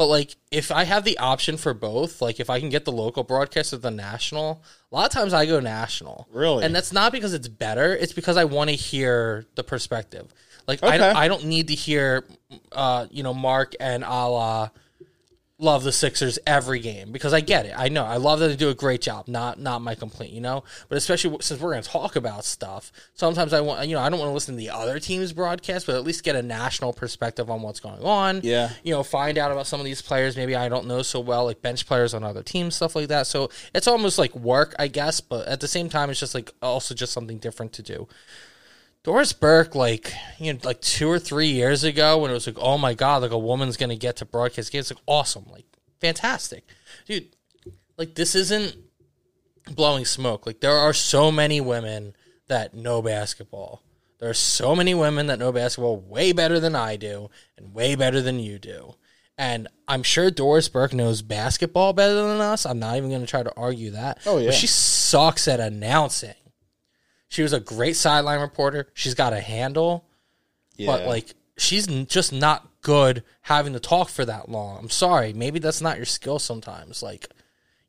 But 0.00 0.06
like, 0.06 0.34
if 0.50 0.70
I 0.72 0.84
have 0.84 1.04
the 1.04 1.18
option 1.18 1.58
for 1.58 1.74
both, 1.74 2.22
like 2.22 2.40
if 2.40 2.48
I 2.48 2.58
can 2.58 2.70
get 2.70 2.86
the 2.86 2.90
local 2.90 3.22
broadcast 3.22 3.74
or 3.74 3.76
the 3.76 3.90
national, 3.90 4.62
a 4.90 4.94
lot 4.96 5.04
of 5.04 5.12
times 5.12 5.34
I 5.34 5.44
go 5.44 5.60
national. 5.60 6.26
Really? 6.32 6.64
and 6.64 6.74
that's 6.74 6.90
not 6.90 7.12
because 7.12 7.34
it's 7.34 7.48
better. 7.48 7.94
It's 7.94 8.14
because 8.14 8.38
I 8.38 8.44
want 8.44 8.70
to 8.70 8.76
hear 8.76 9.44
the 9.56 9.62
perspective. 9.62 10.32
Like 10.66 10.82
I, 10.82 10.86
Okay. 10.86 10.96
don't, 10.96 11.16
I 11.16 11.28
don't 11.28 11.44
need 11.44 11.68
to 11.68 11.74
hear, 11.74 12.24
uh, 12.72 13.08
you 13.10 13.22
know, 13.22 13.34
Mark 13.34 13.74
and 13.78 14.02
a 14.02 14.26
la 14.26 14.70
love 15.60 15.84
the 15.84 15.92
Sixers 15.92 16.38
every 16.46 16.80
game 16.80 17.12
because 17.12 17.32
I 17.32 17.40
get 17.40 17.66
it. 17.66 17.74
I 17.76 17.88
know 17.88 18.04
I 18.04 18.16
love 18.16 18.40
that 18.40 18.48
they 18.48 18.56
do 18.56 18.70
a 18.70 18.74
great 18.74 19.00
job. 19.00 19.28
Not 19.28 19.60
not 19.60 19.82
my 19.82 19.94
complaint, 19.94 20.32
you 20.32 20.40
know. 20.40 20.64
But 20.88 20.98
especially 20.98 21.36
since 21.40 21.60
we're 21.60 21.72
going 21.72 21.82
to 21.82 21.88
talk 21.88 22.16
about 22.16 22.44
stuff, 22.44 22.90
sometimes 23.14 23.52
I 23.52 23.60
want 23.60 23.86
you 23.88 23.94
know 23.94 24.02
I 24.02 24.08
don't 24.08 24.18
want 24.18 24.30
to 24.30 24.34
listen 24.34 24.54
to 24.54 24.58
the 24.58 24.70
other 24.70 24.98
team's 24.98 25.32
broadcast, 25.32 25.86
but 25.86 25.94
at 25.94 26.04
least 26.04 26.24
get 26.24 26.34
a 26.36 26.42
national 26.42 26.92
perspective 26.92 27.50
on 27.50 27.62
what's 27.62 27.80
going 27.80 28.02
on. 28.02 28.40
Yeah. 28.42 28.70
you 28.82 28.92
know, 28.92 29.02
find 29.02 29.38
out 29.38 29.52
about 29.52 29.66
some 29.66 29.80
of 29.80 29.86
these 29.86 30.02
players 30.02 30.36
maybe 30.36 30.56
I 30.56 30.68
don't 30.68 30.86
know 30.86 31.02
so 31.02 31.20
well, 31.20 31.44
like 31.44 31.62
bench 31.62 31.86
players 31.86 32.14
on 32.14 32.24
other 32.24 32.42
teams, 32.42 32.76
stuff 32.76 32.96
like 32.96 33.08
that. 33.08 33.26
So 33.26 33.50
it's 33.74 33.86
almost 33.86 34.18
like 34.18 34.34
work, 34.34 34.74
I 34.78 34.88
guess, 34.88 35.20
but 35.20 35.46
at 35.46 35.60
the 35.60 35.68
same 35.68 35.88
time, 35.88 36.10
it's 36.10 36.20
just 36.20 36.34
like 36.34 36.52
also 36.62 36.94
just 36.94 37.12
something 37.12 37.38
different 37.38 37.72
to 37.74 37.82
do. 37.82 38.08
Doris 39.02 39.32
Burke, 39.32 39.74
like 39.74 40.12
you 40.38 40.52
know, 40.52 40.58
like 40.62 40.80
two 40.80 41.08
or 41.08 41.18
three 41.18 41.48
years 41.48 41.84
ago, 41.84 42.18
when 42.18 42.30
it 42.30 42.34
was 42.34 42.46
like, 42.46 42.58
oh 42.58 42.78
my 42.78 42.94
god, 42.94 43.22
like 43.22 43.30
a 43.30 43.38
woman's 43.38 43.76
gonna 43.76 43.96
get 43.96 44.16
to 44.16 44.24
broadcast 44.24 44.72
games, 44.72 44.90
like 44.90 45.02
awesome, 45.06 45.46
like 45.50 45.64
fantastic, 46.00 46.64
dude. 47.06 47.34
Like 47.96 48.14
this 48.14 48.34
isn't 48.34 48.76
blowing 49.74 50.04
smoke. 50.04 50.46
Like 50.46 50.60
there 50.60 50.76
are 50.76 50.92
so 50.92 51.30
many 51.30 51.60
women 51.60 52.14
that 52.48 52.74
know 52.74 53.00
basketball. 53.00 53.82
There 54.18 54.28
are 54.28 54.34
so 54.34 54.76
many 54.76 54.92
women 54.92 55.28
that 55.28 55.38
know 55.38 55.50
basketball 55.50 55.98
way 55.98 56.32
better 56.32 56.60
than 56.60 56.74
I 56.74 56.96
do, 56.96 57.30
and 57.56 57.72
way 57.72 57.94
better 57.94 58.20
than 58.20 58.38
you 58.38 58.58
do. 58.58 58.96
And 59.38 59.68
I'm 59.88 60.02
sure 60.02 60.30
Doris 60.30 60.68
Burke 60.68 60.92
knows 60.92 61.22
basketball 61.22 61.94
better 61.94 62.14
than 62.14 62.42
us. 62.42 62.66
I'm 62.66 62.78
not 62.78 62.98
even 62.98 63.08
going 63.08 63.22
to 63.22 63.26
try 63.26 63.42
to 63.42 63.54
argue 63.56 63.92
that. 63.92 64.18
Oh, 64.26 64.36
yeah. 64.36 64.48
But 64.48 64.54
she 64.54 64.66
sucks 64.66 65.48
at 65.48 65.60
announcing. 65.60 66.34
She 67.30 67.42
was 67.42 67.54
a 67.54 67.60
great 67.60 67.96
sideline 67.96 68.40
reporter. 68.40 68.88
She's 68.92 69.14
got 69.14 69.32
a 69.32 69.40
handle, 69.40 70.04
but 70.86 71.06
like 71.06 71.34
she's 71.56 71.86
just 71.86 72.32
not 72.32 72.68
good 72.82 73.22
having 73.42 73.72
to 73.74 73.80
talk 73.80 74.08
for 74.08 74.24
that 74.24 74.48
long. 74.48 74.78
I'm 74.78 74.90
sorry. 74.90 75.32
Maybe 75.32 75.58
that's 75.58 75.80
not 75.80 75.96
your 75.96 76.06
skill 76.06 76.38
sometimes. 76.38 77.02
Like, 77.02 77.28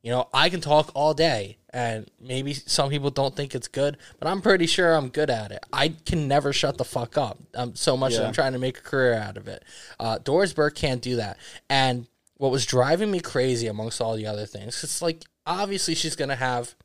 you 0.03 0.11
know, 0.11 0.27
I 0.33 0.49
can 0.49 0.61
talk 0.61 0.91
all 0.93 1.13
day 1.13 1.57
and 1.71 2.09
maybe 2.19 2.53
some 2.53 2.89
people 2.89 3.09
don't 3.09 3.35
think 3.35 3.55
it's 3.55 3.67
good, 3.67 3.97
but 4.19 4.27
I'm 4.27 4.41
pretty 4.41 4.67
sure 4.67 4.93
I'm 4.93 5.09
good 5.09 5.29
at 5.29 5.51
it. 5.51 5.65
I 5.73 5.95
can 6.05 6.27
never 6.27 6.53
shut 6.53 6.77
the 6.77 6.85
fuck 6.85 7.17
up. 7.17 7.39
Um, 7.55 7.75
so 7.75 7.97
much 7.97 8.15
that 8.15 8.25
I'm 8.25 8.33
trying 8.33 8.53
to 8.53 8.59
make 8.59 8.77
a 8.77 8.81
career 8.81 9.13
out 9.13 9.37
of 9.37 9.47
it. 9.47 9.63
Uh, 9.99 10.17
Doris 10.17 10.53
Burke 10.53 10.75
can't 10.75 11.01
do 11.01 11.15
that. 11.15 11.37
And 11.69 12.07
what 12.37 12.51
was 12.51 12.65
driving 12.65 13.09
me 13.09 13.21
crazy 13.21 13.67
amongst 13.67 14.01
all 14.01 14.15
the 14.15 14.27
other 14.27 14.45
things, 14.45 14.83
it's 14.83 15.01
like 15.01 15.23
obviously 15.47 15.95
she's 15.95 16.15
going 16.15 16.29
to 16.29 16.35
have 16.35 16.75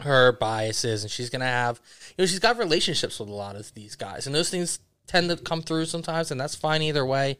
her 0.00 0.32
biases 0.32 1.02
and 1.02 1.10
she's 1.10 1.30
going 1.30 1.40
to 1.40 1.46
have, 1.46 1.80
you 2.16 2.22
know, 2.22 2.26
she's 2.26 2.38
got 2.38 2.58
relationships 2.58 3.18
with 3.18 3.28
a 3.28 3.32
lot 3.34 3.56
of 3.56 3.72
these 3.74 3.96
guys 3.96 4.26
and 4.26 4.34
those 4.34 4.50
things 4.50 4.78
tend 5.06 5.30
to 5.30 5.36
come 5.36 5.62
through 5.62 5.86
sometimes 5.86 6.30
and 6.30 6.40
that's 6.40 6.54
fine 6.54 6.82
either 6.82 7.04
way. 7.04 7.38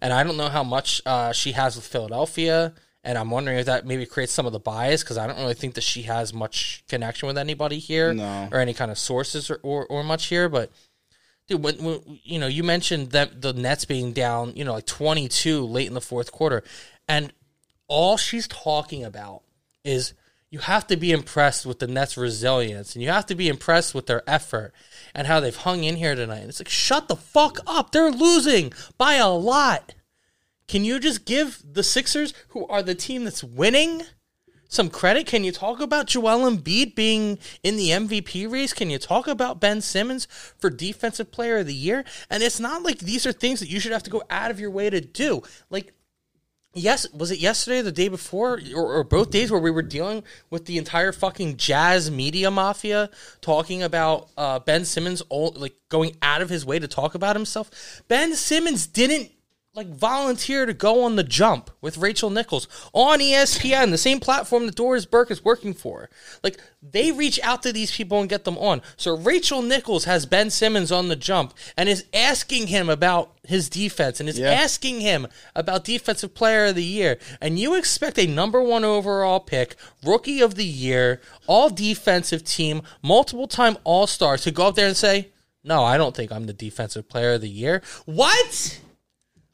And 0.00 0.12
I 0.12 0.24
don't 0.24 0.36
know 0.36 0.48
how 0.48 0.64
much 0.64 1.02
uh, 1.06 1.32
she 1.32 1.52
has 1.52 1.76
with 1.76 1.86
Philadelphia. 1.86 2.72
And 3.02 3.16
I'm 3.16 3.30
wondering 3.30 3.58
if 3.58 3.66
that 3.66 3.86
maybe 3.86 4.04
creates 4.04 4.32
some 4.32 4.44
of 4.44 4.52
the 4.52 4.60
bias 4.60 5.02
because 5.02 5.16
I 5.16 5.26
don't 5.26 5.38
really 5.38 5.54
think 5.54 5.74
that 5.74 5.80
she 5.82 6.02
has 6.02 6.34
much 6.34 6.84
connection 6.88 7.26
with 7.28 7.38
anybody 7.38 7.78
here 7.78 8.12
No. 8.12 8.48
or 8.52 8.58
any 8.60 8.74
kind 8.74 8.90
of 8.90 8.98
sources 8.98 9.50
or, 9.50 9.58
or, 9.62 9.86
or 9.86 10.04
much 10.04 10.26
here. 10.26 10.48
But 10.50 10.70
dude, 11.48 11.62
when, 11.62 11.82
when 11.82 12.00
you 12.24 12.38
know 12.38 12.46
you 12.46 12.62
mentioned 12.62 13.12
that 13.12 13.40
the 13.40 13.54
Nets 13.54 13.86
being 13.86 14.12
down, 14.12 14.52
you 14.54 14.64
know, 14.64 14.74
like 14.74 14.84
22 14.86 15.64
late 15.64 15.88
in 15.88 15.94
the 15.94 16.00
fourth 16.02 16.30
quarter, 16.30 16.62
and 17.08 17.32
all 17.88 18.18
she's 18.18 18.46
talking 18.46 19.02
about 19.02 19.42
is 19.82 20.12
you 20.50 20.58
have 20.58 20.86
to 20.88 20.96
be 20.96 21.12
impressed 21.12 21.64
with 21.64 21.78
the 21.78 21.86
Nets' 21.86 22.16
resilience 22.16 22.94
and 22.94 23.02
you 23.02 23.10
have 23.10 23.26
to 23.26 23.36
be 23.36 23.48
impressed 23.48 23.94
with 23.94 24.06
their 24.06 24.28
effort 24.28 24.72
and 25.14 25.26
how 25.26 25.38
they've 25.38 25.54
hung 25.54 25.84
in 25.84 25.96
here 25.96 26.16
tonight. 26.16 26.40
And 26.40 26.48
it's 26.48 26.60
like, 26.60 26.68
shut 26.68 27.06
the 27.06 27.16
fuck 27.16 27.58
up. 27.66 27.92
They're 27.92 28.10
losing 28.10 28.72
by 28.98 29.14
a 29.14 29.30
lot. 29.30 29.94
Can 30.66 30.84
you 30.84 30.98
just 30.98 31.24
give 31.24 31.62
the 31.68 31.82
Sixers, 31.82 32.34
who 32.48 32.66
are 32.66 32.82
the 32.82 32.94
team 32.94 33.24
that's 33.24 33.44
winning, 33.44 34.02
some 34.68 34.90
credit? 34.90 35.26
Can 35.26 35.44
you 35.44 35.52
talk 35.52 35.80
about 35.80 36.06
Joel 36.06 36.50
Embiid 36.50 36.94
being 36.94 37.38
in 37.62 37.76
the 37.76 37.90
MVP 37.90 38.50
race? 38.50 38.72
Can 38.72 38.90
you 38.90 38.98
talk 38.98 39.28
about 39.28 39.60
Ben 39.60 39.80
Simmons 39.80 40.26
for 40.58 40.70
Defensive 40.70 41.30
Player 41.30 41.58
of 41.58 41.66
the 41.66 41.74
Year? 41.74 42.04
And 42.28 42.42
it's 42.42 42.60
not 42.60 42.82
like 42.82 42.98
these 42.98 43.26
are 43.26 43.32
things 43.32 43.60
that 43.60 43.68
you 43.68 43.80
should 43.80 43.92
have 43.92 44.04
to 44.04 44.10
go 44.10 44.22
out 44.30 44.50
of 44.50 44.60
your 44.60 44.70
way 44.70 44.90
to 44.90 45.00
do. 45.00 45.42
Like, 45.70 45.92
yes, 46.74 47.10
was 47.12 47.30
it 47.30 47.38
yesterday, 47.38 47.82
the 47.82 47.92
day 47.92 48.08
before, 48.08 48.60
or, 48.74 48.98
or 48.98 49.04
both 49.04 49.30
days 49.30 49.50
where 49.50 49.60
we 49.60 49.70
were 49.70 49.82
dealing 49.82 50.22
with 50.50 50.66
the 50.66 50.78
entire 50.78 51.12
fucking 51.12 51.56
jazz 51.56 52.10
media 52.10 52.50
mafia 52.50 53.10
talking 53.40 53.82
about 53.82 54.28
uh, 54.36 54.58
Ben 54.58 54.84
Simmons, 54.84 55.22
ol- 55.30 55.54
like 55.56 55.74
going 55.88 56.16
out 56.22 56.42
of 56.42 56.48
his 56.48 56.64
way 56.64 56.78
to 56.78 56.88
talk 56.88 57.14
about 57.14 57.36
himself? 57.36 58.02
Ben 58.08 58.34
Simmons 58.34 58.86
didn't 58.86 59.30
like 59.72 59.86
volunteer 59.88 60.66
to 60.66 60.74
go 60.74 61.04
on 61.04 61.14
the 61.14 61.22
jump 61.22 61.70
with 61.80 61.96
Rachel 61.96 62.28
Nichols 62.28 62.66
on 62.92 63.20
ESPN, 63.20 63.90
the 63.90 63.98
same 63.98 64.18
platform 64.18 64.66
that 64.66 64.74
Doris 64.74 65.06
Burke 65.06 65.30
is 65.30 65.44
working 65.44 65.74
for. 65.74 66.10
Like 66.42 66.58
they 66.82 67.12
reach 67.12 67.38
out 67.44 67.62
to 67.62 67.72
these 67.72 67.92
people 67.94 68.18
and 68.20 68.28
get 68.28 68.42
them 68.44 68.58
on. 68.58 68.82
So 68.96 69.16
Rachel 69.16 69.62
Nichols 69.62 70.06
has 70.06 70.26
Ben 70.26 70.50
Simmons 70.50 70.90
on 70.90 71.06
the 71.06 71.14
jump 71.14 71.54
and 71.76 71.88
is 71.88 72.04
asking 72.12 72.66
him 72.66 72.90
about 72.90 73.36
his 73.44 73.68
defense 73.68 74.18
and 74.18 74.28
is 74.28 74.40
Yeah. 74.40 74.50
asking 74.50 75.02
him 75.02 75.28
about 75.54 75.84
defensive 75.84 76.34
player 76.34 76.66
of 76.66 76.74
the 76.74 76.82
year. 76.84 77.18
And 77.40 77.56
you 77.56 77.74
expect 77.74 78.18
a 78.18 78.26
number 78.26 78.60
one 78.60 78.84
overall 78.84 79.38
pick, 79.38 79.76
rookie 80.04 80.40
of 80.40 80.56
the 80.56 80.64
year, 80.66 81.20
all 81.46 81.70
defensive 81.70 82.42
team, 82.42 82.82
multiple 83.02 83.46
time 83.46 83.78
all 83.84 84.08
star 84.08 84.36
to 84.38 84.50
go 84.50 84.66
up 84.66 84.74
there 84.74 84.88
and 84.88 84.96
say, 84.96 85.28
No, 85.62 85.84
I 85.84 85.96
don't 85.96 86.16
think 86.16 86.32
I'm 86.32 86.46
the 86.46 86.52
defensive 86.52 87.08
player 87.08 87.34
of 87.34 87.40
the 87.42 87.48
year. 87.48 87.82
What? 88.04 88.80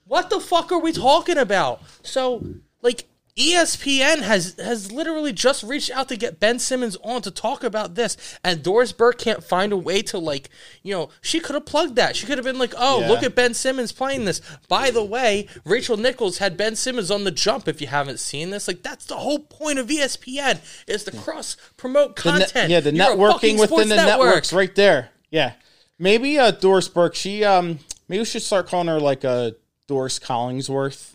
What 0.06 0.30
the 0.30 0.40
fuck 0.40 0.70
are 0.72 0.78
we 0.78 0.92
talking 0.92 1.36
about? 1.38 1.82
So, 2.02 2.44
like, 2.82 3.06
ESPN 3.36 4.22
has 4.22 4.54
has 4.58 4.90
literally 4.90 5.30
just 5.32 5.62
reached 5.62 5.90
out 5.90 6.08
to 6.08 6.16
get 6.16 6.40
Ben 6.40 6.58
Simmons 6.58 6.96
on 7.04 7.20
to 7.20 7.30
talk 7.30 7.62
about 7.62 7.94
this, 7.94 8.16
and 8.42 8.62
Doris 8.62 8.92
Burke 8.92 9.18
can't 9.18 9.44
find 9.44 9.72
a 9.72 9.76
way 9.76 10.00
to 10.02 10.16
like, 10.18 10.48
you 10.82 10.94
know, 10.94 11.10
she 11.20 11.38
could 11.40 11.52
have 11.54 11.66
plugged 11.66 11.96
that. 11.96 12.16
She 12.16 12.24
could 12.26 12.38
have 12.38 12.46
been 12.46 12.58
like, 12.58 12.72
"Oh, 12.78 13.00
Yeah. 13.00 13.08
look 13.10 13.22
at 13.22 13.34
Ben 13.34 13.52
Simmons 13.52 13.92
playing 13.92 14.24
this." 14.24 14.40
By 14.68 14.90
the 14.90 15.04
way, 15.04 15.48
Rachel 15.66 15.98
Nichols 15.98 16.38
had 16.38 16.56
Ben 16.56 16.76
Simmons 16.76 17.10
on 17.10 17.24
the 17.24 17.30
jump. 17.30 17.68
If 17.68 17.82
you 17.82 17.88
haven't 17.88 18.20
seen 18.20 18.48
this, 18.50 18.66
like, 18.66 18.82
that's 18.82 19.04
the 19.04 19.16
whole 19.16 19.40
point 19.40 19.78
of 19.78 19.88
ESPN 19.90 20.58
is 20.86 21.04
to 21.04 21.10
cross 21.10 21.58
promote 21.76 22.16
The 22.16 22.32
ne- 22.32 22.38
content. 22.38 22.70
yeah, 22.70 22.80
the 22.80 22.92
You're 22.94 23.04
networking 23.06 23.60
within 23.60 23.90
the 23.90 23.96
network. 23.96 24.26
networks 24.28 24.52
right 24.54 24.74
there. 24.74 25.10
Yeah. 25.30 25.52
Maybe 25.98 26.38
uh 26.38 26.52
Doris 26.52 26.88
Burke, 26.88 27.14
she 27.14 27.44
um 27.44 27.80
maybe 28.08 28.20
we 28.20 28.24
should 28.24 28.42
start 28.42 28.66
calling 28.66 28.86
her 28.88 28.98
like 29.00 29.24
a 29.24 29.56
Doris 29.88 30.18
Collingsworth. 30.18 31.12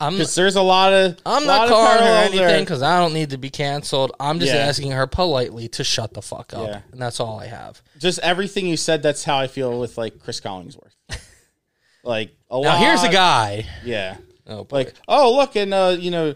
I'm 0.00 0.12
Because 0.14 0.34
there's 0.36 0.54
a 0.56 0.62
lot 0.62 0.92
of 0.92 1.18
I'm 1.26 1.44
lot 1.44 1.46
not 1.46 1.64
of 1.64 1.70
calling 1.70 1.90
her 1.92 1.98
parallels 1.98 2.32
there. 2.32 2.48
anything 2.48 2.64
because 2.64 2.82
I 2.82 2.98
don't 3.00 3.12
need 3.12 3.30
to 3.30 3.38
be 3.38 3.50
canceled. 3.50 4.12
I'm 4.20 4.38
just 4.38 4.52
Yeah. 4.54 4.60
asking 4.60 4.92
her 4.92 5.06
politely 5.08 5.66
to 5.70 5.82
shut 5.84 6.14
the 6.14 6.22
fuck 6.22 6.54
up, 6.54 6.68
Yeah. 6.68 6.80
and 6.92 7.02
that's 7.02 7.18
all 7.18 7.40
I 7.40 7.46
have. 7.46 7.82
Just 7.98 8.20
everything 8.20 8.66
you 8.66 8.76
said, 8.76 9.02
that's 9.02 9.24
how 9.24 9.38
I 9.38 9.48
feel 9.48 9.78
with 9.80 9.98
like 9.98 10.20
Cris 10.20 10.40
Collinsworth. 10.40 10.94
like 12.04 12.30
a 12.50 12.54
Now 12.54 12.68
lot 12.68 12.78
here's 12.78 13.02
a 13.02 13.08
guy. 13.10 13.66
Yeah. 13.84 14.16
Oh, 14.46 14.64
boy. 14.64 14.76
Like, 14.78 14.94
oh 15.08 15.36
look, 15.36 15.56
and 15.56 15.72
uh, 15.74 15.96
you 15.98 16.10
know, 16.10 16.34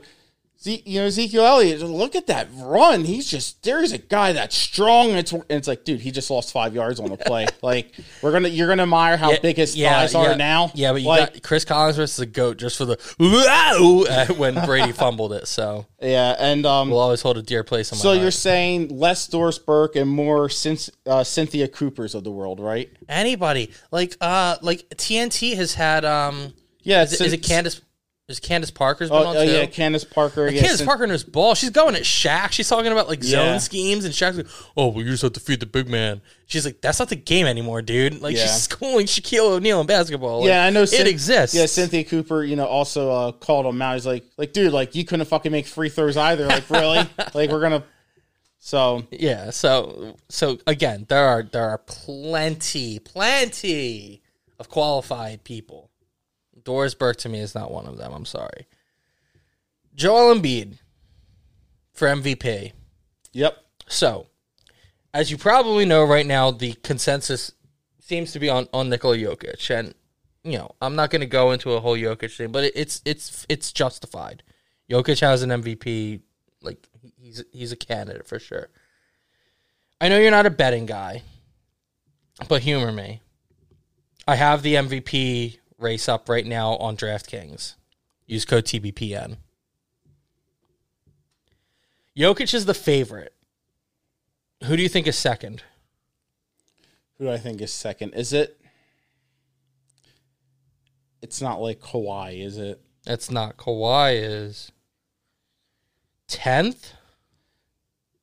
Ze- 0.64 0.82
you 0.86 1.00
know 1.00 1.06
Ezekiel 1.06 1.44
Elliott. 1.44 1.82
Look 1.82 2.16
at 2.16 2.26
that 2.28 2.48
run. 2.54 3.04
He's 3.04 3.30
just 3.30 3.62
there's 3.62 3.92
a 3.92 3.98
guy 3.98 4.32
that's 4.32 4.56
strong. 4.56 5.10
And 5.10 5.18
it's 5.18 5.30
and 5.32 5.44
it's 5.50 5.68
like, 5.68 5.84
dude, 5.84 6.00
he 6.00 6.10
just 6.10 6.30
lost 6.30 6.52
five 6.52 6.74
yards 6.74 6.98
on 6.98 7.10
the 7.10 7.18
play. 7.18 7.46
like, 7.62 7.92
we're 8.22 8.32
gonna 8.32 8.48
you're 8.48 8.68
gonna 8.68 8.84
admire 8.84 9.18
how 9.18 9.38
big 9.38 9.56
his 9.56 9.74
thighs 9.74 10.14
are 10.14 10.36
now. 10.36 10.70
Yeah, 10.74 10.92
but 10.92 11.02
you 11.02 11.08
like, 11.08 11.34
got 11.34 11.42
Cris 11.42 11.66
Collinsworth 11.66 12.04
is 12.04 12.20
a 12.20 12.26
goat 12.26 12.56
just 12.56 12.78
for 12.78 12.86
the 12.86 12.98
wow 13.20 14.04
uh, 14.10 14.26
when 14.34 14.54
Brady 14.64 14.92
fumbled 15.04 15.34
it. 15.34 15.46
So 15.46 15.86
yeah, 16.00 16.34
and 16.38 16.64
um, 16.64 16.88
we'll 16.88 16.98
always 16.98 17.20
hold 17.20 17.36
a 17.36 17.42
dear 17.42 17.62
place 17.62 17.92
in 17.92 17.98
my 17.98 18.02
so 18.02 18.12
you're 18.12 18.30
saying 18.30 18.88
less 18.88 19.26
Doris 19.26 19.58
Burke 19.58 19.96
and 19.96 20.08
more 20.08 20.48
Cyn- 20.48 20.90
uh, 21.06 21.24
Cynthia 21.24 21.68
Cooper's 21.68 22.14
of 22.14 22.24
the 22.24 22.30
world, 22.30 22.58
right? 22.58 22.90
anybody 23.08 23.70
like 23.90 24.16
uh 24.20 24.56
like 24.62 24.88
TNT 24.90 25.54
has 25.56 25.74
had 25.74 26.04
um 26.04 26.54
Yeah, 26.82 27.02
is 27.02 27.12
it, 27.12 27.20
is 27.20 27.32
it 27.34 27.42
Candace 27.42 27.80
is 28.26 28.40
Candace 28.40 28.70
Parker's 28.70 29.10
been 29.10 29.18
Oh, 29.18 29.26
on 29.26 29.36
oh 29.36 29.44
too? 29.44 29.50
yeah, 29.52 29.66
Candace 29.66 30.04
Parker. 30.04 30.46
Yeah, 30.48 30.60
Candace 30.62 30.78
since- 30.78 30.86
Parker 30.86 31.06
knows 31.06 31.24
ball. 31.24 31.54
She's 31.54 31.68
going 31.70 31.94
at 31.94 32.02
Shaq. 32.04 32.52
She's 32.52 32.68
talking 32.68 32.90
about 32.90 33.06
like 33.08 33.22
zone 33.22 33.44
Yeah. 33.54 33.58
schemes, 33.58 34.04
and 34.06 34.14
Shaq's 34.14 34.38
like, 34.38 34.46
"Oh, 34.76 34.88
well, 34.88 35.04
you 35.04 35.10
just 35.10 35.22
have 35.22 35.34
to 35.34 35.40
feed 35.40 35.60
the 35.60 35.66
big 35.66 35.88
man." 35.88 36.22
She's 36.46 36.64
like, 36.64 36.80
"That's 36.80 36.98
not 36.98 37.10
the 37.10 37.16
game 37.16 37.46
anymore, 37.46 37.82
dude." 37.82 38.22
Like 38.22 38.34
Yeah. 38.34 38.44
she's 38.44 38.62
schooling 38.62 39.04
Shaquille 39.06 39.50
O'Neal 39.50 39.80
in 39.82 39.86
basketball. 39.86 40.40
Like, 40.40 40.48
Yeah, 40.48 40.64
I 40.64 40.70
know. 40.70 40.82
it 40.84 40.88
Cyn- 40.90 41.04
exists. 41.06 41.54
Yeah, 41.54 41.66
Cynthia 41.66 42.02
Cooper, 42.04 42.42
you 42.42 42.56
know, 42.56 42.66
also 42.66 43.10
uh, 43.10 43.32
called 43.32 43.66
him 43.66 43.82
out. 43.82 43.92
He's 43.94 44.06
like, 44.06 44.24
like, 44.38 44.52
dude, 44.54 44.72
like 44.72 44.94
you 44.94 45.04
couldn't 45.04 45.26
fucking 45.26 45.52
make 45.52 45.66
free 45.66 45.90
throws 45.90 46.16
either. 46.16 46.46
Like, 46.46 46.68
really? 46.70 47.00
like, 47.34 47.50
we're 47.50 47.60
gonna. 47.60 47.84
So 48.58 49.06
Yeah, 49.10 49.50
so 49.50 50.16
so 50.30 50.58
again, 50.66 51.04
there 51.10 51.26
are 51.26 51.42
there 51.42 51.68
are 51.68 51.76
plenty, 51.78 52.98
plenty 53.00 54.22
of 54.58 54.70
qualified 54.70 55.44
people. 55.44 55.90
Doris 56.64 56.94
Burke 56.94 57.16
to 57.18 57.28
me 57.28 57.40
is 57.40 57.54
not 57.54 57.70
one 57.70 57.86
of 57.86 57.96
them. 57.98 58.12
I'm 58.12 58.24
sorry. 58.24 58.66
Joel 59.94 60.34
Embiid 60.34 60.78
for 61.92 62.08
MVP. 62.08 62.72
yep, 63.32 63.58
So, 63.86 64.26
as 65.12 65.30
you 65.30 65.38
probably 65.38 65.84
know 65.84 66.04
right 66.04 66.26
now, 66.26 66.50
the 66.50 66.72
consensus 66.82 67.52
seems 68.00 68.32
to 68.32 68.40
be 68.40 68.50
on, 68.50 68.68
on 68.72 68.90
Nikola 68.90 69.16
Jokic. 69.16 69.70
And 69.70 69.94
you 70.42 70.58
know, 70.58 70.74
I'm 70.82 70.96
not 70.96 71.10
going 71.10 71.20
to 71.20 71.26
go 71.26 71.52
into 71.52 71.72
a 71.72 71.80
whole 71.80 71.96
Jokic 71.96 72.36
thing, 72.36 72.52
but 72.52 72.64
it, 72.64 72.72
it's 72.76 73.00
it's 73.04 73.46
it's 73.48 73.72
justified. 73.72 74.42
Jokic 74.90 75.20
has 75.20 75.42
an 75.42 75.50
MVP. 75.50 76.20
Like 76.60 76.86
he's 77.16 77.44
he's 77.52 77.72
a 77.72 77.76
candidate 77.76 78.26
for 78.26 78.38
sure. 78.38 78.68
I 80.00 80.08
know 80.08 80.18
you're 80.18 80.30
not 80.30 80.46
a 80.46 80.50
betting 80.50 80.86
guy, 80.86 81.22
but 82.48 82.62
humor 82.62 82.92
me. 82.92 83.20
I 84.26 84.36
have 84.36 84.62
the 84.62 84.74
MVP 84.74 85.58
race 85.78 86.08
up 86.08 86.28
right 86.28 86.46
now 86.46 86.76
on 86.76 86.96
DraftKings. 86.96 87.74
Use 88.26 88.44
code 88.44 88.64
TBPN. 88.64 89.36
Jokic 92.16 92.54
is 92.54 92.64
the 92.64 92.74
favorite. 92.74 93.34
Who 94.64 94.76
do 94.76 94.82
you 94.82 94.88
think 94.88 95.06
is 95.06 95.16
second? 95.16 95.62
Who 97.18 97.24
do 97.24 97.30
I 97.30 97.38
think 97.38 97.60
is 97.60 97.72
second? 97.72 98.14
Is 98.14 98.32
it? 98.32 98.58
It's 101.22 101.40
not 101.40 101.60
like 101.60 101.80
Kawhi, 101.80 102.44
is 102.44 102.58
it? 102.58 102.80
That's 103.04 103.30
not 103.30 103.56
Kawhi 103.56 104.22
is 104.22 104.72
tenth. 106.28 106.92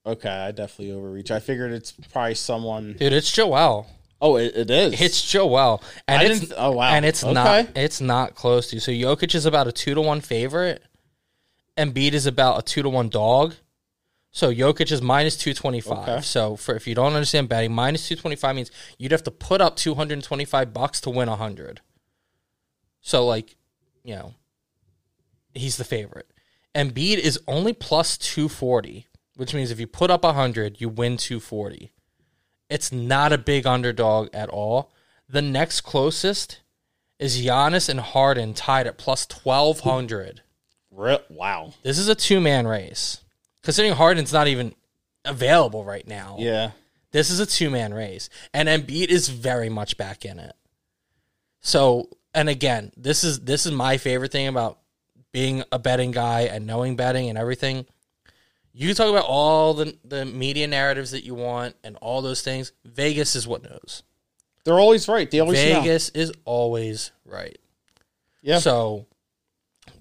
Okay, 0.05 0.29
I 0.29 0.51
definitely 0.51 0.93
overreach. 0.93 1.29
I 1.29 1.39
figured 1.39 1.71
it's 1.71 1.91
probably 1.91 2.35
someone. 2.35 2.93
Dude, 2.93 3.13
it's 3.13 3.31
Joel. 3.31 3.87
Oh, 4.21 4.35
it, 4.37 4.55
it 4.55 4.69
is. 4.69 5.01
It's 5.01 5.21
Joel, 5.23 5.81
and 6.07 6.21
I 6.21 6.25
it's 6.25 6.53
oh, 6.55 6.71
wow. 6.73 6.91
and 6.93 7.05
it's 7.05 7.23
Okay. 7.23 7.33
not 7.33 7.67
it's 7.75 7.99
not 7.99 8.35
close 8.35 8.69
to. 8.69 8.79
So 8.79 8.91
Jokic 8.91 9.33
is 9.33 9.45
about 9.47 9.67
a 9.67 9.71
two 9.71 9.95
to 9.95 10.01
one 10.01 10.21
favorite, 10.21 10.83
and 11.75 11.93
Embiid 11.93 12.13
is 12.13 12.27
about 12.27 12.59
a 12.59 12.61
two 12.61 12.83
to 12.83 12.89
one 12.89 13.09
dog. 13.09 13.55
So 14.29 14.53
Jokic 14.53 14.91
is 14.91 15.01
minus 15.01 15.35
two 15.35 15.53
twenty 15.53 15.81
five. 15.81 16.07
Okay. 16.07 16.21
So 16.21 16.55
for 16.55 16.75
if 16.75 16.87
you 16.87 16.93
don't 16.93 17.13
understand 17.13 17.49
betting, 17.49 17.73
minus 17.73 18.07
two 18.07 18.15
twenty 18.15 18.35
five 18.35 18.55
means 18.55 18.69
you'd 18.99 19.11
have 19.11 19.23
to 19.23 19.31
put 19.31 19.59
up 19.59 19.75
two 19.75 19.95
hundred 19.95 20.13
and 20.13 20.23
twenty 20.23 20.45
five 20.45 20.71
bucks 20.71 21.01
to 21.01 21.09
win 21.09 21.27
a 21.27 21.35
hundred. 21.35 21.81
So 23.01 23.25
like, 23.25 23.55
you 24.03 24.13
know, 24.15 24.35
he's 25.55 25.77
the 25.77 25.83
favorite. 25.83 26.29
And 26.75 26.93
Embiid 26.93 27.17
is 27.17 27.39
only 27.47 27.73
plus 27.73 28.17
two 28.17 28.47
forty, 28.47 29.07
which 29.35 29.53
means 29.55 29.71
if 29.71 29.79
you 29.79 29.87
put 29.87 30.11
up 30.11 30.23
a 30.23 30.33
hundred, 30.33 30.79
you 30.79 30.87
win 30.89 31.17
two 31.17 31.39
forty. 31.39 31.91
It's 32.71 32.91
not 32.91 33.33
a 33.33 33.37
big 33.37 33.67
underdog 33.67 34.29
at 34.33 34.49
all. 34.49 34.91
The 35.27 35.41
next 35.41 35.81
closest 35.81 36.61
is 37.19 37.39
Giannis 37.39 37.89
and 37.89 37.99
Harden 37.99 38.53
tied 38.53 38.87
at 38.87 38.97
plus 38.97 39.27
1200. 39.29 40.41
Wow. 40.89 41.73
This 41.83 41.99
is 41.99 42.07
a 42.07 42.15
two 42.15 42.39
man 42.39 42.65
race. 42.67 43.21
Considering 43.61 43.93
Harden's 43.95 44.33
not 44.33 44.47
even 44.47 44.73
available 45.25 45.83
right 45.83 46.07
now, 46.07 46.37
Yeah. 46.39 46.71
this 47.11 47.29
is 47.29 47.39
a 47.39 47.45
two 47.45 47.69
man 47.69 47.93
race. 47.93 48.29
And 48.53 48.67
Embiid 48.69 49.09
is 49.09 49.29
very 49.29 49.69
much 49.69 49.97
back 49.97 50.25
in 50.25 50.39
it. 50.39 50.55
So, 51.61 52.09
and 52.33 52.49
again, 52.49 52.91
this 52.97 53.23
is 53.23 53.41
this 53.41 53.65
is 53.65 53.71
my 53.71 53.97
favorite 53.97 54.31
thing 54.31 54.47
about 54.47 54.79
being 55.31 55.63
a 55.71 55.79
betting 55.79 56.11
guy 56.11 56.41
and 56.41 56.65
knowing 56.65 56.95
betting 56.95 57.29
and 57.29 57.37
everything. 57.37 57.85
You 58.73 58.87
can 58.87 58.95
talk 58.95 59.09
about 59.09 59.25
all 59.25 59.73
the 59.73 59.97
the 60.03 60.25
media 60.25 60.67
narratives 60.67 61.11
that 61.11 61.25
you 61.25 61.35
want 61.35 61.75
and 61.83 61.97
all 61.97 62.21
those 62.21 62.41
things. 62.41 62.71
Vegas 62.85 63.35
is 63.35 63.47
what 63.47 63.63
knows. 63.63 64.03
They're 64.63 64.79
always 64.79 65.07
right. 65.07 65.29
They 65.29 65.39
always 65.39 65.63
know. 65.63 65.81
Vegas 65.81 66.09
is 66.09 66.31
always 66.45 67.11
right. 67.25 67.57
Yeah. 68.41 68.59
So 68.59 69.07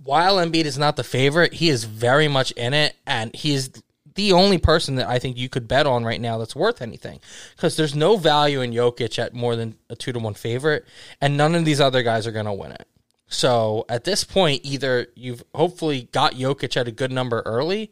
while 0.05 0.37
Embiid 0.37 0.65
is 0.65 0.79
not 0.79 0.97
the 0.97 1.05
favorite, 1.05 1.55
he 1.55 1.69
is 1.69 1.85
very 1.85 2.29
much 2.29 2.53
in 2.53 2.75
it, 2.75 2.95
and 3.07 3.35
he 3.35 3.55
is 3.55 3.71
the 4.15 4.33
only 4.33 4.59
person 4.59 4.97
that 4.97 5.09
I 5.09 5.19
think 5.19 5.37
you 5.37 5.49
could 5.49 5.69
bet 5.69 5.87
on 5.87 6.05
right 6.05 6.21
now 6.21 6.39
that's 6.39 6.57
worth 6.57 6.83
anything. 6.83 7.21
Because 7.57 7.77
there's 7.77 7.95
no 7.95 8.17
value 8.17 8.61
in 8.61 8.73
Jokic 8.73 9.19
at 9.19 9.35
more 9.35 9.57
than 9.57 9.77
a 9.89 9.97
two 9.97 10.13
to 10.13 10.19
one 10.19 10.35
favorite, 10.35 10.85
and 11.21 11.37
none 11.37 11.55
of 11.55 11.65
these 11.65 11.81
other 11.81 12.03
guys 12.03 12.27
are 12.27 12.33
going 12.33 12.47
to 12.47 12.53
win 12.53 12.73
it. 12.73 12.87
So 13.29 13.87
at 13.89 14.05
this 14.05 14.25
point, 14.25 14.63
either 14.65 15.07
you've 15.15 15.45
hopefully 15.55 16.09
got 16.13 16.35
Jokic 16.35 16.77
at 16.77 16.89
a 16.89 16.93
good 16.93 17.13
number 17.13 17.43
early, 17.47 17.91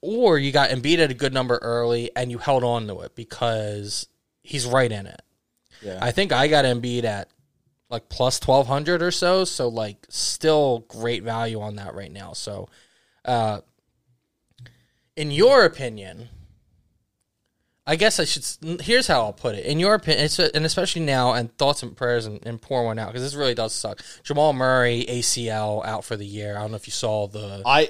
or 0.00 0.38
you 0.38 0.52
got 0.52 0.70
Embiid 0.70 0.98
at 0.98 1.10
a 1.10 1.14
good 1.14 1.32
number 1.32 1.58
early 1.62 2.10
and 2.14 2.30
you 2.30 2.38
held 2.38 2.64
on 2.64 2.86
to 2.88 3.00
it 3.00 3.14
because 3.14 4.06
he's 4.42 4.66
right 4.66 4.90
in 4.90 5.06
it. 5.06 5.22
Yeah. 5.82 5.98
I 6.00 6.10
think 6.10 6.32
I 6.32 6.48
got 6.48 6.64
Embiid 6.64 7.04
at 7.04 7.28
like 7.90 8.08
plus 8.08 8.38
twelve 8.38 8.66
hundred 8.66 9.02
or 9.02 9.10
so. 9.10 9.44
So 9.44 9.68
like 9.68 10.06
still 10.08 10.84
great 10.88 11.22
value 11.22 11.60
on 11.60 11.76
that 11.76 11.94
right 11.94 12.12
now. 12.12 12.32
So 12.32 12.68
uh 13.24 13.60
in 15.16 15.32
your 15.32 15.64
opinion, 15.64 16.28
I 17.88 17.96
guess 17.96 18.20
I 18.20 18.24
should. 18.24 18.82
Here's 18.82 19.06
how 19.06 19.22
I'll 19.22 19.32
put 19.32 19.54
it. 19.54 19.64
In 19.64 19.80
your 19.80 19.94
opinion, 19.94 20.28
and 20.54 20.66
especially 20.66 21.02
now, 21.02 21.32
and 21.32 21.50
thoughts 21.56 21.82
and 21.82 21.96
prayers, 21.96 22.26
and, 22.26 22.38
and 22.46 22.60
pour 22.60 22.84
one 22.84 22.98
out 22.98 23.08
because 23.08 23.22
this 23.22 23.34
really 23.34 23.54
does 23.54 23.72
suck. 23.72 24.02
Jamal 24.22 24.52
Murray 24.52 25.06
ACL 25.08 25.84
out 25.86 26.04
for 26.04 26.14
the 26.14 26.26
year. 26.26 26.56
I 26.56 26.60
don't 26.60 26.70
know 26.70 26.76
if 26.76 26.86
you 26.86 26.92
saw 26.92 27.26
the. 27.26 27.62
I 27.64 27.88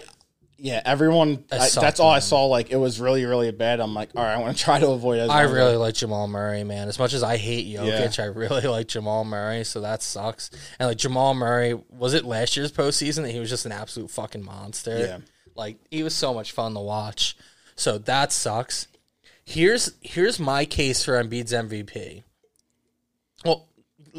yeah, 0.60 0.82
everyone. 0.84 1.44
I, 1.52 1.68
that's 1.68 2.00
all 2.00 2.10
I 2.10 2.18
saw. 2.18 2.46
Like 2.46 2.70
it 2.70 2.76
was 2.76 3.00
really, 3.00 3.24
really 3.24 3.50
bad. 3.52 3.78
I'm 3.80 3.94
like, 3.94 4.10
all 4.16 4.24
right, 4.24 4.34
I 4.34 4.38
want 4.38 4.56
to 4.56 4.62
try 4.64 4.80
to 4.80 4.88
avoid. 4.88 5.20
As 5.20 5.30
I 5.30 5.44
long 5.44 5.54
really 5.54 5.76
like 5.76 5.94
Jamal 5.94 6.26
Murray, 6.26 6.64
man. 6.64 6.88
As 6.88 6.98
much 6.98 7.14
as 7.14 7.22
I 7.22 7.36
hate 7.36 7.66
Jokic, 7.66 8.20
I 8.20 8.26
really 8.26 8.62
like 8.68 8.88
Jamal 8.88 9.24
Murray, 9.24 9.64
so 9.64 9.80
that 9.82 10.02
sucks. 10.02 10.50
And 10.78 10.88
like 10.88 10.98
Jamal 10.98 11.34
Murray, 11.34 11.74
was 11.90 12.12
it 12.14 12.24
last 12.24 12.56
year's 12.56 12.72
postseason 12.72 13.22
that 13.22 13.30
he 13.30 13.38
was 13.38 13.50
just 13.50 13.66
an 13.66 13.72
absolute 13.72 14.10
fucking 14.10 14.44
monster? 14.44 14.98
Yeah. 14.98 15.18
Like 15.54 15.78
he 15.90 16.02
was 16.02 16.14
so 16.14 16.34
much 16.34 16.52
fun 16.52 16.74
to 16.74 16.80
watch. 16.80 17.36
So 17.76 17.98
that 17.98 18.32
sucks. 18.32 18.88
Here's 19.44 19.92
here's 20.02 20.40
my 20.40 20.64
case 20.64 21.04
for 21.04 21.12
Embiid's 21.22 21.52
MVP. 21.52 22.24
Well, 23.44 23.66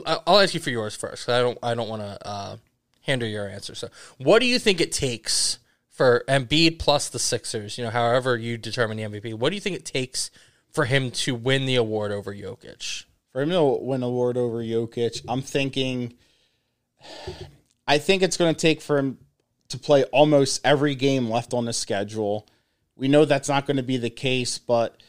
I'll 0.05 0.39
ask 0.39 0.53
you 0.53 0.59
for 0.61 0.69
yours 0.69 0.95
first. 0.95 1.25
'cause 1.25 1.35
I 1.35 1.41
don't 1.41 1.57
I 1.61 1.75
don't 1.75 1.89
want 1.89 2.01
to 2.01 2.27
uh, 2.27 2.57
hinder 3.01 3.27
your 3.27 3.47
answer. 3.47 3.75
So, 3.75 3.89
what 4.17 4.39
do 4.39 4.45
you 4.45 4.57
think 4.57 4.79
it 4.79 4.91
takes 4.93 5.59
for 5.99 6.23
Embiid 6.27 6.79
plus 6.79 7.09
the 7.09 7.19
Sixers? 7.19 7.77
You 7.77 7.83
know, 7.83 7.89
however 7.91 8.37
you 8.37 8.57
determine 8.57 8.97
the 8.97 9.03
MVP. 9.03 9.33
What 9.33 9.49
do 9.49 9.55
you 9.55 9.61
think 9.61 9.75
it 9.75 9.85
takes 9.85 10.31
for 10.71 10.85
him 10.85 11.11
to 11.11 11.35
win 11.35 11.65
the 11.65 11.75
award 11.75 12.11
over 12.11 12.33
Jokic? 12.33 13.05
for 13.31 13.41
him 13.41 13.49
to 13.49 13.63
win 13.63 14.01
the 14.01 14.07
award 14.07 14.37
over 14.37 14.57
Jokic, 14.57 15.23
I'm 15.27 15.41
thinking. 15.41 16.13
I 17.87 17.97
think 17.97 18.23
it's 18.23 18.37
going 18.37 18.53
to 18.53 18.59
take 18.59 18.81
for 18.81 18.97
him 18.97 19.17
to 19.69 19.77
play 19.77 20.03
almost 20.05 20.61
every 20.63 20.95
game 20.95 21.29
left 21.29 21.53
on 21.53 21.65
the 21.65 21.73
schedule. 21.73 22.47
We 22.95 23.07
know 23.07 23.25
that's 23.25 23.49
not 23.49 23.65
going 23.65 23.77
to 23.77 23.83
be 23.83 23.97
the 23.97 24.09
case, 24.09 24.57
but 24.57 25.01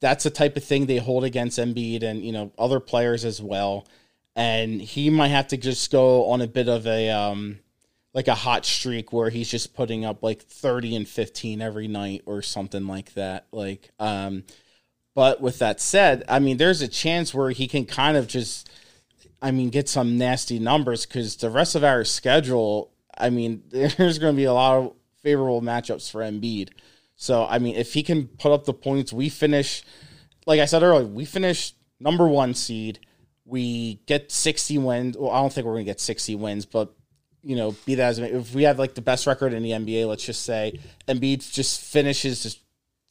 that's 0.00 0.24
the 0.24 0.30
type 0.30 0.56
of 0.56 0.64
thing 0.64 0.86
they 0.86 0.96
hold 0.96 1.24
against 1.24 1.58
Embiid 1.58 2.02
and 2.02 2.24
you 2.24 2.32
know 2.32 2.52
other 2.58 2.80
players 2.80 3.24
as 3.24 3.42
well. 3.42 3.86
And 4.34 4.80
he 4.80 5.10
might 5.10 5.28
have 5.28 5.48
to 5.48 5.56
just 5.56 5.92
go 5.92 6.30
on 6.30 6.40
a 6.40 6.46
bit 6.46 6.68
of 6.68 6.86
a 6.86 7.10
um, 7.10 7.58
like 8.14 8.28
a 8.28 8.34
hot 8.34 8.66
streak 8.66 9.12
where 9.12 9.30
he's 9.30 9.50
just 9.50 9.74
putting 9.74 10.04
up 10.04 10.22
like 10.22 10.42
30 10.42 10.96
and 10.96 11.08
15 11.08 11.62
every 11.62 11.88
night 11.88 12.22
or 12.26 12.42
something 12.42 12.86
like 12.86 13.14
that. 13.14 13.46
Like, 13.52 13.90
um, 13.98 14.44
but 15.14 15.40
with 15.40 15.58
that 15.60 15.80
said, 15.80 16.24
I 16.28 16.38
mean, 16.38 16.58
there's 16.58 16.82
a 16.82 16.88
chance 16.88 17.32
where 17.32 17.50
he 17.50 17.66
can 17.66 17.84
kind 17.86 18.16
of 18.16 18.26
just, 18.26 18.70
I 19.40 19.50
mean, 19.50 19.70
get 19.70 19.88
some 19.88 20.18
nasty 20.18 20.58
numbers 20.58 21.06
because 21.06 21.36
the 21.36 21.50
rest 21.50 21.74
of 21.74 21.84
our 21.84 22.04
schedule, 22.04 22.92
I 23.16 23.30
mean, 23.30 23.62
there's 23.70 24.18
going 24.18 24.34
to 24.34 24.36
be 24.36 24.44
a 24.44 24.52
lot 24.52 24.78
of 24.78 24.92
favorable 25.22 25.62
matchups 25.62 26.10
for 26.10 26.20
Embiid. 26.20 26.70
So, 27.16 27.46
I 27.46 27.58
mean, 27.58 27.76
if 27.76 27.94
he 27.94 28.02
can 28.02 28.26
put 28.26 28.52
up 28.52 28.64
the 28.64 28.74
points, 28.74 29.12
we 29.12 29.28
finish, 29.28 29.82
like 30.46 30.60
I 30.60 30.64
said 30.66 30.82
earlier, 30.82 31.06
we 31.06 31.24
finish 31.24 31.72
number 32.00 32.26
one 32.26 32.54
seed. 32.54 32.98
We 33.44 34.00
get 34.06 34.30
60 34.30 34.78
wins. 34.78 35.16
Well, 35.16 35.30
I 35.30 35.40
don't 35.40 35.52
think 35.52 35.66
we're 35.66 35.74
going 35.74 35.84
to 35.84 35.90
get 35.90 36.00
60 36.00 36.34
wins, 36.36 36.66
but 36.66 36.94
you 37.42 37.56
know, 37.56 37.72
be 37.84 37.96
that 37.96 38.08
as 38.08 38.18
if 38.18 38.54
we 38.54 38.62
have 38.64 38.78
like 38.78 38.94
the 38.94 39.02
best 39.02 39.26
record 39.26 39.52
in 39.52 39.62
the 39.62 39.70
NBA, 39.70 40.06
let's 40.06 40.24
just 40.24 40.44
say 40.44 40.78
Embiid 41.08 41.52
just 41.52 41.80
finishes 41.80 42.60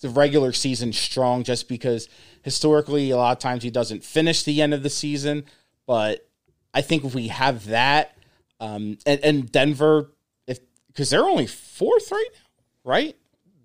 the 0.01 0.09
regular 0.09 0.51
season 0.51 0.93
strong, 0.93 1.43
just 1.43 1.67
because 1.67 2.07
historically 2.41 3.11
a 3.11 3.17
lot 3.17 3.33
of 3.33 3.39
times 3.39 3.63
he 3.63 3.69
doesn't 3.69 4.03
finish 4.03 4.43
the 4.43 4.61
end 4.61 4.73
of 4.73 4.83
the 4.83 4.89
season. 4.89 5.45
But 5.85 6.27
I 6.73 6.81
think 6.81 7.03
if 7.03 7.13
we 7.13 7.27
have 7.27 7.67
that, 7.67 8.17
um, 8.59 8.97
and, 9.05 9.19
and 9.21 9.51
Denver, 9.51 10.11
if 10.47 10.59
because 10.87 11.09
they're 11.09 11.25
only 11.25 11.47
fourth 11.47 12.11
right 12.11 12.29
now, 12.33 12.91
right? 12.91 13.15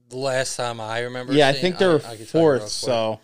The 0.09 0.19
last 0.19 0.57
time 0.57 0.81
I 0.81 1.01
remember, 1.01 1.33
Yeah, 1.33 1.49
I 1.49 1.53
think 1.53 1.79
they're 1.79 1.97
I 1.97 2.17
can 2.17 2.27
tell 2.27 2.41
you 2.41 2.49
real 2.49 2.59
fourth. 2.61 2.71
So 2.71 3.21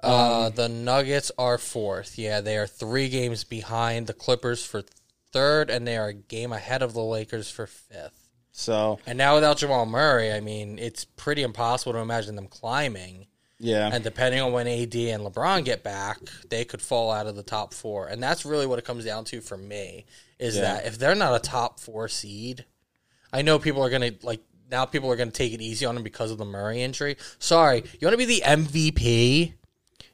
Uh, 0.00 0.50
the 0.50 0.68
Nuggets 0.68 1.32
are 1.38 1.58
fourth. 1.58 2.18
Yeah, 2.18 2.40
they 2.40 2.56
are 2.56 2.66
three 2.66 3.08
games 3.08 3.44
behind 3.44 4.06
the 4.06 4.14
Clippers 4.14 4.64
for 4.64 4.82
third, 5.32 5.70
and 5.70 5.86
they 5.86 5.96
are 5.96 6.08
a 6.08 6.14
game 6.14 6.52
ahead 6.52 6.82
of 6.82 6.94
the 6.94 7.02
Lakers 7.02 7.50
for 7.50 7.66
fifth. 7.66 8.28
so 8.52 8.98
And 9.06 9.16
now 9.18 9.34
without 9.34 9.58
Jamal 9.58 9.86
Murray, 9.86 10.32
I 10.32 10.40
mean, 10.40 10.78
it's 10.78 11.04
pretty 11.04 11.42
impossible 11.42 11.92
to 11.94 11.98
imagine 11.98 12.36
them 12.36 12.48
climbing. 12.48 13.26
yeah, 13.60 13.90
And 13.92 14.02
depending 14.04 14.40
on 14.40 14.52
when 14.52 14.66
AD 14.68 14.94
and 14.94 15.22
LeBron 15.24 15.64
get 15.64 15.82
back, 15.82 16.18
they 16.48 16.64
could 16.64 16.80
fall 16.82 17.10
out 17.10 17.26
of 17.26 17.36
the 17.36 17.42
top 17.42 17.74
four. 17.74 18.06
And 18.06 18.22
that's 18.22 18.44
really 18.44 18.66
what 18.66 18.78
it 18.78 18.84
comes 18.84 19.04
down 19.04 19.24
to 19.26 19.40
for 19.40 19.56
me 19.56 20.06
is 20.38 20.56
Yeah. 20.56 20.62
that 20.62 20.86
if 20.86 20.98
they're 20.98 21.14
not 21.16 21.34
a 21.34 21.40
top 21.40 21.80
four 21.80 22.08
seed, 22.08 22.64
I 23.32 23.42
know 23.42 23.58
people 23.58 23.82
are 23.84 23.90
going 23.90 24.14
to 24.14 24.26
like 24.26 24.40
now 24.70 24.84
people 24.84 25.10
are 25.10 25.16
going 25.16 25.30
to 25.30 25.36
take 25.36 25.52
it 25.52 25.60
easy 25.62 25.86
on 25.86 25.96
him 25.96 26.02
because 26.02 26.30
of 26.30 26.38
the 26.38 26.44
Murray 26.44 26.82
injury. 26.82 27.16
Sorry, 27.38 27.82
you 27.98 28.06
want 28.06 28.12
to 28.12 28.18
be 28.18 28.24
the 28.26 28.42
MVP? 28.44 29.54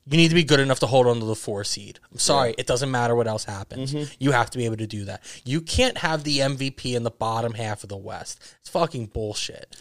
You 0.06 0.18
need 0.18 0.28
to 0.28 0.34
be 0.34 0.44
good 0.44 0.60
enough 0.60 0.80
to 0.80 0.86
hold 0.86 1.06
on 1.06 1.18
to 1.20 1.24
the 1.24 1.34
four 1.34 1.64
seed. 1.64 1.98
I'm 2.12 2.18
sorry, 2.18 2.54
it 2.58 2.66
doesn't 2.66 2.90
matter 2.90 3.14
what 3.14 3.26
else 3.26 3.44
happens. 3.44 3.94
You 4.20 4.32
have 4.32 4.50
to 4.50 4.58
be 4.58 4.66
able 4.66 4.76
to 4.76 4.86
do 4.86 5.04
that. 5.06 5.22
You 5.46 5.60
can't 5.62 5.96
have 5.98 6.24
the 6.24 6.38
MVP 6.40 6.94
in 6.94 7.04
the 7.04 7.10
bottom 7.10 7.54
half 7.54 7.82
of 7.82 7.88
the 7.88 7.96
West. 7.96 8.38
It's 8.60 8.68
fucking 8.68 9.06
bullshit. 9.06 9.74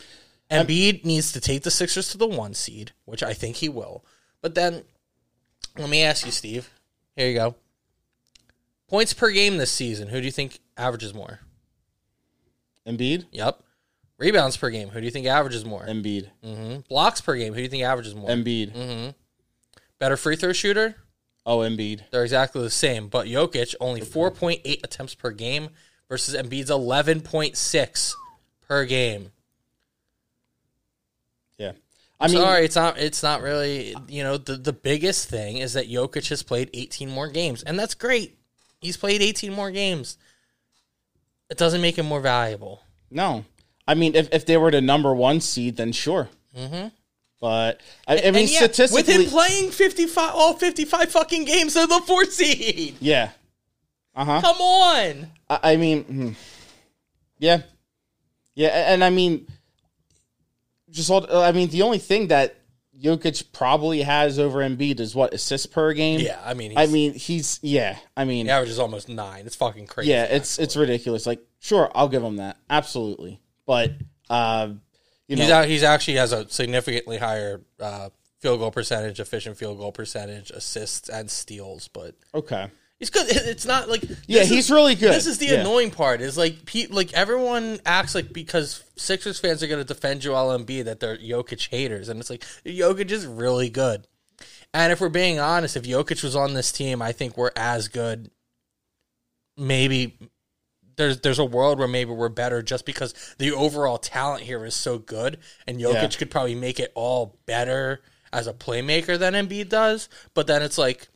Embiid 0.50 1.04
needs 1.04 1.32
to 1.34 1.42
take 1.42 1.64
the 1.64 1.72
Sixers 1.72 2.10
to 2.12 2.18
the 2.18 2.28
one 2.28 2.54
seed, 2.54 2.92
which 3.06 3.22
I 3.24 3.34
think 3.34 3.58
he 3.58 3.68
will. 3.70 4.06
But 4.42 4.56
then, 4.56 4.84
let 5.78 5.90
me 5.90 6.04
ask 6.04 6.26
you, 6.26 6.32
Steve. 6.32 6.70
Here 7.16 7.28
you 7.28 7.34
go. 7.36 7.56
Points 8.88 9.14
per 9.14 9.30
game 9.32 9.58
this 9.58 9.72
season. 9.72 10.08
Who 10.10 10.20
do 10.20 10.26
you 10.26 10.32
think 10.32 10.60
averages 10.78 11.14
more? 11.14 11.40
Embiid, 12.88 13.26
Yep. 13.32 13.60
Rebounds 14.20 14.56
per 14.56 14.70
game. 14.70 14.90
Who 14.90 15.00
do 15.00 15.06
you 15.06 15.12
think 15.12 15.26
averages 15.28 15.66
more? 15.66 15.86
Embiid, 15.86 16.30
hmm 16.44 16.78
Blocks 16.88 17.20
per 17.20 17.36
game. 17.36 17.54
Who 17.54 17.58
do 17.58 17.64
you 17.64 17.70
think 17.70 17.84
averages 17.84 18.14
more? 18.16 18.30
Embiid. 18.30 19.14
Better 20.04 20.18
free 20.18 20.36
throw 20.36 20.52
shooter. 20.52 20.98
Oh, 21.46 21.60
Embiid. 21.60 22.02
They're 22.12 22.24
exactly 22.24 22.62
the 22.62 22.70
same. 22.70 23.08
But 23.08 23.28
Jokic 23.28 23.74
only 23.80 24.02
4.8 24.02 24.84
attempts 24.84 25.16
per 25.16 25.32
game 25.32 25.70
versus 26.10 26.36
Embiid's 26.36 26.70
11.6 26.70 28.14
per 28.68 28.84
game. 28.84 29.32
Yeah. 31.58 31.72
I 32.20 32.28
mean, 32.28 32.36
Sorry, 32.36 32.66
it's 32.66 32.76
not. 32.76 32.98
It's 32.98 33.24
not 33.24 33.42
really. 33.42 33.96
You 34.10 34.24
know, 34.24 34.36
the 34.36 34.58
the 34.58 34.74
biggest 34.74 35.30
thing 35.30 35.60
is 35.60 35.72
that 35.72 35.90
Jokic 35.90 36.28
has 36.28 36.44
played 36.44 36.70
18 36.74 37.10
more 37.10 37.30
games, 37.30 37.64
and 37.64 37.80
that's 37.80 37.94
great. 37.94 38.38
He's 38.82 38.98
played 38.98 39.22
18 39.22 39.54
more 39.54 39.72
games. 39.72 40.18
It 41.50 41.58
doesn't 41.58 41.80
make 41.80 41.98
him 41.98 42.08
more 42.08 42.20
valuable. 42.20 42.82
no. 43.10 43.46
I 43.88 43.94
mean, 43.96 44.16
if, 44.16 44.28
if 44.34 44.46
they 44.46 44.58
were 44.58 44.72
the 44.72 44.82
number 44.82 45.16
one 45.16 45.40
seed, 45.40 45.78
then 45.78 45.94
sure. 45.94 46.28
Mm-hmm. 46.58 46.88
But 47.44 47.82
I, 48.08 48.20
I 48.20 48.32
mean, 48.32 48.48
yeah, 48.50 48.60
statistically, 48.60 49.18
with 49.18 49.26
him 49.26 49.30
playing 49.30 49.72
55, 49.72 50.34
all 50.34 50.54
55 50.54 51.12
fucking 51.12 51.44
games, 51.44 51.74
they're 51.74 51.86
the 51.86 52.00
fourth 52.08 52.32
seed. 52.32 52.96
yeah. 53.02 53.32
Uh 54.16 54.24
huh. 54.24 54.40
Come 54.40 54.62
on. 54.62 55.28
I, 55.50 55.74
I 55.74 55.76
mean, 55.76 56.04
hmm. 56.06 56.30
yeah, 57.40 57.64
yeah, 58.56 58.94
and 58.94 59.04
I 59.04 59.10
mean, 59.10 59.46
just 60.90 61.12
all, 61.12 61.28
I 61.36 61.52
mean, 61.52 61.68
the 61.68 61.82
only 61.82 61.98
thing 61.98 62.28
that 62.28 62.56
Jokic 62.98 63.52
probably 63.52 64.04
has 64.04 64.40
over 64.40 64.60
Embiid 64.60 65.02
is 65.02 65.14
what 65.14 65.34
assists 65.34 65.66
per 65.66 65.92
game. 65.92 66.22
Yeah, 66.22 66.40
I 66.46 66.54
mean, 66.54 66.72
he's, 66.72 66.80
I 66.80 66.86
mean, 66.86 67.14
he's 67.14 67.60
yeah. 67.62 67.98
I 68.16 68.24
mean, 68.24 68.46
the 68.46 68.54
average 68.54 68.70
is 68.70 68.80
almost 68.80 69.10
nine. 69.10 69.46
It's 69.46 69.58
fucking 69.58 69.88
crazy. 69.88 70.12
yeah, 70.12 70.24
it's 70.24 70.60
it's 70.60 70.78
ridiculous. 70.78 71.26
Like, 71.26 71.42
sure, 71.60 71.92
I'll 71.94 72.08
give 72.08 72.24
him 72.24 72.38
that, 72.38 72.56
absolutely. 72.70 73.42
But, 73.66 73.92
uh, 74.30 74.70
you 75.34 75.38
know, 75.38 75.44
He's 75.44 75.52
out, 75.52 75.68
he's 75.68 75.84
actually 75.84 76.18
has 76.18 76.32
a 76.32 76.48
significantly 76.50 77.18
higher 77.18 77.62
uh, 77.80 78.10
field 78.40 78.60
goal 78.60 78.72
percentage, 78.72 79.20
efficient 79.20 79.58
field 79.58 79.78
goal 79.78 79.92
percentage, 79.92 80.52
assists 80.52 81.10
and 81.10 81.30
steals. 81.30 81.88
But 81.88 82.16
okay, 82.36 82.68
he's 83.00 83.10
good. 83.10 83.28
It's 83.30 83.66
not 83.66 83.90
like 83.90 84.04
yeah, 84.28 84.44
he's 84.44 84.66
is, 84.66 84.72
really 84.72 84.96
good. 84.96 85.14
This 85.14 85.28
is 85.28 85.38
the 85.38 85.48
Yeah. 85.48 85.62
annoying 85.62 85.92
part. 85.92 86.22
Is 86.22 86.38
like 86.38 86.66
pe- 86.66 86.88
like 86.88 87.14
everyone 87.14 87.80
acts 87.86 88.16
like 88.16 88.32
because 88.34 88.84
Sixers 88.96 89.40
fans 89.40 89.64
are 89.64 89.68
going 89.68 89.80
to 89.86 89.94
defend 89.94 90.22
Joel 90.22 90.58
Embiid 90.58 90.86
that 90.86 91.00
they're 91.00 91.18
Jokic 91.18 91.70
haters, 91.70 92.10
and 92.10 92.20
it's 92.20 92.30
like 92.30 92.44
Jokic 92.66 93.12
is 93.12 93.26
really 93.26 93.70
good. 93.70 94.08
And 94.74 94.92
if 94.92 95.00
we're 95.02 95.10
being 95.10 95.40
honest, 95.40 95.78
if 95.78 95.84
Jokic 95.84 96.24
was 96.24 96.36
on 96.36 96.54
this 96.54 96.72
team, 96.72 97.02
I 97.02 97.12
think 97.12 97.38
we're 97.38 97.52
as 97.56 97.88
good. 97.88 98.32
Maybe 99.56 100.18
there's 100.96 101.22
there's 101.22 101.40
a 101.40 101.46
world 101.46 101.80
where 101.80 101.88
maybe 101.88 102.12
we're 102.12 102.30
better 102.30 102.62
just 102.62 102.86
because 102.86 103.14
the 103.38 103.52
overall 103.52 103.98
talent 103.98 104.44
here 104.44 104.66
is 104.66 104.76
so 104.76 104.98
good, 104.98 105.38
and 105.68 105.80
Jokic 105.80 105.94
Yeah. 105.94 106.08
could 106.08 106.32
probably 106.32 106.56
make 106.56 106.80
it 106.80 106.92
all 106.96 107.38
better 107.46 108.02
as 108.32 108.48
a 108.48 108.54
playmaker 108.54 109.18
than 109.18 109.34
Embiid 109.34 109.70
does. 109.70 110.10
But 110.34 110.48
then 110.48 110.62
it's 110.62 110.78
like, 110.78 111.08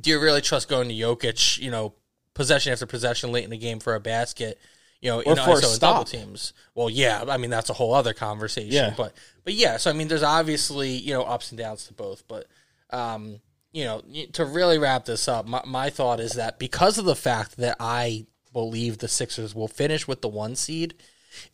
do 0.00 0.10
you 0.10 0.20
really 0.20 0.40
trust 0.40 0.68
going 0.68 0.88
to 0.88 0.94
Jokic? 0.94 1.58
You 1.58 1.70
know, 1.70 1.94
possession 2.34 2.72
after 2.72 2.86
possession 2.86 3.32
late 3.32 3.44
in 3.44 3.50
the 3.50 3.58
game 3.58 3.80
for 3.80 3.94
a 3.94 4.00
basket. 4.00 4.58
You 5.00 5.10
know, 5.10 5.18
Or 5.22 5.32
in 5.32 5.38
ISO 5.38 5.70
and 5.70 5.80
double 5.80 6.04
teams. 6.04 6.52
Well, 6.74 6.90
yeah, 6.90 7.24
I 7.28 7.36
mean 7.36 7.50
that's 7.50 7.70
a 7.70 7.74
whole 7.74 7.94
other 7.94 8.14
conversation. 8.14 8.72
Yeah. 8.72 8.94
But 8.96 9.12
but 9.44 9.54
yeah, 9.54 9.76
so 9.76 9.90
I 9.90 9.92
mean, 9.92 10.08
there's 10.08 10.24
obviously 10.24 10.90
you 10.90 11.12
know 11.14 11.22
ups 11.22 11.52
and 11.52 11.58
downs 11.58 11.86
to 11.86 11.94
both, 11.94 12.26
but 12.26 12.46
um, 12.90 13.40
you 13.70 13.84
know, 13.84 14.02
to 14.32 14.44
really 14.44 14.78
wrap 14.78 15.04
this 15.04 15.28
up, 15.28 15.46
my, 15.46 15.62
my 15.66 15.88
thought 15.90 16.18
is 16.20 16.32
that 16.32 16.58
because 16.58 16.98
of 16.98 17.04
the 17.04 17.14
fact 17.14 17.58
that 17.58 17.76
I 17.78 18.26
believe 18.58 18.98
the 18.98 19.06
Sixers 19.06 19.54
will 19.54 19.68
finish 19.68 20.08
with 20.08 20.20
the 20.20 20.28
one 20.28 20.56
seed, 20.56 20.94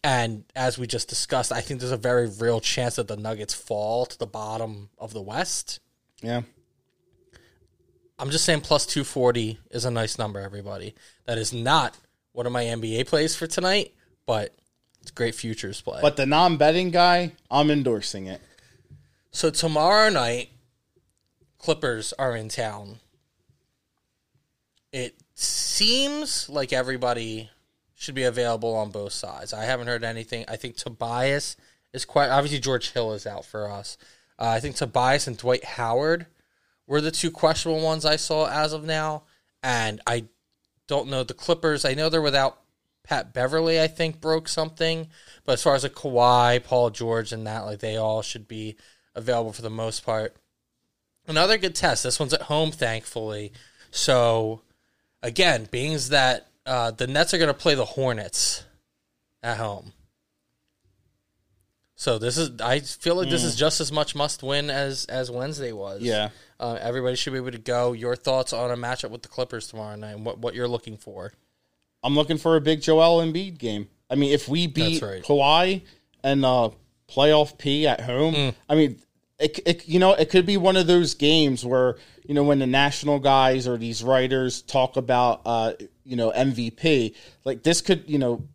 and 0.03 0.45
as 0.57 0.79
we 0.79 0.87
just 0.87 1.07
discussed, 1.07 1.53
I 1.53 1.61
think 1.61 1.81
there's 1.81 1.93
a 1.93 1.99
very 1.99 2.27
real 2.27 2.61
chance 2.61 2.97
that 2.97 3.09
the 3.09 3.17
Nuggets 3.19 3.53
fall 3.53 4.07
to 4.07 4.19
the 4.19 4.27
bottom 4.27 4.89
of 4.97 5.13
the 5.13 5.21
West. 5.21 5.81
yeah, 6.23 6.41
I'm 8.19 8.31
just 8.31 8.47
saying 8.47 8.63
plus 8.63 8.87
240 8.87 9.59
is 9.71 9.85
a 9.85 9.91
nice 9.91 10.17
number, 10.17 10.41
everybody. 10.41 10.95
That 11.27 11.37
is 11.37 11.53
not 11.53 11.95
one 12.33 12.47
of 12.47 12.53
my 12.53 12.65
NBA 12.65 13.07
plays 13.07 13.37
for 13.37 13.47
tonight, 13.47 13.93
but 14.25 14.55
it's 15.03 15.11
great 15.11 15.35
futures 15.35 15.83
play. 15.83 15.99
but 16.01 16.17
the 16.17 16.25
non-betting 16.25 16.91
guy, 16.91 17.33
I'm 17.51 17.71
endorsing 17.71 18.29
it. 18.29 18.41
So 19.31 19.51
tomorrow 19.51 20.09
night, 20.09 20.49
Clippers 21.59 22.15
are 22.19 22.35
in 22.35 22.49
town. 22.49 23.01
It 24.91 25.15
seems 25.35 26.49
like 26.49 26.73
everybody 26.73 27.51
should 27.95 28.15
be 28.15 28.23
available 28.25 28.75
on 28.75 28.91
both 28.91 29.13
sides. 29.13 29.53
I 29.53 29.65
haven't 29.65 29.87
heard 29.87 30.05
anything. 30.05 30.45
I 30.49 30.57
think 30.57 30.77
Tobias 30.77 31.57
is 31.93 32.05
quite 32.05 32.29
obviously 32.29 32.61
George 32.61 32.93
Hill 32.93 33.13
is 33.13 33.27
out 33.27 33.45
for 33.45 33.71
us. 33.71 33.97
Uh, 34.39 34.49
I 34.49 34.61
think 34.61 34.77
Tobias 34.77 35.27
and 35.27 35.39
Dwight 35.39 35.65
Howard 35.65 36.27
were 36.87 37.01
the 37.01 37.11
two 37.11 37.31
questionable 37.31 37.83
ones 37.83 38.05
I 38.05 38.17
saw 38.17 38.47
as 38.47 38.73
of 38.73 38.85
now, 38.85 39.23
and 39.63 40.01
I 40.07 40.25
don't 40.87 41.09
know 41.09 41.23
the 41.23 41.35
Clippers. 41.35 41.85
I 41.85 41.95
know 41.95 42.09
they're 42.09 42.21
without 42.21 42.61
Pat 43.05 43.33
Beverley. 43.33 43.81
I 43.81 43.87
think 43.87 44.21
broke 44.21 44.49
something, 44.49 45.09
but 45.45 45.53
as 45.53 45.63
far 45.63 45.75
as 45.75 45.85
a 45.85 45.91
Kawhi, 45.91 46.63
Paul 46.63 46.91
George, 46.91 47.33
and 47.33 47.47
that, 47.47 47.61
like 47.61 47.79
they 47.79 47.97
all 47.97 48.23
should 48.23 48.49
be 48.49 48.77
available 49.15 49.53
for 49.53 49.63
the 49.63 49.71
most 49.71 50.05
part. 50.05 50.37
Another 51.27 51.57
good 51.57 51.75
test. 51.75 52.03
This 52.03 52.21
one's 52.21 52.35
at 52.35 52.43
home, 52.43 52.71
thankfully. 52.71 53.53
So, 53.91 54.63
again, 55.25 55.67
being 55.73 55.95
as 55.95 56.11
that 56.11 56.47
uh, 56.65 56.93
the 56.93 57.09
Nets 57.09 57.35
are 57.35 57.39
going 57.39 57.49
to 57.49 57.55
play 57.55 57.75
the 57.75 57.85
Hornets 57.85 58.63
at 59.43 59.57
home. 59.57 59.93
So 61.97 62.19
this 62.19 62.37
is. 62.39 62.61
I 62.61 62.81
feel 62.81 63.15
like 63.17 63.31
this 63.31 63.45
is 63.45 63.57
just 63.57 63.81
as 63.81 63.91
much 63.91 64.15
must 64.15 64.43
win 64.43 64.69
as 64.69 65.05
as 65.07 65.31
Wednesday 65.31 65.73
was. 65.73 66.03
Yeah. 66.03 66.31
Uh, 66.61 66.77
everybody 66.81 67.17
should 67.17 67.33
be 67.33 67.39
able 67.39 67.53
to 67.53 67.59
go. 67.59 67.93
Your 67.93 68.17
thoughts 68.17 68.53
on 68.53 68.71
a 68.71 68.77
matchup 68.77 69.11
with 69.11 69.23
the 69.23 69.29
Clippers 69.29 69.69
tomorrow 69.69 69.97
night? 69.97 70.13
And 70.13 70.25
what 70.25 70.39
what 70.39 70.55
you're 70.55 70.69
looking 70.69 70.97
for? 70.97 71.33
I'm 72.03 72.15
looking 72.15 72.37
for 72.37 72.57
a 72.57 72.61
big 72.61 72.83
Joel 72.83 73.25
Embiid 73.25 73.59
game. 73.59 73.89
I 74.11 74.17
mean, 74.17 74.33
if 74.33 74.49
we 74.49 74.67
beat 74.67 75.01
That's 75.01 75.03
right. 75.03 75.23
Kawhi 75.23 75.83
and 76.23 76.45
uh, 76.45 76.71
playoff 77.09 77.57
P 77.59 77.87
at 77.87 78.01
home, 78.01 78.35
Hmm. 78.35 78.49
I 78.69 78.75
mean, 78.75 79.01
it, 79.45 79.61
it 79.67 79.89
you 79.89 79.99
know 79.99 80.15
it 80.15 80.31
could 80.31 80.47
be 80.47 80.57
one 80.57 80.77
of 80.77 80.87
those 80.87 81.15
games 81.15 81.65
where 81.65 81.97
you 82.25 82.35
know 82.35 82.43
when 82.43 82.59
the 82.59 82.67
national 82.67 83.19
guys 83.19 83.69
or 83.69 83.77
these 83.77 84.03
writers 84.03 84.63
talk 84.63 84.97
about 84.97 85.43
uh, 85.45 85.73
you 86.05 86.17
know 86.17 86.31
MVP, 86.33 87.15
like 87.45 87.63
this 87.63 87.81
could 87.81 88.09
you 88.09 88.19
know 88.19 88.49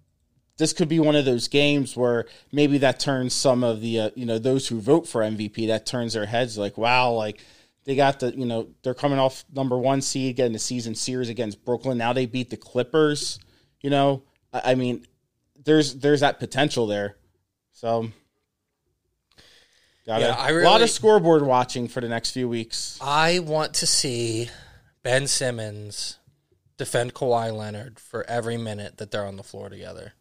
this 0.58 0.74
could 0.74 0.90
be 0.90 1.00
one 1.00 1.16
of 1.16 1.24
those 1.24 1.48
games 1.48 1.96
where 1.96 2.26
maybe 2.52 2.80
that 2.80 3.00
turns 3.00 3.34
some 3.34 3.64
of 3.64 3.82
the 3.82 4.00
uh, 4.00 4.10
you 4.16 4.26
know 4.26 4.40
those 4.40 4.68
who 4.68 4.82
vote 4.82 5.08
for 5.08 5.22
MVP 5.22 5.68
that 5.68 5.86
turns 5.86 6.14
their 6.14 6.26
heads 6.26 6.58
like 6.58 6.78
wow 6.78 7.12
like 7.12 7.44
they 7.86 7.96
got 7.96 8.20
the 8.20 8.36
you 8.36 8.46
know 8.46 8.68
they're 8.84 8.94
coming 8.94 9.20
off 9.20 9.46
number 9.54 9.78
one 9.78 10.02
seed 10.02 10.36
getting 10.36 10.54
the 10.54 10.60
season 10.60 10.96
series 10.96 11.30
against 11.30 11.64
Brooklyn. 11.64 11.98
Now 11.98 12.14
they 12.14 12.26
beat 12.26 12.50
the 12.50 12.58
Clippers 12.58 13.40
you 13.82 13.90
know? 13.90 14.24
I, 14.54 14.72
I 14.72 14.76
mean 14.76 15.06
there's 15.64 15.96
there's 15.96 16.22
that 16.22 16.40
potential 16.40 16.88
there. 16.88 17.18
So 17.72 18.10
got 20.10 20.22
Yeah, 20.22 20.36
I 20.38 20.50
a 20.50 20.54
lot 20.54 20.74
really- 20.74 20.84
of 20.84 20.90
scoreboard 20.90 21.44
watching 21.44 21.88
for 21.88 22.02
the 22.02 22.10
next 22.10 22.32
few 22.32 22.50
weeks 22.50 22.98
I 23.02 23.40
want 23.40 23.74
to 23.76 23.88
see 23.88 24.50
Ben 25.04 25.28
Simmons 25.28 26.18
defend 26.78 27.14
Kawhi 27.14 27.56
Leonard 27.56 28.00
for 28.00 28.24
every 28.30 28.58
minute 28.58 28.98
that 28.98 29.12
they're 29.12 29.26
on 29.26 29.38
the 29.38 29.44
floor 29.44 29.70
together. 29.70 30.14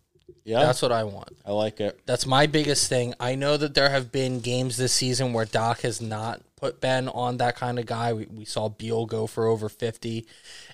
yeah 0.44 0.60
That's 0.64 0.82
what 0.82 0.92
I 0.92 1.04
want. 1.04 1.36
I 1.46 1.52
like 1.52 1.80
it 1.80 2.00
That's 2.06 2.26
my 2.26 2.46
biggest 2.46 2.88
thing. 2.88 3.14
I 3.20 3.34
know 3.34 3.56
that 3.56 3.74
there 3.74 3.90
have 3.90 4.12
been 4.12 4.40
games 4.40 4.76
this 4.76 4.92
season 4.92 5.32
where 5.32 5.44
Doc 5.44 5.80
has 5.82 6.00
not 6.00 6.42
put 6.56 6.80
Ben 6.80 7.08
on 7.08 7.36
that 7.36 7.54
kind 7.56 7.78
of 7.78 7.86
guy. 7.86 8.12
We, 8.12 8.26
we 8.26 8.44
saw 8.44 8.68
Beal 8.68 9.06
go 9.06 9.28
for 9.28 9.46
over 9.46 9.68
50, 9.68 10.26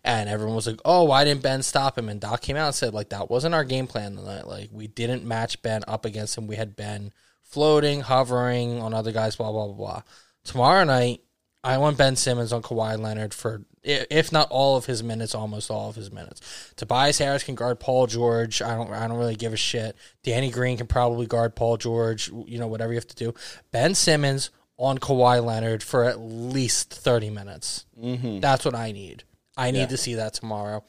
and 0.03 0.31
everyone 0.31 0.57
was 0.57 0.67
like, 0.67 0.81
oh, 0.83 1.05
why 1.05 1.25
didn't 1.25 1.43
Ben 1.43 1.63
stop 1.63 1.99
him? 1.99 2.09
And 2.09 2.19
Doc 2.19 2.41
came 2.41 2.57
out 2.57 2.69
and 2.69 2.75
said, 2.75 2.95
like, 2.95 3.11
that 3.11 3.29
wasn't 3.29 3.55
our 3.55 3.65
game 3.65 3.87
plan 3.87 4.17
tonight. 4.17 4.47
Like, 4.47 4.71
we 4.73 4.87
didn't 4.87 5.25
match 5.27 5.61
Ben 5.61 5.83
up 5.87 6.07
against 6.07 6.39
him. 6.39 6.47
We 6.47 6.57
had 6.57 6.75
Ben 6.75 7.13
floating, 7.55 8.01
hovering 8.03 8.81
on 8.81 8.93
other 8.93 9.13
guys, 9.13 9.37
blah, 9.37 9.51
blah, 9.53 9.67
blah, 9.67 9.75
blah. 9.75 10.03
Tomorrow 10.45 10.85
night, 10.85 11.21
I 11.63 11.79
want 11.79 11.97
Ben 11.97 12.17
Simmons 12.17 12.53
on 12.53 12.61
Kawhi 12.63 12.99
Leonard 13.01 13.33
for, 13.33 13.63
if 13.83 14.31
not 14.33 14.49
all 14.51 14.77
of 14.77 14.85
his 14.87 15.03
minutes, 15.03 15.35
almost 15.35 15.71
all 15.71 15.89
of 15.89 15.97
his 15.97 16.13
minutes. 16.13 16.73
Tobias 16.77 17.19
Harris 17.19 17.43
can 17.45 17.55
guard 17.55 17.81
Paul 17.81 18.07
George. 18.07 18.61
I 18.61 18.75
don't, 18.75 18.91
I 18.93 19.07
don't 19.09 19.17
really 19.17 19.37
give 19.37 19.53
a 19.55 19.57
shit. 19.57 19.97
Danny 20.23 20.51
Green 20.51 20.77
can 20.77 20.87
probably 20.87 21.27
guard 21.27 21.55
Paul 21.57 21.79
George. 21.79 22.31
You 22.47 22.59
know, 22.59 22.67
whatever 22.67 22.93
you 22.93 22.99
have 22.99 23.07
to 23.09 23.17
do. 23.17 23.33
Ben 23.71 23.95
Simmons 23.95 24.51
on 24.77 24.99
Kawhi 24.99 25.43
Leonard 25.43 25.83
for 25.83 26.05
at 26.05 26.19
least 26.21 26.93
30 26.93 27.31
minutes. 27.31 27.87
Mm-hmm. 27.99 28.41
That's 28.41 28.65
what 28.67 28.75
I 28.75 28.93
need. 28.93 29.23
I 29.57 29.71
need 29.71 29.81
Yeah. 29.81 29.87
to 29.87 29.97
see 29.97 30.15
that 30.15 30.35
tomorrow. 30.35 30.85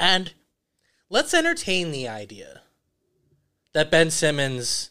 And 0.00 0.32
let's 1.10 1.34
entertain 1.34 1.90
the 1.92 2.08
idea 2.08 2.62
that 3.74 3.90
Ben 3.90 4.10
Simmons 4.10 4.90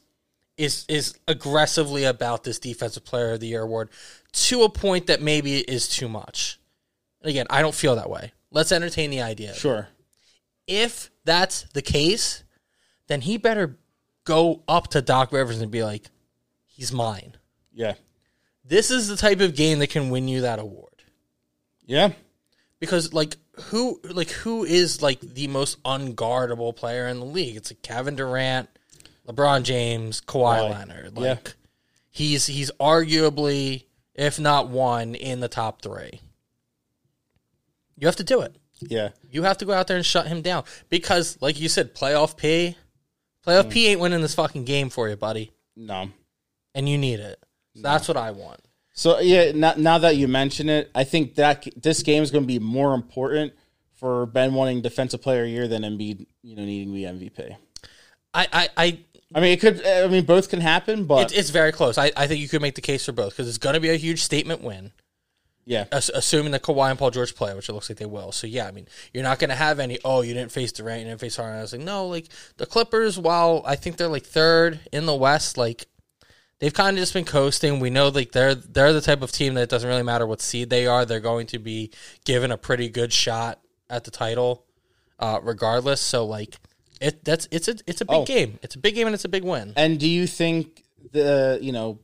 is 0.58 0.86
is 0.88 1.16
aggressively 1.28 2.06
about 2.06 2.44
this 2.44 2.60
defensive 2.60 3.04
player 3.04 3.34
of 3.34 3.40
the 3.40 3.48
year 3.48 3.64
award 3.64 3.90
to 4.32 4.64
a 4.64 4.70
point 4.70 5.08
that 5.08 5.22
maybe 5.22 5.58
is 5.60 5.88
too 5.88 6.08
much. 6.08 6.60
And 7.22 7.30
again, 7.30 7.48
I 7.50 7.62
don't 7.62 7.76
feel 7.76 7.96
that 7.96 8.10
way. 8.10 8.32
Let's 8.52 8.72
entertain 8.72 9.10
the 9.10 9.22
idea. 9.22 9.54
Sure. 9.54 9.90
If 10.68 11.12
that's 11.26 11.64
the 11.74 11.82
case, 11.82 12.44
then 13.08 13.22
he 13.22 13.38
better 13.38 13.78
go 14.24 14.64
up 14.68 14.90
to 14.90 15.02
Doc 15.02 15.32
Rivers 15.32 15.62
and 15.62 15.72
be 15.72 15.84
like, 15.84 16.06
"He's 16.66 16.92
mine." 16.92 17.38
Yeah. 17.74 17.96
This 18.64 18.90
is 18.90 19.08
the 19.08 19.18
type 19.18 19.42
of 19.42 19.56
game 19.56 19.80
that 19.80 19.90
can 19.90 20.10
win 20.10 20.28
you 20.28 20.42
that 20.42 20.60
award. 20.60 21.04
Yeah. 21.86 22.14
Because 22.80 23.14
like 23.14 23.38
who 23.66 24.00
like 24.04 24.30
who 24.30 24.64
is 24.64 25.02
like 25.02 25.20
the 25.20 25.48
most 25.48 25.82
unguardable 25.84 26.76
player 26.76 27.08
in 27.08 27.20
the 27.20 27.26
league? 27.26 27.56
It's 27.56 27.72
like 27.72 27.82
Kevin 27.82 28.16
Durant, 28.16 28.70
LeBron 29.28 29.64
James, 29.64 30.22
Kawhi 30.22 30.60
Kawhi. 30.60 30.72
Leonard. 30.72 31.12
Yeah. 31.16 31.30
Like 31.30 31.56
he's 32.10 32.46
he's 32.48 32.72
arguably, 32.80 33.86
if 34.14 34.40
not 34.40 34.70
one, 34.70 35.16
in 35.16 35.40
the 35.40 35.48
top 35.48 35.82
three. 35.82 36.22
You 37.98 38.08
have 38.08 38.18
to 38.18 38.24
do 38.24 38.42
it. 38.42 38.56
Yeah. 38.82 39.10
You 39.32 39.44
have 39.44 39.58
to 39.60 39.66
go 39.66 39.74
out 39.74 39.88
there 39.88 39.98
and 39.98 40.06
shut 40.06 40.28
him 40.28 40.42
down. 40.42 40.66
Because, 40.90 41.38
like 41.42 41.60
you 41.60 41.70
said, 41.70 41.96
playoff 41.96 42.36
P 42.38 42.76
playoff 43.46 43.70
P 43.70 43.88
ain't 43.88 44.00
winning 44.00 44.22
this 44.22 44.36
fucking 44.36 44.66
game 44.66 44.90
for 44.90 45.08
you, 45.08 45.16
buddy. 45.16 45.52
No. 45.76 46.10
And 46.74 46.90
you 46.90 46.98
need 46.98 47.20
it. 47.20 47.40
So 47.76 47.82
That's 47.82 48.08
what 48.08 48.18
I 48.18 48.32
want. 48.32 48.62
So 48.94 49.20
yeah, 49.20 49.52
now, 49.54 49.74
now 49.78 49.98
that 49.98 50.16
you 50.16 50.28
mention 50.28 50.70
it, 50.70 50.90
I 50.96 51.04
think 51.04 51.36
that 51.36 51.68
this 51.76 52.02
game 52.02 52.24
is 52.24 52.32
going 52.32 52.44
to 52.44 52.48
be 52.48 52.60
more 52.60 52.94
important 52.94 53.54
for 53.94 54.26
Ben 54.26 54.54
wanting 54.54 54.82
Defensive 54.82 55.22
Player 55.22 55.44
of 55.44 55.50
Year 55.50 55.68
than 55.68 55.84
Embiid, 55.84 56.26
you 56.44 56.56
know, 56.56 56.64
needing 56.64 56.94
the 56.94 57.04
MVP. 57.04 57.56
I, 58.34 58.48
I, 58.52 58.70
I 58.78 59.00
I 59.36 59.42
mean, 59.42 59.52
it 59.52 59.60
could. 59.60 59.86
I 59.86 60.08
mean, 60.08 60.24
both 60.24 60.48
can 60.50 60.62
happen, 60.62 61.04
but 61.04 61.24
it's, 61.24 61.34
it's 61.34 61.50
very 61.50 61.74
close. 61.74 61.98
I, 61.98 62.10
I 62.16 62.26
think 62.26 62.40
you 62.40 62.48
could 62.48 62.62
make 62.62 62.76
the 62.76 62.82
case 62.82 63.06
for 63.06 63.12
both 63.12 63.34
because 63.34 63.50
it's 63.50 63.58
going 63.58 63.74
to 63.74 63.82
be 63.82 63.90
a 63.90 63.98
huge 63.98 64.24
statement 64.24 64.62
win, 64.62 64.94
yeah, 65.66 65.88
ass- 65.92 66.10
assuming 66.14 66.54
that 66.54 66.62
Kawhi 66.62 66.90
and 66.90 66.98
Paul 66.98 67.12
George 67.12 67.36
play, 67.36 67.54
which 67.54 67.68
it 67.68 67.74
looks 67.74 67.90
like 67.90 67.98
they 67.98 68.06
will. 68.06 68.32
So 68.32 68.48
yeah, 68.48 68.66
I 68.66 68.72
mean, 68.72 68.88
you're 69.14 69.24
not 69.24 69.40
going 69.40 69.50
to 69.50 69.56
have 69.58 69.82
any. 69.82 70.00
Oh, 70.06 70.22
you 70.22 70.34
didn't 70.34 70.54
face 70.54 70.72
Durant, 70.72 71.02
you 71.02 71.08
didn't 71.08 71.20
face 71.20 71.36
Harden. 71.36 71.58
I 71.58 71.64
was 71.64 71.74
like, 71.74 71.82
no, 71.82 72.08
like 72.08 72.28
the 72.56 72.66
Clippers. 72.66 73.20
While 73.20 73.62
I 73.68 73.76
think 73.76 73.98
they're 73.98 74.08
like 74.08 74.24
third 74.24 74.80
in 74.94 75.06
the 75.06 75.14
West, 75.14 75.58
like 75.58 75.88
they've 76.60 76.74
kind 76.74 76.96
of 76.96 77.02
just 77.02 77.14
been 77.14 77.26
coasting. 77.26 77.82
We 77.82 77.90
know 77.90 78.08
like 78.08 78.32
they're 78.32 78.56
they're 78.56 78.94
the 78.94 79.02
type 79.02 79.22
of 79.22 79.34
team 79.34 79.56
that 79.56 79.64
it 79.64 79.70
doesn't 79.70 79.90
really 79.90 80.02
matter 80.02 80.26
what 80.26 80.40
seed 80.40 80.70
they 80.70 80.88
are. 80.88 81.04
They're 81.04 81.20
going 81.20 81.48
to 81.48 81.60
be 81.60 81.92
given 82.24 82.52
a 82.52 82.58
pretty 82.58 82.88
good 82.88 83.12
shot 83.12 83.60
at 83.90 84.06
the 84.06 84.12
title, 84.12 84.64
uh, 85.20 85.42
regardless. 85.44 86.00
So 86.00 86.26
like. 86.26 86.56
It 87.02 87.24
that's 87.26 87.48
it's 87.52 87.68
a 87.68 87.76
it's 87.88 88.02
a 88.02 88.06
big 88.06 88.16
Oh. 88.16 88.26
game. 88.26 88.60
It's 88.64 88.76
a 88.76 88.80
big 88.80 88.96
game 88.96 89.08
and 89.08 89.14
it's 89.14 89.26
a 89.26 89.30
big 89.30 89.44
win. 89.44 89.74
And 89.76 90.00
do 90.00 90.08
you 90.08 90.28
think 90.28 90.84
the 91.12 91.60
you 91.62 91.72
know 91.72 92.00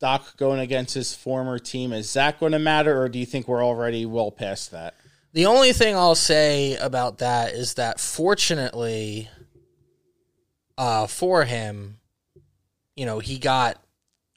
Doc 0.00 0.36
going 0.36 0.58
against 0.60 0.94
his 0.94 1.14
former 1.14 1.58
team 1.58 1.92
is 1.92 2.12
that 2.14 2.40
going 2.40 2.52
to 2.52 2.58
matter, 2.58 3.00
or 3.00 3.08
do 3.08 3.18
you 3.18 3.26
think 3.26 3.46
we're 3.46 3.64
already 3.64 4.04
well 4.04 4.30
past 4.32 4.70
that? 4.72 4.94
The 5.32 5.46
only 5.46 5.72
thing 5.72 5.94
I'll 5.96 6.14
say 6.16 6.76
about 6.76 7.18
that 7.18 7.52
is 7.54 7.74
that 7.74 7.98
fortunately, 8.00 9.28
uh, 10.76 11.06
for 11.06 11.44
him, 11.44 11.98
you 12.96 13.06
know, 13.06 13.18
he 13.18 13.38
got 13.38 13.78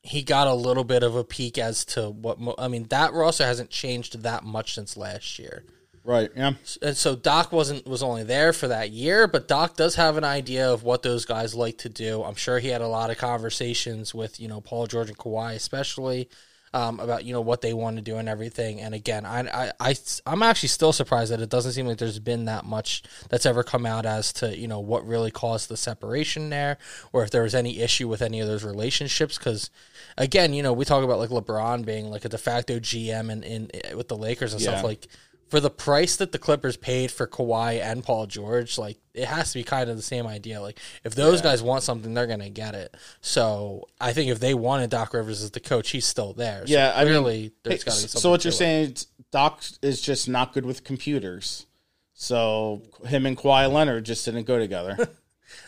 he 0.04 0.22
got 0.22 0.48
a 0.48 0.54
little 0.54 0.84
bit 0.84 1.02
of 1.02 1.16
a 1.16 1.24
peek 1.24 1.58
as 1.58 1.84
to 1.84 2.10
what 2.12 2.40
mo- 2.40 2.56
I 2.60 2.68
mean. 2.68 2.84
That 2.90 3.14
roster 3.14 3.46
hasn't 3.46 3.72
changed 3.72 4.22
that 4.22 4.44
much 4.44 4.76
since 4.76 4.96
last 4.96 5.40
year, 5.40 5.64
Right. 6.06 6.30
Yeah. 6.36 6.54
and 6.84 6.96
so 6.96 7.16
Doc 7.16 7.52
wasn't 7.52 7.88
was 7.88 8.04
only 8.04 8.24
there 8.24 8.54
for 8.54 8.68
that 8.68 8.92
year. 8.92 9.28
But 9.28 9.48
Doc 9.48 9.76
does 9.76 9.96
have 9.96 10.18
an 10.18 10.24
idea 10.24 10.72
of 10.72 10.84
what 10.84 11.02
those 11.02 11.26
guys 11.26 11.56
like 11.56 11.80
to 11.80 11.90
do. 11.90 12.24
I'm 12.24 12.36
sure 12.36 12.60
he 12.60 12.68
had 12.68 12.82
a 12.82 12.88
lot 12.88 13.10
of 13.10 13.18
conversations 13.18 14.14
with 14.14 14.40
you 14.40 14.48
know 14.48 14.62
Paul 14.62 14.86
George 14.86 15.10
and 15.10 15.18
Kawhi, 15.18 15.56
especially 15.56 16.30
um, 16.76 17.00
about 17.00 17.26
you 17.26 17.34
know 17.34 17.42
what 17.42 17.62
they 17.62 17.74
want 17.74 17.96
to 17.96 18.04
do 18.04 18.18
and 18.18 18.30
everything. 18.30 18.82
And 18.82 18.94
again, 18.94 19.26
I, 19.26 19.48
I 19.70 19.72
I 19.80 19.96
I'm 20.28 20.44
actually 20.44 20.70
still 20.70 20.94
surprised 20.94 21.32
that 21.32 21.42
it 21.42 21.50
doesn't 21.50 21.72
seem 21.72 21.88
like 21.88 21.98
there's 21.98 22.20
been 22.20 22.46
that 22.46 22.66
much 22.66 23.02
that's 23.30 23.48
ever 23.48 23.64
come 23.64 23.88
out 23.88 24.06
as 24.06 24.32
to 24.34 24.56
you 24.56 24.68
know 24.68 24.80
what 24.82 25.08
really 25.08 25.32
caused 25.32 25.70
the 25.70 25.78
separation 25.78 26.52
there, 26.52 26.78
or 27.14 27.24
if 27.24 27.32
there 27.32 27.42
was 27.44 27.56
any 27.56 27.80
issue 27.80 28.08
with 28.08 28.22
any 28.22 28.40
of 28.42 28.48
those 28.48 28.64
relationships. 28.64 29.40
Because 29.40 29.72
again, 30.20 30.54
you 30.54 30.62
know, 30.62 30.74
we 30.74 30.86
talk 30.86 31.04
about 31.04 31.18
like 31.18 31.32
LeBron 31.32 31.84
being 31.84 32.12
like 32.12 32.26
a 32.26 32.30
de 32.30 32.38
facto 32.38 32.78
GM 32.78 33.32
and 33.32 33.44
in, 33.44 33.72
with 33.98 34.08
the 34.08 34.18
Lakers 34.18 34.54
and 34.54 34.62
Yeah. 34.62 34.70
stuff 34.70 34.84
like. 34.84 35.08
For 35.50 35.60
the 35.60 35.70
price 35.70 36.16
that 36.18 36.32
the 36.32 36.40
Clippers 36.40 36.76
paid 36.76 37.12
for 37.12 37.28
Kawhi 37.28 37.80
and 37.82 38.04
Paul 38.04 38.26
George, 38.26 38.78
like 38.80 38.98
it 39.14 39.26
has 39.26 39.52
to 39.54 39.60
be 39.60 39.64
kind 39.64 39.90
of 39.90 39.96
the 39.96 40.02
same 40.02 40.26
idea. 40.26 40.60
Like 40.60 40.80
if 41.04 41.14
those 41.16 41.42
guys 41.42 41.62
want 41.62 41.84
something, 41.84 42.14
they're 42.14 42.26
gonna 42.28 42.50
get 42.50 42.74
it. 42.76 42.96
So 43.22 43.88
I 44.02 44.12
think 44.14 44.32
if 44.32 44.40
they 44.40 44.54
wanted 44.56 44.90
Doc 44.90 45.14
Rivers 45.14 45.44
as 45.44 45.52
the 45.52 45.60
coach, 45.60 45.92
he's 45.92 46.06
still 46.06 46.34
there. 46.34 46.66
So 46.66 46.74
Yeah, 46.74 46.94
I 46.96 47.04
mean, 47.04 47.14
clearly 47.14 47.52
there's 47.64 47.84
Hey, 47.84 47.86
got 47.86 47.96
to 47.96 48.02
be 48.04 48.08
something. 48.08 48.22
so 48.22 48.30
what 48.32 48.44
you're 48.44 48.52
saying 48.52 48.92
is 48.94 49.08
Doc 49.32 49.64
is 49.82 50.02
just 50.02 50.28
not 50.28 50.52
good 50.54 50.66
with 50.66 50.84
computers. 50.84 51.68
So 52.14 52.82
him 53.06 53.26
and 53.26 53.38
Kawhi 53.38 53.72
Leonard 53.72 54.06
just 54.06 54.26
didn't 54.26 54.46
go 54.46 54.58
together. 54.60 54.98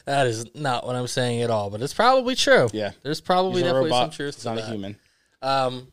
That 0.06 0.28
is 0.28 0.54
not 0.56 0.86
what 0.86 0.96
I'm 0.96 1.08
saying 1.08 1.42
at 1.44 1.50
all, 1.50 1.70
but 1.70 1.82
it's 1.82 1.94
probably 1.94 2.36
true. 2.36 2.68
Yeah. 2.74 2.92
there's 3.04 3.22
probably 3.22 3.62
a 3.62 3.66
definitely 3.66 3.92
some 3.92 4.10
truth 4.10 4.36
He's 4.36 4.44
to 4.44 4.50
not 4.50 4.58
a 4.58 4.62
that. 4.62 4.72
human. 4.72 4.98
Um, 5.42 5.88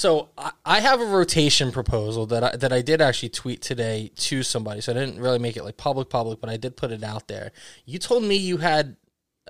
so 0.00 0.30
I, 0.64 0.80
have 0.80 1.02
a 1.02 1.04
rotation 1.04 1.72
proposal 1.72 2.24
that 2.28 2.42
I, 2.42 2.56
that 2.56 2.72
I 2.72 2.80
did 2.80 3.02
actually 3.02 3.28
tweet 3.28 3.60
today 3.60 4.10
to 4.16 4.42
somebody. 4.42 4.80
So 4.80 4.92
I 4.92 4.94
didn't 4.94 5.20
really 5.20 5.38
make 5.38 5.58
it 5.58 5.62
like 5.62 5.76
public 5.76 6.08
public, 6.08 6.40
but 6.40 6.48
I 6.48 6.56
did 6.56 6.74
put 6.74 6.90
it 6.90 7.04
out 7.04 7.28
there. 7.28 7.52
You 7.84 7.98
told 7.98 8.24
me 8.24 8.36
you 8.36 8.56
had, 8.56 8.96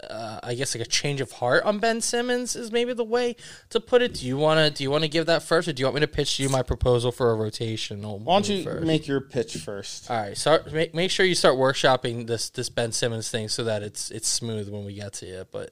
uh, 0.02 0.40
I 0.42 0.54
guess 0.54 0.74
like 0.74 0.84
a 0.84 0.90
change 0.90 1.20
of 1.20 1.30
heart 1.30 1.62
on 1.62 1.78
Ben 1.78 2.00
Simmons 2.00 2.56
is 2.56 2.72
maybe 2.72 2.92
the 2.94 3.04
way 3.04 3.36
to 3.68 3.78
put 3.78 4.02
it. 4.02 4.14
Do 4.14 4.26
you 4.26 4.36
want 4.38 4.58
to 4.58 4.76
do 4.76 4.82
you 4.82 4.90
want 4.90 5.04
to 5.04 5.08
give 5.08 5.26
that 5.26 5.44
first, 5.44 5.68
or 5.68 5.72
do 5.72 5.82
you 5.82 5.86
want 5.86 5.94
me 5.94 6.00
to 6.00 6.08
pitch 6.08 6.38
to 6.38 6.42
you 6.42 6.48
my 6.48 6.62
proposal 6.62 7.12
for 7.12 7.30
a 7.30 7.36
rotation? 7.36 8.02
Why 8.02 8.34
don't 8.34 8.48
you 8.48 8.64
first? 8.64 8.84
make 8.84 9.06
your 9.06 9.20
pitch 9.20 9.56
first? 9.58 10.10
All 10.10 10.20
right, 10.20 10.36
start 10.36 10.72
make, 10.72 10.92
make 10.96 11.12
sure 11.12 11.24
you 11.24 11.36
start 11.36 11.58
workshopping 11.58 12.26
this 12.26 12.50
this 12.50 12.68
Ben 12.68 12.90
Simmons 12.90 13.30
thing 13.30 13.46
so 13.46 13.62
that 13.62 13.84
it's 13.84 14.10
it's 14.10 14.26
smooth 14.26 14.68
when 14.68 14.84
we 14.84 14.94
get 14.94 15.12
to 15.12 15.26
it. 15.26 15.52
But 15.52 15.70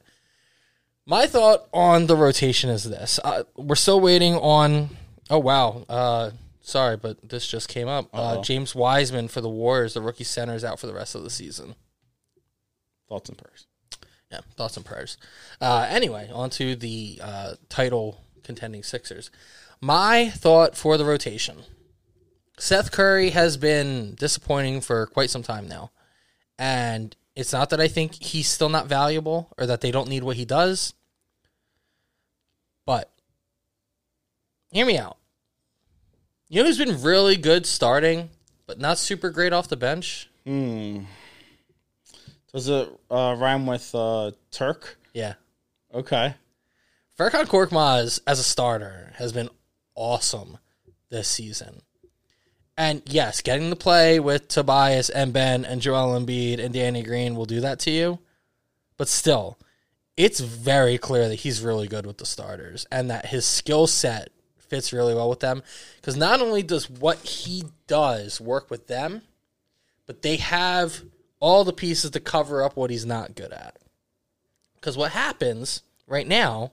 my 1.08 1.26
thought 1.26 1.66
on 1.72 2.06
the 2.06 2.16
rotation 2.16 2.70
is 2.70 2.84
this: 2.84 3.18
uh, 3.24 3.44
we're 3.56 3.74
still 3.74 4.00
waiting 4.00 4.34
on. 4.34 4.90
Oh 5.30 5.38
wow, 5.38 5.84
uh, 5.88 6.30
sorry, 6.60 6.96
but 6.96 7.28
this 7.28 7.46
just 7.46 7.68
came 7.68 7.88
up. 7.88 8.08
Uh, 8.14 8.34
Uh-oh. 8.34 8.42
James 8.42 8.74
Wiseman 8.74 9.28
for 9.28 9.40
the 9.40 9.48
Warriors, 9.48 9.94
the 9.94 10.02
rookie 10.02 10.24
center, 10.24 10.54
is 10.54 10.64
out 10.64 10.78
for 10.78 10.86
the 10.86 10.94
rest 10.94 11.14
of 11.14 11.24
the 11.24 11.30
season. 11.30 11.74
Thoughts 13.08 13.28
and 13.28 13.38
prayers. 13.38 13.66
Yeah, 14.30 14.40
thoughts 14.56 14.76
and 14.76 14.84
prayers. 14.84 15.16
Uh, 15.60 15.86
anyway, 15.88 16.30
on 16.32 16.50
to 16.50 16.76
the 16.76 17.18
uh, 17.22 17.54
title 17.70 18.20
contending 18.44 18.82
Sixers. 18.82 19.30
My 19.80 20.28
thought 20.28 20.76
for 20.76 20.96
the 20.96 21.04
rotation 21.04 21.62
Seth 22.58 22.90
Curry 22.90 23.30
has 23.30 23.56
been 23.56 24.14
disappointing 24.16 24.80
for 24.80 25.06
quite 25.06 25.30
some 25.30 25.42
time 25.42 25.68
now. 25.68 25.92
And 26.58 27.14
it's 27.36 27.52
not 27.52 27.70
that 27.70 27.80
I 27.80 27.86
think 27.88 28.14
he's 28.14 28.48
still 28.48 28.68
not 28.68 28.88
valuable 28.88 29.52
or 29.56 29.66
that 29.66 29.80
they 29.80 29.92
don't 29.92 30.08
need 30.08 30.24
what 30.24 30.36
he 30.36 30.44
does. 30.44 30.92
But 32.88 33.10
hear 34.70 34.86
me 34.86 34.96
out. 34.96 35.18
You 36.48 36.62
know 36.62 36.66
who's 36.66 36.78
been 36.78 37.02
really 37.02 37.36
good 37.36 37.66
starting, 37.66 38.30
but 38.66 38.80
not 38.80 38.96
super 38.96 39.28
great 39.28 39.52
off 39.52 39.68
the 39.68 39.76
bench? 39.76 40.30
Hmm. 40.46 41.00
Does 42.50 42.70
it 42.70 42.88
uh, 43.10 43.36
rhyme 43.38 43.66
with 43.66 43.94
uh, 43.94 44.30
Turk? 44.50 44.96
Yeah. 45.12 45.34
Okay. 45.92 46.34
Furkan 47.18 47.44
Korkmaz 47.44 48.20
as 48.26 48.38
a 48.38 48.42
starter 48.42 49.12
has 49.16 49.32
been 49.32 49.50
awesome 49.94 50.56
this 51.10 51.28
season. 51.28 51.82
And 52.78 53.02
yes, 53.04 53.42
getting 53.42 53.68
to 53.68 53.76
play 53.76 54.18
with 54.18 54.48
Tobias 54.48 55.10
and 55.10 55.34
Ben 55.34 55.66
and 55.66 55.82
Joel 55.82 56.18
Embiid 56.18 56.58
and 56.58 56.72
Danny 56.72 57.02
Green 57.02 57.36
will 57.36 57.44
do 57.44 57.60
that 57.60 57.80
to 57.80 57.90
you. 57.90 58.18
But 58.96 59.08
still, 59.08 59.58
it's 60.18 60.40
very 60.40 60.98
clear 60.98 61.28
that 61.28 61.36
he's 61.36 61.62
really 61.62 61.86
good 61.86 62.04
with 62.04 62.18
the 62.18 62.26
starters 62.26 62.84
and 62.90 63.08
that 63.08 63.26
his 63.26 63.46
skill 63.46 63.86
set 63.86 64.30
fits 64.58 64.92
really 64.92 65.14
well 65.14 65.30
with 65.30 65.38
them. 65.38 65.62
Because 65.96 66.16
not 66.16 66.40
only 66.40 66.64
does 66.64 66.90
what 66.90 67.18
he 67.18 67.62
does 67.86 68.40
work 68.40 68.68
with 68.68 68.88
them, 68.88 69.22
but 70.06 70.22
they 70.22 70.36
have 70.36 71.02
all 71.38 71.62
the 71.62 71.72
pieces 71.72 72.10
to 72.10 72.20
cover 72.20 72.64
up 72.64 72.76
what 72.76 72.90
he's 72.90 73.06
not 73.06 73.36
good 73.36 73.52
at. 73.52 73.76
Because 74.74 74.96
what 74.96 75.12
happens 75.12 75.82
right 76.08 76.26
now 76.26 76.72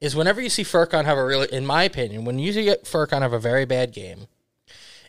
is 0.00 0.16
whenever 0.16 0.40
you 0.40 0.48
see 0.48 0.64
Furkan 0.64 1.04
have 1.04 1.18
a 1.18 1.24
really, 1.24 1.52
in 1.52 1.66
my 1.66 1.84
opinion, 1.84 2.24
when 2.24 2.38
you 2.38 2.54
see 2.54 2.74
Furkan 2.84 3.20
have 3.20 3.34
a 3.34 3.38
very 3.38 3.66
bad 3.66 3.92
game, 3.92 4.28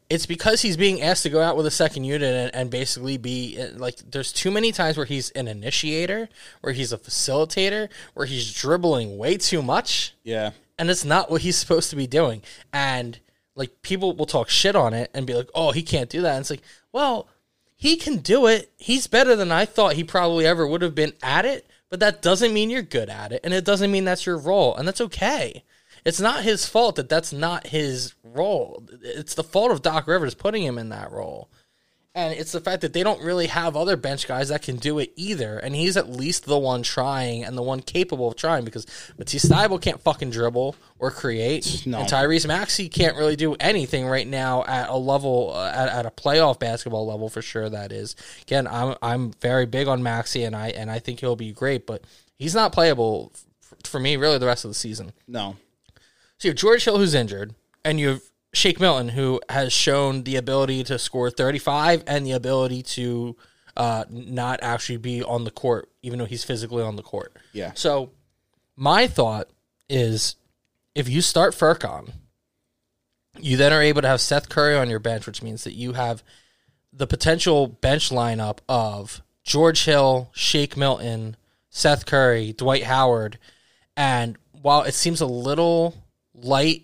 it's 0.09 0.25
because 0.25 0.61
he's 0.61 0.77
being 0.77 1.01
asked 1.01 1.23
to 1.23 1.29
go 1.29 1.41
out 1.41 1.57
with 1.57 1.65
a 1.65 1.71
second 1.71 2.05
unit 2.05 2.33
and, 2.33 2.55
and 2.55 2.69
basically 2.69 3.17
be 3.17 3.57
uh, 3.59 3.77
like, 3.77 3.97
there's 4.09 4.31
too 4.31 4.49
many 4.51 4.71
times 4.71 4.95
where 4.95 5.05
he's 5.05 5.31
an 5.31 5.47
initiator, 5.47 6.29
where 6.61 6.73
he's 6.73 6.93
a 6.93 6.97
facilitator, 6.97 7.89
where 8.13 8.25
he's 8.25 8.53
dribbling 8.53 9.17
way 9.17 9.35
too 9.37 9.61
much, 9.61 10.13
Yeah. 10.23 10.51
and 10.79 10.89
it's 10.89 11.03
not 11.03 11.29
what 11.29 11.41
he's 11.41 11.57
supposed 11.57 11.89
to 11.89 11.95
be 11.97 12.07
doing. 12.07 12.41
And 12.71 13.19
like 13.55 13.81
people 13.81 14.13
will 14.15 14.25
talk 14.27 14.49
shit 14.49 14.75
on 14.75 14.93
it 14.93 15.09
and 15.13 15.25
be 15.27 15.33
like, 15.33 15.49
"Oh, 15.55 15.71
he 15.71 15.81
can't 15.83 16.09
do 16.09 16.21
that." 16.21 16.31
And 16.35 16.41
it's 16.41 16.49
like, 16.51 16.61
well, 16.93 17.27
he 17.75 17.95
can 17.97 18.17
do 18.17 18.45
it. 18.47 18.71
He's 18.77 19.07
better 19.07 19.35
than 19.35 19.51
I 19.51 19.65
thought 19.65 19.93
he 19.95 20.03
probably 20.03 20.45
ever 20.45 20.65
would 20.65 20.81
have 20.83 20.95
been 20.95 21.13
at 21.23 21.43
it. 21.45 21.65
But 21.89 21.99
that 22.01 22.21
doesn't 22.21 22.53
mean 22.53 22.69
you're 22.69 22.81
good 22.81 23.09
at 23.09 23.31
it, 23.31 23.41
and 23.43 23.53
it 23.53 23.63
doesn't 23.65 23.91
mean 23.91 24.03
that's 24.05 24.25
your 24.25 24.37
role, 24.37 24.75
and 24.75 24.87
that's 24.87 24.99
okay. 25.01 25.63
It's 26.07 26.21
not 26.21 26.43
his 26.43 26.65
fault 26.65 26.95
that 26.95 27.09
that's 27.09 27.33
not 27.33 27.67
his 27.67 28.15
role. 28.23 28.81
It's 29.03 29.35
the 29.35 29.43
fault 29.43 29.71
of 29.71 29.81
Doc 29.81 30.07
Rivers 30.07 30.35
putting 30.35 30.63
him 30.63 30.77
in 30.77 30.87
that 30.89 31.11
role. 31.11 31.49
And 32.15 32.33
it's 32.33 32.53
the 32.53 32.61
fact 32.61 32.81
that 32.81 32.93
they 32.93 33.03
don't 33.03 33.21
really 33.21 33.47
have 33.47 33.75
other 33.75 33.97
bench 33.97 34.25
guys 34.25 34.47
that 34.47 34.61
can 34.61 34.77
do 34.77 34.99
it 34.99 35.11
either. 35.17 35.59
And 35.59 35.75
he's 35.75 35.97
at 35.97 36.09
least 36.09 36.45
the 36.45 36.57
one 36.57 36.81
trying 36.81 37.43
and 37.43 37.57
the 37.57 37.61
one 37.61 37.81
capable 37.81 38.29
of 38.29 38.37
trying 38.37 38.63
because 38.63 38.87
Matisse 39.17 39.45
Thybulle 39.45 39.81
can't 39.81 40.01
fucking 40.01 40.31
dribble 40.31 40.77
or 40.97 41.11
create. 41.11 41.83
No. 41.85 41.99
And 41.99 42.07
Tyrese 42.09 42.47
Maxey 42.47 42.87
can't 42.87 43.17
really 43.17 43.35
do 43.35 43.55
anything 43.59 44.07
right 44.07 44.25
now 44.25 44.63
at 44.63 44.87
a 44.89 44.95
level, 44.95 45.51
uh, 45.55 45.69
at, 45.69 45.89
at 45.89 46.05
a 46.05 46.09
playoff 46.09 46.57
basketball 46.57 47.05
level 47.05 47.27
for 47.27 47.41
sure, 47.41 47.69
that 47.69 47.91
is. 47.91 48.15
Again, 48.43 48.65
I'm, 48.65 48.95
I'm 49.01 49.33
very 49.41 49.65
big 49.65 49.89
on 49.89 50.01
Maxey 50.01 50.45
and 50.45 50.55
I, 50.55 50.69
and 50.69 50.89
I 50.89 50.99
think 50.99 51.19
he'll 51.19 51.35
be 51.35 51.51
great, 51.51 51.85
but 51.85 52.05
he's 52.37 52.55
not 52.55 52.71
playable 52.71 53.33
f- 53.35 53.75
for 53.83 53.99
me 53.99 54.15
really 54.15 54.37
the 54.37 54.47
rest 54.47 54.63
of 54.63 54.71
the 54.71 54.75
season. 54.75 55.11
No. 55.27 55.57
So 56.37 56.47
you 56.47 56.51
have 56.51 56.57
George 56.57 56.85
Hill 56.85 56.97
who's 56.97 57.15
injured, 57.15 57.55
and 57.83 57.99
you 57.99 58.09
have 58.09 58.21
Shake 58.53 58.79
Milton 58.79 59.09
who 59.09 59.41
has 59.49 59.73
shown 59.73 60.23
the 60.23 60.35
ability 60.35 60.83
to 60.85 60.99
score 60.99 61.29
35 61.29 62.03
and 62.07 62.25
the 62.25 62.31
ability 62.31 62.83
to 62.83 63.35
uh, 63.75 64.05
not 64.09 64.59
actually 64.61 64.97
be 64.97 65.23
on 65.23 65.43
the 65.43 65.51
court, 65.51 65.89
even 66.01 66.19
though 66.19 66.25
he's 66.25 66.43
physically 66.43 66.83
on 66.83 66.95
the 66.95 67.03
court. 67.03 67.35
Yeah. 67.53 67.71
So 67.75 68.11
my 68.75 69.07
thought 69.07 69.49
is 69.89 70.35
if 70.95 71.07
you 71.09 71.21
start 71.21 71.53
Furkan, 71.53 72.11
you 73.39 73.57
then 73.57 73.73
are 73.73 73.81
able 73.81 74.01
to 74.01 74.07
have 74.07 74.21
Seth 74.21 74.49
Curry 74.49 74.75
on 74.75 74.89
your 74.89 74.99
bench, 74.99 75.27
which 75.27 75.43
means 75.43 75.63
that 75.63 75.73
you 75.73 75.93
have 75.93 76.23
the 76.91 77.07
potential 77.07 77.67
bench 77.67 78.09
lineup 78.09 78.59
of 78.67 79.21
George 79.43 79.85
Hill, 79.85 80.29
Shake 80.33 80.75
Milton, 80.75 81.35
Seth 81.69 82.05
Curry, 82.05 82.53
Dwight 82.53 82.83
Howard, 82.83 83.37
and 83.95 84.37
while 84.51 84.83
it 84.83 84.93
seems 84.95 85.21
a 85.21 85.27
little 85.27 85.93
light 86.41 86.83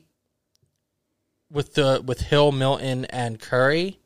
with 1.51 1.75
the 1.75 2.01
with 2.05 2.21
Hill, 2.21 2.51
Milton, 2.51 3.05
and 3.05 3.39
Curry, 3.39 3.99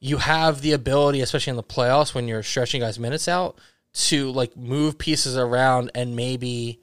you 0.00 0.18
have 0.18 0.60
the 0.62 0.72
ability, 0.72 1.20
especially 1.20 1.50
in 1.50 1.56
the 1.56 1.62
playoffs 1.62 2.14
when 2.14 2.28
you're 2.28 2.42
stretching 2.42 2.80
guys' 2.80 2.98
minutes 2.98 3.26
out, 3.28 3.58
to 3.94 4.30
like 4.30 4.56
move 4.56 4.98
pieces 4.98 5.36
around 5.36 5.90
and 5.94 6.14
maybe, 6.14 6.80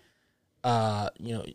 uh, 0.63 1.09
you 1.17 1.33
know, 1.35 1.45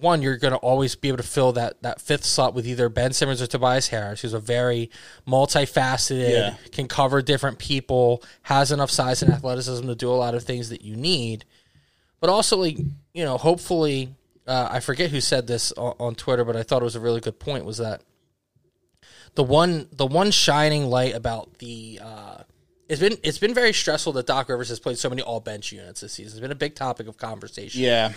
one 0.00 0.20
you're 0.22 0.36
going 0.36 0.52
to 0.52 0.58
always 0.58 0.94
be 0.94 1.08
able 1.08 1.16
to 1.16 1.22
fill 1.24 1.52
that 1.52 1.82
that 1.82 2.00
fifth 2.00 2.24
slot 2.24 2.54
with 2.54 2.66
either 2.66 2.88
Ben 2.90 3.12
Simmons 3.12 3.40
or 3.40 3.46
Tobias 3.46 3.88
Harris, 3.88 4.20
who's 4.20 4.34
a 4.34 4.38
very 4.38 4.90
multifaceted, 5.26 6.30
Yeah. 6.30 6.54
can 6.72 6.86
cover 6.86 7.22
different 7.22 7.58
people, 7.58 8.22
has 8.42 8.70
enough 8.70 8.90
size 8.90 9.22
and 9.22 9.32
athleticism 9.32 9.86
to 9.86 9.94
do 9.94 10.10
a 10.10 10.14
lot 10.14 10.34
of 10.34 10.44
things 10.44 10.68
that 10.68 10.82
you 10.82 10.94
need, 10.94 11.44
but 12.20 12.28
also 12.28 12.58
like 12.58 12.76
you 13.14 13.24
know, 13.24 13.38
hopefully, 13.38 14.14
uh, 14.48 14.68
I 14.70 14.80
forget 14.80 15.10
who 15.10 15.20
said 15.20 15.46
this 15.46 15.72
on, 15.72 15.94
on 16.00 16.14
Twitter, 16.14 16.44
but 16.44 16.56
I 16.56 16.62
thought 16.62 16.82
it 16.82 16.84
was 16.84 16.96
a 16.96 17.00
really 17.00 17.20
good 17.20 17.38
point. 17.38 17.64
Was 17.64 17.78
that 17.78 18.02
the 19.34 19.44
one 19.44 19.88
the 19.92 20.06
one 20.06 20.30
shining 20.30 20.86
light 20.86 21.14
about 21.14 21.58
the 21.58 22.00
uh, 22.02 22.42
it's 22.88 23.00
been 23.00 23.18
it's 23.22 23.38
been 23.38 23.54
very 23.54 23.74
stressful 23.74 24.14
that 24.14 24.26
Doc 24.26 24.48
Rivers 24.48 24.70
has 24.70 24.80
played 24.80 24.98
so 24.98 25.10
many 25.10 25.20
all 25.20 25.40
bench 25.40 25.70
units 25.70 26.00
this 26.00 26.14
season. 26.14 26.32
It's 26.32 26.40
been 26.40 26.50
a 26.50 26.56
big 26.56 26.74
topic 26.74 27.06
of 27.06 27.18
conversation. 27.18 27.82
Yeah. 27.82 28.12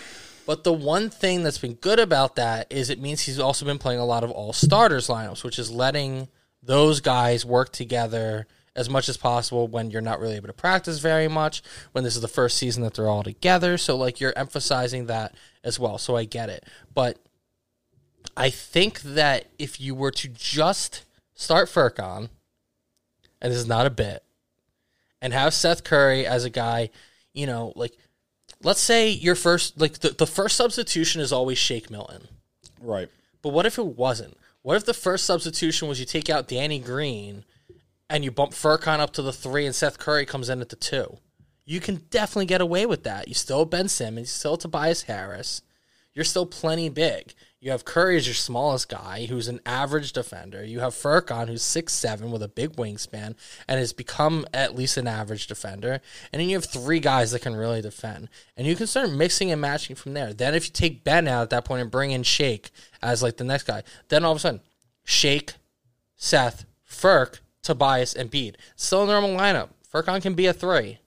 But 0.46 0.64
the 0.64 0.72
one 0.72 1.10
thing 1.10 1.44
that's 1.44 1.58
been 1.58 1.74
good 1.74 2.00
about 2.00 2.36
that 2.36 2.66
is 2.72 2.90
it 2.90 2.98
means 2.98 3.20
he's 3.20 3.38
also 3.38 3.64
been 3.64 3.78
playing 3.78 4.00
a 4.00 4.04
lot 4.04 4.24
of 4.24 4.30
all 4.30 4.52
starters 4.52 5.06
lineups, 5.06 5.44
which 5.44 5.58
is 5.58 5.70
letting 5.70 6.28
those 6.62 7.00
guys 7.00 7.44
work 7.44 7.70
together 7.70 8.46
as 8.74 8.88
much 8.88 9.08
as 9.08 9.16
possible 9.16 9.68
when 9.68 9.90
you're 9.90 10.00
not 10.00 10.20
really 10.20 10.36
able 10.36 10.46
to 10.46 10.52
practice 10.52 10.98
very 10.98 11.28
much, 11.28 11.62
when 11.92 12.04
this 12.04 12.16
is 12.16 12.22
the 12.22 12.28
first 12.28 12.56
season 12.56 12.82
that 12.82 12.94
they're 12.94 13.08
all 13.08 13.22
together. 13.22 13.76
So 13.76 13.96
like 13.96 14.20
you're 14.20 14.32
emphasizing 14.36 15.06
that 15.06 15.34
as 15.62 15.78
well. 15.78 15.98
So 15.98 16.16
I 16.16 16.24
get 16.24 16.48
it. 16.48 16.64
But 16.94 17.18
I 18.36 18.50
think 18.50 19.02
that 19.02 19.46
if 19.58 19.80
you 19.80 19.94
were 19.94 20.10
to 20.12 20.28
just 20.28 21.04
start 21.34 21.68
Furkan, 21.68 22.30
and 23.40 23.52
this 23.52 23.58
is 23.58 23.66
not 23.66 23.86
a 23.86 23.90
bit, 23.90 24.22
and 25.20 25.32
have 25.32 25.54
Seth 25.54 25.84
Curry 25.84 26.26
as 26.26 26.44
a 26.44 26.50
guy, 26.50 26.90
you 27.34 27.46
know, 27.46 27.72
like 27.76 27.92
let's 28.62 28.80
say 28.80 29.10
your 29.10 29.34
first 29.34 29.80
like 29.80 29.98
the, 29.98 30.10
the 30.10 30.26
first 30.26 30.56
substitution 30.56 31.20
is 31.20 31.32
always 31.32 31.58
Shake 31.58 31.90
Milton. 31.90 32.28
Right. 32.80 33.08
But 33.42 33.50
what 33.50 33.66
if 33.66 33.78
it 33.78 33.86
wasn't? 33.86 34.36
What 34.62 34.76
if 34.76 34.84
the 34.84 34.94
first 34.94 35.24
substitution 35.24 35.88
was 35.88 36.00
you 36.00 36.06
take 36.06 36.30
out 36.30 36.48
Danny 36.48 36.78
Green 36.78 37.44
and 38.12 38.22
you 38.22 38.30
bump 38.30 38.52
Furkan 38.52 39.00
up 39.00 39.12
to 39.14 39.22
the 39.22 39.32
three 39.32 39.64
and 39.64 39.74
Seth 39.74 39.98
Curry 39.98 40.26
comes 40.26 40.48
in 40.50 40.60
at 40.60 40.68
the 40.68 40.76
two? 40.76 41.18
You 41.64 41.80
can 41.80 42.02
definitely 42.10 42.46
get 42.46 42.60
away 42.60 42.84
with 42.84 43.04
that. 43.04 43.26
You 43.26 43.34
still 43.34 43.60
have 43.60 43.70
Ben 43.70 43.88
Simmons, 43.88 44.28
you 44.28 44.38
still 44.38 44.52
have 44.52 44.60
Tobias 44.60 45.02
Harris. 45.02 45.62
You're 46.14 46.26
still 46.26 46.44
plenty 46.44 46.90
big. 46.90 47.32
You 47.58 47.70
have 47.70 47.86
Curry 47.86 48.18
as 48.18 48.26
your 48.26 48.34
smallest 48.34 48.90
guy, 48.90 49.26
who's 49.30 49.48
an 49.48 49.60
average 49.64 50.12
defender. 50.12 50.62
You 50.62 50.80
have 50.80 50.92
Furkan, 50.92 51.48
who's 51.48 51.62
six 51.62 51.94
seven 51.94 52.30
with 52.30 52.42
a 52.42 52.48
big 52.48 52.72
wingspan 52.72 53.34
and 53.66 53.78
has 53.78 53.94
become 53.94 54.44
at 54.52 54.74
least 54.74 54.98
an 54.98 55.06
average 55.06 55.46
defender. 55.46 56.00
And 56.32 56.40
then 56.40 56.48
you 56.50 56.56
have 56.56 56.66
three 56.66 57.00
guys 57.00 57.30
that 57.30 57.40
can 57.40 57.54
really 57.54 57.80
defend. 57.80 58.28
And 58.58 58.66
you 58.66 58.76
can 58.76 58.88
start 58.88 59.12
mixing 59.12 59.50
and 59.50 59.60
matching 59.60 59.96
from 59.96 60.12
there. 60.12 60.34
Then 60.34 60.54
if 60.54 60.66
you 60.66 60.72
take 60.72 61.04
Ben 61.04 61.28
out 61.28 61.42
at 61.42 61.50
that 61.50 61.64
point 61.64 61.80
and 61.80 61.90
bring 61.90 62.10
in 62.10 62.24
Shake 62.24 62.72
as 63.00 63.22
like 63.22 63.38
the 63.38 63.44
next 63.44 63.62
guy, 63.62 63.84
then 64.08 64.24
all 64.24 64.32
of 64.32 64.36
a 64.36 64.40
sudden, 64.40 64.60
Shake, 65.04 65.54
Seth, 66.16 66.66
Furk, 66.86 67.38
Tobias, 67.62 68.14
and 68.14 68.30
Bede. 68.30 68.58
Still 68.76 69.04
a 69.04 69.06
normal 69.06 69.36
lineup. 69.36 69.68
Furkan 69.92 70.20
can 70.22 70.34
be 70.34 70.46
a 70.46 70.52
three 70.52 70.98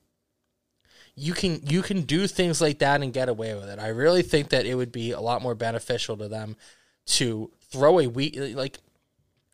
you 1.15 1.33
can 1.33 1.61
you 1.63 1.81
can 1.81 2.01
do 2.01 2.27
things 2.27 2.61
like 2.61 2.79
that 2.79 3.01
and 3.01 3.13
get 3.13 3.29
away 3.29 3.53
with 3.55 3.69
it. 3.69 3.79
I 3.79 3.87
really 3.87 4.21
think 4.21 4.49
that 4.49 4.65
it 4.65 4.75
would 4.75 4.91
be 4.91 5.11
a 5.11 5.21
lot 5.21 5.41
more 5.41 5.55
beneficial 5.55 6.17
to 6.17 6.27
them 6.27 6.57
to 7.05 7.51
throw 7.71 7.99
a 7.99 8.07
weak 8.07 8.35
like 8.55 8.79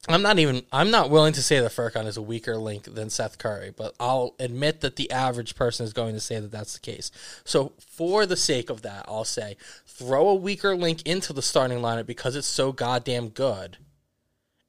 I'm 0.10 0.24
not 0.24 0.40
even 0.40 0.64
I'm 0.72 0.90
not 0.90 1.12
willing 1.12 1.34
to 1.34 1.44
say 1.44 1.60
that 1.60 1.72
Furkan 1.72 2.08
is 2.08 2.18
a 2.18 2.22
weaker 2.22 2.58
link 2.58 2.86
than 2.86 3.12
Seth 3.12 3.38
Curry, 3.38 3.72
but 3.76 3.94
I'll 4.00 4.34
admit 4.40 4.82
that 4.82 4.96
the 4.96 5.12
average 5.12 5.56
person 5.56 5.86
is 5.86 5.94
going 5.94 6.16
to 6.16 6.20
say 6.20 6.40
that 6.40 6.52
that's 6.52 6.74
the 6.74 6.80
case. 6.80 7.12
So 7.44 7.74
for 7.78 8.26
the 8.26 8.36
sake 8.36 8.72
of 8.72 8.82
that, 8.82 9.06
I'll 9.08 9.24
say 9.24 9.58
throw 9.86 10.30
a 10.30 10.36
weaker 10.36 10.76
link 10.76 11.04
into 11.04 11.34
the 11.34 11.44
starting 11.44 11.80
lineup 11.80 12.08
because 12.08 12.36
it's 12.36 12.48
so 12.48 12.72
goddamn 12.72 13.30
good. 13.30 13.78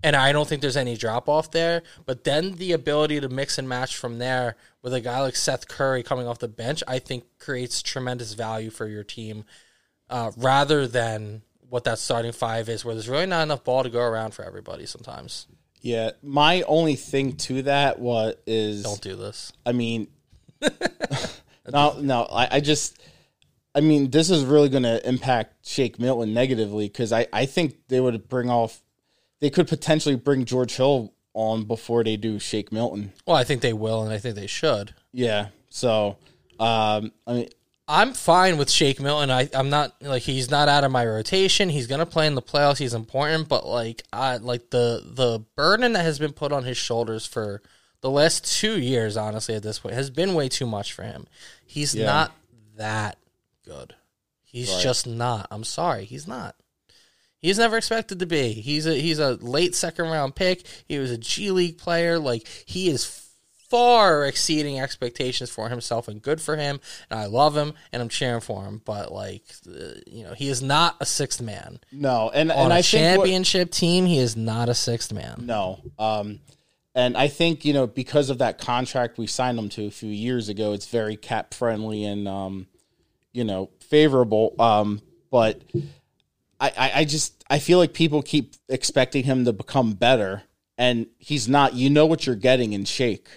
And 0.02 0.16
I 0.16 0.32
don't 0.32 0.48
think 0.48 0.62
there's 0.62 0.76
any 0.76 0.96
drop 0.96 1.28
off 1.28 1.50
there. 1.50 1.82
But 2.06 2.24
then 2.24 2.56
the 2.56 2.72
ability 2.72 3.20
to 3.20 3.28
mix 3.28 3.58
and 3.58 3.68
match 3.68 3.96
from 3.96 4.18
there 4.18 4.56
with 4.82 4.92
a 4.92 5.00
guy 5.00 5.20
like 5.20 5.36
Seth 5.36 5.68
Curry 5.68 6.02
coming 6.02 6.26
off 6.26 6.38
the 6.38 6.48
bench, 6.48 6.82
I 6.88 6.98
think 6.98 7.24
creates 7.38 7.82
tremendous 7.82 8.34
value 8.34 8.70
for 8.70 8.88
your 8.88 9.04
team 9.04 9.44
uh, 10.10 10.32
rather 10.36 10.86
than 10.86 11.42
what 11.68 11.84
that 11.84 11.98
starting 11.98 12.32
five 12.32 12.68
is, 12.68 12.84
where 12.84 12.94
there's 12.94 13.08
really 13.08 13.26
not 13.26 13.44
enough 13.44 13.64
ball 13.64 13.82
to 13.82 13.90
go 13.90 14.00
around 14.00 14.34
for 14.34 14.44
everybody 14.44 14.86
sometimes. 14.86 15.46
Yeah. 15.80 16.10
My 16.22 16.62
only 16.62 16.96
thing 16.96 17.36
to 17.38 17.62
that 17.62 17.98
was 17.98 18.34
is 18.46 18.82
Don't 18.82 19.00
do 19.00 19.16
this. 19.16 19.52
I 19.64 19.72
mean, 19.72 20.08
no, 21.72 21.98
no. 21.98 22.22
I, 22.30 22.56
I 22.56 22.60
just, 22.60 23.00
I 23.74 23.80
mean, 23.80 24.10
this 24.10 24.30
is 24.30 24.44
really 24.44 24.68
going 24.68 24.82
to 24.82 25.06
impact 25.06 25.66
Shake 25.66 25.98
Milton 25.98 26.34
negatively 26.34 26.88
because 26.88 27.12
I, 27.12 27.26
I 27.32 27.46
think 27.46 27.76
they 27.88 28.00
would 28.00 28.28
bring 28.28 28.50
off, 28.50 28.80
they 29.42 29.50
could 29.50 29.68
potentially 29.68 30.14
bring 30.16 30.46
George 30.46 30.74
Hill 30.76 31.12
on 31.34 31.64
before 31.64 32.04
they 32.04 32.16
do 32.16 32.38
Shake 32.38 32.70
Milton. 32.72 33.12
Well, 33.26 33.36
I 33.36 33.42
think 33.44 33.60
they 33.60 33.72
will, 33.74 34.02
and 34.04 34.12
I 34.12 34.18
think 34.18 34.36
they 34.36 34.46
should. 34.46 34.94
Yeah. 35.12 35.48
So, 35.68 36.16
um, 36.60 37.10
I 37.26 37.32
mean, 37.32 37.48
I'm 37.88 38.12
fine 38.14 38.56
with 38.56 38.70
Shake 38.70 39.00
Milton. 39.00 39.30
I, 39.32 39.48
I'm 39.52 39.68
not 39.68 40.00
like 40.00 40.22
he's 40.22 40.48
not 40.50 40.68
out 40.68 40.84
of 40.84 40.92
my 40.92 41.04
rotation. 41.04 41.68
He's 41.68 41.88
gonna 41.88 42.06
play 42.06 42.26
in 42.28 42.36
the 42.36 42.40
playoffs. 42.42 42.78
He's 42.78 42.94
important, 42.94 43.48
but 43.48 43.66
like 43.66 44.02
I 44.12 44.36
like 44.36 44.70
the 44.70 45.02
the 45.04 45.40
burden 45.56 45.94
that 45.94 46.02
has 46.04 46.18
been 46.20 46.32
put 46.32 46.52
on 46.52 46.62
his 46.64 46.76
shoulders 46.76 47.26
for 47.26 47.60
the 48.00 48.10
last 48.10 48.44
two 48.60 48.80
years, 48.80 49.16
honestly, 49.16 49.54
at 49.56 49.62
this 49.64 49.80
point, 49.80 49.94
has 49.96 50.10
been 50.10 50.34
way 50.34 50.48
too 50.48 50.66
much 50.66 50.92
for 50.92 51.02
him. 51.02 51.26
He's 51.66 51.94
Yeah. 51.94 52.06
not 52.06 52.32
that 52.76 53.18
good. 53.64 53.94
He's 54.44 54.70
Right. 54.70 54.82
just 54.82 55.06
not. 55.06 55.48
I'm 55.50 55.64
sorry, 55.64 56.04
he's 56.04 56.28
not. 56.28 56.54
He's 57.42 57.58
never 57.58 57.76
expected 57.76 58.20
to 58.20 58.26
be. 58.26 58.52
He's 58.52 58.86
a 58.86 58.94
he's 58.94 59.18
a 59.18 59.32
late 59.34 59.74
second 59.74 60.06
round 60.06 60.34
pick. 60.36 60.64
He 60.88 60.98
was 60.98 61.10
a 61.10 61.18
G 61.18 61.50
League 61.50 61.76
player. 61.76 62.18
Like 62.18 62.46
he 62.46 62.88
is 62.88 63.18
far 63.68 64.26
exceeding 64.26 64.78
expectations 64.78 65.50
for 65.50 65.68
himself, 65.70 66.06
and 66.06 66.22
good 66.22 66.40
for 66.40 66.56
him. 66.56 66.78
And 67.10 67.18
I 67.18 67.24
love 67.26 67.56
him, 67.56 67.72
and 67.92 68.00
I'm 68.00 68.08
cheering 68.08 68.40
for 68.42 68.64
him. 68.64 68.80
But 68.84 69.10
like, 69.10 69.42
uh, 69.66 69.94
you 70.06 70.24
know, 70.24 70.34
he 70.34 70.48
is 70.48 70.62
not 70.62 70.96
a 71.00 71.06
sixth 71.06 71.40
man 71.40 71.80
no. 71.90 72.30
And, 72.32 72.52
on 72.52 72.64
and 72.64 72.72
a 72.72 72.76
I 72.76 72.82
think 72.82 73.18
what- 73.18 73.24
championship 73.26 73.70
team. 73.70 74.06
He 74.06 74.18
is 74.18 74.36
not 74.36 74.68
a 74.68 74.74
sixth 74.74 75.12
man. 75.12 75.42
No. 75.46 75.80
Um, 75.98 76.40
and 76.94 77.16
I 77.16 77.26
think, 77.28 77.64
you 77.64 77.72
know, 77.72 77.86
because 77.86 78.28
of 78.28 78.38
that 78.38 78.58
contract 78.58 79.16
we 79.16 79.26
signed 79.26 79.58
him 79.58 79.70
to 79.70 79.86
a 79.86 79.90
few 79.90 80.10
years 80.10 80.50
ago, 80.50 80.74
it's 80.74 80.86
very 80.86 81.16
cap 81.16 81.54
friendly 81.54 82.04
and, 82.04 82.28
um, 82.28 82.66
you 83.32 83.44
know, 83.44 83.70
favorable. 83.80 84.54
Um, 84.58 85.00
but 85.30 85.62
I, 86.62 86.72
I, 86.78 86.92
I 87.00 87.04
just 87.04 87.44
I 87.50 87.58
feel 87.58 87.78
like 87.78 87.92
people 87.92 88.22
keep 88.22 88.54
expecting 88.68 89.24
him 89.24 89.44
to 89.46 89.52
become 89.52 89.94
better, 89.94 90.44
and 90.78 91.06
he's 91.18 91.48
not. 91.48 91.74
You 91.74 91.90
know 91.90 92.06
what 92.06 92.24
you're 92.24 92.36
getting 92.36 92.72
in 92.72 92.84
Shake. 92.84 93.28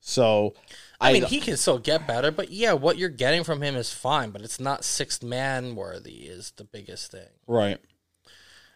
So 0.00 0.54
I 1.00 1.14
mean, 1.14 1.24
he 1.24 1.40
can 1.40 1.56
still 1.56 1.78
get 1.78 2.06
better, 2.06 2.30
but 2.30 2.50
yeah, 2.50 2.74
what 2.74 2.98
you're 2.98 3.08
getting 3.08 3.42
from 3.42 3.62
him 3.62 3.74
is 3.74 3.92
fine, 3.92 4.30
but 4.30 4.42
it's 4.42 4.60
not 4.60 4.84
sixth 4.84 5.22
man 5.22 5.74
worthy 5.74 6.26
is 6.26 6.52
the 6.56 6.64
biggest 6.64 7.10
thing. 7.10 7.28
right. 7.46 7.80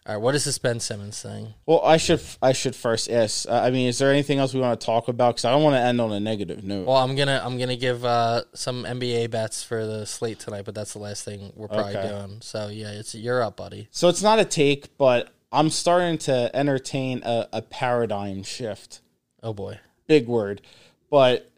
All 0.07 0.13
right, 0.13 0.21
what 0.21 0.35
is 0.35 0.45
this 0.45 0.57
Ben 0.57 0.79
Simmons 0.79 1.21
thing? 1.21 1.53
Well, 1.65 1.81
I 1.83 1.97
should 1.97 2.21
I 2.41 2.53
should 2.53 2.77
first 2.77 3.09
ask. 3.11 3.45
Uh, 3.45 3.51
I 3.55 3.71
mean, 3.71 3.89
is 3.89 3.97
there 3.97 4.09
anything 4.09 4.39
else 4.39 4.53
we 4.53 4.61
want 4.61 4.79
to 4.79 4.85
talk 4.85 5.09
about? 5.09 5.35
Because 5.35 5.43
I 5.43 5.51
don't 5.51 5.63
want 5.63 5.75
to 5.75 5.81
end 5.81 5.99
on 5.99 6.13
a 6.13 6.19
negative 6.21 6.63
note. 6.63 6.87
Well, 6.87 6.95
I'm 6.95 7.13
gonna 7.17 7.41
I'm 7.43 7.57
gonna 7.57 7.75
give 7.75 8.05
uh, 8.05 8.43
some 8.53 8.85
NBA 8.85 9.31
bets 9.31 9.63
for 9.63 9.85
the 9.85 10.05
slate 10.05 10.39
tonight, 10.39 10.63
but 10.63 10.73
that's 10.75 10.93
the 10.93 10.99
last 10.99 11.25
thing 11.25 11.51
we're 11.57 11.67
probably 11.67 11.97
Okay. 11.97 12.07
doing. 12.07 12.37
So 12.39 12.69
yeah, 12.69 12.91
it's 12.91 13.15
you're 13.15 13.43
up, 13.43 13.57
buddy. 13.57 13.89
so 13.91 14.07
it's 14.07 14.23
not 14.23 14.39
a 14.39 14.45
take, 14.45 14.97
but 14.97 15.29
I'm 15.51 15.69
starting 15.69 16.17
to 16.19 16.55
entertain 16.55 17.21
a, 17.25 17.49
a 17.51 17.61
paradigm 17.61 18.43
shift. 18.43 19.01
Oh 19.43 19.53
boy, 19.53 19.77
Big 20.07 20.27
word, 20.29 20.61
but 21.09 21.51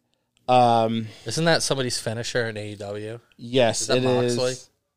um, 0.47 1.05
isn't 1.27 1.45
that 1.45 1.61
somebody's 1.61 1.99
finisher 1.99 2.47
in 2.49 2.55
AEW? 2.55 3.21
yes, 3.37 3.85
that 3.85 3.97
it 3.97 4.05
is. 4.05 4.35
Moxley? 4.37 4.55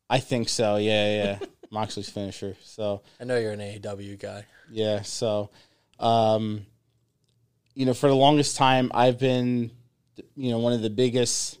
I 0.09 0.19
think 0.19 0.49
so. 0.49 0.77
Yeah, 0.77 1.23
yeah. 1.23 1.39
Moxley's 1.73 2.09
finisher. 2.09 2.55
So 2.63 3.01
I 3.19 3.23
know 3.25 3.37
you're 3.37 3.51
an 3.51 3.59
AEW 3.59 4.19
guy. 4.19 4.45
Yeah, 4.71 5.01
so 5.01 5.49
um 5.99 6.65
you 7.75 7.85
know, 7.87 7.93
for 7.95 8.07
the 8.07 8.15
longest 8.15 8.55
time 8.55 8.91
I've 8.93 9.17
been 9.19 9.71
you 10.35 10.51
know, 10.51 10.59
one 10.59 10.73
of 10.73 10.81
the 10.83 10.89
biggest 10.91 11.57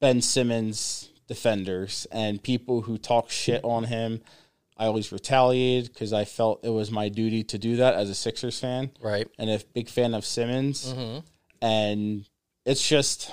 Ben 0.00 0.20
Simmons 0.20 1.10
defenders 1.28 2.06
and 2.10 2.42
people 2.42 2.82
who 2.82 2.98
talk 2.98 3.30
shit 3.30 3.62
on 3.64 3.84
him, 3.84 4.20
I 4.76 4.86
always 4.86 5.12
retaliated 5.12 5.94
cuz 5.94 6.12
I 6.12 6.24
felt 6.24 6.64
it 6.64 6.70
was 6.70 6.90
my 6.90 7.08
duty 7.08 7.44
to 7.44 7.56
do 7.58 7.76
that 7.76 7.94
as 7.94 8.10
a 8.10 8.14
Sixers 8.14 8.58
fan 8.58 8.90
Right. 9.00 9.28
and 9.38 9.48
a 9.48 9.60
big 9.72 9.88
fan 9.88 10.14
of 10.14 10.26
Simmons. 10.26 10.92
And 11.62 12.26
it's 12.66 12.86
just 12.86 13.30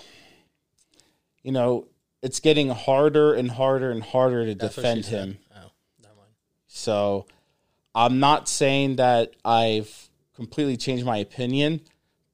you 1.44 1.52
know, 1.52 1.88
it's 2.22 2.40
getting 2.40 2.70
harder 2.70 3.34
and 3.34 3.50
harder 3.50 3.90
and 3.90 4.04
harder 4.04 4.46
to 4.46 4.54
That's 4.54 4.76
defend 4.76 5.06
him. 5.08 5.40
So 6.74 7.26
I'm 7.94 8.20
not 8.20 8.48
saying 8.48 8.96
that 8.96 9.34
I've 9.44 10.10
completely 10.36 10.78
changed 10.78 11.06
my 11.06 11.18
opinion, 11.18 11.82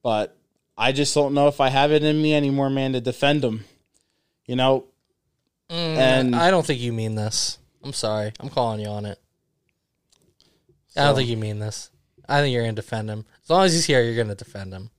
but 0.02 0.36
I 0.76 0.92
just 0.92 1.12
don't 1.14 1.34
know 1.34 1.48
if 1.48 1.60
I 1.60 1.68
have 1.68 1.90
it 1.90 2.04
in 2.04 2.22
me 2.22 2.34
anymore, 2.34 2.70
man, 2.70 2.92
to 2.92 3.00
defend 3.00 3.44
him. 3.44 3.64
You 4.46 4.54
know, 4.56 4.84
mm, 5.68 5.74
and 5.74 6.36
I 6.36 6.50
don't 6.50 6.64
think 6.64 6.80
you 6.80 6.92
mean 6.92 7.16
this. 7.16 7.58
I'm 7.82 7.92
sorry. 7.92 8.32
I'm 8.38 8.48
calling 8.48 8.80
you 8.80 8.86
on 8.86 9.04
it. 9.04 9.18
I 10.96 11.04
don't 11.04 11.16
think 11.16 11.28
you 11.28 11.36
mean 11.36 11.58
this. 11.58 11.90
I 12.28 12.40
think 12.40 12.54
you're 12.54 12.62
gonna 12.62 12.72
defend 12.72 13.10
him. 13.10 13.26
As 13.42 13.50
long 13.50 13.64
as 13.64 13.72
he's 13.72 13.86
here, 13.86 14.02
you're 14.02 14.16
gonna 14.16 14.34
defend 14.34 14.72
him. 14.72 14.90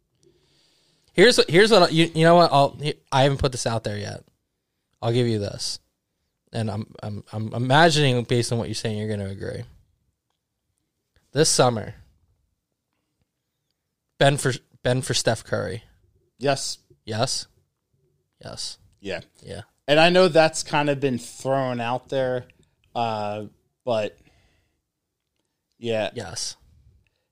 Here's 1.14 1.38
what. 1.38 1.50
Here's 1.50 1.72
what. 1.72 1.92
You, 1.94 2.12
you 2.14 2.24
know 2.24 2.36
what? 2.36 2.52
I'll. 2.52 2.78
I 3.12 3.24
haven't 3.24 3.40
put 3.40 3.54
this 3.54 3.66
out 3.66 3.84
there 3.86 3.98
yet. 3.98 4.24
I'll 5.02 5.14
give 5.14 5.28
you 5.28 5.40
this, 5.40 5.80
and 6.54 6.70
I'm 6.70 6.94
I'm 7.04 7.24
I'm 7.32 7.54
imagining 7.54 8.24
based 8.24 8.52
on 8.52 8.58
what 8.58 8.68
you're 8.68 8.76
saying, 8.76 8.98
you're 8.98 9.10
gonna 9.10 9.30
agree. 9.30 9.64
This 11.32 11.50
summer, 11.50 11.96
Ben 14.18 14.38
for 14.38 14.54
Ben 14.84 15.02
for 15.02 15.14
Steph 15.14 15.44
Curry. 15.44 15.84
yes, 16.38 16.78
Yes. 17.06 17.48
Yes. 18.44 18.78
yeah. 19.02 19.22
Yeah. 19.42 19.62
And 19.88 20.00
I 20.00 20.10
know 20.10 20.28
that's 20.28 20.62
kind 20.64 20.90
of 20.90 21.00
been 21.00 21.18
thrown 21.18 21.82
out 21.82 22.10
there, 22.10 22.46
uh, 22.96 23.46
but 23.84 24.18
yeah, 25.80 26.12
Yes. 26.14 26.56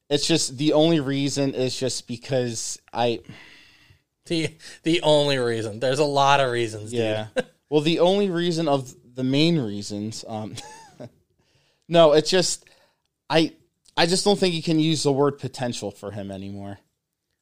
it's 0.09 0.27
just 0.27 0.57
the 0.57 0.73
only 0.73 0.99
reason 0.99 1.53
is 1.53 1.77
just 1.79 2.07
because 2.07 2.79
I, 2.91 3.19
The 4.25 4.49
the 4.83 5.01
only 5.03 5.37
reason. 5.37 5.79
There's 5.79 5.99
a 5.99 6.03
lot 6.05 6.39
of 6.41 6.51
reasons. 6.51 6.91
yeah. 6.91 7.27
well, 7.69 7.81
the 7.81 7.99
only 7.99 8.29
reason 8.29 8.67
of 8.67 8.93
the 9.17 9.23
main 9.23 9.59
reasons, 9.59 10.23
um, 10.27 10.55
no, 11.89 12.13
it's 12.13 12.29
just 12.29 12.63
I, 13.29 13.53
I 13.97 14.05
just 14.05 14.23
don't 14.23 14.39
think 14.39 14.53
you 14.53 14.63
can 14.63 14.79
use 14.79 15.03
the 15.03 15.11
word 15.11 15.39
potential 15.39 15.91
for 15.91 16.11
him 16.11 16.31
anymore. 16.31 16.77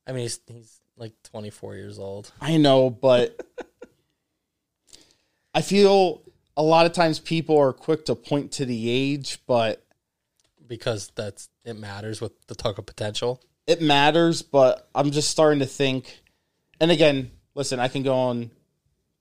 I 0.08 0.14
mean, 0.14 0.22
he's 0.22 0.40
he's 0.48 0.80
like 0.98 1.14
24 1.24 1.76
years 1.76 2.00
old. 2.00 2.32
I 2.40 2.56
know, 2.58 2.90
but 2.90 3.40
I 5.54 5.62
feel 5.62 6.22
a 6.56 6.64
lot 6.64 6.86
of 6.86 6.94
times 6.94 7.20
people 7.20 7.58
are 7.60 7.74
quick 7.74 8.06
to 8.06 8.16
point 8.16 8.54
to 8.54 8.66
the 8.66 8.90
age, 8.90 9.40
but 9.46 9.86
because 10.66 11.12
that's 11.14 11.50
it 11.66 11.78
matters 11.78 12.22
with 12.22 12.32
the 12.48 12.56
talk 12.56 12.78
of 12.78 12.86
potential. 12.86 13.42
it 13.68 13.82
matters. 13.82 14.42
But 14.42 14.88
I'm 14.96 15.12
just 15.12 15.30
starting 15.30 15.60
to 15.60 15.66
think, 15.66 16.24
and 16.80 16.90
again, 16.90 17.32
listen, 17.54 17.82
I 17.82 17.90
can 17.90 18.04
go 18.04 18.16
on 18.16 18.52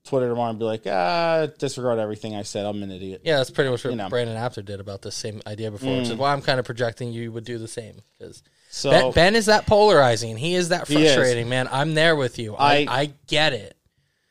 Twitter 0.05 0.29
tomorrow 0.29 0.51
and 0.51 0.59
be 0.59 0.65
like, 0.65 0.83
ah, 0.87 1.47
disregard 1.57 1.99
everything 1.99 2.35
I 2.35 2.43
said. 2.43 2.65
I'm 2.65 2.81
an 2.83 2.91
idiot. 2.91 3.21
Yeah, 3.23 3.37
that's 3.37 3.49
pretty 3.49 3.69
much 3.71 3.83
what 3.83 3.89
You 3.91 3.97
know. 3.97 4.05
Mm. 4.05 4.09
Brandon 4.11 4.37
Apter 4.37 4.61
did 4.61 4.79
about 4.79 5.01
the 5.01 5.11
same 5.11 5.41
idea 5.47 5.71
before, 5.71 5.97
which 5.97 6.09
is 6.09 6.15
why 6.15 6.31
I'm 6.31 6.41
kind 6.41 6.59
of 6.59 6.65
projecting 6.65 7.11
you 7.11 7.31
would 7.31 7.43
do 7.43 7.57
the 7.57 7.67
same. 7.67 7.95
Because 8.17 8.43
So 8.69 8.91
ben, 8.91 9.11
ben 9.11 9.35
is 9.35 9.47
that 9.47 9.65
polarizing. 9.65 10.37
He 10.37 10.55
is 10.55 10.69
that 10.69 10.87
He 10.87 11.03
is. 11.05 11.13
frustrating, 11.13 11.49
man. 11.49 11.67
I'm 11.71 11.93
there 11.95 12.15
with 12.15 12.37
you. 12.39 12.55
I, 12.55 12.77
I- 12.77 12.87
I 13.01 13.13
get 13.27 13.53
it. 13.53 13.75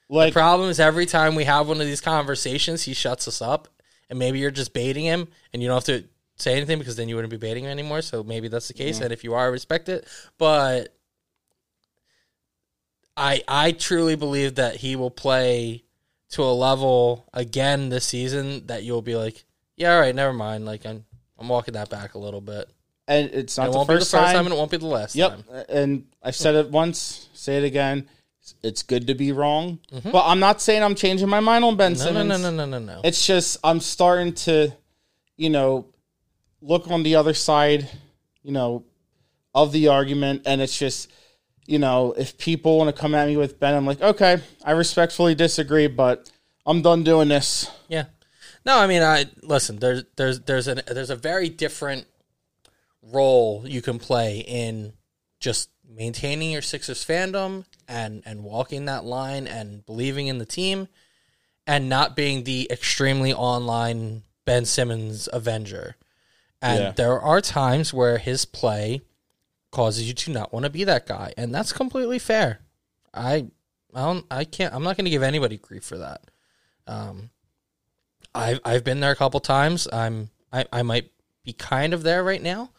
like, 0.08 0.32
Problem 0.32 0.70
is, 0.70 0.78
every 0.80 1.06
time 1.06 1.34
we 1.34 1.44
have 1.44 1.66
one 1.68 1.80
of 1.80 1.86
these 1.86 2.00
conversations, 2.00 2.82
he 2.84 2.94
shuts 2.94 3.26
us 3.26 3.42
up, 3.42 3.68
and 4.08 4.18
maybe 4.18 4.38
you're 4.38 4.50
just 4.52 4.72
baiting 4.72 5.04
him, 5.04 5.28
and 5.52 5.60
you 5.62 5.68
don't 5.68 5.76
have 5.76 5.84
to 6.02 6.04
say 6.36 6.56
anything 6.56 6.78
because 6.78 6.96
then 6.96 7.08
you 7.08 7.14
wouldn't 7.16 7.30
be 7.30 7.36
baiting 7.36 7.64
him 7.64 7.70
anymore. 7.70 8.02
So 8.02 8.22
maybe 8.22 8.48
that's 8.48 8.68
the 8.68 8.74
case, 8.74 9.00
and 9.00 9.12
if 9.12 9.24
you 9.24 9.34
are, 9.34 9.46
I 9.46 9.48
respect 9.48 9.88
it. 9.88 10.06
But 10.38 10.93
I 13.16 13.42
I 13.46 13.72
truly 13.72 14.16
believe 14.16 14.56
that 14.56 14.76
he 14.76 14.96
will 14.96 15.10
play 15.10 15.84
to 16.30 16.42
a 16.42 16.52
level 16.52 17.26
again 17.32 17.88
this 17.88 18.04
season 18.04 18.66
that 18.66 18.82
you'll 18.84 19.02
be 19.02 19.14
like, 19.16 19.44
yeah, 19.76 19.94
all 19.94 20.00
right, 20.00 20.14
never 20.14 20.32
mind. 20.32 20.64
Like 20.66 20.84
I'm 20.86 21.04
I'm 21.38 21.48
walking 21.48 21.74
that 21.74 21.90
back 21.90 22.14
a 22.14 22.18
little 22.18 22.40
bit. 22.40 22.68
and 23.06 23.30
it's 23.32 23.56
not 23.58 23.68
It 23.68 23.72
the 23.72 23.76
won't 23.76 23.88
be 23.88 23.94
the 23.94 24.00
first, 24.00 24.10
time. 24.12 24.34
time, 24.34 24.46
and 24.46 24.54
it 24.54 24.58
won't 24.58 24.70
be 24.70 24.76
the 24.78 24.86
last 24.86 25.14
Yep. 25.14 25.30
time. 25.30 25.64
And 25.68 26.06
I've 26.22 26.36
said 26.36 26.54
it 26.54 26.70
once, 26.70 27.28
say 27.34 27.58
it 27.58 27.64
again. 27.64 28.08
It's 28.62 28.82
good 28.82 29.06
to 29.06 29.14
be 29.14 29.32
wrong, 29.32 29.78
Mm-hmm. 29.92 30.10
but 30.10 30.24
I'm 30.26 30.38
not 30.40 30.60
saying 30.60 30.82
I'm 30.82 30.94
changing 30.94 31.28
my 31.28 31.40
mind 31.40 31.64
on 31.64 31.76
Ben 31.76 31.94
No, 31.94 32.12
no, 32.12 32.22
no, 32.22 32.36
no, 32.36 32.50
no, 32.50 32.66
no, 32.66 32.78
no. 32.78 33.00
It's 33.04 33.26
just 33.26 33.58
I'm 33.64 33.80
starting 33.80 34.32
to, 34.46 34.72
you 35.36 35.50
know, 35.50 35.86
look 36.60 36.90
on 36.90 37.02
the 37.04 37.14
other 37.16 37.32
side, 37.34 37.88
you 38.42 38.52
know, 38.52 38.84
of 39.54 39.72
the 39.72 39.88
argument, 39.88 40.42
and 40.46 40.60
it's 40.60 40.78
just, 40.78 41.10
you 41.66 41.78
know, 41.78 42.12
if 42.16 42.36
people 42.38 42.78
want 42.78 42.94
to 42.94 43.00
come 43.00 43.14
at 43.14 43.26
me 43.28 43.36
with 43.36 43.58
Ben, 43.60 43.74
I'm 43.74 43.86
like, 43.86 44.00
okay, 44.00 44.38
I 44.64 44.72
respectfully 44.72 45.34
disagree, 45.34 45.86
but 45.86 46.30
I'm 46.66 46.82
done 46.82 47.04
doing 47.04 47.28
this. 47.28 47.70
Yeah. 47.88 48.04
No, 48.66 48.78
I 48.78 48.86
mean, 48.86 49.02
I 49.02 49.26
listen. 49.42 49.78
There's 49.78 50.04
there's 50.16 50.40
there's 50.40 50.68
an 50.68 50.80
there's 50.86 51.10
a 51.10 51.16
very 51.16 51.48
different 51.48 52.06
role 53.02 53.64
you 53.66 53.82
can 53.82 53.98
play 53.98 54.38
in 54.40 54.94
just 55.40 55.68
maintaining 55.86 56.50
your 56.50 56.62
Sixers 56.62 57.04
fandom 57.04 57.64
and 57.86 58.22
and 58.24 58.42
walking 58.42 58.86
that 58.86 59.04
line 59.04 59.46
and 59.46 59.84
believing 59.84 60.28
in 60.28 60.38
the 60.38 60.46
team, 60.46 60.88
and 61.66 61.88
not 61.88 62.16
being 62.16 62.44
the 62.44 62.66
extremely 62.70 63.32
online 63.32 64.22
Ben 64.46 64.64
Simmons 64.64 65.28
Avenger. 65.32 65.96
And 66.62 66.78
Yeah. 66.82 66.92
there 66.92 67.20
are 67.20 67.42
times 67.42 67.92
where 67.92 68.16
his 68.16 68.46
play 68.46 69.02
causes 69.74 70.08
you 70.08 70.14
to 70.14 70.30
not 70.30 70.52
want 70.52 70.64
to 70.64 70.70
be 70.70 70.84
that 70.84 71.06
guy, 71.06 71.34
and 71.36 71.54
that's 71.54 71.72
completely 71.72 72.18
fair. 72.18 72.60
I 73.12 73.46
I 73.94 74.00
don't 74.00 74.24
I 74.30 74.44
can't 74.44 74.74
I'm 74.74 74.82
not 74.82 74.96
going 74.96 75.04
to 75.04 75.10
give 75.10 75.22
anybody 75.22 75.58
grief 75.58 75.84
for 75.84 75.98
that. 75.98 76.22
Um, 76.86 77.30
I've 78.34 78.60
I've 78.64 78.84
been 78.84 79.00
there 79.00 79.12
a 79.12 79.16
couple 79.16 79.40
times. 79.40 79.86
I'm 79.92 80.30
I, 80.52 80.64
I 80.72 80.82
might 80.82 81.10
be 81.44 81.52
kind 81.52 81.92
of 81.92 82.02
there 82.02 82.24
right 82.24 82.42
now, 82.42 82.70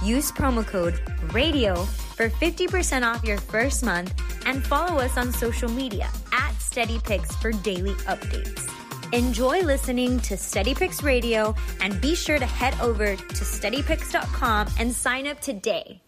Use 0.04 0.32
promo 0.32 0.66
code 0.66 1.00
RADIO 1.32 1.88
for 2.20 2.30
50% 2.30 3.10
off 3.10 3.24
your 3.24 3.38
first 3.38 3.82
month 3.82 4.14
and 4.46 4.62
follow 4.62 5.00
us 5.00 5.16
on 5.16 5.32
social 5.32 5.70
media 5.70 6.10
at 6.34 6.52
SteadyPix 6.56 7.32
for 7.42 7.54
daily 7.64 7.94
updates. 8.12 8.70
Enjoy 9.14 9.62
listening 9.62 10.20
to 10.20 10.34
SteadyPix 10.34 11.02
Radio 11.02 11.56
and 11.80 12.02
be 12.02 12.16
sure 12.16 12.38
to 12.38 12.46
head 12.46 12.78
over 12.82 13.16
to 13.16 13.44
SteadyPix.com 13.46 14.68
and 14.78 14.94
sign 14.94 15.28
up 15.28 15.40
today. 15.40 16.02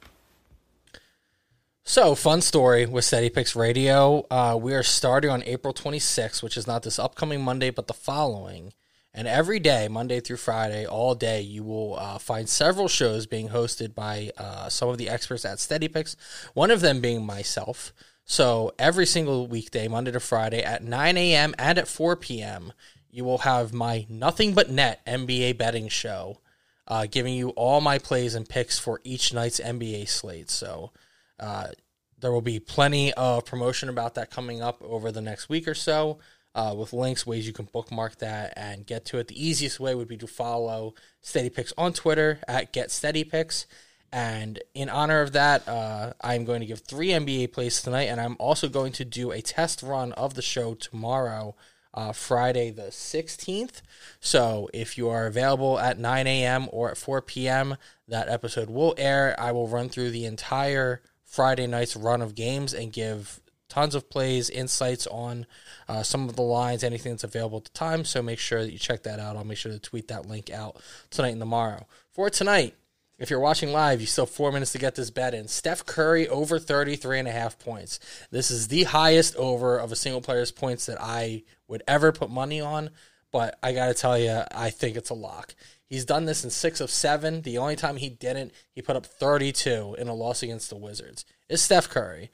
So, 1.86 2.14
fun 2.14 2.42
story 2.42 2.86
with 2.86 3.06
Steady 3.06 3.30
Picks 3.30 3.56
Radio. 3.56 4.26
Uh, 4.30 4.60
we 4.62 4.74
are 4.74 4.84
starting 4.84 5.32
on 5.32 5.42
April 5.44 5.74
26th, 5.74 6.44
which 6.44 6.58
is 6.58 6.68
not 6.68 6.84
this 6.84 7.00
upcoming 7.00 7.42
Monday, 7.42 7.70
but 7.70 7.88
the 7.88 7.94
following. 7.94 8.74
And 9.14 9.28
every 9.28 9.60
day, 9.60 9.90
Monday 9.90 10.22
through 10.22 10.38
Friday, 10.38 10.86
all 10.86 11.16
day, 11.16 11.42
you 11.42 11.64
will 11.64 11.98
uh, 12.00 12.18
find 12.18 12.48
several 12.48 12.88
shows 12.88 13.26
being 13.26 13.50
hosted 13.50 13.94
by 13.94 14.32
uh, 14.38 14.70
some 14.70 14.88
of 14.88 14.98
the 14.98 15.10
experts 15.10 15.44
at 15.44 15.60
Steady 15.60 15.90
Picks, 15.90 16.16
one 16.54 16.72
of 16.72 16.80
them 16.80 17.02
being 17.02 17.26
myself. 17.26 17.92
So, 18.24 18.74
every 18.80 19.06
single 19.06 19.48
weekday, 19.48 19.90
Monday 19.90 20.12
to 20.12 20.22
Friday, 20.22 20.64
at 20.64 20.84
9 20.84 21.18
a.m. 21.18 21.54
and 21.60 21.78
at 21.78 21.90
4 21.90 22.16
p.m., 22.16 22.72
you 23.10 23.26
will 23.26 23.40
have 23.40 23.74
my 23.74 24.06
Nothing 24.08 24.54
But 24.54 24.70
Net 24.70 25.06
NBA 25.06 25.58
betting 25.58 25.90
show, 25.90 26.40
uh, 26.88 27.06
giving 27.12 27.34
you 27.34 27.50
all 27.50 27.82
my 27.82 27.98
plays 27.98 28.34
and 28.34 28.48
picks 28.48 28.80
for 28.80 29.02
each 29.04 29.34
night's 29.34 29.60
NBA 29.60 30.08
slate. 30.08 30.50
So, 30.50 30.92
uh, 31.38 31.70
there 32.18 32.32
will 32.32 32.42
be 32.42 32.60
plenty 32.62 33.12
of 33.14 33.44
promotion 33.44 33.90
about 33.90 34.16
that 34.16 34.30
coming 34.30 34.62
up 34.62 34.82
over 34.82 35.12
the 35.12 35.22
next 35.22 35.50
week 35.50 35.68
or 35.68 35.74
so 35.74 36.20
uh, 36.53 36.76
with 36.78 36.94
links, 36.94 37.26
ways 37.26 37.48
you 37.48 37.53
can 37.53 37.65
bookmark 37.65 38.18
that 38.18 38.53
and 38.56 38.86
get 38.86 39.06
to 39.06 39.18
it. 39.18 39.28
The 39.28 39.48
easiest 39.48 39.80
way 39.80 39.95
would 39.95 40.07
be 40.07 40.18
to 40.18 40.28
follow 40.28 40.94
Steady 41.22 41.49
Picks 41.49 41.73
on 41.78 41.94
Twitter 41.94 42.40
at 42.48 42.73
Get 42.73 42.91
Steady 42.91 43.23
Picks. 43.23 43.65
And 44.11 44.60
in 44.73 44.90
honor 44.90 45.22
of 45.22 45.32
that, 45.32 45.68
uh, 45.68 46.14
I'm 46.22 46.44
going 46.44 46.60
to 46.60 46.65
give 46.65 46.80
three 46.80 47.10
NBA 47.10 47.53
plays 47.53 47.82
tonight, 47.82 48.10
and 48.10 48.19
I'm 48.19 48.36
also 48.40 48.68
going 48.68 48.91
to 48.94 49.06
do 49.06 49.32
a 49.32 49.41
test 49.41 49.82
run 49.82 50.11
of 50.14 50.34
the 50.34 50.41
show 50.41 50.73
tomorrow, 50.73 51.56
uh, 51.94 52.11
Friday 52.11 52.72
the 52.72 52.90
16th. 52.90 53.82
So 54.19 54.69
if 54.73 54.98
you 54.98 55.07
are 55.10 55.28
available 55.28 55.80
at 55.80 55.98
9 55.98 56.28
a.m. 56.28 56.68
or 56.72 56.91
at 56.91 56.98
4 56.98 57.22
p.m., 57.22 57.78
that 58.10 58.28
episode 58.28 58.69
will 58.69 58.94
air. 58.98 59.34
I 59.40 59.53
will 59.53 59.69
run 59.69 59.88
through 59.88 60.11
the 60.11 60.26
entire 60.26 61.02
Friday 61.23 61.68
night's 61.68 61.95
run 61.95 62.22
of 62.22 62.36
games 62.36 62.73
and 62.73 62.91
give 62.91 63.40
tons 63.72 63.95
of 63.95 64.10
plays, 64.10 64.49
insights 64.49 65.07
on 65.07 65.45
uh, 65.88 66.03
some 66.03 66.27
of 66.27 66.35
the 66.35 66.41
lines, 66.41 66.84
anything 66.84 67.14
that's 67.14 67.23
available 67.23 67.60
at 67.60 67.64
the 67.64 67.69
time. 67.72 68.03
So 68.03 68.22
make 68.22 68.38
sure 68.38 68.61
that 68.61 68.73
you 68.73 68.77
check 68.77 69.03
that 69.03 69.18
out. 69.18 69.38
I'll 69.38 69.45
make 69.45 69.57
sure 69.57 69.72
to 69.72 69.80
tweet 69.80 70.10
that 70.10 70.26
link 70.27 70.49
out 70.49 70.81
tonight 71.10 71.30
and 71.30 71.39
tomorrow. 71.39 71.88
For 72.11 72.30
tonight, 72.30 72.76
if 73.18 73.30
you're 73.30 73.39
watching 73.39 73.72
live, 73.72 74.02
you 74.02 74.07
still 74.07 74.26
have 74.26 74.34
four 74.34 74.52
minutes 74.52 74.73
to 74.73 74.77
get 74.77 74.95
this 74.95 75.10
bet 75.10 75.34
in. 75.34 75.48
Steph 75.48 75.85
Curry 75.85 76.27
over 76.27 76.60
33 76.60 77.19
and 77.19 77.27
a 77.30 77.31
half 77.31 77.57
points. 77.60 77.99
This 78.30 78.52
is 78.52 78.68
the 78.68 78.84
highest 78.84 79.38
over 79.38 79.77
of 79.77 79.93
a 79.93 79.95
single 79.95 80.22
player's 80.22 80.52
points 80.52 80.88
that 80.88 80.98
I 80.99 81.43
would 81.69 81.84
ever 81.88 82.11
put 82.11 82.30
money 82.30 82.60
on, 82.60 82.89
but 83.31 83.57
I 83.64 83.72
got 83.72 83.88
to 83.88 83.93
tell 83.93 84.19
you, 84.19 84.41
I 84.52 84.69
think 84.69 84.98
it's 84.98 85.11
a 85.11 85.14
lock. 85.14 85.56
He's 85.85 86.03
done 86.03 86.26
this 86.26 86.43
in 86.43 86.49
six 86.49 86.81
of 86.81 86.89
seven. 86.89 87.41
The 87.43 87.57
only 87.57 87.77
time 87.77 87.95
he 87.95 88.10
didn't, 88.10 88.52
he 88.73 88.81
put 88.81 88.98
up 88.98 89.06
32 89.06 89.95
in 89.98 90.10
a 90.10 90.14
loss 90.14 90.43
against 90.43 90.69
the 90.69 90.76
Wizards. 90.76 91.23
Is 91.48 91.61
Steph 91.61 91.89
Curry. 91.89 92.31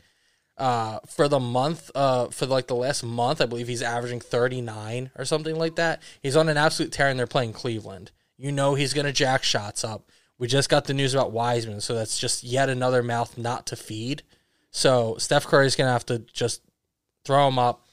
Uh, 0.58 1.00
for 1.06 1.28
the 1.28 1.40
month, 1.40 1.92
uh, 1.94 2.28
for 2.30 2.48
like 2.48 2.66
the 2.66 2.76
last 2.76 3.04
month, 3.04 3.42
I 3.42 3.46
believe 3.46 3.68
he's 3.68 3.84
averaging 3.84 4.22
39 4.22 5.12
or 5.16 5.24
something 5.24 5.56
like 5.56 5.76
that. 5.76 6.02
He's 6.24 6.36
on 6.36 6.50
an 6.50 6.58
absolute 6.58 6.92
tear, 6.92 7.10
and 7.10 7.20
they're 7.20 7.28
playing 7.28 7.54
Cleveland. 7.54 8.12
You 8.38 8.52
know 8.52 8.74
he's 8.74 8.94
going 8.94 9.06
to 9.06 9.14
jack 9.14 9.44
shots 9.44 9.84
up. 9.84 10.10
We 10.40 10.48
just 10.48 10.70
got 10.70 10.86
the 10.86 10.94
news 10.94 11.14
about 11.14 11.32
Wiseman, 11.32 11.82
so 11.82 11.94
that's 11.96 12.18
just 12.18 12.44
yet 12.44 12.70
another 12.70 13.04
mouth 13.04 13.38
not 13.38 13.66
to 13.68 13.76
feed. 13.76 14.24
So 14.72 15.16
Steph 15.18 15.46
Curry's 15.46 15.76
going 15.76 15.88
to 15.88 15.94
have 15.94 16.06
to 16.08 16.20
just 16.20 16.62
throw 17.26 17.48
him 17.48 17.60
up. 17.60 17.84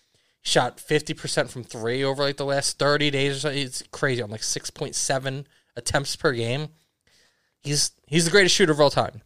Shot 0.43 0.77
50% 0.77 1.49
from 1.49 1.65
three 1.65 2.05
over 2.05 2.23
like 2.23 2.37
the 2.37 2.45
last 2.45 2.79
30 2.79 3.11
days 3.11 3.37
or 3.37 3.41
so. 3.41 3.49
It's 3.49 3.83
crazy. 3.91 4.21
On 4.21 4.31
like 4.31 4.43
6.7 4.43 5.45
attempts 5.75 6.17
per 6.17 6.33
game. 6.33 6.69
He's 7.63 7.93
he's 8.07 8.27
the 8.27 8.31
greatest 8.31 8.55
shooter 8.55 8.73
of 8.73 8.81
all 8.81 8.91
time. 8.91 9.23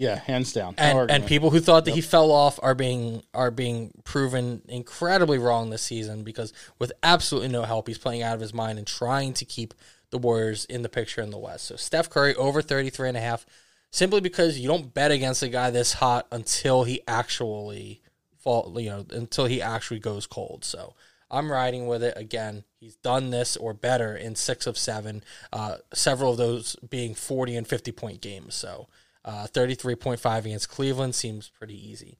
Yeah, 0.00 0.18
hands 0.18 0.54
down. 0.54 0.76
No 0.78 0.82
And, 0.82 1.10
and 1.10 1.26
people 1.26 1.50
who 1.50 1.60
thought 1.60 1.84
that 1.84 1.90
he 1.90 2.00
fell 2.00 2.30
off 2.30 2.58
are 2.62 2.74
being 2.74 3.22
are 3.34 3.50
being 3.50 3.92
proven 4.02 4.62
incredibly 4.66 5.36
wrong 5.36 5.68
this 5.68 5.82
season 5.82 6.24
because 6.24 6.54
with 6.78 6.90
absolutely 7.02 7.50
no 7.50 7.64
help, 7.64 7.86
he's 7.86 7.98
playing 7.98 8.22
out 8.22 8.34
of 8.34 8.40
his 8.40 8.54
mind 8.54 8.78
and 8.78 8.86
trying 8.86 9.34
to 9.34 9.44
keep 9.44 9.74
the 10.08 10.16
Warriors 10.16 10.64
in 10.64 10.80
the 10.80 10.88
picture 10.88 11.20
in 11.20 11.28
the 11.28 11.36
West. 11.36 11.66
So 11.66 11.76
Steph 11.76 12.08
Curry 12.08 12.34
over 12.36 12.62
33 12.62 13.08
and 13.08 13.18
a 13.18 13.20
half 13.20 13.44
simply 13.90 14.22
because 14.22 14.58
you 14.58 14.68
don't 14.68 14.94
bet 14.94 15.10
against 15.10 15.42
a 15.42 15.50
guy 15.50 15.68
this 15.68 15.92
hot 15.92 16.26
until 16.32 16.84
he 16.84 17.02
actually 17.06 18.00
fall, 18.38 18.74
you 18.80 18.88
know, 18.88 19.04
until 19.10 19.44
he 19.44 19.60
actually 19.60 20.00
goes 20.00 20.26
cold. 20.26 20.64
So 20.64 20.94
I'm 21.30 21.52
riding 21.52 21.86
with 21.86 22.02
it 22.02 22.14
again. 22.16 22.64
He's 22.78 22.96
done 22.96 23.28
this 23.28 23.54
or 23.54 23.74
better 23.74 24.16
in 24.16 24.34
six 24.34 24.66
of 24.66 24.78
seven, 24.78 25.22
uh, 25.52 25.76
several 25.92 26.32
of 26.32 26.38
those 26.38 26.74
being 26.76 27.14
40 27.14 27.54
and 27.56 27.68
50 27.68 27.92
point 27.92 28.22
games. 28.22 28.54
So 28.54 28.88
uh, 29.24 29.46
33.5 29.52 30.38
against 30.38 30.68
Cleveland 30.68 31.14
seems 31.14 31.48
pretty 31.48 31.90
easy. 31.90 32.18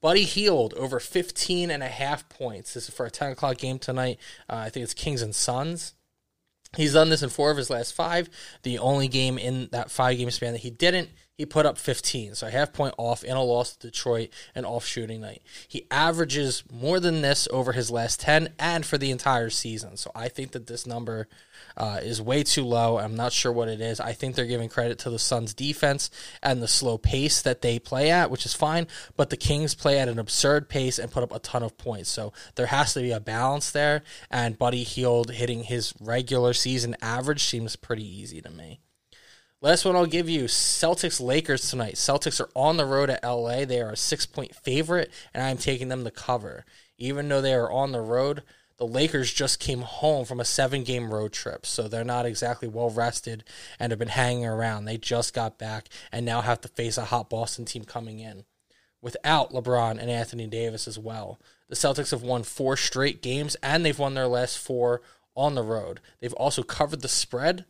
Buddy 0.00 0.24
Hield 0.24 0.74
over 0.74 0.98
15 0.98 1.70
and 1.70 1.82
a 1.82 1.88
half 1.88 2.28
points. 2.28 2.74
This 2.74 2.88
is 2.88 2.94
for 2.94 3.06
a 3.06 3.10
10 3.10 3.32
o'clock 3.32 3.58
game 3.58 3.78
tonight. 3.78 4.18
Uh, 4.50 4.56
I 4.56 4.70
think 4.70 4.82
it's 4.82 4.94
Kings 4.94 5.22
and 5.22 5.34
Suns. 5.34 5.94
He's 6.76 6.94
done 6.94 7.10
this 7.10 7.22
in 7.22 7.28
four 7.28 7.50
of 7.50 7.56
his 7.56 7.70
last 7.70 7.94
five. 7.94 8.28
The 8.62 8.78
only 8.78 9.06
game 9.06 9.38
in 9.38 9.68
that 9.72 9.90
five 9.90 10.16
game 10.16 10.30
span 10.30 10.52
that 10.52 10.58
he 10.62 10.70
didn't, 10.70 11.10
he 11.38 11.46
put 11.46 11.66
up 11.66 11.78
15. 11.78 12.34
So 12.34 12.46
a 12.46 12.50
half 12.50 12.72
point 12.72 12.94
off 12.98 13.24
in 13.24 13.36
a 13.36 13.42
loss 13.42 13.74
to 13.76 13.88
Detroit 13.88 14.28
and 14.54 14.66
off 14.66 14.84
shooting 14.84 15.22
night. 15.22 15.42
He 15.66 15.86
averages 15.90 16.62
more 16.70 17.00
than 17.00 17.22
this 17.22 17.48
over 17.50 17.72
his 17.72 17.90
last 17.90 18.20
10 18.20 18.50
and 18.58 18.84
for 18.84 18.98
the 18.98 19.10
entire 19.10 19.50
season. 19.50 19.96
So 19.96 20.10
I 20.14 20.28
think 20.28 20.52
that 20.52 20.66
this 20.66 20.86
number 20.86 21.28
uh, 21.76 22.00
is 22.02 22.20
way 22.20 22.42
too 22.42 22.64
low. 22.64 22.98
I'm 22.98 23.16
not 23.16 23.32
sure 23.32 23.50
what 23.50 23.68
it 23.68 23.80
is. 23.80 23.98
I 23.98 24.12
think 24.12 24.34
they're 24.34 24.44
giving 24.44 24.68
credit 24.68 24.98
to 25.00 25.10
the 25.10 25.18
Suns' 25.18 25.54
defense 25.54 26.10
and 26.42 26.62
the 26.62 26.68
slow 26.68 26.98
pace 26.98 27.40
that 27.42 27.62
they 27.62 27.78
play 27.78 28.10
at, 28.10 28.30
which 28.30 28.44
is 28.44 28.54
fine. 28.54 28.86
But 29.16 29.30
the 29.30 29.36
Kings 29.38 29.74
play 29.74 29.98
at 29.98 30.08
an 30.08 30.18
absurd 30.18 30.68
pace 30.68 30.98
and 30.98 31.10
put 31.10 31.22
up 31.22 31.34
a 31.34 31.38
ton 31.38 31.62
of 31.62 31.78
points. 31.78 32.10
So 32.10 32.34
there 32.56 32.66
has 32.66 32.92
to 32.94 33.00
be 33.00 33.10
a 33.10 33.20
balance 33.20 33.70
there. 33.70 34.02
And 34.30 34.58
Buddy 34.58 34.82
Hield 34.82 35.30
hitting 35.30 35.64
his 35.64 35.94
regular 35.98 36.52
season 36.52 36.94
average 37.00 37.42
seems 37.42 37.74
pretty 37.74 38.04
easy 38.04 38.42
to 38.42 38.50
me. 38.50 38.80
Last 39.62 39.84
one 39.84 39.94
I'll 39.94 40.06
give 40.06 40.28
you 40.28 40.46
Celtics 40.46 41.20
Lakers 41.20 41.70
tonight. 41.70 41.94
Celtics 41.94 42.40
are 42.40 42.50
on 42.56 42.78
the 42.78 42.84
road 42.84 43.10
at 43.10 43.22
LA. 43.22 43.64
They 43.64 43.80
are 43.80 43.92
a 43.92 43.96
six 43.96 44.26
point 44.26 44.56
favorite, 44.56 45.08
and 45.32 45.44
I'm 45.44 45.56
taking 45.56 45.86
them 45.86 46.02
to 46.02 46.10
cover. 46.10 46.64
Even 46.98 47.28
though 47.28 47.40
they 47.40 47.54
are 47.54 47.70
on 47.70 47.92
the 47.92 48.00
road, 48.00 48.42
the 48.78 48.88
Lakers 48.88 49.32
just 49.32 49.60
came 49.60 49.82
home 49.82 50.24
from 50.24 50.40
a 50.40 50.44
seven 50.44 50.82
game 50.82 51.14
road 51.14 51.32
trip, 51.32 51.64
so 51.64 51.86
they're 51.86 52.02
not 52.02 52.26
exactly 52.26 52.66
well 52.66 52.90
rested 52.90 53.44
and 53.78 53.92
have 53.92 54.00
been 54.00 54.08
hanging 54.08 54.46
around. 54.46 54.84
They 54.84 54.98
just 54.98 55.32
got 55.32 55.60
back 55.60 55.88
and 56.10 56.26
now 56.26 56.40
have 56.40 56.60
to 56.62 56.68
face 56.68 56.98
a 56.98 57.04
hot 57.04 57.30
Boston 57.30 57.64
team 57.64 57.84
coming 57.84 58.18
in 58.18 58.42
without 59.00 59.52
LeBron 59.52 59.92
and 59.92 60.10
Anthony 60.10 60.48
Davis 60.48 60.88
as 60.88 60.98
well. 60.98 61.38
The 61.68 61.76
Celtics 61.76 62.10
have 62.10 62.22
won 62.22 62.42
four 62.42 62.76
straight 62.76 63.22
games 63.22 63.54
and 63.62 63.86
they've 63.86 63.96
won 63.96 64.14
their 64.14 64.26
last 64.26 64.58
four 64.58 65.02
on 65.36 65.54
the 65.54 65.62
road. 65.62 66.00
They've 66.20 66.32
also 66.32 66.64
covered 66.64 67.02
the 67.02 67.08
spread 67.08 67.64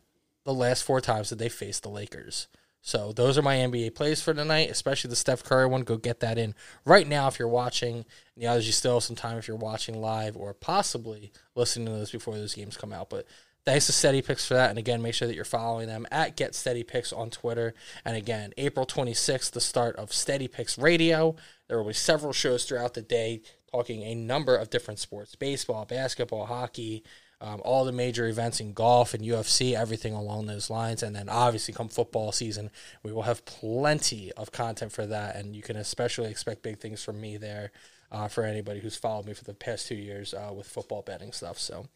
the 0.45 0.53
last 0.53 0.83
four 0.83 1.01
times 1.01 1.29
that 1.29 1.39
they 1.39 1.49
faced 1.49 1.83
the 1.83 1.89
Lakers. 1.89 2.47
So 2.85 3.13
those 3.13 3.37
are 3.37 3.41
my 3.41 3.55
NBA 3.55 3.95
plays 3.95 4.21
for 4.21 4.33
tonight, 4.33 4.69
especially 4.69 5.09
the 5.09 5.15
Steph 5.15 5.43
Curry 5.43 5.67
one. 5.67 5.83
Go 5.83 5.95
get 5.95 6.19
that 6.19 6.37
in 6.37 6.53
right 6.83 7.07
now 7.07 7.29
if 7.29 7.39
you're 7.39 7.47
watching. 7.47 8.03
The 8.35 8.47
others, 8.47 8.65
you 8.65 8.73
still 8.73 8.95
have 8.95 9.03
some 9.03 9.15
time 9.15 9.37
if 9.37 9.47
you're 9.47 9.55
watching 9.55 10.01
live 10.01 10.35
or 10.35 10.53
possibly 10.53 11.31
listening 11.55 11.87
to 11.87 11.93
this 11.93 12.11
before 12.11 12.35
those 12.35 12.53
games 12.53 12.75
come 12.75 12.91
out. 12.91 13.09
But 13.09 13.25
thanks 13.65 13.85
to 13.85 13.93
Steady 13.93 14.21
Picks 14.21 14.45
for 14.45 14.55
that. 14.55 14.69
And 14.69 14.77
again, 14.77 15.01
make 15.01 15.13
sure 15.13 15.29
that 15.29 15.35
you're 15.35 15.45
following 15.45 15.87
them 15.87 16.05
at 16.11 16.35
Get 16.35 16.55
Steady 16.55 16.83
Picks 16.83 17.13
on 17.13 17.29
Twitter. 17.29 17.73
And 18.03 18.17
again, 18.17 18.51
April 18.57 18.85
26th, 18.85 19.51
the 19.51 19.61
start 19.61 19.95
of 19.95 20.11
Steady 20.11 20.49
Picks 20.49 20.77
Radio. 20.77 21.37
There 21.69 21.77
will 21.77 21.87
be 21.87 21.93
several 21.93 22.33
shows 22.33 22.65
throughout 22.65 22.95
the 22.95 23.01
day 23.01 23.43
talking 23.71 24.03
a 24.03 24.13
number 24.13 24.57
of 24.57 24.69
different 24.69 24.99
sports 24.99 25.35
baseball, 25.35 25.85
basketball, 25.85 26.47
hockey, 26.47 27.03
um, 27.43 27.61
all 27.65 27.83
the 27.83 27.91
major 27.91 28.25
events 28.27 28.61
in 28.61 28.71
golf 28.71 29.13
and 29.13 29.21
UFC, 29.21 29.75
everything 29.75 30.13
along 30.13 30.45
those 30.45 30.69
lines. 30.69 31.03
And 31.03 31.13
then 31.13 31.27
obviously, 31.27 31.73
come 31.73 31.89
football 31.89 32.31
season, 32.31 32.71
we 33.03 33.11
will 33.11 33.23
have 33.23 33.43
plenty 33.43 34.31
of 34.33 34.53
content 34.53 34.93
for 34.93 35.05
that. 35.05 35.35
And 35.35 35.53
you 35.53 35.61
can 35.61 35.75
especially 35.75 36.31
expect 36.31 36.63
big 36.63 36.79
things 36.79 37.03
from 37.03 37.19
me 37.19 37.35
there 37.35 37.71
uh, 38.11 38.29
for 38.29 38.45
anybody 38.45 38.79
who's 38.79 38.95
followed 38.95 39.25
me 39.25 39.33
for 39.33 39.43
the 39.43 39.53
past 39.53 39.87
two 39.87 39.95
years 39.95 40.33
uh, 40.33 40.53
with 40.55 40.67
football 40.67 41.01
betting 41.01 41.33
stuff. 41.33 41.59
So, 41.59 41.87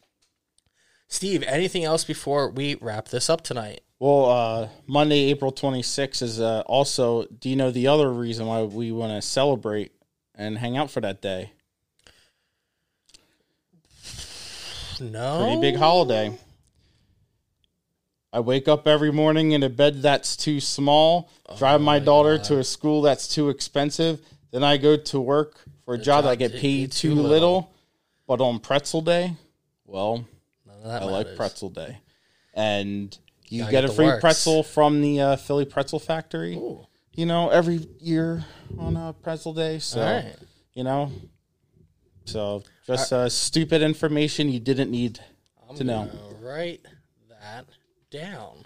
Steve, 1.08 1.42
anything 1.44 1.84
else 1.84 2.04
before 2.04 2.50
we 2.50 2.74
wrap 2.74 3.08
this 3.08 3.30
up 3.30 3.40
tonight? 3.40 3.80
Well, 3.98 4.30
uh, 4.30 4.68
Monday, 4.86 5.30
April 5.30 5.50
26th 5.50 6.22
is 6.22 6.40
uh, 6.40 6.60
also, 6.66 7.24
do 7.24 7.48
you 7.48 7.56
know 7.56 7.70
the 7.70 7.88
other 7.88 8.12
reason 8.12 8.46
why 8.46 8.62
we 8.62 8.92
want 8.92 9.12
to 9.12 9.22
celebrate 9.26 9.92
and 10.34 10.58
hang 10.58 10.76
out 10.76 10.90
for 10.90 11.00
that 11.00 11.22
day? 11.22 11.52
No. 15.00 15.42
Pretty 15.42 15.60
big 15.60 15.76
holiday. 15.76 16.36
I 18.32 18.40
wake 18.40 18.68
up 18.68 18.86
every 18.86 19.10
morning 19.10 19.52
in 19.52 19.62
a 19.62 19.70
bed 19.70 20.02
that's 20.02 20.36
too 20.36 20.60
small, 20.60 21.30
drive 21.56 21.80
my 21.80 21.98
daughter 21.98 22.36
to 22.38 22.58
a 22.58 22.64
school 22.64 23.00
that's 23.00 23.26
too 23.26 23.48
expensive, 23.48 24.20
then 24.50 24.62
I 24.62 24.76
go 24.76 24.96
to 24.96 25.20
work 25.20 25.60
for 25.84 25.94
a 25.94 25.98
job 25.98 26.24
that 26.24 26.30
I 26.30 26.36
get 26.36 26.54
paid 26.54 26.92
too 26.92 27.14
little. 27.14 27.30
little. 27.30 27.74
But 28.26 28.42
on 28.42 28.58
pretzel 28.58 29.00
day, 29.00 29.34
well, 29.86 30.26
None 30.66 30.76
of 30.76 30.84
that 30.84 31.02
I 31.02 31.04
like 31.06 31.36
pretzel 31.36 31.70
day. 31.70 31.98
And 32.52 33.16
you 33.48 33.68
get 33.70 33.84
a 33.84 33.88
free 33.88 34.06
works. 34.06 34.20
pretzel 34.20 34.62
from 34.62 35.00
the 35.00 35.20
uh, 35.20 35.36
Philly 35.36 35.64
Pretzel 35.64 35.98
Factory. 35.98 36.54
Ooh. 36.54 36.86
You 37.14 37.24
know, 37.24 37.48
every 37.48 37.88
year 38.00 38.44
on 38.78 38.96
uh, 38.96 39.12
pretzel 39.12 39.54
day. 39.54 39.78
So, 39.78 40.02
right. 40.02 40.36
you 40.74 40.84
know, 40.84 41.10
so 42.26 42.62
just 42.88 43.12
uh, 43.12 43.28
stupid 43.28 43.82
information 43.82 44.48
you 44.48 44.60
didn't 44.60 44.90
need 44.90 45.20
I'm 45.68 45.76
to 45.76 45.84
know. 45.84 46.06
gonna 46.06 46.34
write 46.40 46.86
that 47.28 47.66
down 48.10 48.64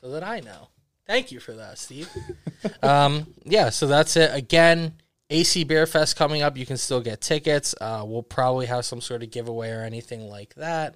so 0.00 0.10
that 0.10 0.24
I 0.24 0.40
know. 0.40 0.68
Thank 1.06 1.30
you 1.30 1.40
for 1.40 1.52
that, 1.52 1.78
Steve. 1.78 2.08
um, 2.82 3.26
yeah, 3.44 3.68
so 3.70 3.86
that's 3.86 4.16
it. 4.16 4.34
Again, 4.34 4.94
AC 5.28 5.64
Beer 5.64 5.86
Fest 5.86 6.16
coming 6.16 6.40
up. 6.40 6.56
You 6.56 6.64
can 6.64 6.76
still 6.76 7.00
get 7.00 7.20
tickets. 7.20 7.74
Uh, 7.80 8.04
we'll 8.06 8.22
probably 8.22 8.66
have 8.66 8.84
some 8.84 9.00
sort 9.00 9.22
of 9.22 9.30
giveaway 9.30 9.70
or 9.70 9.82
anything 9.82 10.28
like 10.28 10.54
that. 10.54 10.94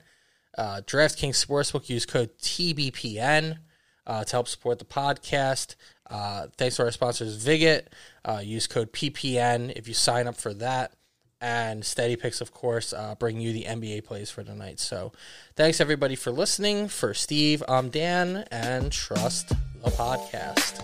Uh, 0.57 0.81
DraftKings 0.87 1.45
Sportsbook, 1.45 1.89
use 1.89 2.07
code 2.07 2.31
TBPN 2.39 3.59
uh, 4.07 4.25
to 4.25 4.33
help 4.33 4.49
support 4.49 4.79
the 4.79 4.85
podcast. 4.85 5.75
Uh, 6.09 6.47
thanks 6.57 6.77
to 6.77 6.85
our 6.85 6.91
sponsors, 6.93 7.45
Viget. 7.45 7.87
Uh, 8.25 8.41
use 8.43 8.67
code 8.67 8.93
PPN 8.93 9.73
if 9.77 9.87
you 9.89 9.95
sign 9.95 10.27
up 10.27 10.37
for 10.37 10.55
that. 10.55 10.93
And 11.41 11.83
SteadyPix, 11.83 12.41
of 12.41 12.53
course, 12.53 12.95
uh, 12.95 13.17
bring 13.17 13.39
you 13.39 13.53
the 13.53 13.65
NBA 13.65 14.05
plays 14.05 14.31
for 14.31 14.43
tonight. 14.43 14.81
So 14.81 15.13
thanks 15.57 15.81
everybody 15.81 16.17
for 16.17 16.31
listening. 16.31 16.89
For 16.89 17.13
Steve, 17.13 17.63
I'm 17.69 17.91
Dan, 17.91 18.47
and 18.51 18.91
trust 18.91 19.49
the 19.83 19.91
podcast. 19.91 20.81